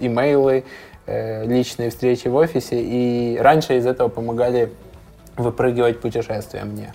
имейлы, 0.00 0.64
э, 1.06 1.46
личные 1.46 1.90
встречи 1.90 2.28
в 2.28 2.34
офисе. 2.34 2.82
И 2.82 3.38
раньше 3.38 3.76
из 3.76 3.86
этого 3.86 4.08
помогали 4.08 4.72
выпрыгивать 5.36 6.00
путешествия 6.00 6.64
мне. 6.64 6.92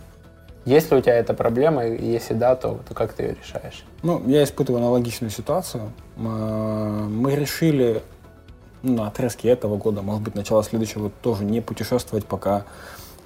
Есть 0.65 0.91
у 0.91 0.99
тебя 0.99 1.15
эта 1.15 1.34
проблема? 1.34 1.85
И 1.85 2.05
Если 2.05 2.34
да, 2.34 2.55
то, 2.57 2.80
то 2.88 2.93
как 2.93 3.14
ты 3.14 3.23
ее 3.23 3.38
решаешь? 3.41 3.85
Ну, 4.03 4.22
я 4.27 4.43
испытываю 4.43 4.84
аналогичную 4.84 5.31
ситуацию. 5.31 5.93
М, 6.18 7.22
Мы 7.22 7.35
решили 7.35 8.01
ну, 8.84 8.95
на 8.95 9.07
отрезке 9.07 9.47
этого 9.47 9.77
года, 9.77 10.01
может 10.01 10.23
быть, 10.23 10.35
начало 10.35 10.64
следующего, 10.64 11.09
тоже 11.22 11.45
не 11.45 11.61
путешествовать, 11.61 12.26
пока 12.26 12.65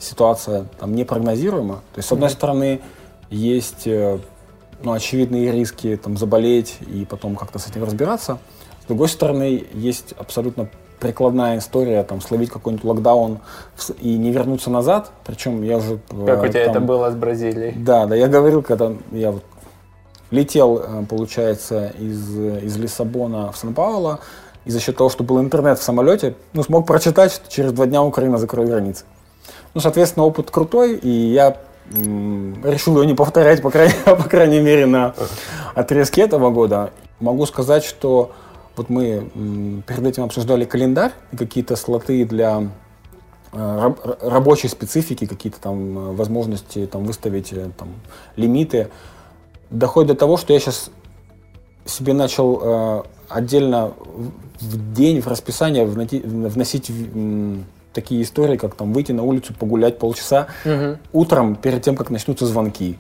ситуация 0.02 0.66
там 0.80 0.96
непрогнозируема. 0.96 1.76
То 1.94 2.00
есть, 2.00 2.10
с 2.10 2.12
одной 2.12 2.30
стороны, 2.30 2.82
есть 3.30 3.88
э, 3.88 4.20
ну, 4.84 4.94
очевидные 4.94 5.52
риски 5.52 5.96
там, 6.02 6.18
заболеть 6.18 6.78
и 6.88 7.06
потом 7.06 7.36
как-то 7.36 7.60
с 7.60 7.68
этим 7.68 7.84
разбираться. 7.84 8.40
С 8.84 8.86
другой 8.88 9.10
стороны, 9.10 9.64
есть 9.74 10.14
абсолютно 10.18 10.70
прикладная 11.00 11.58
история, 11.58 12.04
там, 12.04 12.22
словить 12.22 12.50
какой-нибудь 12.50 12.86
локдаун 12.86 13.40
и 14.00 14.18
не 14.18 14.32
вернуться 14.32 14.70
назад. 14.70 15.12
Причем 15.26 15.64
я 15.64 15.78
уже... 15.78 16.00
Как 16.10 16.44
э, 16.44 16.48
у 16.48 16.48
тебя 16.48 16.62
это 16.62 16.74
там- 16.74 16.86
было 16.86 17.12
с 17.12 17.16
Бразилией? 17.16 17.74
да, 17.78 18.06
да, 18.06 18.16
я 18.16 18.28
говорил, 18.28 18.62
когда 18.62 18.92
я 19.12 19.32
вот 19.32 19.44
летел, 20.30 20.80
э, 20.80 21.06
получается, 21.08 21.94
из, 22.00 22.38
из 22.38 22.78
Лиссабона 22.78 23.52
в 23.52 23.58
Сан-Пауло, 23.58 24.20
и 24.66 24.72
за 24.72 24.80
счет 24.80 24.96
того, 24.98 25.10
что 25.10 25.24
был 25.24 25.40
интернет 25.40 25.80
в 25.80 25.84
самолете, 25.84 26.36
ну, 26.54 26.64
смог 26.64 26.86
прочитать, 26.86 27.32
что 27.32 27.52
через 27.52 27.72
два 27.72 27.88
дня 27.88 28.04
Украина 28.04 28.38
закроет 28.38 28.70
границы. 28.70 29.06
Ну, 29.74 29.82
соответственно, 29.82 30.26
опыт 30.26 30.52
крутой, 30.52 30.96
и 30.96 31.10
я 31.10 31.58
решил 31.90 32.94
его 32.94 33.04
не 33.04 33.14
повторять, 33.14 33.62
по 33.62 33.70
крайней, 33.72 33.94
по 34.06 34.24
крайней 34.24 34.60
мере, 34.60 34.86
на 34.86 35.14
отрезке 35.76 36.22
этого 36.22 36.50
года. 36.50 36.92
Могу 37.20 37.46
сказать, 37.46 37.84
что 37.84 38.32
вот 38.76 38.90
мы 38.90 39.82
перед 39.88 40.06
этим 40.06 40.24
обсуждали 40.24 40.66
календарь 40.66 41.12
какие-то 41.38 41.76
слоты 41.76 42.26
для 42.26 42.70
э, 43.52 43.94
рабочей 44.22 44.70
специфики, 44.70 45.26
какие-то 45.26 45.60
там 45.60 45.98
э, 45.98 46.12
возможности 46.14 46.86
там, 46.86 47.04
выставить 47.04 47.52
э, 47.54 47.70
там, 47.78 47.90
лимиты. 48.36 48.90
Доходит 49.70 50.10
до 50.10 50.16
того, 50.16 50.38
что 50.38 50.54
я 50.54 50.60
сейчас 50.60 50.90
себе 51.86 52.14
начал 52.14 53.06
отдельно 53.28 53.94
в- 54.60 54.94
день, 54.94 55.22
в 55.22 55.28
расписание 55.28 55.86
вносить 55.86 56.92
такие 57.94 58.22
истории, 58.22 58.58
как 58.58 58.76
там 58.76 58.94
выйти 58.94 59.12
на 59.12 59.24
улицу, 59.24 59.54
погулять 59.54 59.98
полчаса 60.00 60.48
утром, 61.14 61.56
перед 61.56 61.82
тем, 61.82 61.96
как 61.96 62.10
начнутся 62.10 62.46
звонки. 62.46 62.98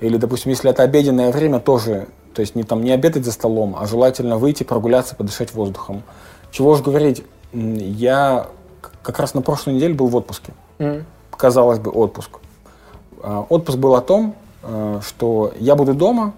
Или, 0.00 0.16
допустим, 0.16 0.50
если 0.50 0.70
это 0.70 0.82
обеденное 0.82 1.32
время, 1.32 1.58
тоже, 1.60 2.06
то 2.34 2.40
есть 2.40 2.54
не, 2.54 2.62
там, 2.62 2.82
не 2.82 2.92
обедать 2.92 3.24
за 3.24 3.32
столом, 3.32 3.76
а 3.78 3.86
желательно 3.86 4.38
выйти, 4.38 4.62
прогуляться, 4.62 5.14
подышать 5.16 5.52
воздухом. 5.52 6.02
Чего 6.50 6.70
уж 6.70 6.80
говорить, 6.80 7.24
я 7.52 8.46
как 9.02 9.18
раз 9.18 9.34
на 9.34 9.42
прошлой 9.42 9.74
неделе 9.74 9.94
был 9.94 10.06
в 10.06 10.16
отпуске. 10.16 10.52
М. 10.78 11.04
Казалось 11.36 11.78
бы, 11.78 11.90
отпуск. 11.90 12.38
А, 13.22 13.46
Отпуск 13.48 13.78
был 13.78 13.94
о 13.94 14.00
том, 14.00 14.34
э, 14.62 15.00
что 15.06 15.52
я 15.58 15.74
буду 15.74 15.94
дома, 15.94 16.34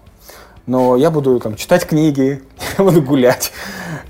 но 0.65 0.95
я 0.95 1.11
буду 1.11 1.39
там 1.39 1.55
читать 1.55 1.85
книги, 1.85 2.41
я 2.77 2.83
буду 2.83 3.01
гулять. 3.01 3.51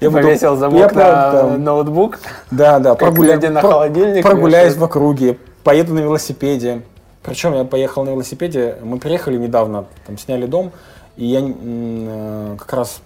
Я 0.01 0.11
Повесил 0.11 0.51
я 0.51 0.55
замок 0.57 0.93
про- 0.93 1.03
на 1.03 1.31
там, 1.31 1.63
ноутбук. 1.63 2.19
да, 2.51 2.79
да, 2.79 2.93
прогуля- 2.95 3.33
люди 3.35 3.45
на 3.47 3.61
про- 3.61 3.69
холодильник 3.71 4.23
прогуляюсь 4.23 4.75
в 4.75 4.83
округе, 4.83 5.37
поеду 5.63 5.93
на 5.93 5.99
велосипеде. 5.99 6.81
Причем 7.23 7.53
я 7.53 7.63
поехал 7.63 8.03
на 8.03 8.09
велосипеде, 8.09 8.75
мы 8.83 8.97
приехали 8.99 9.37
недавно, 9.37 9.85
там 10.05 10.17
сняли 10.17 10.45
дом, 10.45 10.71
и 11.15 11.25
я 11.25 11.39
м, 11.39 11.55
э, 11.61 12.55
как 12.59 12.73
раз 12.73 12.99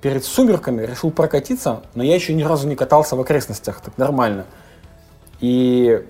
перед 0.00 0.24
сумерками 0.24 0.82
решил 0.86 1.10
прокатиться, 1.10 1.80
но 1.94 2.02
я 2.02 2.14
еще 2.14 2.32
ни 2.32 2.42
разу 2.42 2.66
не 2.66 2.74
катался 2.74 3.16
в 3.16 3.20
окрестностях, 3.20 3.82
так 3.82 3.98
нормально. 3.98 4.46
И 5.40 6.02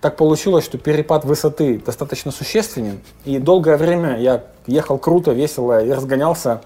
так 0.00 0.16
получилось, 0.16 0.64
что 0.64 0.78
перепад 0.78 1.24
высоты 1.24 1.80
достаточно 1.84 2.32
существенен, 2.32 3.00
и 3.24 3.38
долгое 3.38 3.76
время 3.76 4.18
я 4.18 4.42
ехал 4.66 4.98
круто, 4.98 5.30
весело 5.30 5.84
и 5.84 5.92
разгонялся, 5.92 6.60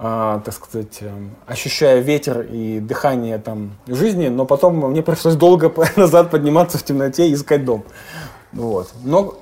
а, 0.00 0.40
так 0.44 0.54
сказать, 0.54 0.98
эм, 1.00 1.34
ощущая 1.46 1.98
ветер 1.98 2.42
и 2.42 2.78
дыхание 2.78 3.38
там 3.38 3.72
жизни, 3.88 4.28
но 4.28 4.44
потом 4.44 4.76
мне 4.90 5.02
пришлось 5.02 5.34
долго 5.34 5.72
назад 5.96 6.30
подниматься 6.30 6.78
в 6.78 6.84
темноте 6.84 7.28
и 7.28 7.34
искать 7.34 7.64
дом. 7.64 7.84
Вот. 8.52 8.92
Но 9.02 9.38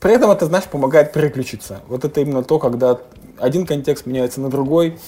при 0.00 0.14
этом 0.14 0.30
это, 0.30 0.46
знаешь, 0.46 0.64
помогает 0.64 1.12
переключиться. 1.12 1.80
Вот 1.88 2.04
это 2.04 2.20
именно 2.22 2.42
то, 2.42 2.58
когда 2.58 2.98
один 3.38 3.66
контекст 3.66 4.06
меняется 4.06 4.40
на 4.40 4.48
другой. 4.48 4.98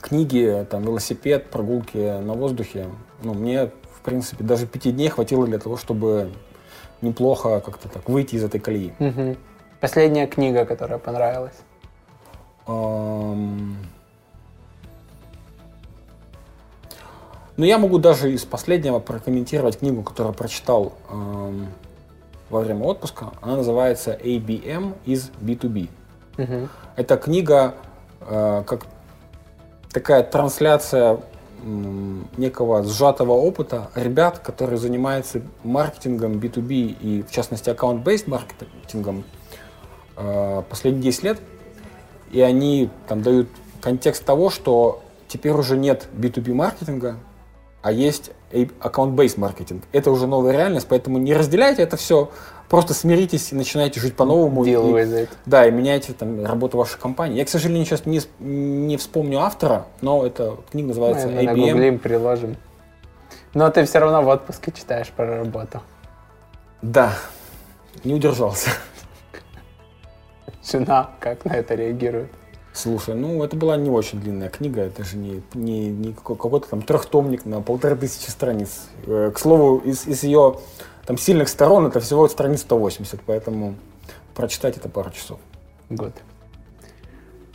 Книги, 0.00 0.66
там, 0.70 0.82
велосипед, 0.82 1.50
прогулки 1.50 2.20
на 2.20 2.34
воздухе. 2.34 2.86
Ну, 3.22 3.34
мне, 3.34 3.66
в 3.66 4.00
принципе, 4.02 4.42
даже 4.42 4.66
пяти 4.66 4.90
дней 4.92 5.08
хватило 5.08 5.46
для 5.46 5.58
того, 5.58 5.76
чтобы 5.76 6.32
неплохо 7.00 7.60
как-то 7.60 7.88
так 7.88 8.08
выйти 8.08 8.34
из 8.34 8.44
этой 8.44 8.60
колеи. 8.60 8.92
Мгм. 8.98 9.36
Последняя 9.80 10.26
книга, 10.26 10.64
которая 10.64 10.98
понравилась. 10.98 11.56
Ну, 17.60 17.66
я 17.66 17.76
могу 17.76 17.98
даже 17.98 18.32
из 18.32 18.46
последнего 18.46 19.00
прокомментировать 19.00 19.80
книгу, 19.80 20.02
которую 20.02 20.32
прочитал 20.32 20.94
ам, 21.10 21.66
во 22.48 22.60
время 22.60 22.86
отпуска. 22.86 23.32
Она 23.42 23.56
называется 23.56 24.18
ABM 24.18 24.94
из 25.04 25.30
B2B. 25.42 25.90
Мгм. 26.38 26.70
Это 26.96 27.18
книга 27.18 27.74
э, 28.22 28.62
как 28.66 28.86
такая 29.92 30.22
трансляция 30.22 31.20
некого 32.38 32.82
сжатого 32.82 33.32
опыта 33.32 33.90
ребят, 33.94 34.38
которые 34.38 34.78
занимаются 34.78 35.42
маркетингом 35.62 36.38
B2B 36.38 36.96
и, 36.98 37.22
в 37.28 37.30
частности, 37.30 37.68
аккаунт-based 37.68 38.30
маркетингом 38.30 39.24
э, 40.16 40.62
последние 40.66 41.02
10 41.02 41.22
лет. 41.24 41.38
и 42.32 42.40
они 42.40 42.88
там 43.06 43.20
дают 43.20 43.48
контекст 43.82 44.24
того, 44.24 44.48
что 44.48 45.02
теперь 45.28 45.52
уже 45.52 45.76
нет 45.76 46.08
B2B 46.14 46.54
маркетинга, 46.54 47.16
а 47.82 47.92
есть 47.92 48.30
аккаунт-бейс 48.80 49.36
маркетинг. 49.36 49.84
Это 49.92 50.10
уже 50.10 50.26
новая 50.26 50.52
реальность, 50.52 50.86
поэтому 50.88 51.18
не 51.18 51.34
разделяйте 51.34 51.82
это 51.82 51.96
все, 51.96 52.30
просто 52.68 52.94
смиритесь 52.94 53.52
и 53.52 53.54
начинайте 53.54 54.00
жить 54.00 54.16
по-новому. 54.16 54.64
И, 54.64 54.72
with 54.72 55.12
it. 55.12 55.28
Да, 55.46 55.66
и 55.66 55.70
меняйте 55.70 56.12
там 56.12 56.44
работу 56.44 56.76
вашей 56.76 56.98
компании. 56.98 57.38
Я, 57.38 57.44
к 57.44 57.48
сожалению, 57.48 57.86
сейчас 57.86 58.06
не, 58.06 58.20
не 58.38 58.96
вспомню 58.96 59.40
автора, 59.40 59.86
но 60.00 60.26
эта 60.26 60.56
книга 60.70 60.88
называется 60.88 61.28
Мы 61.28 61.42
на 61.42 61.50
IBM. 61.50 61.72
гуглим 61.72 61.98
приложим. 61.98 62.56
Но 63.54 63.70
ты 63.70 63.84
все 63.84 63.98
равно 63.98 64.22
в 64.22 64.28
отпуске 64.28 64.72
читаешь 64.72 65.08
про 65.08 65.38
работу. 65.38 65.80
Да, 66.82 67.14
не 68.04 68.14
удержался. 68.14 68.70
Жена 70.70 71.10
как 71.18 71.44
на 71.44 71.52
это 71.52 71.74
реагирует? 71.74 72.30
Слушай, 72.72 73.14
ну 73.16 73.42
это 73.42 73.56
была 73.56 73.76
не 73.76 73.90
очень 73.90 74.20
длинная 74.20 74.48
книга, 74.48 74.82
это 74.82 75.02
же 75.04 75.16
не, 75.16 75.42
не, 75.54 75.88
не 75.88 76.12
какой- 76.12 76.36
какой-то 76.36 76.68
там 76.68 76.82
трехтомник 76.82 77.44
на 77.44 77.60
полторы 77.60 77.96
тысячи 77.96 78.30
страниц. 78.30 78.82
Э, 79.06 79.32
К 79.34 79.38
слову, 79.38 79.78
из, 79.78 80.06
из 80.06 80.22
ее 80.22 80.58
там 81.04 81.18
сильных 81.18 81.48
сторон 81.48 81.86
это 81.86 81.98
всего 81.98 82.28
страниц 82.28 82.60
180, 82.60 83.20
поэтому 83.26 83.74
прочитать 84.34 84.76
это 84.76 84.88
пару 84.88 85.10
часов. 85.10 85.40
Год. 85.88 86.12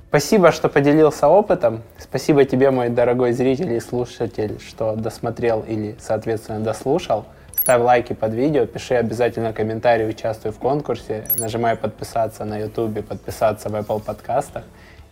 Спасибо, 0.10 0.52
что 0.52 0.68
поделился 0.70 1.28
опытом. 1.28 1.82
Спасибо 1.98 2.44
тебе, 2.46 2.70
мой 2.72 2.90
дорогой 2.90 3.32
зритель 3.32 3.72
и 3.74 3.80
слушатель, 3.80 4.60
что 4.60 4.96
досмотрел 4.96 5.64
или, 5.68 5.96
соответственно, 6.00 6.60
дослушал. 6.60 7.26
Ставь 7.58 7.82
лайки 7.82 8.14
под 8.14 8.34
видео, 8.34 8.66
пиши 8.66 8.94
обязательно 8.96 9.52
комментарий, 9.54 10.08
участвуй 10.08 10.52
в 10.52 10.60
конкурсе, 10.60 11.26
нажимай 11.38 11.76
подписаться 11.76 12.46
на 12.46 12.58
YouTube, 12.60 13.06
подписаться 13.06 13.70
в 13.70 13.76
Apple 13.76 14.02
подкастах. 14.02 14.64